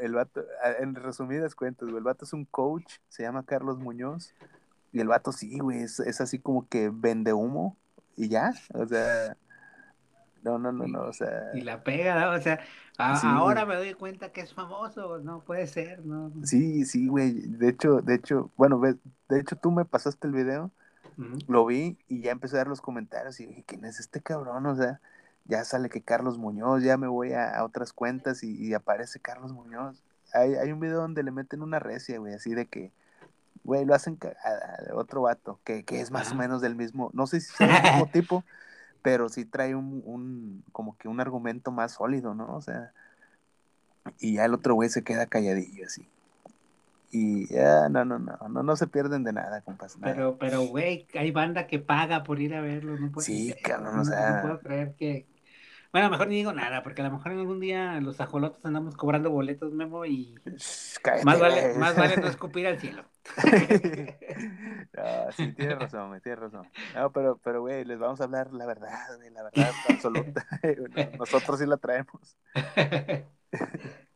El 0.00 0.14
vato, 0.14 0.44
en 0.80 0.94
resumidas 0.94 1.54
cuentas, 1.54 1.88
güey, 1.88 1.98
el 1.98 2.04
vato 2.04 2.24
es 2.24 2.32
un 2.32 2.44
coach, 2.44 2.98
se 3.08 3.22
llama 3.22 3.44
Carlos 3.44 3.78
Muñoz, 3.78 4.34
y 4.92 5.00
el 5.00 5.08
vato 5.08 5.32
sí, 5.32 5.58
güey, 5.58 5.82
es, 5.82 6.00
es 6.00 6.20
así 6.20 6.38
como 6.38 6.68
que 6.68 6.90
vende 6.92 7.32
humo, 7.32 7.76
y 8.16 8.28
ya, 8.28 8.52
o 8.72 8.86
sea... 8.86 9.36
No, 10.42 10.58
no, 10.58 10.72
no, 10.72 10.86
no, 10.86 11.04
o 11.04 11.12
sea. 11.14 11.52
Y 11.54 11.62
la 11.62 11.82
pega, 11.82 12.20
¿no? 12.20 12.32
O 12.36 12.38
sea, 12.38 12.60
ahora 12.98 13.64
me 13.64 13.76
doy 13.76 13.94
cuenta 13.94 14.30
que 14.30 14.42
es 14.42 14.52
famoso, 14.52 15.18
no 15.20 15.40
puede 15.40 15.66
ser, 15.66 16.04
¿no? 16.04 16.30
Sí, 16.44 16.84
sí, 16.84 17.08
güey. 17.08 17.32
De 17.32 17.70
hecho, 17.70 18.02
de 18.02 18.16
hecho, 18.16 18.50
bueno, 18.54 18.78
de 18.78 19.40
hecho 19.40 19.56
tú 19.56 19.70
me 19.70 19.86
pasaste 19.86 20.26
el 20.26 20.34
video, 20.34 20.70
lo 21.48 21.64
vi 21.64 21.96
y 22.08 22.20
ya 22.20 22.32
empecé 22.32 22.56
a 22.56 22.58
dar 22.58 22.68
los 22.68 22.82
comentarios 22.82 23.40
y 23.40 23.46
dije, 23.46 23.64
¿quién 23.66 23.86
es 23.86 23.98
este 24.00 24.20
cabrón? 24.20 24.66
O 24.66 24.76
sea, 24.76 25.00
ya 25.44 25.64
sale 25.64 25.88
que 25.88 26.02
Carlos 26.02 26.38
Muñoz, 26.38 26.82
ya 26.82 26.96
me 26.96 27.06
voy 27.06 27.32
a, 27.32 27.62
otras 27.64 27.92
cuentas 27.92 28.42
y, 28.42 28.72
aparece 28.74 29.20
Carlos 29.20 29.52
Muñoz. 29.52 30.02
Hay, 30.32 30.54
hay 30.54 30.72
un 30.72 30.80
video 30.80 31.00
donde 31.00 31.22
le 31.22 31.30
meten 31.30 31.62
una 31.62 31.78
recia, 31.78 32.18
güey, 32.18 32.34
así 32.34 32.54
de 32.54 32.66
que, 32.66 32.92
güey, 33.62 33.84
lo 33.84 33.94
hacen 33.94 34.18
a, 34.44 34.94
otro 34.94 35.22
vato, 35.22 35.60
que, 35.64 35.84
que 35.84 36.00
es 36.00 36.10
más 36.10 36.32
o 36.32 36.34
menos 36.34 36.60
del 36.60 36.74
mismo, 36.74 37.10
no 37.12 37.26
sé 37.26 37.40
si 37.40 37.52
es 37.52 37.58
del 37.58 37.82
mismo 37.82 38.06
tipo, 38.12 38.44
pero 39.02 39.28
sí 39.28 39.44
trae 39.44 39.74
un, 39.74 40.02
un, 40.06 40.64
como 40.72 40.96
que 40.96 41.08
un 41.08 41.20
argumento 41.20 41.70
más 41.70 41.92
sólido, 41.92 42.34
¿no? 42.34 42.54
O 42.56 42.62
sea, 42.62 42.92
y 44.18 44.34
ya 44.34 44.46
el 44.46 44.54
otro 44.54 44.74
güey 44.74 44.88
se 44.88 45.04
queda 45.04 45.26
calladillo 45.26 45.86
así. 45.86 46.08
Y 47.10 47.46
ya, 47.46 47.88
no, 47.90 48.04
no, 48.04 48.18
no, 48.18 48.36
no, 48.48 48.62
no 48.64 48.76
se 48.76 48.88
pierden 48.88 49.22
de 49.22 49.32
nada, 49.32 49.60
compas. 49.60 49.96
Pero, 50.02 50.36
pero, 50.36 50.62
güey, 50.62 51.06
hay 51.14 51.30
banda 51.30 51.68
que 51.68 51.78
paga 51.78 52.24
por 52.24 52.40
ir 52.40 52.56
a 52.56 52.60
verlo, 52.60 52.98
no 52.98 53.12
puedo 53.12 53.24
Sí, 53.24 53.54
cabrón, 53.62 54.00
o 54.00 54.04
sea. 54.04 54.36
No 54.36 54.42
puedo 54.42 54.58
creer 54.58 54.94
que, 54.94 55.26
bueno, 55.94 56.10
mejor 56.10 56.26
ni 56.26 56.34
digo 56.34 56.52
nada, 56.52 56.82
porque 56.82 57.02
a 57.02 57.04
lo 57.04 57.12
mejor 57.12 57.30
en 57.30 57.38
algún 57.38 57.60
día 57.60 58.00
los 58.00 58.20
ajolotos 58.20 58.66
andamos 58.66 58.96
cobrando 58.96 59.30
boletos, 59.30 59.72
Memo, 59.72 60.04
y 60.04 60.34
más, 61.22 61.38
vale, 61.38 61.74
más 61.74 61.94
vale 61.94 62.16
no 62.16 62.26
escupir 62.26 62.66
al 62.66 62.80
cielo. 62.80 63.04
no, 64.92 65.32
sí, 65.36 65.52
tienes 65.52 65.78
razón, 65.78 66.20
tienes 66.20 66.40
razón. 66.40 66.68
No, 66.96 67.12
pero, 67.12 67.38
pero, 67.44 67.60
güey, 67.60 67.84
les 67.84 68.00
vamos 68.00 68.20
a 68.20 68.24
hablar 68.24 68.52
la 68.52 68.66
verdad, 68.66 69.16
güey, 69.18 69.30
la 69.30 69.44
verdad 69.44 69.70
absoluta. 69.88 70.44
Nosotros 71.16 71.60
sí 71.60 71.66
la 71.66 71.76
traemos. 71.76 72.38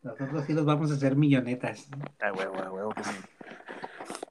Nosotros 0.03 0.47
sí 0.47 0.55
los 0.55 0.65
vamos 0.65 0.91
a 0.91 0.95
hacer 0.95 1.15
millonetas. 1.15 1.89
Ah, 2.21 2.33
huevo, 2.33 2.55
ah, 2.61 2.73
huevo, 2.73 2.91
que 2.91 3.05
sí. 3.05 3.15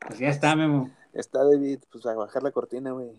Pues 0.06 0.19
ya 0.19 0.28
está, 0.28 0.53
Memo. 0.57 0.91
Está, 1.14 1.45
David, 1.45 1.80
pues 1.90 2.06
a 2.07 2.14
bajar 2.14 2.44
la 2.44 2.52
cortina, 2.52 2.91
güey. 2.91 3.10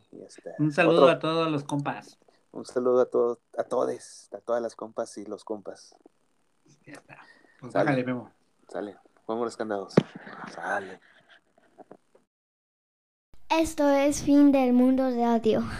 Un 0.58 0.70
saludo 0.70 1.08
a 1.08 1.18
todos 1.18 1.50
los 1.50 1.64
compas. 1.64 2.18
Un 2.52 2.64
saludo 2.64 3.00
a 3.00 3.06
todos, 3.06 3.38
a 3.56 3.64
todos, 3.64 4.32
a 4.32 4.40
todas 4.40 4.62
las 4.62 4.74
compas 4.74 5.16
y 5.18 5.24
los 5.24 5.44
compas. 5.44 5.94
Ya 6.84 6.94
está. 6.94 7.18
Pues 7.60 7.72
bájale, 7.72 8.04
Memo. 8.04 8.30
Sale. 8.68 8.96
Pongo 9.26 9.44
los 9.44 9.56
candados. 9.56 9.94
Sale. 10.52 11.00
Esto 13.50 13.88
es 13.88 14.22
fin 14.22 14.52
del 14.52 14.72
mundo 14.72 15.10
de 15.10 15.24
audio. 15.24 15.62